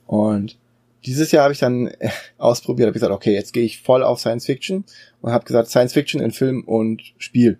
[0.05, 0.57] Und
[1.05, 1.89] dieses Jahr habe ich dann
[2.37, 4.83] ausprobiert, habe gesagt, okay, jetzt gehe ich voll auf Science Fiction
[5.21, 7.59] und habe gesagt, Science Fiction in Film und Spiel.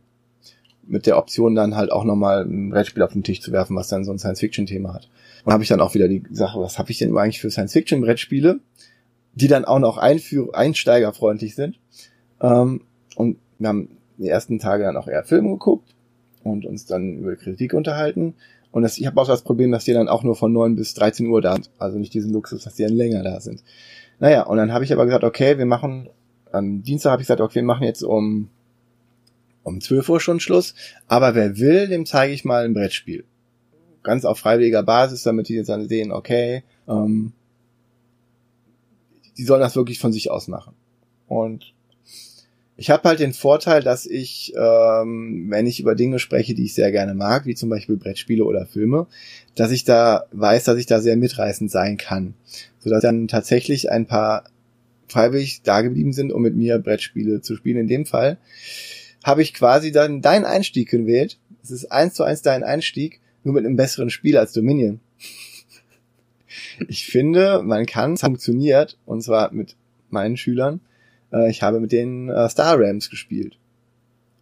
[0.86, 3.88] Mit der Option dann halt auch nochmal ein Brettspiel auf den Tisch zu werfen, was
[3.88, 5.10] dann so ein Science-Fiction-Thema hat.
[5.46, 8.60] Und habe ich dann auch wieder die Sache, was habe ich denn eigentlich für Science-Fiction-Brettspiele,
[9.34, 11.80] die dann auch noch einsteigerfreundlich sind.
[12.44, 12.82] Ähm,
[13.16, 15.96] und wir haben die ersten Tage dann auch eher Filme geguckt
[16.44, 18.36] und uns dann über Kritik unterhalten.
[18.72, 20.94] Und das, ich habe auch das Problem, dass die dann auch nur von 9 bis
[20.94, 21.72] 13 Uhr da sind.
[21.78, 23.64] Also nicht diesen Luxus, dass die dann länger da sind.
[24.20, 26.10] Naja, und dann habe ich aber gesagt, okay, wir machen,
[26.52, 28.50] am Dienstag habe ich gesagt, okay, wir machen jetzt um,
[29.64, 30.76] um 12 Uhr schon Schluss.
[31.08, 33.26] Aber wer will, dem zeige ich mal ein Brettspiel.
[34.02, 37.32] Ganz auf freiwilliger Basis, damit die jetzt dann sehen, okay, ähm,
[39.38, 40.74] die sollen das wirklich von sich aus machen.
[41.28, 41.73] Und
[42.76, 46.74] ich habe halt den Vorteil, dass ich, ähm, wenn ich über Dinge spreche, die ich
[46.74, 49.08] sehr gerne mag, wie zum Beispiel Brettspiele oder Filme,
[49.56, 52.34] dass ich da weiß, dass ich da sehr mitreißend sein kann.
[52.80, 54.46] Sodass dann tatsächlich ein paar
[55.08, 57.78] freiwillig da geblieben sind, um mit mir Brettspiele zu spielen.
[57.78, 58.38] In dem Fall
[59.24, 61.38] habe ich quasi dann deinen Einstieg gewählt.
[61.62, 65.00] Es ist eins zu eins dein Einstieg, nur mit einem besseren Spiel als Dominion.
[66.88, 69.76] Ich finde, man kann, es funktioniert, und zwar mit
[70.10, 70.82] meinen Schülern,
[71.34, 73.58] äh, ich habe mit denen äh, Star Rams gespielt.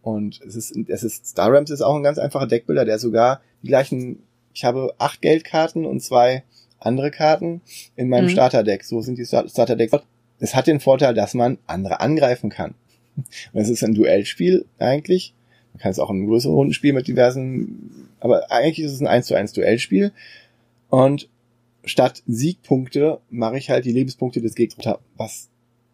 [0.01, 3.41] Und es ist, es ist, Star Rams ist auch ein ganz einfacher Deckbilder, der sogar
[3.61, 4.23] die gleichen,
[4.53, 6.43] ich habe acht Geldkarten und zwei
[6.79, 7.61] andere Karten
[7.95, 8.29] in meinem mhm.
[8.29, 8.83] Starterdeck.
[8.83, 9.93] So sind die Starterdecks.
[10.39, 12.73] Es hat den Vorteil, dass man andere angreifen kann.
[13.15, 13.27] Und
[13.61, 15.35] es ist ein Duellspiel eigentlich.
[15.73, 19.27] Man kann es auch in größeren Rundenspiel mit diversen, aber eigentlich ist es ein 1
[19.27, 20.11] zu 1 Duellspiel.
[20.89, 21.29] Und
[21.85, 25.50] statt Siegpunkte mache ich halt die Lebenspunkte des Gegners, was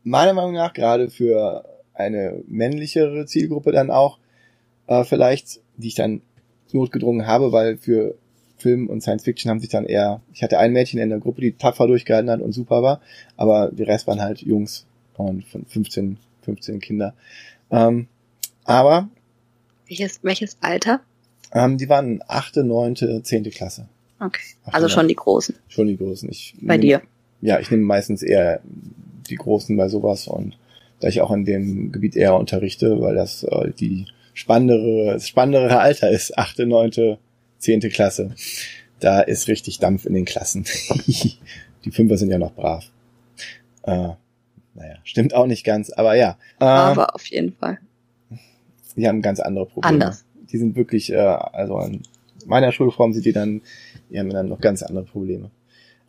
[0.08, 4.20] meiner Meinung nach gerade für eine männlichere Zielgruppe dann auch
[4.88, 6.22] äh, vielleicht, die ich dann
[6.72, 8.16] notgedrungen habe, weil für
[8.58, 11.42] Film und Science Fiction haben sich dann eher, ich hatte ein Mädchen in der Gruppe,
[11.42, 13.02] die tapfer durchgehalten hat und super war,
[13.36, 14.86] aber die Rest waren halt Jungs
[15.16, 17.14] und von 15, 15 Kinder.
[17.70, 18.08] Ähm,
[18.64, 19.10] aber
[19.88, 21.02] welches, welches Alter?
[21.54, 23.88] Ähm, die waren achte, neunte, zehnte Klasse.
[24.20, 24.42] Okay.
[24.64, 25.56] Achte, also schon die Großen.
[25.68, 26.30] Schon die Großen.
[26.30, 27.02] Ich bei nehm, dir?
[27.42, 28.62] Ja, ich nehme meistens eher
[29.28, 30.58] die Großen bei sowas und
[31.00, 35.80] da ich auch in dem Gebiet eher unterrichte, weil das äh, die spannendere, das spannendere
[35.80, 37.20] Alter ist, achte, neunte,
[37.60, 38.36] zehnte Klasse.
[39.00, 40.66] Da ist richtig Dampf in den Klassen.
[41.08, 42.90] die Fünfer sind ja noch brav.
[43.84, 44.10] Äh,
[44.74, 46.38] naja, stimmt auch nicht ganz, aber ja.
[46.60, 47.80] Ähm, aber auf jeden Fall.
[48.96, 50.06] Die haben ganz andere Probleme.
[50.06, 50.26] Anders.
[50.52, 52.02] Die sind wirklich, äh, also in
[52.46, 53.62] meiner Schulform sind die dann,
[54.10, 55.52] die haben dann noch ganz andere Probleme.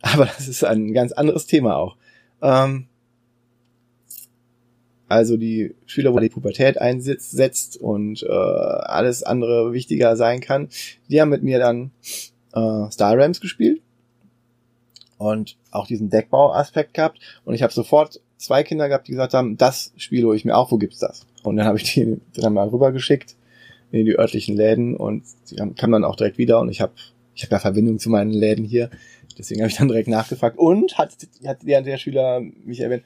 [0.01, 1.97] Aber das ist ein ganz anderes Thema auch.
[2.41, 2.88] Ähm,
[5.09, 10.69] also die Schüler, wo die Pubertät einsetzt und äh, alles andere wichtiger sein kann,
[11.09, 11.91] die haben mit mir dann
[12.53, 13.81] äh, Star Rams gespielt
[15.17, 17.19] und auch diesen Deckbau-Aspekt gehabt.
[17.43, 20.55] Und ich habe sofort zwei Kinder gehabt, die gesagt haben, das Spiel hole ich mir
[20.55, 21.25] auch, wo gibt's das?
[21.43, 23.35] Und dann habe ich die dann mal rübergeschickt
[23.91, 26.93] in die örtlichen Läden und sie kam dann auch direkt wieder und ich habe
[27.33, 28.89] ich habe ja Verbindung zu meinen Läden hier,
[29.37, 30.57] deswegen habe ich dann direkt nachgefragt.
[30.57, 31.15] Und hat
[31.45, 33.03] hat der, der Schüler mich erwähnt,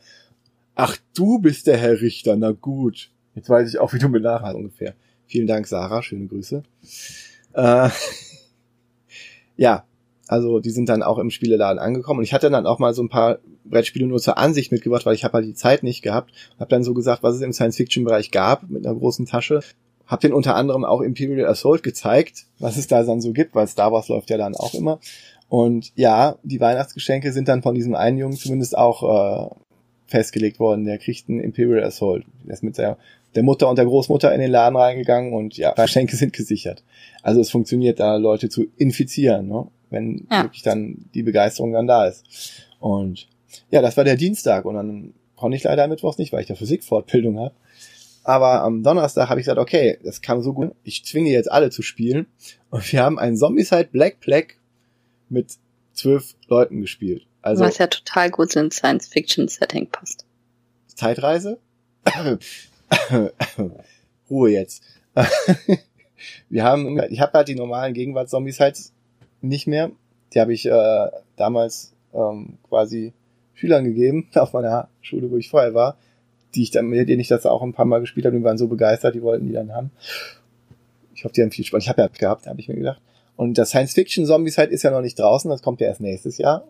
[0.76, 4.22] ach du bist der Herr Richter, na gut, jetzt weiß ich auch, wie du mir
[4.22, 4.96] nachhast ungefähr.
[5.28, 6.64] Vielen Dank, Sarah, schöne Grüße.
[7.54, 7.90] Äh,
[9.58, 9.86] ja,
[10.28, 13.04] also die sind dann auch im Spieleladen angekommen und ich hatte dann auch mal so
[13.04, 16.32] ein paar Brettspiele nur zur Ansicht mitgebracht, weil ich habe halt die Zeit nicht gehabt.
[16.60, 19.62] Hab dann so gesagt, was es im Science-Fiction-Bereich gab mit einer großen Tasche.
[20.06, 23.68] Hab den unter anderem auch Imperial Assault gezeigt, was es da dann so gibt, weil
[23.68, 25.00] Star Wars läuft ja dann auch immer.
[25.48, 29.56] Und ja, die Weihnachtsgeschenke sind dann von diesem einen Jungen zumindest auch äh,
[30.08, 30.86] festgelegt worden.
[30.86, 32.26] Der kriegt einen Imperial Assault.
[32.46, 32.98] Der ist mit der,
[33.36, 36.84] der Mutter und der Großmutter in den Laden reingegangen und ja, Geschenke sind gesichert.
[37.22, 39.48] Also es funktioniert da, Leute zu infizieren.
[39.48, 39.68] Ne?
[39.94, 40.44] wenn ja.
[40.44, 42.26] wirklich dann die Begeisterung dann da ist.
[42.80, 43.28] Und
[43.70, 46.56] ja, das war der Dienstag und dann konnte ich leider Mittwochs nicht, weil ich da
[46.56, 47.54] Physikfortbildung habe.
[48.26, 51.70] Aber am Donnerstag habe ich gesagt, okay, das kam so gut, ich zwinge jetzt alle
[51.70, 52.26] zu spielen.
[52.70, 54.56] Und wir haben einen Zombicide Black Plague
[55.30, 55.58] mit
[55.94, 57.28] zwölf Leuten gespielt.
[57.44, 60.26] Also, Was ja total gut in Science-Fiction-Setting passt.
[60.88, 61.60] Zeitreise?
[64.30, 64.82] Ruhe jetzt.
[66.50, 68.94] wir haben, ich habe halt die normalen Gegenwarts-Zombies
[69.42, 69.92] nicht mehr.
[70.34, 73.12] Die habe ich äh, damals ähm, quasi
[73.56, 75.98] Schülern gegeben auf meiner Schule, wo ich vorher war,
[76.56, 78.58] die ich dann, mit denen ich das auch ein paar Mal gespielt habe, die waren
[78.58, 79.92] so begeistert, die wollten die dann haben.
[81.14, 81.84] Ich hoffe, die haben viel Spaß.
[81.84, 83.02] Ich habe ja gehabt, habe ich mir gedacht.
[83.36, 86.66] Und das Science-Fiction-Zombies halt ist ja noch nicht draußen, das kommt ja erst nächstes Jahr.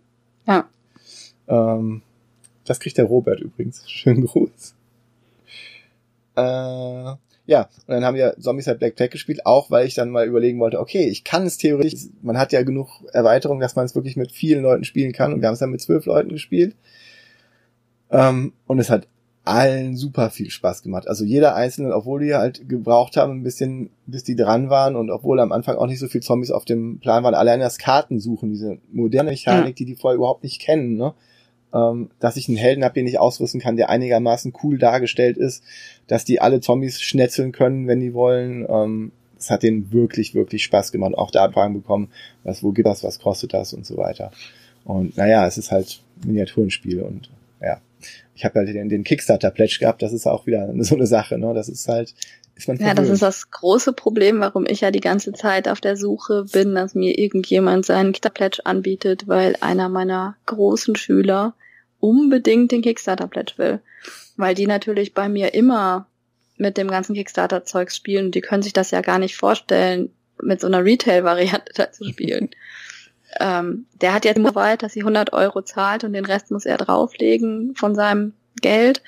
[0.48, 0.70] Ja.
[1.48, 2.02] Ähm,
[2.65, 3.90] das kriegt der Robert übrigens.
[3.90, 4.76] Schönen Gruß.
[6.36, 7.15] Äh,
[7.45, 10.28] ja, und dann haben wir Zombies at Black Plague gespielt, auch weil ich dann mal
[10.28, 13.95] überlegen wollte, okay, ich kann es theoretisch, man hat ja genug Erweiterung, dass man es
[13.95, 16.76] wirklich mit vielen Leuten spielen kann und wir haben es dann mit zwölf Leuten gespielt.
[18.10, 19.07] Ähm, und es hat
[19.45, 21.07] allen super viel Spaß gemacht.
[21.07, 25.10] Also jeder Einzelne, obwohl die halt gebraucht haben, ein bisschen, bis die dran waren und
[25.10, 28.49] obwohl am Anfang auch nicht so viel Zombies auf dem Plan waren, allein das Kartensuchen,
[28.49, 31.14] diese moderne Mechanik, die die vorher überhaupt nicht kennen, ne?
[31.74, 35.64] ähm, dass ich einen Helden habe, den ich ausrüsten kann, der einigermaßen cool dargestellt ist,
[36.07, 38.65] dass die alle Zombies schnetzeln können, wenn die wollen.
[38.70, 41.15] Ähm, das hat denen wirklich, wirklich Spaß gemacht.
[41.15, 42.10] Auch da Fragen bekommen,
[42.45, 44.32] was, wo gibt das, was kostet das und so weiter.
[44.86, 47.30] Und naja, es ist halt Miniaturenspiel und
[47.61, 47.82] ja.
[48.35, 51.53] Ich habe halt den, den Kickstarter-Pledge gehabt, das ist auch wieder so eine Sache, ne?
[51.53, 52.14] Das ist halt,
[52.55, 55.81] ist man Ja, das ist das große Problem, warum ich ja die ganze Zeit auf
[55.81, 61.55] der Suche bin, dass mir irgendjemand seinen Kickstarter-Pledge anbietet, weil einer meiner großen Schüler
[61.99, 63.80] unbedingt den Kickstarter-Pledge will.
[64.35, 66.07] Weil die natürlich bei mir immer
[66.57, 70.11] mit dem ganzen Kickstarter-Zeugs spielen und die können sich das ja gar nicht vorstellen,
[70.41, 72.49] mit so einer Retail-Variante da zu spielen.
[73.39, 76.65] Ähm, der hat jetzt nur weit, dass sie 100 Euro zahlt und den Rest muss
[76.65, 79.01] er drauflegen von seinem Geld.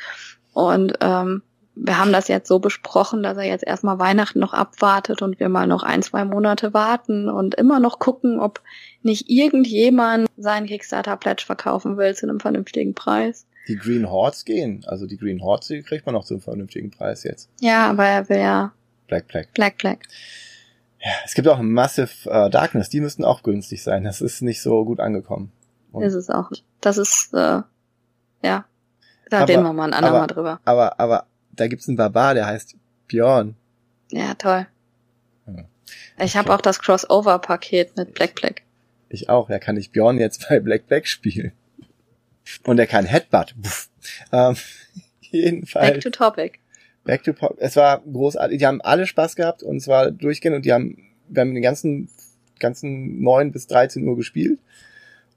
[0.54, 1.42] Und ähm,
[1.76, 5.50] wir haben das jetzt so besprochen, dass er jetzt erstmal Weihnachten noch abwartet und wir
[5.50, 8.62] mal noch ein, zwei Monate warten und immer noch gucken, ob
[9.04, 13.46] nicht irgendjemand seinen Kickstarter-Pledge verkaufen will zu einem vernünftigen Preis.
[13.68, 14.86] Die Green Hordes gehen.
[14.88, 17.50] Also die Green Hordes, die kriegt man auch zu einem vernünftigen Preis jetzt.
[17.60, 18.72] Ja, aber er will ja
[19.08, 19.54] Black Black.
[19.54, 20.00] Black Black.
[21.06, 24.04] Ja, es gibt auch Massive äh, Darkness, die müssten auch günstig sein.
[24.04, 25.52] Das ist nicht so gut angekommen.
[25.92, 26.50] Und ist es auch.
[26.82, 27.62] Das ist, äh,
[28.42, 28.66] ja.
[29.30, 30.60] Da aber, reden wir mal ein andermal drüber.
[30.66, 32.76] Aber, aber da gibt's einen Barbar, der heißt
[33.08, 33.56] Bjorn.
[34.12, 34.66] Ja, toll.
[35.46, 35.66] Hm.
[36.20, 38.64] Ich habe auch das Crossover-Paket mit Black Black.
[39.10, 39.48] Ich auch.
[39.48, 41.52] Da kann ich Bjorn jetzt bei Black Black spielen.
[42.64, 43.54] Und er kann Headbutt.
[44.32, 44.56] Ähm,
[45.22, 45.94] jedenfalls.
[45.94, 46.60] Back to topic.
[47.06, 47.58] Back to topic.
[47.60, 48.60] Es war großartig.
[48.60, 50.98] Die haben alle Spaß gehabt und zwar durchgehend und die haben,
[51.30, 52.10] wir haben den ganzen
[52.60, 54.60] ganzen neun bis 13 Uhr gespielt.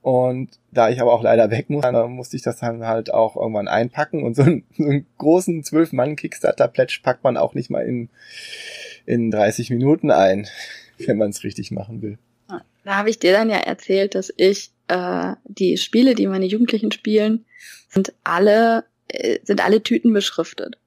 [0.00, 3.68] Und da ich aber auch leider weg muss, musste ich das dann halt auch irgendwann
[3.68, 4.22] einpacken.
[4.22, 7.84] Und so einen, so einen großen zwölf mann kickstarter plätsch packt man auch nicht mal
[7.84, 8.08] in,
[9.06, 10.48] in 30 Minuten ein,
[10.98, 12.18] wenn man es richtig machen will.
[12.84, 16.90] Da habe ich dir dann ja erzählt, dass ich äh, die Spiele, die meine Jugendlichen
[16.90, 17.44] spielen,
[17.90, 20.78] sind alle äh, sind alle Tüten beschriftet,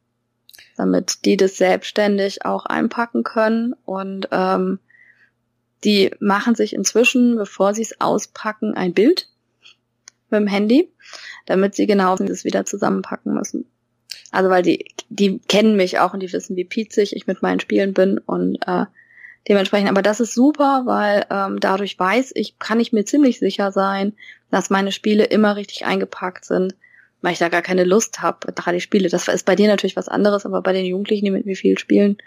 [0.77, 3.75] damit die das selbstständig auch einpacken können.
[3.85, 4.79] Und ähm,
[5.83, 9.27] die machen sich inzwischen, bevor sie es auspacken, ein Bild
[10.29, 10.91] mit dem Handy,
[11.45, 13.65] damit sie genau das wieder zusammenpacken müssen.
[14.31, 17.59] Also weil die, die kennen mich auch und die wissen, wie pietzig ich mit meinen
[17.59, 18.85] Spielen bin und äh,
[19.47, 23.71] dementsprechend, aber das ist super, weil ähm, dadurch weiß ich, kann ich mir ziemlich sicher
[23.71, 24.13] sein,
[24.49, 26.75] dass meine Spiele immer richtig eingepackt sind,
[27.21, 29.09] weil ich da gar keine Lust habe, da die Spiele.
[29.09, 31.77] Das ist bei dir natürlich was anderes, aber bei den Jugendlichen, die mit mir viel
[31.77, 32.17] spielen,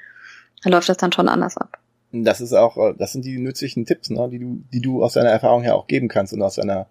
[0.62, 1.78] dann läuft das dann schon anders ab
[2.22, 5.14] das ist auch, äh, das sind die nützlichen Tipps, ne, die du, die du aus
[5.14, 6.86] deiner Erfahrung her auch geben kannst und aus deiner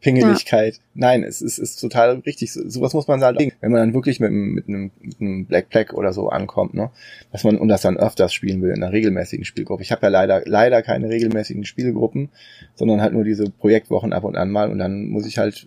[0.00, 0.74] Pingeligkeit.
[0.74, 0.80] Ja.
[0.94, 2.52] Nein, es ist, ist total richtig.
[2.52, 5.70] So, sowas muss man sagen, wenn man dann wirklich mit, mit, einem, mit einem Black
[5.70, 6.90] Black oder so ankommt, ne,
[7.32, 9.82] dass man und das dann öfters spielen will in einer regelmäßigen Spielgruppe.
[9.82, 12.28] Ich habe ja leider leider keine regelmäßigen Spielgruppen,
[12.74, 15.66] sondern halt nur diese Projektwochen ab und an mal und dann muss ich halt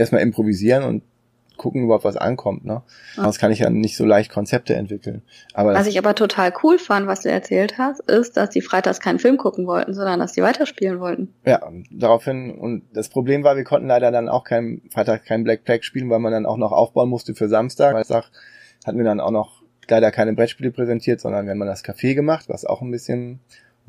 [0.00, 1.02] erstmal improvisieren und
[1.56, 2.64] gucken überhaupt, was ankommt.
[2.64, 2.80] Ne?
[3.16, 5.20] Sonst kann ich ja nicht so leicht Konzepte entwickeln.
[5.52, 8.98] Aber was ich aber total cool fand, was du erzählt hast, ist, dass die freitags
[8.98, 11.34] keinen Film gucken wollten, sondern dass die weiterspielen wollten.
[11.44, 11.60] Ja,
[11.90, 15.82] daraufhin, und das Problem war, wir konnten leider dann auch kein Freitag kein Black Plague
[15.82, 17.92] spielen, weil man dann auch noch aufbauen musste für Samstag.
[17.92, 18.30] Samstag
[18.86, 22.46] hatten wir dann auch noch leider keine Brettspiele präsentiert, sondern wir haben das Café gemacht,
[22.48, 23.40] was auch ein bisschen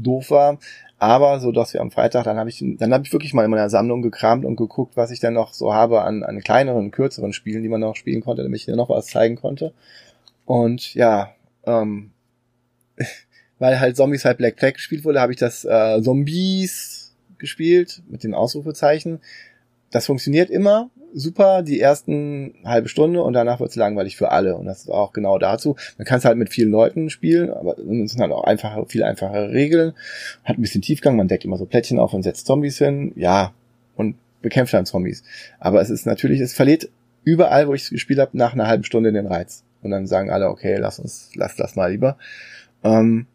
[0.01, 0.57] doof war.
[0.97, 3.49] Aber so, dass wir am Freitag, dann habe ich, dann habe ich wirklich mal in
[3.49, 7.33] meiner Sammlung gekramt und geguckt, was ich dann noch so habe an, an kleineren, kürzeren
[7.33, 9.73] Spielen, die man noch spielen konnte, damit ich dir noch was zeigen konnte.
[10.45, 11.31] Und ja,
[11.65, 12.11] ähm,
[13.59, 18.23] weil halt Zombies halt Black Flag gespielt wurde, habe ich das äh, Zombies gespielt mit
[18.23, 19.21] dem Ausrufezeichen.
[19.89, 24.55] Das funktioniert immer, super die ersten halbe Stunde und danach wird es langweilig für alle.
[24.55, 25.75] Und das ist auch genau dazu.
[25.97, 29.03] Man kann es halt mit vielen Leuten spielen, aber es sind halt auch einfache, viel
[29.03, 29.93] einfache Regeln.
[30.43, 33.13] Hat ein bisschen Tiefgang, man deckt immer so Plättchen auf und setzt Zombies hin.
[33.15, 33.53] Ja,
[33.95, 35.23] und bekämpft dann Zombies.
[35.59, 36.89] Aber es ist natürlich, es verliert
[37.23, 39.63] überall, wo ich es gespielt habe, nach einer halben Stunde den Reiz.
[39.83, 42.17] Und dann sagen alle, okay, lass uns, lass das mal lieber.
[42.83, 43.27] Ähm,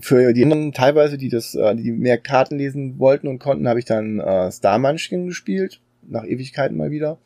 [0.00, 3.80] für die anderen teilweise, die das, äh, die mehr Karten lesen wollten und konnten, habe
[3.80, 7.18] ich dann äh, Star Munchkin gespielt nach Ewigkeiten mal wieder.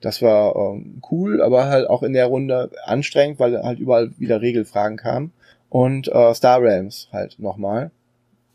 [0.00, 4.40] Das war ähm, cool, aber halt auch in der Runde anstrengend, weil halt überall wieder
[4.42, 5.32] Regelfragen kamen.
[5.68, 7.90] Und äh, Star Realms halt nochmal.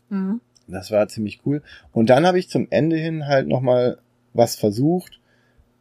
[0.08, 0.40] Mhm.
[0.68, 1.62] Das war ziemlich cool.
[1.92, 3.98] Und dann habe ich zum Ende hin halt nochmal
[4.32, 5.20] was versucht,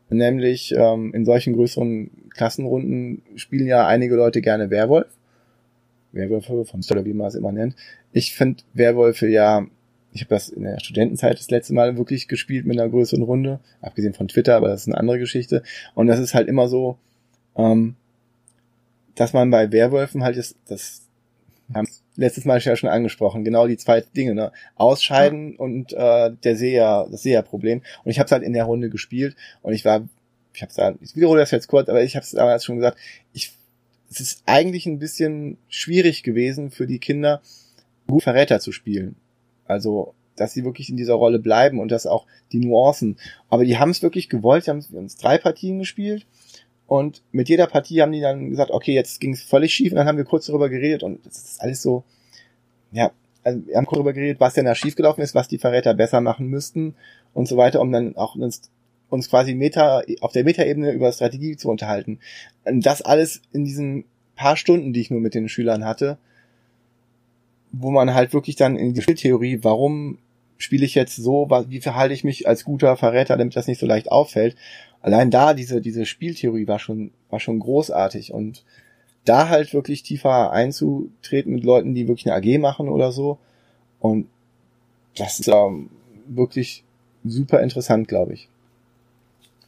[0.10, 5.08] nämlich ähm, in solchen größeren Klassenrunden spielen ja einige Leute gerne Werwolf.
[6.12, 7.76] Werwölfe von Stoller, wie man es immer nennt.
[8.12, 9.66] Ich finde Werwölfe ja
[10.14, 13.60] ich habe das in der Studentenzeit das letzte Mal wirklich gespielt mit einer größeren Runde,
[13.82, 15.64] abgesehen von Twitter, aber das ist eine andere Geschichte.
[15.96, 16.98] Und das ist halt immer so,
[17.56, 17.96] ähm,
[19.16, 21.04] dass man bei Werwölfen halt ist, das
[21.74, 24.52] haben letztes Mal ja schon angesprochen, genau die zwei Dinge, ne?
[24.76, 25.60] Ausscheiden ja.
[25.60, 27.82] und äh, der Seher, das Seherproblem.
[28.04, 30.08] Und ich habe es halt in der Runde gespielt und ich war,
[30.54, 32.98] ich habe es ich wiederhole das jetzt kurz, aber ich habe es damals schon gesagt,
[33.34, 33.54] ich,
[34.10, 37.42] es ist eigentlich ein bisschen schwierig gewesen für die Kinder,
[38.08, 39.16] gut Verräter zu spielen.
[39.68, 43.18] Also, dass sie wirklich in dieser Rolle bleiben und dass auch die Nuancen.
[43.50, 44.66] Aber die haben es wirklich gewollt.
[44.66, 46.26] Sie haben uns drei Partien gespielt.
[46.88, 49.92] Und mit jeder Partie haben die dann gesagt, okay, jetzt ging es völlig schief.
[49.92, 51.04] Und dann haben wir kurz darüber geredet.
[51.04, 52.04] Und das ist alles so,
[52.92, 53.12] ja,
[53.44, 56.22] also wir haben kurz darüber geredet, was denn da schiefgelaufen ist, was die Verräter besser
[56.22, 56.96] machen müssten
[57.34, 58.70] und so weiter, um dann auch uns,
[59.10, 62.20] uns quasi Meta, auf der Metaebene über Strategie zu unterhalten.
[62.66, 64.06] Und das alles in diesen
[64.36, 66.18] paar Stunden, die ich nur mit den Schülern hatte,
[67.72, 70.18] wo man halt wirklich dann in die Spieltheorie, warum
[70.58, 73.86] spiele ich jetzt so, wie verhalte ich mich als guter Verräter, damit das nicht so
[73.86, 74.56] leicht auffällt.
[75.02, 78.64] Allein da, diese, diese Spieltheorie war schon, war schon großartig und
[79.26, 83.38] da halt wirklich tiefer einzutreten mit Leuten, die wirklich eine AG machen oder so.
[84.00, 84.28] Und
[85.16, 85.90] das ist ähm,
[86.28, 86.84] wirklich
[87.24, 88.48] super interessant, glaube ich.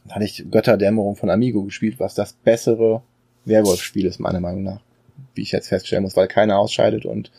[0.04, 3.02] Dann hatte ich Götterdämmerung von Amigo gespielt, was das bessere
[3.44, 4.80] Werwolf-Spiel ist, meiner Meinung nach
[5.34, 7.30] wie ich jetzt feststellen muss, weil keiner ausscheidet und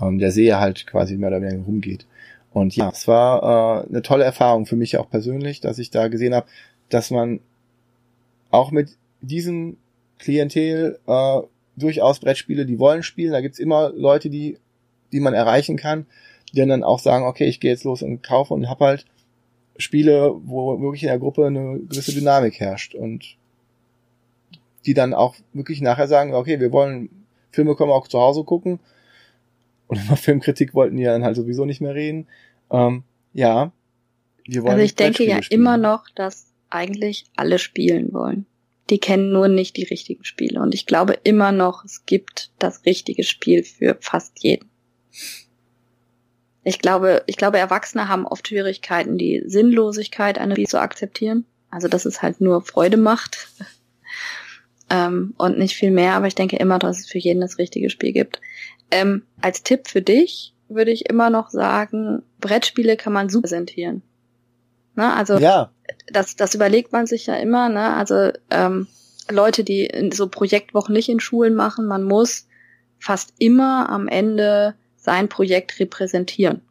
[0.00, 2.06] ähm, der See halt quasi mehr oder weniger rumgeht.
[2.52, 6.08] Und ja, es war äh, eine tolle Erfahrung für mich auch persönlich, dass ich da
[6.08, 6.46] gesehen habe,
[6.88, 7.40] dass man
[8.50, 9.76] auch mit diesem
[10.18, 11.40] Klientel äh,
[11.76, 14.58] durchaus Brettspiele, die wollen spielen, da gibt's immer Leute, die,
[15.12, 16.06] die man erreichen kann,
[16.52, 19.06] die dann auch sagen, okay, ich gehe jetzt los und kaufe und hab halt
[19.76, 22.94] Spiele, wo wirklich in der Gruppe eine gewisse Dynamik herrscht.
[22.94, 23.36] Und
[24.86, 27.10] die dann auch wirklich nachher sagen, okay, wir wollen
[27.50, 28.80] Filme können wir auch zu Hause gucken,
[29.86, 32.26] Und über Filmkritik wollten die dann halt sowieso nicht mehr reden.
[32.70, 33.72] Ähm, ja,
[34.46, 34.72] wir wollen.
[34.72, 35.60] Also ich denke ja spielen.
[35.60, 38.46] immer noch, dass eigentlich alle spielen wollen.
[38.90, 40.60] Die kennen nur nicht die richtigen Spiele.
[40.60, 44.68] Und ich glaube immer noch, es gibt das richtige Spiel für fast jeden.
[46.64, 51.46] Ich glaube, ich glaube, Erwachsene haben oft Schwierigkeiten, die Sinnlosigkeit einer Spiel zu akzeptieren.
[51.70, 53.48] Also, dass es halt nur Freude macht.
[54.90, 56.14] Ähm, und nicht viel mehr.
[56.14, 58.40] Aber ich denke immer, dass es für jeden das richtige Spiel gibt.
[58.90, 64.02] Ähm, als Tipp für dich würde ich immer noch sagen, Brettspiele kann man super präsentieren.
[64.96, 65.12] Ne?
[65.12, 65.70] Also ja.
[66.12, 67.68] das, das überlegt man sich ja immer.
[67.68, 67.94] Ne?
[67.94, 68.86] Also ähm,
[69.30, 72.46] Leute, die so Projektwochen nicht in Schulen machen, man muss
[72.98, 76.62] fast immer am Ende sein Projekt repräsentieren.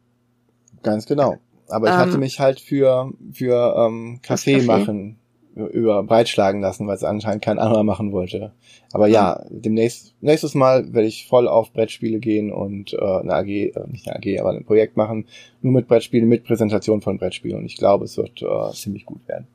[0.82, 1.38] Ganz genau.
[1.68, 5.18] Aber ich ähm, hatte mich halt für für ähm, Kaffee, Kaffee machen
[5.54, 8.52] über breitschlagen lassen, weil es anscheinend kein anderer machen wollte.
[8.92, 13.46] Aber ja, demnächst, nächstes Mal werde ich voll auf Brettspiele gehen und äh, eine AG,
[13.48, 15.26] äh, nicht eine AG, aber ein Projekt machen,
[15.62, 17.58] nur mit Brettspielen, mit Präsentation von Brettspielen.
[17.58, 19.46] Und ich glaube, es wird äh, ziemlich gut werden.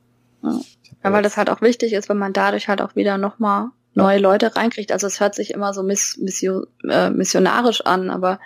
[0.42, 0.58] Ja.
[1.04, 4.16] ja, weil das halt auch wichtig ist, wenn man dadurch halt auch wieder nochmal neue
[4.16, 4.22] ja.
[4.22, 4.92] Leute reinkriegt.
[4.92, 8.40] Also es hört sich immer so miss, mission, äh, missionarisch an, aber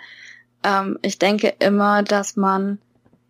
[0.63, 2.79] ähm, ich denke immer, dass man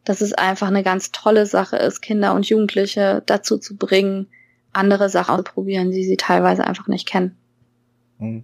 [0.06, 4.28] dass es einfach eine ganz tolle Sache ist, Kinder und Jugendliche dazu zu bringen,
[4.72, 7.36] andere Sachen auszuprobieren, die sie teilweise einfach nicht kennen.
[8.20, 8.44] Mhm.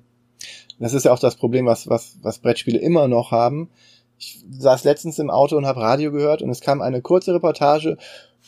[0.79, 3.69] Das ist ja auch das Problem, was, was, was Brettspiele immer noch haben.
[4.17, 7.97] Ich saß letztens im Auto und habe Radio gehört und es kam eine kurze Reportage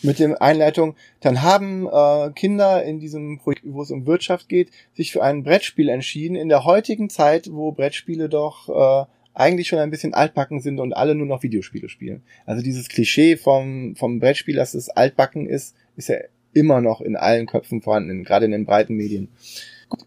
[0.01, 4.71] mit dem Einleitung, dann haben äh, Kinder in diesem Projekt, wo es um Wirtschaft geht,
[4.93, 6.35] sich für ein Brettspiel entschieden.
[6.35, 10.93] In der heutigen Zeit, wo Brettspiele doch äh, eigentlich schon ein bisschen altbacken sind und
[10.93, 12.23] alle nur noch Videospiele spielen.
[12.45, 16.17] Also dieses Klischee vom, vom Brettspiel, dass es altbacken ist, ist ja
[16.53, 19.29] immer noch in allen Köpfen vorhanden, gerade in den breiten Medien.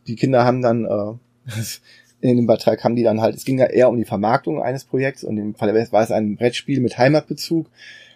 [0.06, 1.50] Die Kinder haben dann, äh,
[2.20, 4.84] in dem Beitrag haben die dann halt, es ging ja eher um die Vermarktung eines
[4.84, 7.66] Projekts und im Fall war es ein Brettspiel mit Heimatbezug.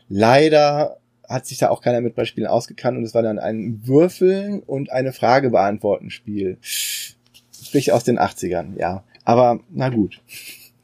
[0.08, 0.96] Leider
[1.28, 4.90] hat sich da auch keiner mit Brettspielen ausgekannt und es war dann ein Würfeln und
[4.90, 6.58] eine Frage beantworten Spiel.
[6.60, 9.04] Sprich aus den 80ern, ja.
[9.24, 10.20] Aber na gut.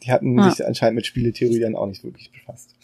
[0.06, 0.50] Die hatten ja.
[0.50, 2.74] sich anscheinend mit Spieletheorie dann auch nicht wirklich befasst.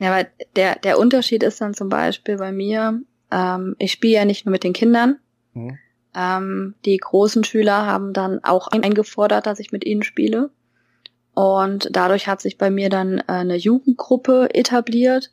[0.00, 4.24] Ja, aber der, der Unterschied ist dann zum Beispiel bei mir, ähm, ich spiele ja
[4.24, 5.18] nicht nur mit den Kindern.
[5.52, 5.78] Mhm.
[6.16, 10.50] Ähm, die großen Schüler haben dann auch eingefordert, dass ich mit ihnen spiele.
[11.34, 15.32] Und dadurch hat sich bei mir dann äh, eine Jugendgruppe etabliert,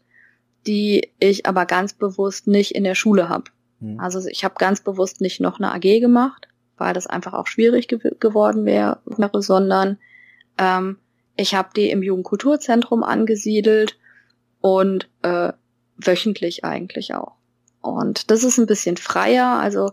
[0.67, 3.45] die ich aber ganz bewusst nicht in der Schule habe.
[3.79, 3.99] Mhm.
[3.99, 6.47] Also ich habe ganz bewusst nicht noch eine AG gemacht,
[6.77, 8.99] weil das einfach auch schwierig ge geworden wäre,
[9.33, 9.97] sondern
[10.57, 10.97] ähm,
[11.35, 13.97] ich habe die im Jugendkulturzentrum angesiedelt
[14.59, 15.53] und äh,
[15.97, 17.33] wöchentlich eigentlich auch.
[17.81, 19.91] Und das ist ein bisschen freier, also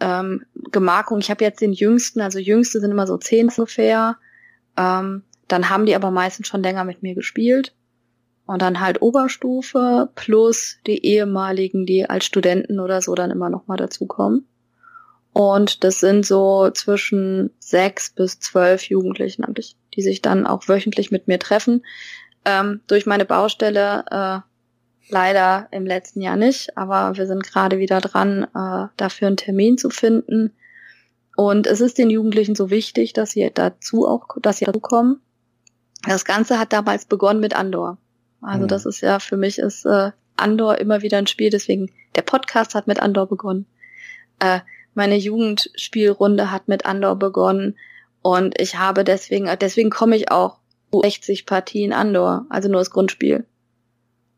[0.00, 4.16] ähm, Gemarkung, ich habe jetzt den jüngsten, also jüngste sind immer so zehn ungefähr.
[4.76, 7.74] Ähm, dann haben die aber meistens schon länger mit mir gespielt.
[8.46, 13.66] Und dann halt Oberstufe plus die ehemaligen, die als Studenten oder so dann immer noch
[13.66, 14.46] mal dazukommen.
[15.38, 19.44] Und das sind so zwischen sechs bis zwölf Jugendlichen
[19.94, 21.86] die sich dann auch wöchentlich mit mir treffen.
[22.44, 28.00] Ähm, durch meine Baustelle äh, leider im letzten Jahr nicht, aber wir sind gerade wieder
[28.00, 30.56] dran, äh, dafür einen Termin zu finden.
[31.36, 35.20] Und es ist den Jugendlichen so wichtig, dass sie dazu auch, dass sie dazu kommen.
[36.02, 37.98] Das Ganze hat damals begonnen mit Andor.
[38.40, 38.68] Also mhm.
[38.68, 42.74] das ist ja für mich ist äh, Andor immer wieder ein Spiel, deswegen der Podcast
[42.74, 43.66] hat mit Andor begonnen.
[44.40, 44.62] Äh,
[44.98, 47.76] meine Jugendspielrunde hat mit Andor begonnen
[48.20, 50.58] und ich habe deswegen, deswegen komme ich auch
[50.92, 53.46] 60 Partien Andor, also nur das Grundspiel.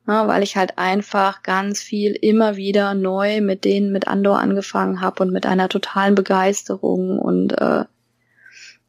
[0.06, 5.00] Ja, weil ich halt einfach ganz viel immer wieder neu mit denen mit Andor angefangen
[5.00, 7.18] habe und mit einer totalen Begeisterung.
[7.18, 7.84] Und äh,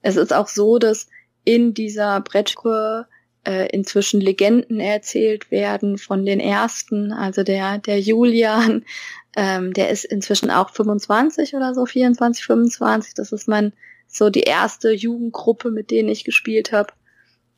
[0.02, 1.08] es ist auch so, dass
[1.46, 3.08] in dieser Brettgruppe
[3.46, 8.86] äh, inzwischen Legenden erzählt werden von den ersten, also der, der Julian,
[9.36, 13.14] ähm, der ist inzwischen auch 25 oder so, 24, 25.
[13.14, 13.74] Das ist mein
[14.08, 16.94] so die erste Jugendgruppe, mit denen ich gespielt habe.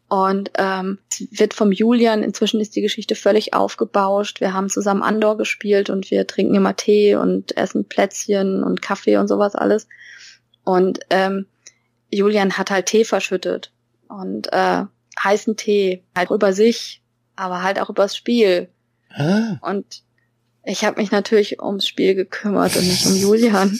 [0.07, 0.99] Und ähm,
[1.31, 4.41] wird vom Julian, inzwischen ist die Geschichte völlig aufgebauscht.
[4.41, 9.17] Wir haben zusammen Andor gespielt und wir trinken immer Tee und essen Plätzchen und Kaffee
[9.17, 9.87] und sowas alles.
[10.63, 11.47] Und ähm,
[12.11, 13.71] Julian hat halt Tee verschüttet
[14.07, 14.83] und äh,
[15.21, 17.01] heißen Tee, halt über sich,
[17.35, 18.69] aber halt auch übers Spiel.
[19.09, 19.57] Ah.
[19.61, 20.03] Und
[20.63, 23.79] ich habe mich natürlich ums Spiel gekümmert und nicht um Julian.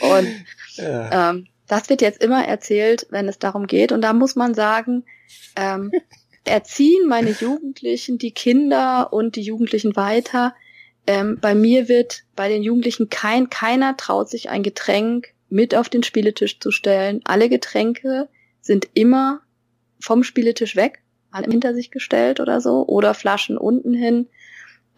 [0.00, 0.28] und
[0.76, 1.30] ja.
[1.30, 3.92] ähm, das wird jetzt immer erzählt, wenn es darum geht.
[3.92, 5.04] Und da muss man sagen,
[5.54, 5.92] ähm,
[6.44, 10.54] erziehen meine Jugendlichen, die Kinder und die Jugendlichen weiter.
[11.06, 15.88] Ähm, bei mir wird bei den Jugendlichen kein, keiner traut sich ein Getränk mit auf
[15.88, 17.20] den Spieletisch zu stellen.
[17.24, 18.28] Alle Getränke
[18.60, 19.40] sind immer
[20.00, 24.28] vom Spieletisch weg, mal hinter sich gestellt oder so, oder Flaschen unten hin.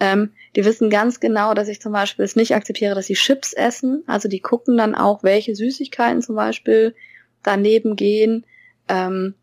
[0.00, 3.52] Ähm, die wissen ganz genau, dass ich zum Beispiel es nicht akzeptiere, dass sie Chips
[3.52, 4.02] essen.
[4.06, 6.94] Also die gucken dann auch, welche Süßigkeiten zum Beispiel
[7.42, 8.44] daneben gehen.
[8.88, 9.34] Ähm,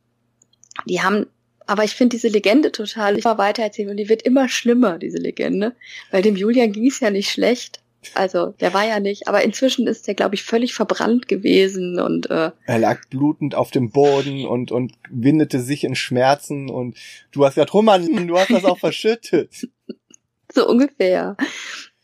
[0.85, 1.27] die haben,
[1.65, 5.75] aber ich finde diese Legende total immer weitererzählt und die wird immer schlimmer, diese Legende.
[6.11, 7.81] Weil dem Julian ging es ja nicht schlecht.
[8.13, 12.29] Also, der war ja nicht, aber inzwischen ist der, glaube ich, völlig verbrannt gewesen und
[12.29, 16.97] äh, er lag blutend auf dem Boden und und windete sich in Schmerzen und
[17.31, 19.67] du hast ja Roman, du hast das auch verschüttet.
[20.53, 21.35] so ungefähr.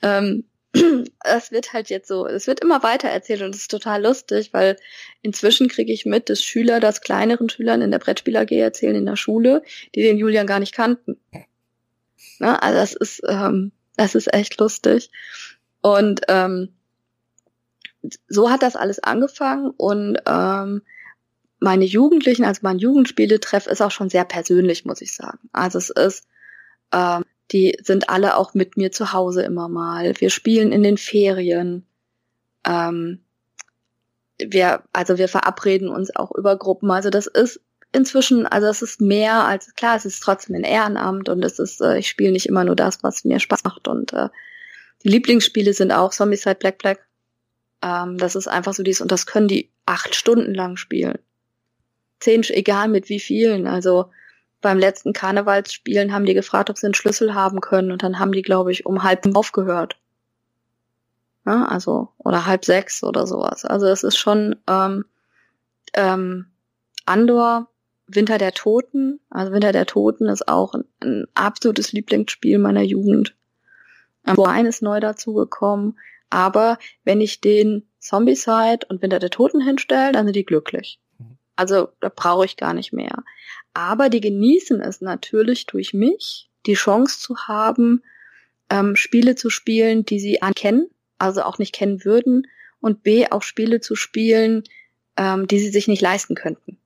[0.01, 0.43] Ähm,
[1.24, 4.53] es wird halt jetzt so, es wird immer weiter erzählt und es ist total lustig,
[4.53, 4.77] weil
[5.22, 9.06] inzwischen kriege ich mit, dass Schüler das kleineren Schülern in der Brettspieler AG erzählen in
[9.06, 9.64] der Schule,
[9.95, 11.17] die den Julian gar nicht kannten.
[12.40, 15.09] Na, also das ist, ähm, das ist echt lustig.
[15.85, 16.69] Und ähm,
[18.27, 20.81] so hat das alles angefangen und ähm,
[21.59, 25.39] meine Jugendlichen, also mein Jugendspieletreff ist auch schon sehr persönlich, muss ich sagen.
[25.51, 26.27] Also es ist
[26.91, 30.14] ähm, die sind alle auch mit mir zu Hause immer mal.
[30.19, 31.85] Wir spielen in den Ferien.
[32.65, 33.23] Ähm,
[34.39, 36.89] wir, also wir verabreden uns auch über Gruppen.
[36.89, 41.30] Also das ist inzwischen, also es ist mehr als klar, es ist trotzdem ein Ehrenamt
[41.30, 43.88] und es ist, äh, ich spiele nicht immer nur das, was mir Spaß macht.
[43.88, 44.30] Und äh,
[45.03, 47.07] die Lieblingsspiele sind auch Zombicide Black Black.
[47.82, 51.19] Ähm, das ist einfach so dies, und das können die acht Stunden lang spielen.
[52.19, 53.67] Zehn, egal mit wie vielen.
[53.67, 54.09] Also
[54.61, 58.32] beim letzten Karnevalsspielen haben die gefragt, ob sie einen Schlüssel haben können und dann haben
[58.32, 59.98] die, glaube ich, um halb aufgehört.
[61.45, 63.65] Ja, also, oder halb sechs oder sowas.
[63.65, 65.06] Also es ist schon ähm,
[65.93, 66.48] ähm,
[67.06, 67.67] Andor,
[68.07, 69.19] Winter der Toten.
[69.30, 73.35] Also Winter der Toten ist auch ein, ein absolutes Lieblingsspiel meiner Jugend.
[74.25, 75.97] Wine ist neu dazugekommen.
[76.29, 80.99] Aber wenn ich den Zombicide und Winter der Toten hinstelle, dann sind die glücklich.
[81.17, 81.37] Mhm.
[81.55, 83.23] Also da brauche ich gar nicht mehr.
[83.73, 88.03] Aber die genießen es natürlich durch mich, die Chance zu haben,
[88.69, 92.47] ähm, Spiele zu spielen, die sie ankennen, also auch nicht kennen würden,
[92.81, 94.63] und B, auch Spiele zu spielen,
[95.17, 96.77] ähm, die sie sich nicht leisten könnten.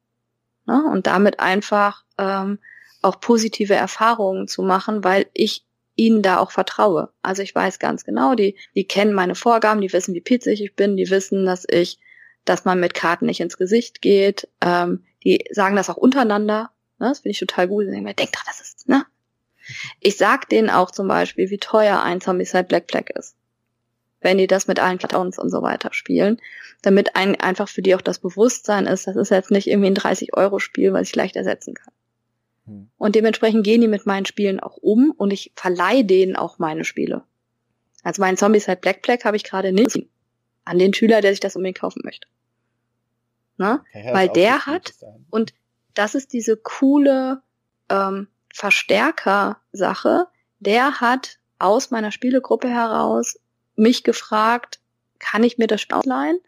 [0.65, 0.83] Ne?
[0.89, 2.59] Und damit einfach ähm,
[3.01, 5.65] auch positive Erfahrungen zu machen, weil ich
[5.99, 7.09] ihnen da auch vertraue.
[7.21, 10.75] Also ich weiß ganz genau, die, die kennen meine Vorgaben, die wissen, wie pizzig ich
[10.75, 11.99] bin, die wissen, dass ich,
[12.45, 17.07] dass man mit Karten nicht ins Gesicht geht, ähm, die sagen das auch untereinander, Ne?
[17.07, 17.85] Das finde ich total gut.
[17.85, 19.05] Ich denke, denk doch, das ist, ne?
[19.99, 23.35] Ich sag denen auch zum Beispiel, wie teuer ein Zombicide Black Black ist.
[24.21, 26.41] Wenn die das mit allen Clowns und so weiter spielen.
[26.81, 29.95] Damit ein, einfach für die auch das Bewusstsein ist, das ist jetzt nicht irgendwie ein
[29.95, 31.93] 30-Euro-Spiel, was ich leicht ersetzen kann.
[32.69, 32.89] Hm.
[32.97, 36.85] Und dementsprechend gehen die mit meinen Spielen auch um und ich verleihe denen auch meine
[36.85, 37.23] Spiele.
[38.03, 39.99] Also meinen Zombicide Black Black habe ich gerade nicht
[40.65, 42.27] an den Schüler, der sich das unbedingt kaufen möchte.
[43.57, 43.83] Ne?
[43.93, 44.93] Ja, Weil der hat,
[45.29, 45.53] und
[45.93, 47.41] das ist diese coole
[47.89, 50.27] ähm, Verstärker-Sache.
[50.59, 53.37] Der hat aus meiner Spielegruppe heraus
[53.75, 54.79] mich gefragt,
[55.17, 56.39] kann ich mir das Spiel ausleihen?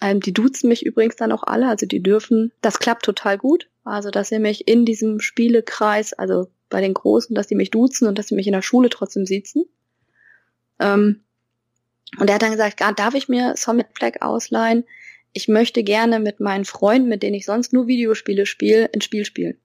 [0.00, 3.68] Ähm, die duzen mich übrigens dann auch alle, also die dürfen, das klappt total gut.
[3.84, 8.06] Also, dass sie mich in diesem Spielekreis, also bei den Großen, dass die mich duzen
[8.06, 9.64] und dass sie mich in der Schule trotzdem sitzen.
[10.78, 11.20] Ähm,
[12.18, 14.84] und er hat dann gesagt, darf ich mir Summit Black ausleihen?
[15.32, 19.24] ich möchte gerne mit meinen Freunden, mit denen ich sonst nur Videospiele spiele, ein Spiel
[19.24, 19.58] spielen.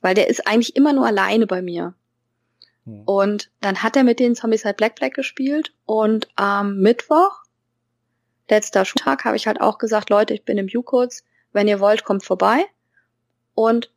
[0.00, 1.94] Weil der ist eigentlich immer nur alleine bei mir.
[2.84, 3.02] Hm.
[3.04, 7.41] Und dann hat er mit den Zombies halt Black Black gespielt und am Mittwoch,
[8.48, 12.04] letzter Schultag, habe ich halt auch gesagt, Leute, ich bin im Jukurz, wenn ihr wollt,
[12.04, 12.64] kommt vorbei.
[13.54, 13.90] Und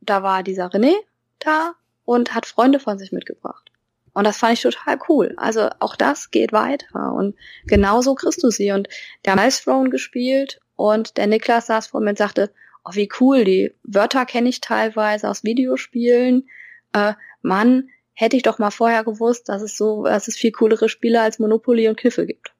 [0.00, 0.94] da war dieser René
[1.38, 1.74] da
[2.04, 3.70] und hat Freunde von sich mitgebracht.
[4.12, 5.34] Und das fand ich total cool.
[5.36, 7.12] Also auch das geht weiter.
[7.12, 8.72] Und genauso kriegst du sie.
[8.72, 8.88] Und
[9.24, 12.52] der Miles Throne gespielt und der Niklas saß vor mir und sagte,
[12.84, 16.48] oh, wie cool, die Wörter kenne ich teilweise aus Videospielen.
[16.92, 20.88] Äh, Mann, hätte ich doch mal vorher gewusst, dass es so, dass es viel coolere
[20.88, 22.52] Spiele als Monopoly und Kniffel gibt.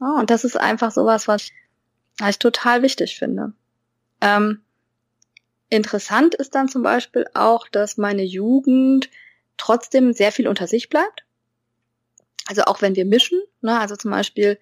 [0.00, 1.50] Oh, und das ist einfach sowas, was
[2.28, 3.52] ich, total wichtig finde.
[4.20, 4.62] Ähm,
[5.68, 9.10] interessant ist dann zum Beispiel auch, dass meine Jugend
[9.56, 11.24] trotzdem sehr viel unter sich bleibt.
[12.46, 14.58] Also auch wenn wir mischen, ne, also zum Beispiel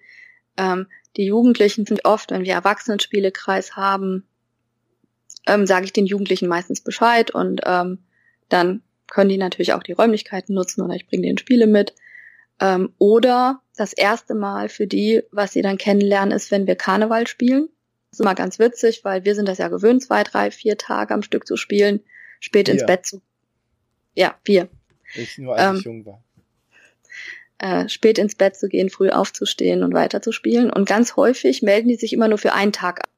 [0.57, 4.25] ähm, die Jugendlichen sind oft, wenn wir Erwachsenenspielekreis haben,
[5.47, 7.99] ähm, sage ich den Jugendlichen meistens Bescheid und ähm,
[8.49, 11.93] dann können die natürlich auch die Räumlichkeiten nutzen oder ich bringe denen Spiele mit.
[12.59, 17.27] Ähm, oder das erste Mal für die, was sie dann kennenlernen, ist, wenn wir Karneval
[17.27, 17.69] spielen.
[18.09, 21.13] Das ist immer ganz witzig, weil wir sind das ja gewöhnt, zwei, drei, vier Tage
[21.13, 21.99] am Stück zu spielen,
[22.39, 23.21] spät ins Bett zu.
[24.13, 24.69] Ja, wir.
[25.15, 26.23] Ich nur, als ähm, ich jung war.
[27.57, 30.69] Äh, spät ins Bett zu gehen, früh aufzustehen und weiter zu spielen.
[30.69, 33.11] Und ganz häufig melden die sich immer nur für einen Tag an.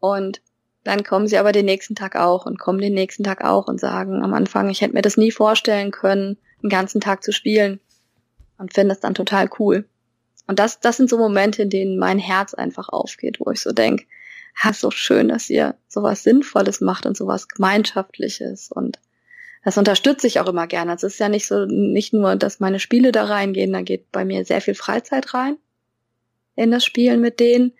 [0.00, 0.42] Und
[0.84, 3.78] dann kommen sie aber den nächsten Tag auch und kommen den nächsten Tag auch und
[3.78, 7.80] sagen am Anfang, ich hätte mir das nie vorstellen können, den ganzen Tag zu spielen
[8.58, 9.88] und finde es dann total cool.
[10.46, 13.72] Und das, das sind so Momente, in denen mein Herz einfach aufgeht, wo ich so
[13.72, 14.06] denke,
[14.56, 18.98] ha, so schön, dass ihr sowas Sinnvolles macht und sowas Gemeinschaftliches und
[19.64, 20.92] das unterstütze ich auch immer gerne.
[20.92, 24.10] Also es ist ja nicht so, nicht nur, dass meine Spiele da reingehen, da geht
[24.12, 25.56] bei mir sehr viel Freizeit rein
[26.54, 27.72] in das Spielen mit denen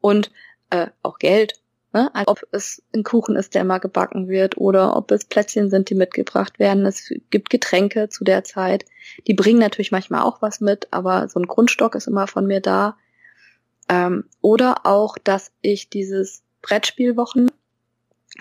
[0.00, 0.30] und
[0.70, 1.60] äh, auch Geld.
[1.96, 2.14] Ne?
[2.14, 5.88] Also ob es ein Kuchen ist, der mal gebacken wird oder ob es Plätzchen sind,
[5.88, 6.84] die mitgebracht werden.
[6.84, 8.84] Es gibt Getränke zu der Zeit.
[9.26, 12.60] Die bringen natürlich manchmal auch was mit, aber so ein Grundstock ist immer von mir
[12.60, 12.98] da.
[13.88, 17.50] Ähm, oder auch, dass ich dieses Brettspielwochen,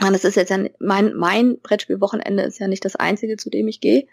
[0.02, 3.80] das ist jetzt ja mein, mein Brettspielwochenende ist ja nicht das einzige, zu dem ich
[3.80, 4.06] gehe.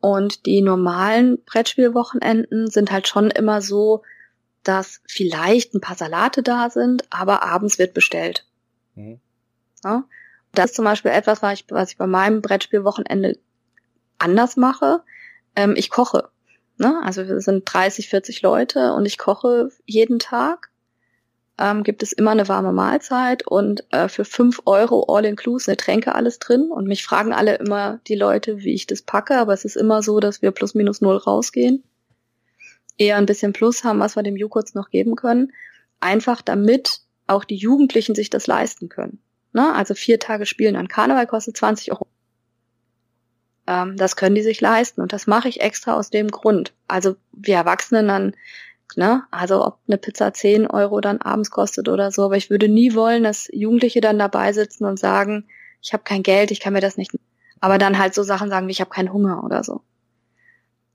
[0.00, 4.02] Und die normalen Brettspielwochenenden sind halt schon immer so,
[4.64, 8.44] dass vielleicht ein paar Salate da sind, aber abends wird bestellt.
[8.94, 9.20] Mhm.
[9.84, 10.04] Ja?
[10.54, 13.38] Das ist zum Beispiel etwas, was ich, was ich bei meinem Brettspielwochenende
[14.18, 15.02] anders mache.
[15.56, 16.28] Ähm, ich koche.
[16.78, 17.00] Ne?
[17.04, 20.70] Also wir sind 30, 40 Leute und ich koche jeden Tag.
[21.58, 26.38] Ähm, gibt es immer eine warme Mahlzeit und äh, für fünf Euro all-inclusive Tränke alles
[26.38, 26.70] drin.
[26.70, 30.02] Und mich fragen alle immer die Leute, wie ich das packe, aber es ist immer
[30.02, 31.84] so, dass wir plus minus null rausgehen.
[32.96, 35.52] Eher ein bisschen Plus haben, was wir dem Joghurt noch geben können.
[36.00, 37.01] Einfach damit
[37.32, 39.18] auch die Jugendlichen sich das leisten können.
[39.52, 39.74] Ne?
[39.74, 42.06] Also vier Tage Spielen an Karneval kostet 20 Euro.
[43.66, 46.72] Ähm, das können die sich leisten und das mache ich extra aus dem Grund.
[46.88, 48.36] Also wir Erwachsenen dann,
[48.96, 52.68] ne, also ob eine Pizza 10 Euro dann abends kostet oder so, aber ich würde
[52.68, 55.46] nie wollen, dass Jugendliche dann dabei sitzen und sagen,
[55.80, 57.12] ich habe kein Geld, ich kann mir das nicht.
[57.60, 59.82] Aber dann halt so Sachen sagen wie ich habe keinen Hunger oder so.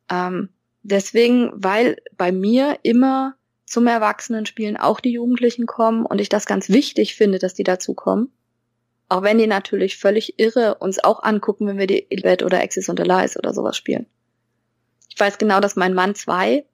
[0.09, 0.49] Ähm,
[0.83, 3.36] deswegen, weil bei mir immer
[3.67, 7.93] zum Erwachsenenspielen auch die Jugendlichen kommen und ich das ganz wichtig finde, dass die dazu
[7.93, 8.31] kommen.
[9.09, 12.89] Auch wenn die natürlich völlig irre uns auch angucken, wenn wir die Elbet oder Axis
[12.89, 14.05] und Allies oder sowas spielen.
[15.09, 16.65] Ich weiß genau, dass mein Mann zwei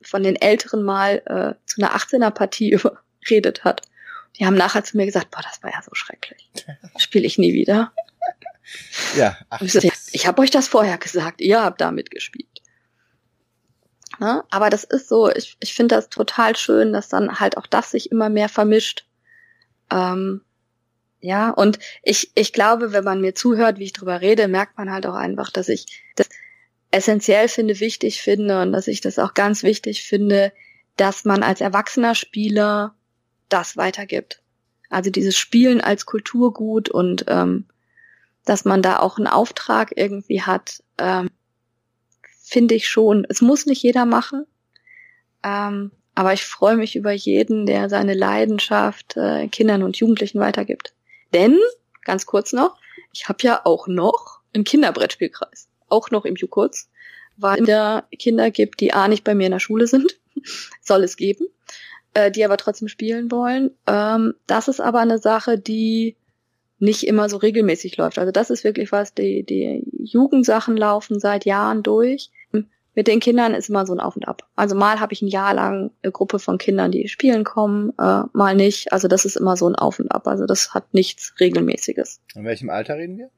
[0.00, 2.70] von den Älteren mal äh, zu einer 18er-Partie
[3.24, 3.82] überredet hat.
[4.38, 6.50] Die haben nachher zu mir gesagt, boah, das war ja so schrecklich.
[6.96, 7.92] Spiele ich nie wieder.
[9.16, 9.74] Ja, ach, ich,
[10.12, 12.55] ich habe euch das vorher gesagt, ihr habt damit gespielt.
[14.18, 14.44] Ne?
[14.50, 17.90] Aber das ist so, ich, ich finde das total schön, dass dann halt auch das
[17.90, 19.06] sich immer mehr vermischt.
[19.90, 20.42] Ähm,
[21.20, 24.92] ja, und ich, ich glaube, wenn man mir zuhört, wie ich drüber rede, merkt man
[24.92, 26.28] halt auch einfach, dass ich das
[26.90, 30.52] essentiell finde, wichtig finde und dass ich das auch ganz wichtig finde,
[30.96, 32.94] dass man als erwachsener Spieler
[33.48, 34.42] das weitergibt.
[34.88, 37.66] Also dieses Spielen als Kulturgut und ähm,
[38.44, 41.28] dass man da auch einen Auftrag irgendwie hat, ähm,
[42.46, 43.26] finde ich schon.
[43.28, 44.46] Es muss nicht jeder machen,
[45.42, 50.94] ähm, aber ich freue mich über jeden, der seine Leidenschaft äh, Kindern und Jugendlichen weitergibt.
[51.34, 51.58] Denn,
[52.04, 52.78] ganz kurz noch,
[53.12, 56.88] ich habe ja auch noch einen Kinderbrettspielkreis, auch noch im Jukurz,
[57.36, 60.18] weil es da Kinder gibt, die A nicht bei mir in der Schule sind,
[60.80, 61.48] soll es geben,
[62.14, 63.72] äh, die aber trotzdem spielen wollen.
[63.88, 66.16] Ähm, das ist aber eine Sache, die
[66.78, 68.18] nicht immer so regelmäßig läuft.
[68.18, 72.30] Also das ist wirklich was, die, die Jugendsachen laufen seit Jahren durch
[72.96, 74.48] mit den Kindern ist immer so ein Auf und Ab.
[74.56, 78.22] Also mal habe ich ein Jahr lang eine Gruppe von Kindern, die spielen kommen, äh,
[78.32, 78.90] mal nicht.
[78.90, 80.26] Also das ist immer so ein Auf und Ab.
[80.26, 82.22] Also das hat nichts Regelmäßiges.
[82.34, 83.28] In welchem Alter reden wir?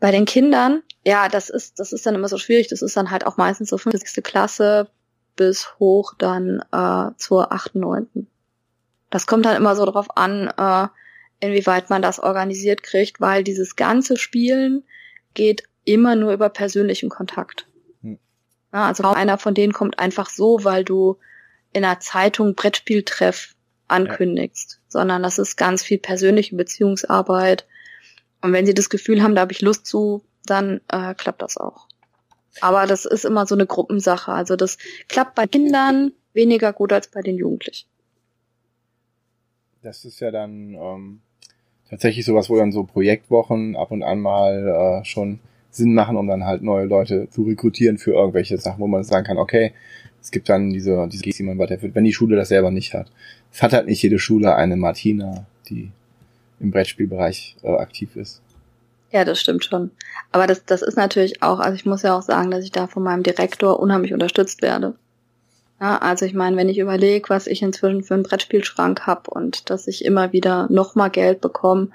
[0.00, 2.68] Bei den Kindern, ja, das ist, das ist dann immer so schwierig.
[2.68, 4.24] Das ist dann halt auch meistens so 50.
[4.24, 4.88] Klasse
[5.36, 8.26] bis hoch dann äh, zur 8., 9.
[9.10, 10.88] Das kommt dann immer so drauf an, äh,
[11.40, 14.84] inwieweit man das organisiert kriegt, weil dieses ganze Spielen
[15.34, 17.66] geht immer nur über persönlichen Kontakt.
[18.72, 21.18] Ja, also einer von denen kommt einfach so, weil du
[21.72, 23.54] in einer Zeitung Brettspieltreff
[23.88, 24.84] ankündigst, ja.
[24.88, 27.66] sondern das ist ganz viel persönliche Beziehungsarbeit.
[28.40, 31.56] Und wenn sie das Gefühl haben, da habe ich Lust zu, dann äh, klappt das
[31.56, 31.88] auch.
[32.60, 34.32] Aber das ist immer so eine Gruppensache.
[34.32, 34.78] Also das
[35.08, 37.88] klappt bei Kindern weniger gut als bei den Jugendlichen.
[39.82, 41.22] Das ist ja dann ähm,
[41.90, 46.26] tatsächlich sowas, wo dann so Projektwochen ab und an mal äh, schon Sinn machen, um
[46.26, 49.72] dann halt neue Leute zu rekrutieren für irgendwelche Sachen, wo man sagen kann, okay,
[50.20, 52.94] es gibt dann diese, diese Gigs, die man weiterführt, wenn die Schule das selber nicht
[52.94, 53.10] hat.
[53.52, 55.90] Es hat halt nicht jede Schule eine Martina, die
[56.60, 58.42] im Brettspielbereich äh, aktiv ist.
[59.12, 59.90] Ja, das stimmt schon.
[60.30, 62.86] Aber das, das ist natürlich auch, also ich muss ja auch sagen, dass ich da
[62.86, 64.94] von meinem Direktor unheimlich unterstützt werde.
[65.80, 69.70] Ja, also ich meine, wenn ich überlege, was ich inzwischen für einen Brettspielschrank habe und
[69.70, 71.88] dass ich immer wieder nochmal Geld bekomme,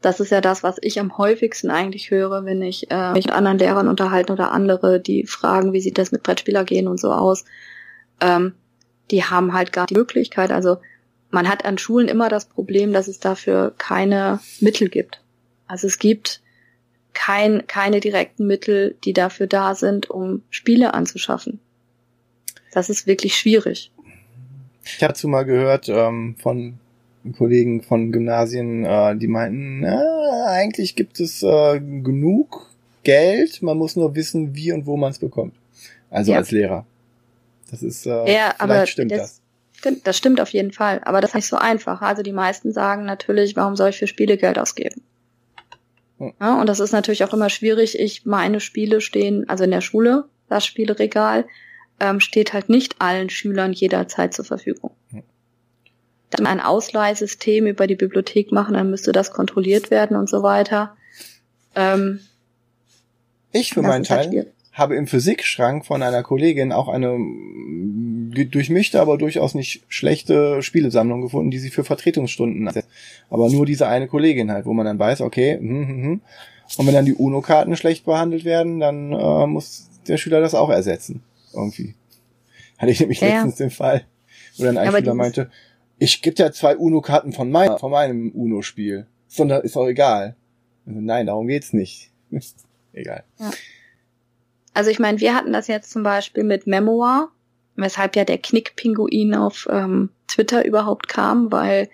[0.00, 3.34] das ist ja das, was ich am häufigsten eigentlich höre, wenn ich äh, mich mit
[3.34, 7.10] anderen Lehrern unterhalte oder andere, die fragen, wie sieht das mit Brettspieler gehen und so
[7.10, 7.44] aus.
[8.20, 8.52] Ähm,
[9.10, 10.76] die haben halt gar die Möglichkeit, also
[11.30, 15.20] man hat an Schulen immer das Problem, dass es dafür keine Mittel gibt.
[15.66, 16.40] Also es gibt
[17.14, 21.58] kein, keine direkten Mittel, die dafür da sind, um Spiele anzuschaffen.
[22.74, 23.90] Das ist wirklich schwierig.
[24.84, 26.78] Ich habe dazu mal gehört ähm, von
[27.38, 32.68] Kollegen von Gymnasien, äh, die meinten, na, eigentlich gibt es äh, genug
[33.02, 35.54] Geld, man muss nur wissen, wie und wo man es bekommt.
[36.10, 36.38] Also ja.
[36.38, 36.84] als Lehrer.
[37.70, 39.20] Das ist äh, ja, aber stimmt das.
[39.20, 39.40] das.
[39.76, 42.00] Stimmt, das stimmt auf jeden Fall, aber das ist nicht so einfach.
[42.00, 45.02] Also die meisten sagen natürlich, warum soll ich für Spiele Geld ausgeben?
[46.18, 46.32] Hm.
[46.40, 47.98] Ja, und das ist natürlich auch immer schwierig.
[47.98, 51.46] Ich meine Spiele stehen, also in der Schule, das Spieleregal,
[52.04, 54.92] ähm, steht halt nicht allen Schülern jederzeit zur Verfügung.
[56.30, 60.96] Dann ein Ausleihsystem über die Bibliothek machen, dann müsste das kontrolliert werden und so weiter.
[61.76, 62.20] Ähm,
[63.52, 67.16] ich für meinen Teil halt habe im Physikschrank von einer Kollegin auch eine
[68.34, 72.84] durchmischte, aber durchaus nicht schlechte Spielesammlung gefunden, die sie für Vertretungsstunden hat.
[73.30, 76.20] Aber nur diese eine Kollegin halt, wo man dann weiß, okay, hm, hm, hm.
[76.78, 80.70] und wenn dann die UNO-Karten schlecht behandelt werden, dann äh, muss der Schüler das auch
[80.70, 81.22] ersetzen.
[81.54, 81.94] Irgendwie.
[82.78, 83.28] Hatte ich nämlich ja.
[83.28, 84.04] letztens den Fall,
[84.56, 85.50] wo dann ein ja, Schüler meinte,
[85.98, 89.06] ich gebe ja zwei UNO-Karten von, mein, von meinem UNO-Spiel.
[89.28, 90.36] Sondern ist auch egal.
[90.86, 92.10] Also, nein, darum geht's nicht.
[92.92, 93.24] egal.
[93.38, 93.50] Ja.
[94.74, 97.30] Also ich meine, wir hatten das jetzt zum Beispiel mit Memoir,
[97.76, 101.88] weshalb ja der Knick-Pinguin auf ähm, Twitter überhaupt kam, weil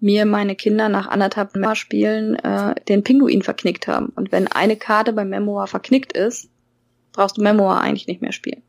[0.00, 4.12] mir meine Kinder nach anderthalb Memoir-Spielen äh, den Pinguin verknickt haben.
[4.14, 6.50] Und wenn eine Karte beim Memoir verknickt ist,
[7.12, 8.62] brauchst du Memoir eigentlich nicht mehr spielen.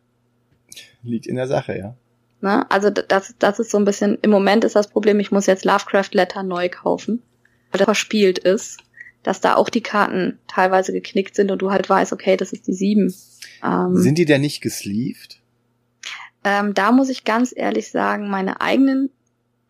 [1.08, 1.96] Liegt in der Sache, ja.
[2.42, 5.48] Na, also das, das ist so ein bisschen, im Moment ist das Problem, ich muss
[5.48, 7.24] jetzt Lovecraft Letter neu kaufen,
[7.72, 8.80] weil das verspielt ist,
[9.24, 12.68] dass da auch die Karten teilweise geknickt sind und du halt weißt, okay, das ist
[12.68, 13.14] die sieben.
[13.64, 15.42] Ähm, sind die denn nicht gesleeved?
[16.44, 19.10] Ähm, da muss ich ganz ehrlich sagen, meine eigenen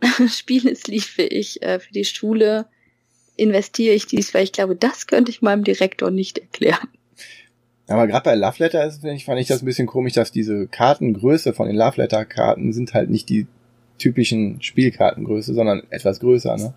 [0.27, 2.67] Spiele sleeve ich äh, für die Schule,
[3.37, 6.89] investiere ich dies, weil ich glaube, das könnte ich meinem Direktor nicht erklären.
[7.87, 10.67] Aber gerade bei Love Letter ist, ich, fand ich das ein bisschen komisch, dass diese
[10.67, 13.47] Kartengröße von den Love Letter Karten sind halt nicht die
[13.97, 16.73] typischen Spielkartengröße, sondern etwas größer, ne?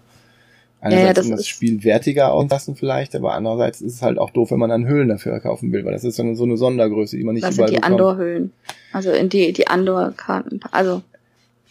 [0.82, 4.30] Einerseits, ja, das um das Spiel wertiger auslassen vielleicht, aber andererseits ist es halt auch
[4.30, 7.18] doof, wenn man dann Höhlen dafür kaufen will, weil das ist dann so eine Sondergröße,
[7.18, 8.52] die man nicht das überall sind die Andor-Höhlen.
[8.92, 10.60] Also in die, die Andor-Karten.
[10.70, 11.02] Also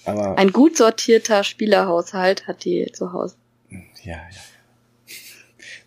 [0.06, 3.36] aber ein gut sortierter Spielerhaushalt hat die zu Hause.
[4.04, 4.18] Ja, ja.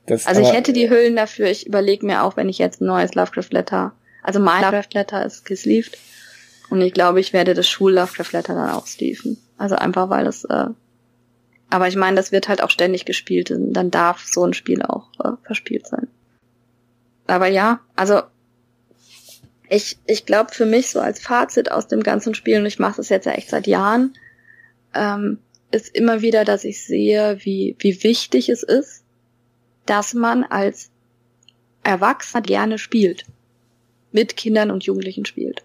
[0.07, 2.87] Das, also ich hätte die Hüllen dafür, ich überlege mir auch, wenn ich jetzt ein
[2.87, 5.97] neues Lovecraft Letter, also mein Lovecraft Letter ist gesleeved
[6.71, 9.37] und ich glaube, ich werde das Schul Lovecraft Letter dann auch sleeven.
[9.59, 10.67] Also einfach, weil das, äh,
[11.71, 15.09] aber ich meine, das wird halt auch ständig gespielt, dann darf so ein Spiel auch
[15.23, 16.09] äh, verspielt sein.
[17.27, 18.23] Aber ja, also
[19.69, 22.97] ich, ich glaube für mich so als Fazit aus dem ganzen Spiel, und ich mache
[22.97, 24.15] das jetzt ja echt seit Jahren,
[24.95, 25.39] ähm,
[25.71, 29.02] ist immer wieder, dass ich sehe, wie, wie wichtig es ist,
[29.87, 30.91] dass man als
[31.83, 33.25] Erwachsener gerne spielt.
[34.13, 35.65] Mit Kindern und Jugendlichen spielt.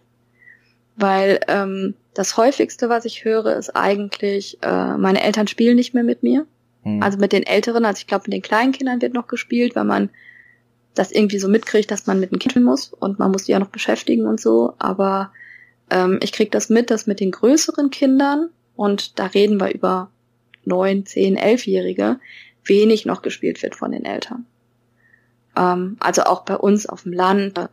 [0.96, 6.04] Weil ähm, das häufigste, was ich höre, ist eigentlich, äh, meine Eltern spielen nicht mehr
[6.04, 6.48] mit mir.
[6.84, 7.04] Mhm.
[7.04, 9.84] Also mit den Älteren, also ich glaube, mit den kleinen Kindern wird noch gespielt, weil
[9.84, 10.10] man
[10.96, 13.60] das irgendwie so mitkriegt, dass man mit den Kindern muss und man muss die ja
[13.60, 14.74] noch beschäftigen und so.
[14.80, 15.32] Aber
[15.92, 20.10] ähm, ich krieg das mit, dass mit den größeren Kindern, und da reden wir über
[20.66, 22.20] neun, zehn, elfjährige,
[22.68, 24.46] wenig noch gespielt wird von den Eltern.
[25.56, 27.68] Ähm, also auch bei uns auf dem Land, äh,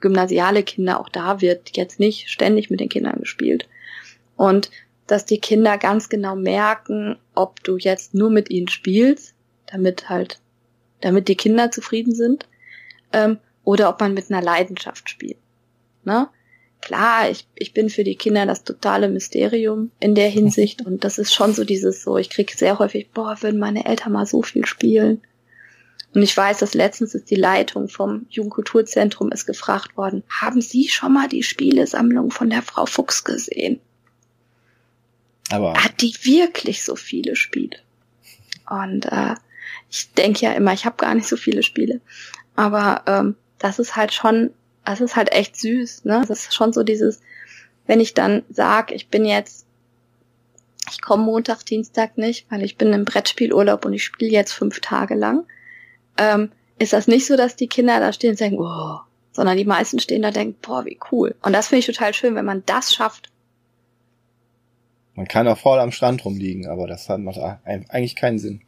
[0.00, 3.68] gymnasiale Kinder, auch da wird jetzt nicht ständig mit den Kindern gespielt.
[4.36, 4.70] Und
[5.06, 9.34] dass die Kinder ganz genau merken, ob du jetzt nur mit ihnen spielst,
[9.66, 10.40] damit halt,
[11.00, 12.46] damit die Kinder zufrieden sind,
[13.12, 15.36] ähm, oder ob man mit einer Leidenschaft spielt.
[16.04, 16.28] Ne?
[16.90, 21.18] Klar, ich, ich bin für die Kinder das totale Mysterium in der Hinsicht und das
[21.18, 24.42] ist schon so dieses so, ich krieg sehr häufig, boah, würden meine Eltern mal so
[24.42, 25.22] viel spielen.
[26.12, 30.88] Und ich weiß, dass letztens ist die Leitung vom Jugendkulturzentrum ist gefragt worden, haben Sie
[30.88, 33.78] schon mal die Spielesammlung von der Frau Fuchs gesehen?
[35.50, 37.76] Aber hat die wirklich so viele Spiele?
[38.68, 39.36] Und äh,
[39.88, 42.00] ich denke ja immer, ich habe gar nicht so viele Spiele.
[42.56, 44.50] Aber ähm, das ist halt schon
[44.84, 46.22] es ist halt echt süß, ne?
[46.26, 47.20] Das ist schon so dieses,
[47.86, 49.66] wenn ich dann sag, ich bin jetzt,
[50.90, 54.80] ich komme Montag, Dienstag nicht, weil ich bin im Brettspielurlaub und ich spiele jetzt fünf
[54.80, 55.44] Tage lang,
[56.16, 58.98] ähm, ist das nicht so, dass die Kinder da stehen und sagen, oh,
[59.32, 61.34] sondern die meisten stehen da und denken, boah, wie cool.
[61.42, 63.30] Und das finde ich total schön, wenn man das schafft.
[65.14, 68.62] Man kann auch faul am Strand rumliegen, aber das hat macht eigentlich keinen Sinn.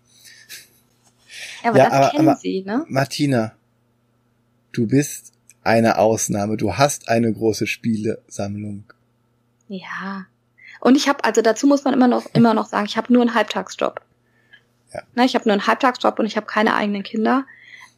[1.63, 2.85] Ja, aber ja, das aber, kennen aber, sie, ne?
[2.89, 3.53] Martina,
[4.73, 5.33] du bist
[5.65, 6.57] eine Ausnahme.
[6.57, 8.85] Du hast eine große Spielesammlung.
[9.69, 10.27] Ja.
[10.81, 13.23] Und ich habe, also dazu muss man immer noch, immer noch sagen, ich habe nur
[13.23, 14.01] einen Halbtagsjob.
[14.93, 15.03] Ja.
[15.15, 17.47] Ne, ich habe nur einen Halbtagsjob und ich habe keine eigenen Kinder.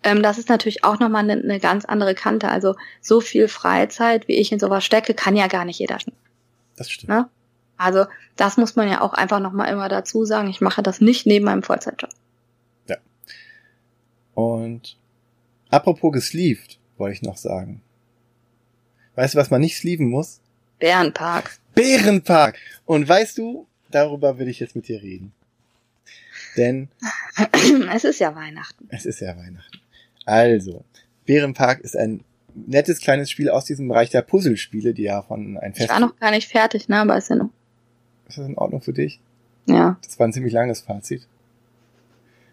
[0.02, 2.48] Ähm, das ist natürlich auch nochmal eine, eine ganz andere Kante.
[2.48, 5.98] Also so viel Freizeit, wie ich in sowas stecke, kann ja gar nicht jeder.
[6.76, 7.08] Das stimmt.
[7.08, 7.28] Ne?
[7.76, 10.48] Also das muss man ja auch einfach nochmal immer dazu sagen.
[10.48, 12.10] Ich mache das nicht neben meinem Vollzeitjob.
[12.86, 12.96] Ja.
[14.34, 14.98] Und
[15.70, 17.82] apropos gesleeved, wollte ich noch sagen.
[19.14, 20.40] Weißt du, was man nicht sleeven muss?
[20.78, 21.58] Bärenpark.
[21.74, 22.58] Bärenpark!
[22.84, 25.32] Und weißt du, darüber will ich jetzt mit dir reden.
[26.56, 26.88] Denn
[27.94, 28.88] es ist ja Weihnachten.
[28.90, 29.80] Es ist ja Weihnachten.
[30.24, 30.84] Also,
[31.26, 32.24] Bärenpark ist ein
[32.54, 35.86] nettes kleines Spiel aus diesem Bereich der Puzzlespiele, die ja von ein Fest.
[35.86, 37.50] Ich war noch gar nicht fertig, ne, aber ist ja noch.
[38.28, 39.20] Ist das in Ordnung für dich?
[39.66, 39.98] Ja.
[40.02, 41.26] Das war ein ziemlich langes Fazit.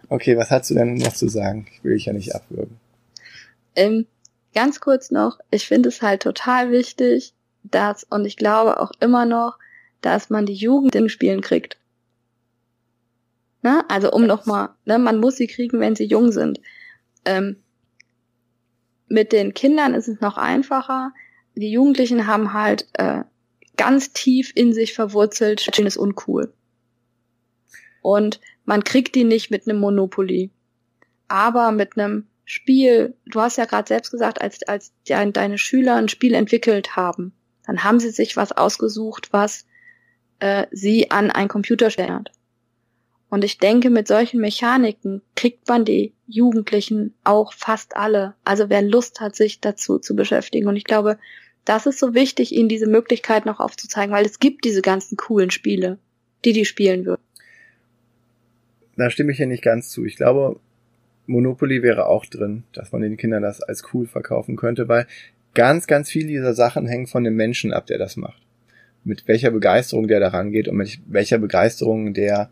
[0.09, 1.67] Okay, was hast du denn noch zu sagen?
[1.71, 2.77] Ich will dich ja nicht abwürgen.
[3.75, 4.05] Ähm,
[4.53, 9.25] ganz kurz noch, ich finde es halt total wichtig, dass, und ich glaube auch immer
[9.25, 9.57] noch,
[10.01, 11.77] dass man die Jugend in Spielen kriegt.
[13.61, 13.83] Ne?
[13.89, 16.59] Also um nochmal, ne, man muss sie kriegen, wenn sie jung sind.
[17.25, 17.57] Ähm,
[19.07, 21.13] mit den Kindern ist es noch einfacher.
[21.55, 23.23] Die Jugendlichen haben halt äh,
[23.77, 26.53] ganz tief in sich verwurzelt, Spielen ist uncool.
[28.01, 30.49] Und man kriegt die nicht mit einem Monopoly.
[31.27, 35.95] Aber mit einem Spiel, du hast ja gerade selbst gesagt, als, als de deine Schüler
[35.95, 37.31] ein Spiel entwickelt haben,
[37.65, 39.65] dann haben sie sich was ausgesucht, was
[40.39, 42.29] äh, sie an ein Computer stellt.
[43.29, 48.35] Und ich denke, mit solchen Mechaniken kriegt man die Jugendlichen auch fast alle.
[48.43, 50.67] Also wer Lust hat, sich dazu zu beschäftigen.
[50.67, 51.17] Und ich glaube,
[51.63, 55.51] das ist so wichtig, ihnen diese Möglichkeit noch aufzuzeigen, weil es gibt diese ganzen coolen
[55.51, 55.99] Spiele,
[56.43, 57.23] die die spielen würden.
[58.97, 60.03] Da stimme ich ja nicht ganz zu.
[60.03, 60.59] Ich glaube,
[61.27, 65.07] Monopoly wäre auch drin, dass man den Kindern das als cool verkaufen könnte, weil
[65.53, 68.41] ganz, ganz viele dieser Sachen hängen von dem Menschen ab, der das macht.
[69.03, 72.49] Mit welcher Begeisterung der daran geht und mit welcher Begeisterung der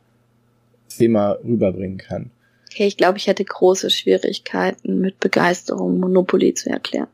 [0.85, 2.31] das Thema rüberbringen kann.
[2.71, 7.07] Okay, ich glaube, ich hätte große Schwierigkeiten mit Begeisterung Monopoly zu erklären.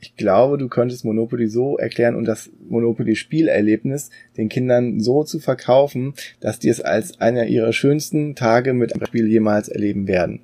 [0.00, 6.14] Ich glaube, du könntest Monopoly so erklären und das Monopoly-Spielerlebnis den Kindern so zu verkaufen,
[6.40, 10.40] dass die es als einer ihrer schönsten Tage mit einem Spiel jemals erleben werden.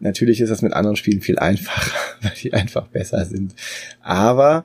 [0.00, 3.54] Natürlich ist das mit anderen Spielen viel einfacher, weil die einfach besser sind.
[4.00, 4.64] Aber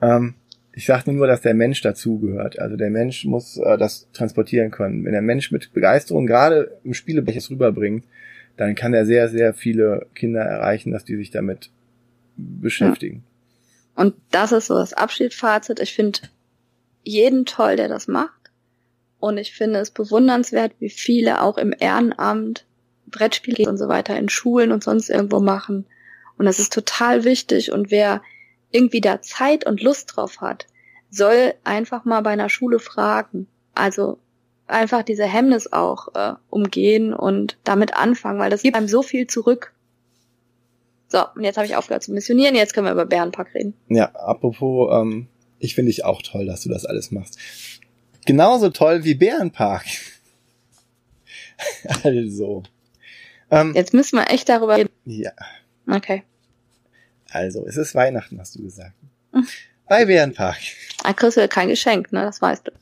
[0.00, 0.34] ähm,
[0.74, 2.58] ich sagte nur, dass der Mensch dazugehört.
[2.58, 5.04] Also der Mensch muss äh, das transportieren können.
[5.04, 8.04] Wenn der Mensch mit Begeisterung gerade im Spielebereich rüberbringt,
[8.56, 11.70] dann kann er sehr, sehr viele Kinder erreichen, dass die sich damit
[12.36, 13.24] beschäftigen.
[13.96, 14.04] Ja.
[14.04, 15.80] Und das ist so das Abschiedsfazit.
[15.80, 16.20] Ich finde
[17.02, 18.50] jeden toll, der das macht.
[19.18, 22.64] Und ich finde es bewundernswert, wie viele auch im Ehrenamt
[23.12, 25.86] Brettspiele und so weiter in Schulen und sonst irgendwo machen.
[26.38, 27.72] Und das ist total wichtig.
[27.72, 28.22] Und wer
[28.70, 30.66] irgendwie da Zeit und Lust drauf hat,
[31.10, 33.46] soll einfach mal bei einer Schule fragen.
[33.74, 34.18] Also
[34.66, 39.26] einfach diese Hemmnis auch äh, umgehen und damit anfangen, weil das gibt einem so viel
[39.26, 39.72] zurück.
[41.08, 43.74] So, und jetzt habe ich aufgehört zu missionieren, jetzt können wir über Bärenpark reden.
[43.88, 47.38] Ja, apropos, ähm, ich finde dich auch toll, dass du das alles machst.
[48.24, 49.84] Genauso toll wie Bärenpark.
[52.02, 52.62] also.
[53.52, 54.90] Ähm, jetzt müssen wir echt darüber reden.
[55.04, 55.32] Ja.
[55.86, 56.24] Okay.
[57.30, 58.94] Also, es ist Weihnachten, hast du gesagt.
[59.32, 59.46] Hm.
[59.86, 60.58] Bei Bärenpark.
[61.04, 62.22] Da kriegst du kein Geschenk, ne?
[62.22, 62.72] Das weißt du.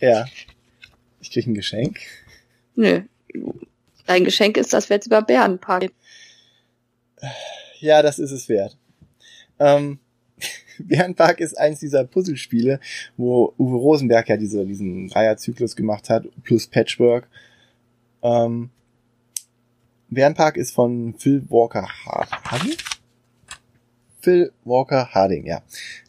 [0.00, 0.26] Ja.
[1.20, 2.00] Ich krieg ein Geschenk.
[2.74, 3.02] Nö.
[4.06, 5.94] Dein Geschenk ist, dass wir jetzt über Bärenpark reden.
[7.78, 8.76] Ja, das ist es wert.
[9.60, 10.00] Ähm,
[10.78, 12.80] Bärenpark ist eins dieser Puzzlespiele,
[13.16, 17.28] wo Uwe Rosenberg ja diese, diesen Dreierzyklus gemacht hat, plus Patchwork.
[18.22, 18.70] Ähm,
[20.08, 22.76] Bärenpark ist von Phil Walker Harding?
[24.20, 25.62] Phil Walker Harding, ja.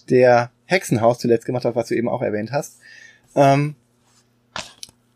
[0.09, 2.79] Der Hexenhaus zuletzt gemacht hat, was du eben auch erwähnt hast.
[3.35, 3.75] Ähm,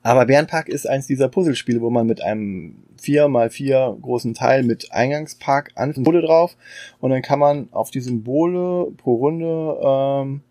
[0.04, 5.72] aber Bärenpark ist eins dieser Puzzlespiele, wo man mit einem 4x4 großen Teil mit Eingangspark
[5.76, 6.58] an Symbole drauf
[7.00, 10.42] und dann kann man auf die Symbole pro Runde ähm,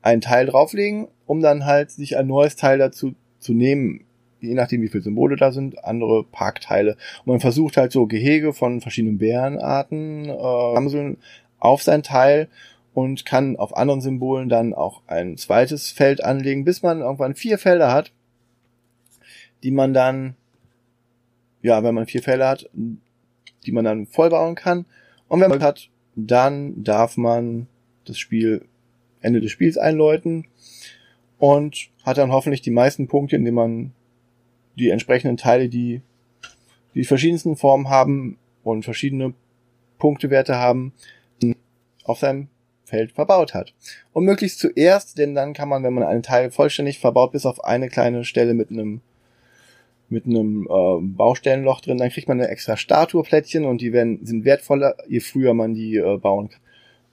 [0.00, 4.04] ein Teil drauflegen, um dann halt sich ein neues Teil dazu zu nehmen,
[4.42, 6.96] je nachdem wie viele Symbole da sind, andere Parkteile.
[7.24, 11.16] Und man versucht halt so Gehege von verschiedenen Bärenarten, äh,
[11.58, 12.48] auf sein Teil
[12.92, 17.56] und kann auf anderen Symbolen dann auch ein zweites Feld anlegen, bis man irgendwann vier
[17.56, 18.12] Felder hat,
[19.62, 20.34] die man dann,
[21.62, 22.68] ja, wenn man vier Felder hat,
[23.64, 24.84] die man dann vollbauen kann.
[25.28, 27.68] Und wenn man hat, dann darf man
[28.04, 28.66] das Spiel,
[29.20, 30.46] Ende des Spiels einläuten
[31.38, 33.92] und hat dann hoffentlich die meisten Punkte, indem man
[34.76, 36.02] die entsprechenden Teile, die
[36.94, 39.34] die verschiedensten Formen haben und verschiedene
[39.98, 40.92] Punktewerte haben,
[42.04, 42.48] auf seinem
[42.84, 43.72] Feld verbaut hat.
[44.12, 47.64] Und möglichst zuerst, denn dann kann man, wenn man einen Teil vollständig verbaut, bis auf
[47.64, 49.00] eine kleine Stelle mit einem
[50.08, 54.44] mit einem äh, Baustellenloch drin, dann kriegt man eine extra Statueplättchen und die werden, sind
[54.44, 56.60] wertvoller, je früher man die äh, bauen kann.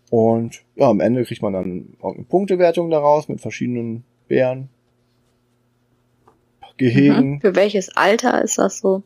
[0.10, 4.68] Und ja, am Ende kriegt man dann eine Punktewertung daraus mit verschiedenen Bären.
[6.80, 7.34] Gehegen.
[7.34, 7.42] Mhm.
[7.42, 9.04] Für welches Alter ist das so?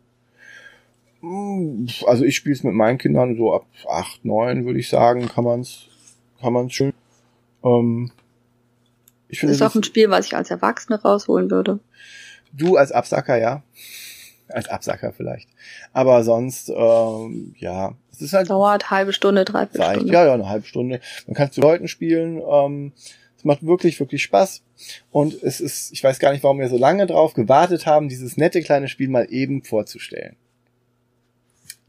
[1.21, 5.27] Hm, Also ich spiele es mit meinen Kindern so ab acht, neun, würde ich sagen,
[5.27, 5.87] kann man's,
[6.41, 6.93] kann man's schön.
[7.63, 8.11] Ähm,
[9.29, 11.79] ich Das finde, ist auch das- ein Spiel, was ich als Erwachsene rausholen würde.
[12.55, 13.63] du als Absacker, ja.
[14.49, 15.49] Als Absacker vielleicht.
[15.93, 19.95] Aber sonst, ähm, ja, es ist halt Dauert halbe Stunde, dreiviertel.
[19.95, 20.13] Stunde.
[20.13, 20.99] Ja, ja, eine halbe Stunde.
[21.25, 22.39] Man kann zu Leuten spielen.
[22.47, 22.91] Ähm,
[23.37, 24.61] es macht wirklich, wirklich Spaß.
[25.11, 28.37] Und es ist, ich weiß gar nicht, warum wir so lange drauf gewartet haben, dieses
[28.37, 30.35] nette kleine Spiel mal eben vorzustellen.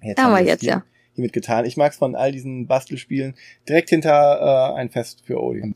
[0.02, 0.84] Jetzt Haben wir es jetzt, hier, ja.
[1.14, 1.64] hiermit getan.
[1.64, 3.34] Ich mag es von all diesen Bastelspielen
[3.68, 5.74] direkt hinter äh, ein Fest für Odin.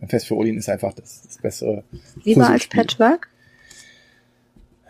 [0.00, 1.84] Ein Fest für Odin ist einfach das, das bessere.
[2.24, 2.66] Lieber als.
[2.66, 3.28] Patchwork?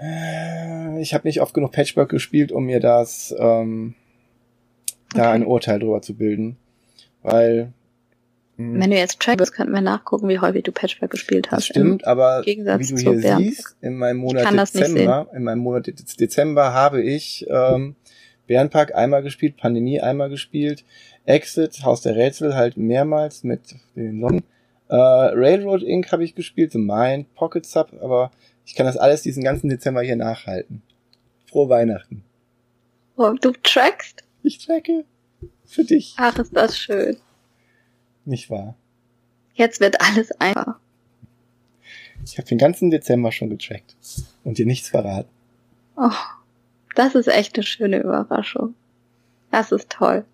[0.01, 3.95] Äh, Ich habe nicht oft genug Patchwork gespielt, um mir das ähm,
[5.15, 5.31] da Okay.
[5.33, 6.57] ein Urteil drüber zu bilden.
[7.23, 7.73] Weil
[8.59, 11.61] Wenn du jetzt track bist, könnten wir nachgucken, wie häufig du Patchwork gespielt hast.
[11.61, 13.39] das stimmt, aber wie du hier Bärenpark.
[13.39, 17.97] siehst, in meinem Monat Dezember, in meinem Monat Dez- Dezember habe ich ähm,
[18.47, 20.85] Bärenpark einmal gespielt, Pandemie einmal gespielt,
[21.25, 24.45] Exit, Haus der Rätsel halt mehrmals mit den Leuten.
[24.89, 26.13] Äh, Railroad Inc.
[26.13, 28.31] habe ich gespielt, The Mind, Pocket Sub, aber
[28.67, 30.83] ich kann das alles diesen ganzen Dezember hier nachhalten.
[31.51, 32.23] Frohe Weihnachten.
[33.17, 34.23] Oh, du trackst?
[34.43, 35.05] Ich tracke.
[35.65, 36.15] Für dich.
[36.19, 37.17] Ach, ist das schön.
[38.25, 38.75] Nicht wahr?
[39.55, 40.77] Jetzt wird alles einfach.
[42.25, 43.97] Ich habe den ganzen Dezember schon getrackt.
[44.45, 45.29] Und dir nichts verraten.
[45.97, 46.11] Oh,
[46.95, 48.75] das ist echt eine schöne Überraschung.
[49.51, 50.25] Das ist toll.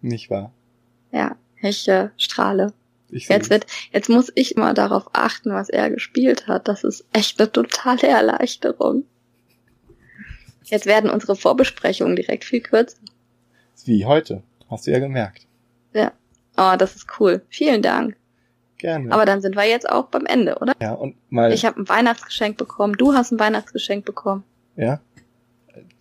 [0.00, 0.52] Nicht wahr?
[1.12, 2.72] Ja, ich äh, strahle.
[3.10, 6.66] Ich Jetzt wird, jetzt muss ich immer darauf achten, was er gespielt hat.
[6.66, 9.04] Das ist echt eine totale Erleichterung.
[10.64, 12.96] Jetzt werden unsere Vorbesprechungen direkt viel kürzer.
[13.84, 14.42] Wie heute.
[14.70, 15.46] Hast du ja gemerkt.
[15.92, 16.12] Ja.
[16.56, 17.42] Oh, das ist cool.
[17.48, 18.16] Vielen Dank.
[18.78, 19.12] Gerne.
[19.12, 20.74] Aber dann sind wir jetzt auch beim Ende, oder?
[20.82, 22.94] ja, und mal, Ich habe ein Weihnachtsgeschenk bekommen.
[22.94, 24.44] Du hast ein Weihnachtsgeschenk bekommen.
[24.76, 25.00] ja,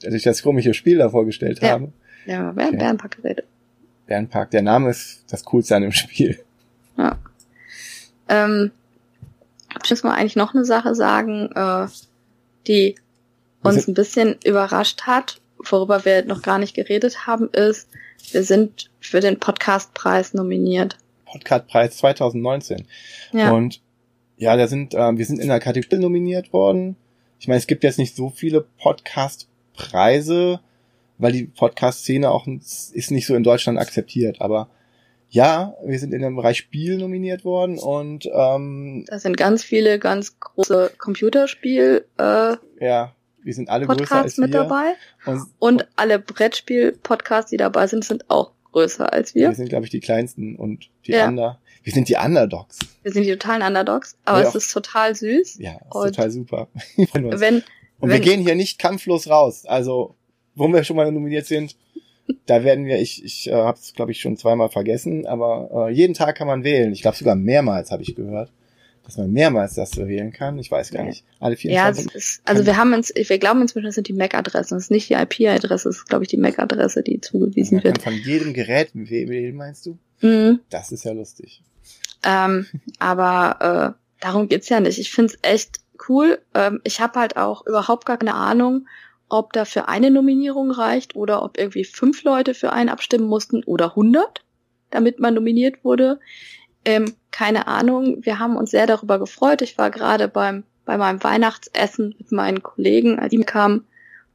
[0.03, 1.69] als ich das komische Spiel da vorgestellt Ja.
[1.71, 1.93] habe,
[2.25, 2.77] Ja, wir haben Okay.
[2.77, 3.45] Bärenpack geredet.
[4.07, 6.39] Bärenpark, der Name ist das Coolste an dem Spiel.
[6.97, 7.17] Ja.
[8.27, 8.71] Ähm,
[9.83, 11.87] ich muss mal eigentlich noch eine Sache sagen, äh,
[12.67, 12.95] die
[13.63, 15.39] uns ein bisschen überrascht hat,
[15.69, 17.87] worüber wir noch gar nicht geredet haben, ist,
[18.31, 20.97] wir sind für den Podcastpreis nominiert.
[21.25, 22.85] Podcastpreis 2019.
[23.31, 23.81] Ja, Und
[24.37, 26.95] ja, da sind, ähm, wir sind in der Kategorie nominiert worden.
[27.39, 30.59] Ich meine, es gibt jetzt nicht so viele Podcast-Preise,
[31.17, 34.41] weil die Podcast-Szene auch ist nicht so in Deutschland akzeptiert.
[34.41, 34.69] Aber
[35.29, 39.97] ja, wir sind in dem Bereich Spiel nominiert worden und ähm, da sind ganz viele
[39.97, 44.45] ganz große Computerspiel äh, ja, wir sind alle größer als Podcasts wir.
[44.45, 44.93] mit dabei
[45.25, 49.49] Und, und alle Brettspiel-Podcasts, die dabei sind, sind auch größer als wir.
[49.49, 51.27] wir sind, glaube ich, die kleinsten und die Ja.
[51.27, 51.59] Under.
[51.83, 52.77] Wir sind die Underdogs.
[53.01, 54.47] Wir sind die totalen Underdogs, aber Ja.
[54.47, 55.57] es ist total süß.
[55.59, 56.67] Ja, ist Und total super.
[56.95, 57.39] Wir.
[57.39, 57.55] Wenn,
[57.99, 59.65] Und wir wenn- gehen hier nicht kampflos raus.
[59.65, 60.15] Also,
[60.55, 61.75] wo wir schon mal nominiert sind,
[62.45, 65.91] da werden wir, ich, ich äh, habe es, glaube ich, schon zweimal vergessen, aber äh,
[65.93, 66.93] jeden Tag kann man wählen.
[66.93, 68.51] Ich glaube sogar mehrmals, habe ich gehört,
[69.03, 70.57] dass man mehrmals das wählen kann.
[70.59, 71.09] Ich weiß gar Ja.
[71.09, 71.23] nicht.
[71.39, 72.15] Alle Ja, es 24.
[72.15, 74.77] ist, also wir haben uns, wir glauben inzwischen, es sind die MAC-Adressen.
[74.77, 77.93] Es ist nicht die IP-Adresse, es ist, glaube ich, die MAC-Adresse, die zugewiesen man kann
[77.95, 78.03] wird.
[78.03, 79.97] von jedem Gerät wählen, meinst du?
[80.21, 80.59] Mhm.
[80.69, 81.61] Das ist ja lustig.
[82.23, 82.67] Ähm,
[82.99, 84.99] aber äh, darum geht's ja nicht.
[84.99, 86.39] Ich find's echt cool.
[86.53, 88.87] Ähm, ich habe halt auch überhaupt gar keine Ahnung,
[89.29, 93.63] ob da für eine Nominierung reicht oder ob irgendwie fünf Leute für einen abstimmen mussten
[93.63, 94.43] oder hundert,
[94.91, 96.19] damit man nominiert wurde.
[96.85, 98.17] Ähm, keine Ahnung.
[98.21, 99.61] Wir haben uns sehr darüber gefreut.
[99.61, 103.85] Ich war gerade beim bei meinem Weihnachtsessen mit meinen Kollegen, als die kamen.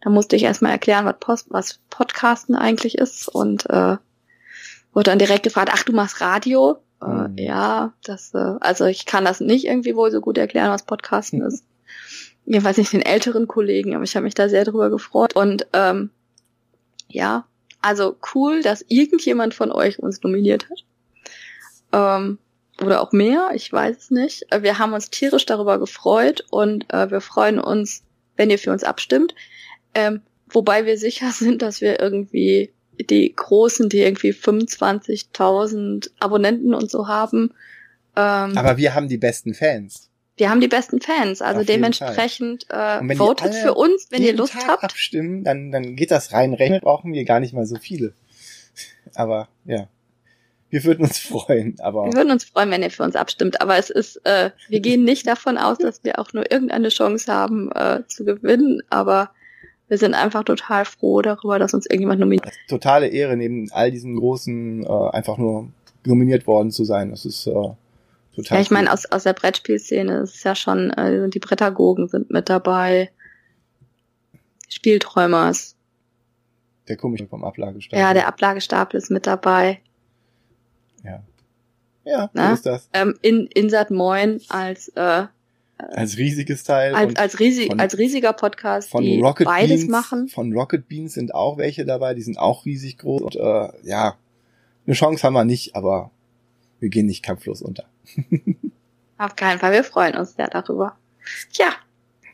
[0.01, 3.97] Da musste ich erstmal erklären, was, Post, was Podcasten eigentlich ist und äh,
[4.93, 6.79] wurde dann direkt gefragt, ach, du machst Radio?
[7.03, 7.37] Mhm.
[7.37, 10.85] Äh, ja, das, äh, also ich kann das nicht irgendwie wohl so gut erklären, was
[10.85, 11.65] Podcasten ist.
[12.45, 15.35] Jedenfalls nicht den älteren Kollegen, aber ich habe mich da sehr drüber gefreut.
[15.35, 16.11] Und ähm,
[17.09, 17.45] ja,
[17.83, 20.85] also cool, dass irgendjemand von euch uns nominiert hat.
[21.93, 22.39] Ähm,
[22.83, 24.47] oder auch mehr, ich weiß es nicht.
[24.51, 28.03] Äh, Wir haben uns tierisch darüber gefreut und äh, wir freuen uns,
[28.37, 29.35] wenn ihr für uns abstimmt.
[29.95, 32.73] Ähm, wobei wir sicher sind, dass wir irgendwie
[33.11, 37.53] die Großen, die irgendwie 25.000 Abonnenten und so haben,
[38.17, 40.09] ähm, Aber wir haben die besten Fans.
[40.39, 41.43] wir haben die besten Fans.
[41.43, 44.85] Also Auf dementsprechend äh, votet für uns, wenn ihr Lust Tag habt.
[44.85, 46.55] abstimmen, dann, dann geht das rein.
[46.55, 48.15] Rechnen brauchen wir gar nicht mal so viele.
[49.15, 49.89] Aber ja,
[50.71, 52.07] wir würden uns freuen, aber.
[52.07, 55.05] Wir würden uns freuen, wenn ihr für uns abstimmt, aber es ist, äh, wir gehen
[55.05, 59.31] nicht davon aus, dass wir auch nur irgendeine Chance haben äh, zu gewinnen, aber
[59.89, 62.53] wir sind einfach total froh darüber, dass uns irgendjemand nominiert.
[62.69, 65.69] Totale Ehre, neben all diesen großen äh, einfach nur
[66.05, 67.11] nominiert worden zu sein.
[67.11, 67.77] Das ist äh, total.
[68.51, 72.31] Ja, ich meine, aus, aus der Brettspielszene ist es ja schon, äh, die Brettagogen sind
[72.31, 73.11] mit dabei.
[74.69, 75.77] Spielträumers.
[76.89, 77.99] Der komische vom Ablagestapel.
[77.99, 79.81] Ja, der Ablagestapel ist mit dabei.
[81.05, 81.23] Ja.
[82.05, 82.49] Ja, Na?
[82.49, 82.89] so ist das.
[82.93, 85.27] Ähm, in Insert Moin als äh,
[85.79, 86.95] Als riesiges Teil.
[86.95, 90.29] als, und als, riesig, von- als riesiger Podcast, von die Rocket beides Beans, machen.
[90.29, 93.23] Von Rocket Beans sind auch welche dabei, die sind auch riesig groß.
[93.23, 94.15] Und äh, ja,
[94.87, 96.11] eine Chance haben wir nicht, aber
[96.81, 97.85] wir gehen nicht kampflos unter.
[99.19, 100.97] Auf keinen Fall, wir freuen uns sehr darüber.
[101.53, 101.71] Ja,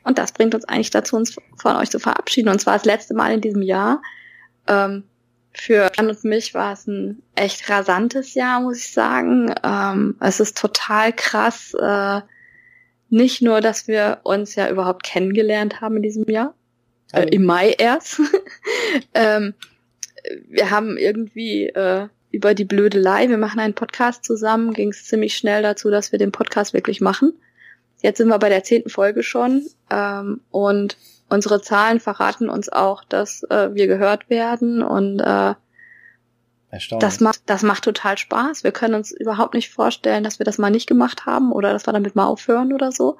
[0.04, 2.48] und das bringt uns eigentlich dazu, uns von euch zu verabschieden.
[2.50, 4.02] Und zwar das letzte Mal in diesem Jahr.
[4.66, 5.04] Ähm,
[5.54, 9.54] für Jan und mich war es ein echt rasantes Jahr, muss ich sagen.
[9.62, 11.74] Ähm, es ist total krass.
[11.74, 12.22] Äh,
[13.10, 16.54] nicht nur, dass wir uns ja überhaupt kennengelernt haben in diesem Jahr,
[17.12, 18.20] äh, im Mai erst.
[19.14, 19.54] ähm,
[20.48, 25.36] wir haben irgendwie äh, über die Blödelei, wir machen einen Podcast zusammen, ging es ziemlich
[25.36, 27.34] schnell dazu, dass wir den Podcast wirklich machen.
[28.00, 30.96] Jetzt sind wir bei der zehnten Folge schon ähm, und
[31.32, 35.54] unsere Zahlen verraten uns auch, dass äh, wir gehört werden und äh,
[37.00, 38.64] das macht das macht total Spaß.
[38.64, 41.86] Wir können uns überhaupt nicht vorstellen, dass wir das mal nicht gemacht haben oder dass
[41.86, 43.18] wir damit mal aufhören oder so.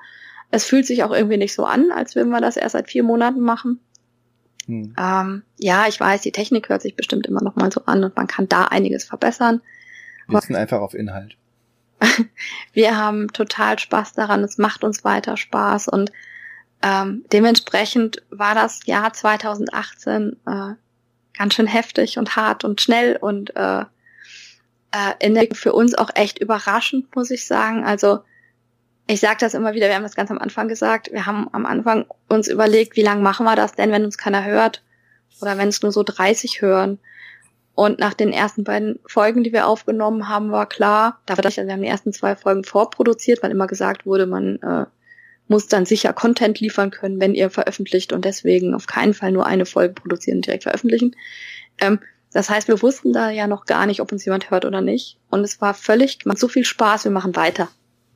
[0.51, 3.03] Es fühlt sich auch irgendwie nicht so an, als würden wir das erst seit vier
[3.03, 3.81] Monaten machen.
[4.67, 4.95] Hm.
[4.99, 8.17] Ähm, ja, ich weiß, die Technik hört sich bestimmt immer noch mal so an und
[8.17, 9.61] man kann da einiges verbessern.
[10.29, 11.37] Wir sind einfach auf Inhalt.
[12.73, 16.13] Wir haben total Spaß daran, es macht uns weiter Spaß und
[16.83, 20.75] ähm, dementsprechend war das Jahr 2018 äh,
[21.37, 23.85] ganz schön heftig und hart und schnell und äh,
[24.93, 27.85] äh, in der, für uns auch echt überraschend, muss ich sagen.
[27.85, 28.21] Also
[29.07, 31.67] ich sage das immer wieder, wir haben das ganz am Anfang gesagt, wir haben am
[31.67, 34.83] Anfang uns überlegt, wie lange machen wir das denn, wenn uns keiner hört
[35.41, 36.99] oder wenn es nur so 30 hören.
[37.75, 41.65] Und nach den ersten beiden Folgen, die wir aufgenommen haben, war klar, da wir, also
[41.65, 44.87] wir haben die ersten zwei Folgen vorproduziert, weil immer gesagt wurde, man äh,
[45.53, 49.45] muss dann sicher Content liefern können, wenn ihr veröffentlicht und deswegen auf keinen Fall nur
[49.45, 51.15] eine Folge produzieren und direkt veröffentlichen.
[51.79, 52.01] Ähm,
[52.33, 55.19] das heißt, wir wussten da ja noch gar nicht, ob uns jemand hört oder nicht.
[55.29, 57.69] Und es war völlig, macht so viel Spaß, wir machen weiter.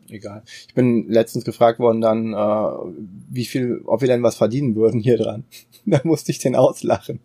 [0.08, 0.44] Egal.
[0.66, 2.94] Ich bin letztens gefragt worden dann, äh,
[3.28, 5.44] wie viel, ob wir denn was verdienen würden hier dran.
[5.84, 7.20] da musste ich den auslachen.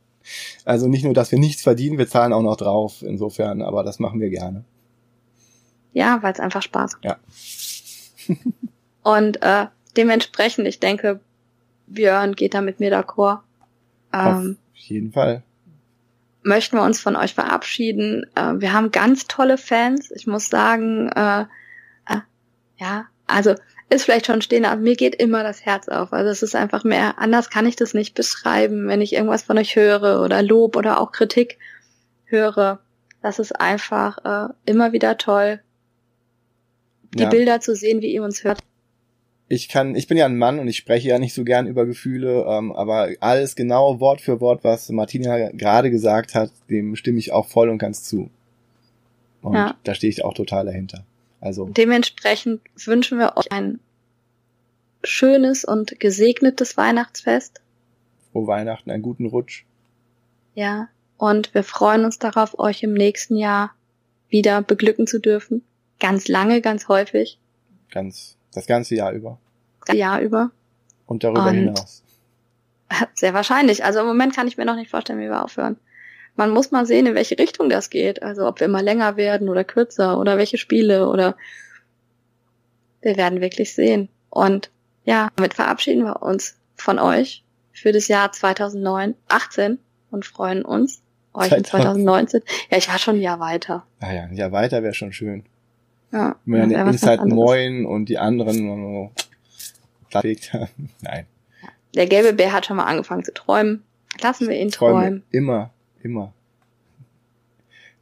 [0.66, 4.00] Also nicht nur, dass wir nichts verdienen, wir zahlen auch noch drauf, insofern, aber das
[4.00, 4.66] machen wir gerne.
[5.94, 7.06] Ja, weil es einfach Spaß macht.
[7.06, 7.18] Ja.
[9.04, 9.68] und äh,
[9.98, 11.20] dementsprechend, ich denke,
[11.88, 13.40] Björn geht da mit mir d'accord.
[14.14, 15.44] Ähm, Auf jeden Fall.
[16.44, 18.26] möchten wir uns von euch verabschieden.
[18.36, 20.12] Äh, wir haben ganz tolle Fans.
[20.12, 21.42] Ich muss sagen, äh,
[22.08, 22.20] äh,
[22.78, 23.56] ja, also
[23.90, 26.14] ist vielleicht schon stehen, aber mir geht immer das Herz auf.
[26.14, 29.58] Also es ist einfach mehr, anders kann ich das nicht beschreiben, wenn ich irgendwas von
[29.58, 31.58] euch höre oder Lob oder auch Kritik
[32.26, 32.80] höre.
[33.22, 34.18] Das ist einfach
[34.50, 35.60] äh, immer wieder toll,
[37.14, 37.30] die Ja.
[37.30, 38.60] Bilder zu sehen, wie ihr uns hört.
[39.52, 41.86] Ich kann, ich bin ja ein Mann und ich spreche ja nicht so gern über
[41.86, 47.20] Gefühle, ähm, aber alles genau Wort für Wort, was Martina gerade gesagt hat, dem stimme
[47.20, 48.30] ich auch voll und ganz zu.
[49.42, 49.76] Und Ja.
[49.84, 51.06] da stehe ich auch total dahinter.
[51.42, 53.80] Also Dementsprechend wünschen wir euch ein
[55.04, 57.60] schönes und gesegnetes Weihnachtsfest.
[58.32, 59.66] frohe Weihnachten, einen guten Rutsch.
[60.56, 63.72] Ja, und wir freuen uns darauf, euch im nächsten Jahr
[64.30, 65.64] wieder beglücken zu dürfen.
[66.00, 67.38] Ganz lange, ganz häufig,
[67.90, 69.38] Ganz, das ganze Jahr über.
[69.86, 70.52] das Jahr über.
[71.06, 72.04] Und darüber Und- hinaus.
[73.14, 73.84] Sehr wahrscheinlich.
[73.86, 75.78] Also im Moment kann ich mir noch nicht vorstellen, wie wir aufhören.
[76.36, 78.24] Man muss mal sehen, in welche Richtung das geht.
[78.24, 81.36] Also ob wir immer länger werden oder kürzer oder welche Spiele oder
[83.02, 84.10] wir werden wirklich sehen.
[84.30, 84.72] Und
[85.04, 89.80] ja, damit verabschieden wir uns von euch für das Jahr 2009, 18
[90.12, 91.02] und freuen uns,
[91.34, 92.42] euch in 2019.
[92.70, 93.86] Ja, ich war schon ein Jahr weiter.
[94.00, 95.46] Ah ja, ein Jahr weiter wäre schon schön.
[96.12, 97.34] Ja, was ganz Inside anderes.
[97.34, 99.12] Moin und die anderen so.
[101.02, 101.26] Nein.
[101.96, 103.84] Der gelbe Bär hat schon mal angefangen zu träumen.
[104.22, 105.02] Lassen wir ihn Träume.
[105.02, 105.24] träumen.
[105.32, 105.72] Immer,
[106.04, 106.34] immer.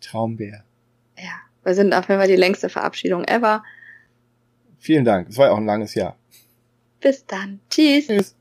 [0.01, 0.63] Traumbär.
[1.17, 3.63] Ja, wir sind auf jeden Fall die längste Verabschiedung ever.
[4.79, 5.29] Vielen Dank.
[5.29, 6.15] Es war ja auch ein langes Jahr.
[6.99, 7.59] Bis dann.
[7.69, 8.07] Tschüss.
[8.07, 8.35] Tschüss.